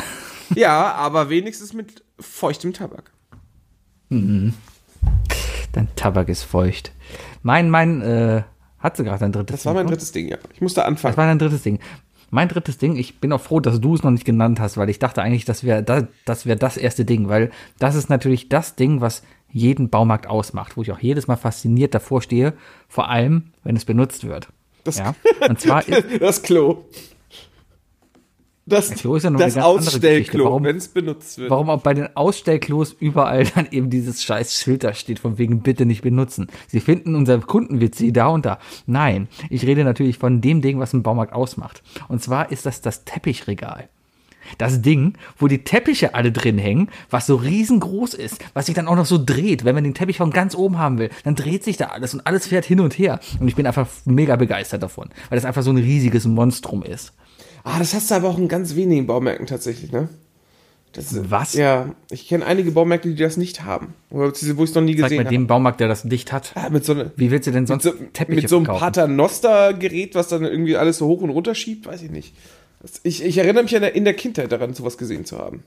Ja, 0.54 0.92
aber 0.94 1.30
wenigstens 1.30 1.72
mit 1.72 2.02
feuchtem 2.18 2.72
Tabak. 2.72 3.12
Dein 5.72 5.88
Tabak 5.96 6.28
ist 6.28 6.42
feucht. 6.42 6.92
Mein, 7.42 7.70
mein, 7.70 8.00
äh, 8.02 8.42
hat 8.78 8.96
sie 8.96 9.04
gerade 9.04 9.24
ein 9.24 9.32
drittes 9.32 9.56
Das 9.56 9.66
war 9.66 9.74
mein 9.74 9.86
Ding? 9.86 9.92
drittes 9.92 10.12
Ding, 10.12 10.28
ja. 10.28 10.38
Ich 10.54 10.60
musste 10.60 10.84
anfangen. 10.84 11.12
Das 11.12 11.16
war 11.18 11.26
dein 11.26 11.38
drittes 11.38 11.62
Ding. 11.62 11.78
Mein 12.30 12.48
drittes 12.48 12.76
Ding, 12.78 12.96
ich 12.96 13.20
bin 13.20 13.32
auch 13.32 13.40
froh, 13.40 13.58
dass 13.60 13.80
du 13.80 13.94
es 13.94 14.02
noch 14.02 14.10
nicht 14.10 14.24
genannt 14.26 14.60
hast, 14.60 14.76
weil 14.76 14.90
ich 14.90 14.98
dachte 14.98 15.22
eigentlich, 15.22 15.46
das 15.46 15.64
wäre 15.64 15.82
das, 15.82 16.04
das, 16.26 16.44
wär 16.46 16.56
das 16.56 16.76
erste 16.76 17.04
Ding, 17.06 17.28
weil 17.28 17.50
das 17.78 17.94
ist 17.94 18.10
natürlich 18.10 18.48
das 18.50 18.74
Ding, 18.76 19.00
was 19.00 19.22
jeden 19.50 19.88
Baumarkt 19.88 20.26
ausmacht, 20.26 20.76
wo 20.76 20.82
ich 20.82 20.92
auch 20.92 20.98
jedes 20.98 21.26
Mal 21.26 21.36
fasziniert 21.36 21.94
davor 21.94 22.20
stehe, 22.20 22.52
vor 22.86 23.08
allem, 23.08 23.44
wenn 23.64 23.76
es 23.76 23.86
benutzt 23.86 24.26
wird. 24.26 24.48
Das- 24.84 24.98
ja? 24.98 25.14
Und 25.48 25.58
zwar 25.60 25.86
ist, 25.88 26.20
Das 26.20 26.42
Klo. 26.42 26.84
Das, 28.68 28.90
Klo 28.90 29.16
ist 29.16 29.22
ja 29.22 29.30
noch 29.30 29.40
das 29.40 29.56
eine 29.56 29.64
ganz. 29.64 29.86
Ausstellklo, 29.88 30.44
Warum- 30.44 30.64
wenn 30.64 30.76
es 30.76 30.88
benutzt 30.88 31.38
wird. 31.38 31.50
warum 31.50 31.70
auch 31.70 31.80
bei 31.82 31.94
den 31.94 32.14
Ausstellklos 32.16 32.94
überall 32.98 33.44
dann 33.54 33.68
eben 33.70 33.90
dieses 33.90 34.22
scheiß 34.22 34.54
Schild 34.60 34.84
da 34.84 34.94
steht, 34.94 35.18
von 35.18 35.38
wegen 35.38 35.60
bitte 35.60 35.86
nicht 35.86 36.02
benutzen. 36.02 36.48
Sie 36.66 36.80
finden 36.80 37.14
unser 37.14 37.38
Kundenwitz 37.40 38.02
da 38.12 38.26
und 38.28 38.44
da. 38.46 38.58
Nein, 38.86 39.28
ich 39.50 39.66
rede 39.66 39.84
natürlich 39.84 40.18
von 40.18 40.40
dem 40.40 40.60
Ding, 40.62 40.78
was 40.78 40.92
einen 40.94 41.02
Baumarkt 41.02 41.32
ausmacht. 41.32 41.82
Und 42.08 42.22
zwar 42.22 42.52
ist 42.52 42.66
das 42.66 42.80
das 42.80 43.04
Teppichregal. 43.04 43.88
Das 44.56 44.80
Ding, 44.80 45.14
wo 45.36 45.46
die 45.46 45.62
Teppiche 45.64 46.14
alle 46.14 46.32
drin 46.32 46.56
hängen, 46.56 46.88
was 47.10 47.26
so 47.26 47.36
riesengroß 47.36 48.14
ist, 48.14 48.38
was 48.54 48.64
sich 48.66 48.74
dann 48.74 48.88
auch 48.88 48.96
noch 48.96 49.04
so 49.04 49.18
dreht. 49.22 49.64
Wenn 49.66 49.74
man 49.74 49.84
den 49.84 49.92
Teppich 49.92 50.16
von 50.16 50.30
ganz 50.30 50.54
oben 50.54 50.78
haben 50.78 50.98
will, 50.98 51.10
dann 51.24 51.34
dreht 51.34 51.64
sich 51.64 51.76
da 51.76 51.86
alles 51.88 52.14
und 52.14 52.26
alles 52.26 52.46
fährt 52.46 52.64
hin 52.64 52.80
und 52.80 52.96
her. 52.98 53.20
Und 53.40 53.48
ich 53.48 53.56
bin 53.56 53.66
einfach 53.66 53.86
mega 54.06 54.36
begeistert 54.36 54.82
davon, 54.82 55.10
weil 55.28 55.36
das 55.36 55.44
einfach 55.44 55.62
so 55.62 55.70
ein 55.70 55.76
riesiges 55.76 56.26
Monstrum 56.26 56.82
ist. 56.82 57.12
Ah, 57.68 57.78
das 57.78 57.94
hast 57.94 58.10
du 58.10 58.14
aber 58.14 58.28
auch 58.28 58.38
in 58.38 58.48
ganz 58.48 58.74
wenigen 58.74 59.06
Baumärkten 59.06 59.46
tatsächlich, 59.46 59.92
ne? 59.92 60.08
Das, 60.92 61.30
Was? 61.30 61.52
Ja, 61.52 61.94
ich 62.10 62.26
kenne 62.28 62.46
einige 62.46 62.70
Baumärkte, 62.70 63.10
die 63.10 63.22
das 63.22 63.36
nicht 63.36 63.64
haben. 63.64 63.94
Oder 64.10 64.32
wo 64.32 64.64
ich 64.64 64.70
es 64.70 64.74
noch 64.74 64.82
nie 64.82 64.96
Sag 64.96 65.04
gesehen 65.10 65.20
habe. 65.20 65.28
dem 65.28 65.46
Baumarkt, 65.46 65.80
der 65.80 65.88
das 65.88 66.04
nicht 66.04 66.32
hat. 66.32 66.52
Ah, 66.54 66.70
mit 66.70 66.84
so, 66.84 66.94
eine, 66.94 67.12
Wie 67.16 67.30
willst 67.30 67.46
du 67.46 67.50
denn 67.50 67.62
mit 67.62 67.68
sonst 67.68 67.82
so, 67.84 67.92
Teppiche 68.12 68.40
mit 68.40 68.48
so 68.48 68.56
einem? 68.56 68.66
Paternoster-Gerät, 68.66 70.14
was 70.14 70.28
dann 70.28 70.44
irgendwie 70.44 70.76
alles 70.76 70.98
so 70.98 71.06
hoch 71.06 71.20
und 71.20 71.30
runter 71.30 71.54
schiebt, 71.54 71.86
weiß 71.86 72.02
ich 72.02 72.10
nicht. 72.10 72.34
Ich, 73.02 73.22
ich 73.22 73.36
erinnere 73.38 73.64
mich 73.64 73.74
in 73.74 73.82
der, 73.82 73.94
in 73.94 74.04
der 74.04 74.14
Kindheit 74.14 74.50
daran, 74.50 74.72
sowas 74.72 74.96
gesehen 74.96 75.24
zu 75.24 75.38
haben. 75.38 75.62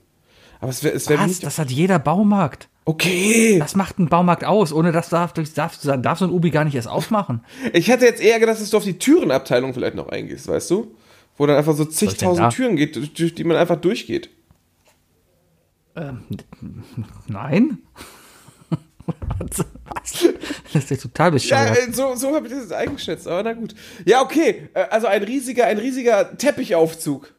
Aber 0.60 0.70
es 0.72 0.84
wäre 0.84 0.96
es 0.96 1.10
wär 1.10 1.20
Was? 1.20 1.28
nicht. 1.28 1.44
Das 1.44 1.60
hat 1.60 1.72
jeder 1.72 2.00
Baumarkt. 2.00 2.68
Okay. 2.86 3.58
Das 3.60 3.76
macht 3.76 4.00
einen 4.00 4.10
Baumarkt 4.10 4.44
aus. 4.44 4.74
Ohne 4.74 4.92
das 4.92 5.10
darf, 5.10 5.34
darf, 5.34 5.78
darf 5.82 6.20
so 6.20 6.26
ein 6.26 6.32
Ubi 6.32 6.50
gar 6.52 6.66
nicht 6.66 6.76
erst 6.76 6.88
aufmachen. 6.88 7.42
Ich 7.74 7.90
hätte 7.90 8.06
jetzt 8.06 8.22
eher 8.22 8.40
gedacht, 8.40 8.60
dass 8.60 8.70
du 8.70 8.78
auf 8.78 8.84
die 8.84 8.98
Türenabteilung 8.98 9.74
vielleicht 9.74 9.96
noch 9.96 10.10
eingehst, 10.10 10.48
weißt 10.48 10.70
du? 10.72 10.96
Wo 11.42 11.48
dann 11.48 11.58
einfach 11.58 11.76
so 11.76 11.86
denn 11.86 11.92
zigtausend 11.94 12.54
Türen 12.54 12.76
geht, 12.76 13.18
durch- 13.18 13.34
die 13.34 13.44
man 13.44 13.58
einfach 13.58 13.78
durchgeht. 13.78 14.30
Nein? 17.28 17.80
Was? 19.40 20.28
Das 20.72 20.84
ist 20.84 20.90
ja 20.92 20.98
total 20.98 21.28
Ja, 21.30 21.32
bescheuert. 21.32 21.78
äh, 21.88 21.92
so, 21.92 22.14
so 22.16 22.36
habe 22.36 22.46
ich 22.46 22.54
das 22.54 22.62
jetzt 22.62 22.74
eingeschätzt, 22.74 23.28
aber 23.28 23.42
na 23.42 23.54
gut. 23.54 23.74
Ja, 24.06 24.22
okay. 24.22 24.70
äh, 24.76 24.84
Also 24.92 25.08
ein 25.08 25.24
riesiger, 25.24 25.66
ein 25.66 25.80
riesiger 25.80 26.38
Teppichaufzug. 26.38 27.34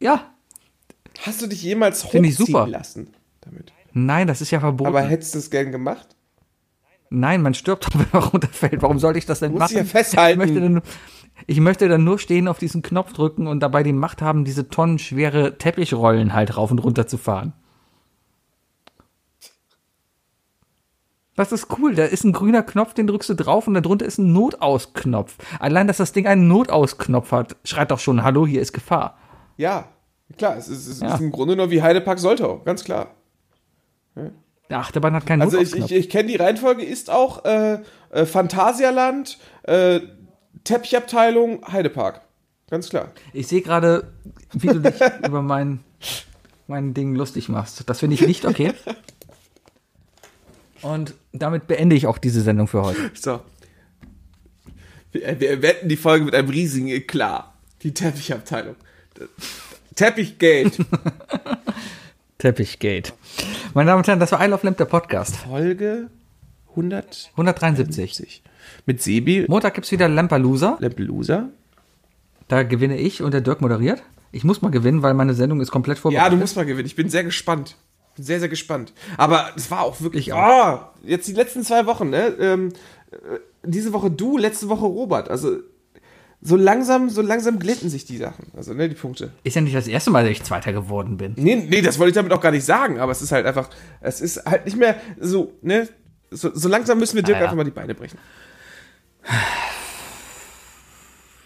Ja. 0.00 0.32
Hast 1.20 1.42
du 1.42 1.46
dich 1.48 1.62
jemals 1.62 2.00
Find 2.02 2.26
hochziehen 2.26 2.46
super. 2.46 2.66
lassen 2.66 3.08
damit? 3.42 3.72
Nein, 3.92 4.26
das 4.26 4.40
ist 4.40 4.50
ja 4.50 4.60
verboten. 4.60 4.88
Aber 4.88 5.02
hättest 5.02 5.34
du 5.34 5.38
es 5.38 5.50
gern 5.50 5.70
gemacht? 5.70 6.08
Nein, 7.10 7.42
man 7.42 7.52
stirbt 7.52 7.88
wenn 7.94 8.06
man 8.10 8.22
runterfällt. 8.22 8.80
Warum 8.80 8.98
sollte 8.98 9.18
ich 9.18 9.26
das 9.26 9.40
denn 9.40 9.52
Muss 9.52 9.58
machen? 9.60 9.72
ich 9.72 9.76
ja 9.76 9.84
festhalten. 9.84 10.40
Ich 10.40 10.46
möchte, 10.48 10.60
dann, 10.62 10.82
ich 11.46 11.60
möchte 11.60 11.88
dann 11.88 12.04
nur 12.04 12.18
stehen, 12.18 12.48
auf 12.48 12.58
diesen 12.58 12.82
Knopf 12.82 13.12
drücken 13.12 13.46
und 13.46 13.60
dabei 13.60 13.82
die 13.82 13.92
Macht 13.92 14.22
haben, 14.22 14.44
diese 14.44 14.68
tonnenschwere 14.68 15.58
Teppichrollen 15.58 16.32
halt 16.32 16.56
rauf 16.56 16.70
und 16.70 16.78
runter 16.78 17.06
zu 17.06 17.18
fahren. 17.18 17.52
Das 21.36 21.52
ist 21.52 21.66
cool. 21.78 21.94
Da 21.94 22.04
ist 22.04 22.24
ein 22.24 22.32
grüner 22.32 22.62
Knopf, 22.62 22.94
den 22.94 23.06
drückst 23.06 23.28
du 23.28 23.34
drauf 23.34 23.68
und 23.68 23.74
darunter 23.74 24.06
ist 24.06 24.18
ein 24.18 24.32
Notausknopf. 24.32 25.36
Allein, 25.60 25.86
dass 25.86 25.98
das 25.98 26.12
Ding 26.12 26.26
einen 26.26 26.48
Notausknopf 26.48 27.30
hat, 27.30 27.56
schreit 27.64 27.90
doch 27.90 28.00
schon, 28.00 28.24
hallo, 28.24 28.46
hier 28.46 28.62
ist 28.62 28.72
Gefahr. 28.72 29.18
Ja, 29.58 29.88
klar. 30.38 30.56
Es 30.56 30.68
ist, 30.68 30.86
es 30.86 31.00
Ja. 31.00 31.14
ist 31.14 31.20
im 31.20 31.30
Grunde 31.30 31.54
nur 31.56 31.70
wie 31.70 31.82
Heidepark 31.82 32.18
Soltau, 32.18 32.60
ganz 32.64 32.84
klar. 32.84 33.14
Der 34.70 34.78
Achterbahn 34.78 35.14
hat 35.14 35.26
keinen 35.26 35.42
Also 35.42 35.58
ich, 35.58 35.76
ich, 35.76 35.92
ich 35.92 36.08
kenne 36.08 36.28
die 36.30 36.36
Reihenfolge, 36.36 36.82
ist 36.82 37.10
auch 37.10 37.44
äh, 37.44 37.80
äh, 38.10 38.24
Phantasialand, 38.24 39.38
äh, 39.64 40.00
Teppichabteilung, 40.66 41.64
Heidepark. 41.72 42.20
Ganz 42.68 42.90
klar. 42.90 43.12
Ich 43.32 43.46
sehe 43.46 43.62
gerade, 43.62 44.12
wie 44.52 44.66
du 44.66 44.80
dich 44.80 45.00
über 45.26 45.40
mein, 45.40 45.80
mein 46.66 46.92
Ding 46.92 47.14
lustig 47.14 47.48
machst. 47.48 47.88
Das 47.88 48.00
finde 48.00 48.14
ich 48.14 48.26
nicht 48.26 48.44
okay. 48.44 48.72
Und 50.82 51.14
damit 51.32 51.66
beende 51.66 51.96
ich 51.96 52.06
auch 52.06 52.18
diese 52.18 52.42
Sendung 52.42 52.66
für 52.66 52.82
heute. 52.82 53.10
So. 53.14 53.40
Wir, 55.12 55.40
wir 55.40 55.62
wetten 55.62 55.88
die 55.88 55.96
Folge 55.96 56.24
mit 56.24 56.34
einem 56.34 56.48
riesigen 56.48 56.88
Eklat. 56.88 57.52
Die 57.82 57.94
Teppichabteilung. 57.94 58.76
Teppichgate. 59.94 60.84
Teppichgate. 62.38 63.12
Meine 63.72 63.88
Damen 63.90 64.00
und 64.00 64.08
Herren, 64.08 64.20
das 64.20 64.32
war 64.32 64.44
I 64.44 64.48
Love 64.48 64.64
Lamp, 64.66 64.76
der 64.76 64.84
Podcast. 64.84 65.36
Folge 65.36 66.10
170. 66.70 67.30
173. 67.32 68.42
Mit 68.86 69.02
Sebi 69.02 69.46
Montag 69.48 69.74
gibt's 69.74 69.90
wieder 69.92 70.08
Lampalooza. 70.08 70.76
Lampelusa. 70.80 71.48
Da 72.48 72.62
gewinne 72.62 72.96
ich 72.98 73.22
und 73.22 73.32
der 73.32 73.40
Dirk 73.40 73.60
moderiert. 73.60 74.02
Ich 74.32 74.44
muss 74.44 74.62
mal 74.62 74.70
gewinnen, 74.70 75.02
weil 75.02 75.14
meine 75.14 75.34
Sendung 75.34 75.60
ist 75.60 75.70
komplett 75.70 75.98
Ja, 75.98 76.02
vorbereitet. 76.02 76.32
du 76.32 76.36
musst 76.36 76.56
mal 76.56 76.66
gewinnen. 76.66 76.86
Ich 76.86 76.96
bin 76.96 77.08
sehr 77.08 77.24
gespannt. 77.24 77.76
Bin 78.16 78.24
sehr, 78.24 78.38
sehr 78.40 78.48
gespannt. 78.48 78.92
Aber 79.16 79.50
es 79.56 79.70
war 79.70 79.82
auch 79.82 80.00
wirklich. 80.00 80.28
Ich 80.28 80.34
Ah, 80.34 80.92
jetzt 81.02 81.26
die 81.28 81.32
letzten 81.32 81.62
zwei 81.62 81.86
Wochen, 81.86 82.10
ne? 82.10 82.28
Ähm, 82.40 82.72
äh, 83.10 83.16
diese 83.64 83.92
Woche 83.92 84.10
du, 84.10 84.38
letzte 84.38 84.68
Woche 84.68 84.84
Robert. 84.84 85.28
Also 85.30 85.56
so 86.42 86.54
langsam, 86.54 87.08
so 87.08 87.22
langsam 87.22 87.58
glätten 87.58 87.88
sich 87.90 88.04
die 88.04 88.18
Sachen. 88.18 88.46
Also, 88.56 88.74
ne, 88.74 88.88
die 88.88 88.94
Punkte. 88.94 89.32
Ist 89.42 89.56
ja 89.56 89.62
nicht 89.62 89.74
das 89.74 89.88
erste 89.88 90.10
Mal, 90.10 90.22
dass 90.22 90.30
ich 90.32 90.42
Zweiter 90.44 90.72
geworden 90.72 91.16
bin. 91.16 91.32
Nee, 91.36 91.56
nee, 91.68 91.80
das 91.82 91.98
wollte 91.98 92.10
ich 92.10 92.14
damit 92.14 92.30
auch 92.32 92.40
gar 92.40 92.52
nicht 92.52 92.64
sagen, 92.64 93.00
aber 93.00 93.10
es 93.10 93.22
ist 93.22 93.32
halt 93.32 93.46
einfach, 93.46 93.70
es 94.00 94.20
ist 94.20 94.44
halt 94.44 94.66
nicht 94.66 94.76
mehr 94.76 94.96
so, 95.18 95.52
ne? 95.62 95.88
So, 96.30 96.50
so 96.54 96.68
langsam 96.68 96.98
müssen 96.98 97.16
wir 97.16 97.22
Dirk 97.22 97.36
Ah, 97.36 97.40
ja. 97.40 97.44
einfach 97.46 97.56
mal 97.56 97.64
die 97.64 97.70
Beine 97.70 97.94
brechen. 97.94 98.18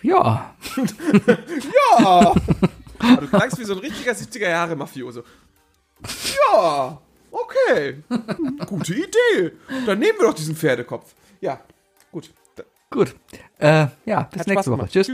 Ja. 0.02 0.54
Ja! 1.98 2.34
du 3.20 3.26
klangst 3.28 3.58
wie 3.58 3.64
so 3.64 3.74
ein 3.74 3.80
richtiger 3.80 4.12
70er-Jahre-Mafioso. 4.12 5.22
Ja, 6.54 6.98
okay. 7.30 8.02
Gute 8.66 8.94
Idee. 8.94 9.52
Dann 9.86 9.98
nehmen 9.98 10.18
wir 10.18 10.26
doch 10.28 10.34
diesen 10.34 10.56
Pferdekopf. 10.56 11.14
Ja, 11.40 11.60
gut. 12.10 12.30
Gut. 12.90 13.14
Äh, 13.58 13.86
ja, 14.04 14.22
bis 14.22 14.40
Hat 14.40 14.46
nächste 14.48 14.70
Woche. 14.70 14.78
gemacht. 14.78 14.92
Tschüss. 14.92 15.10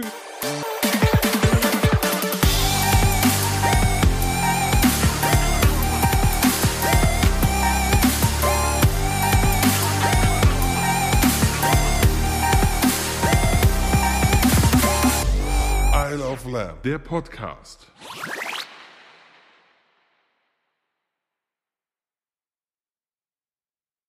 Lamb, 16.46 16.82
der 16.82 16.98
Podcast. 16.98 17.86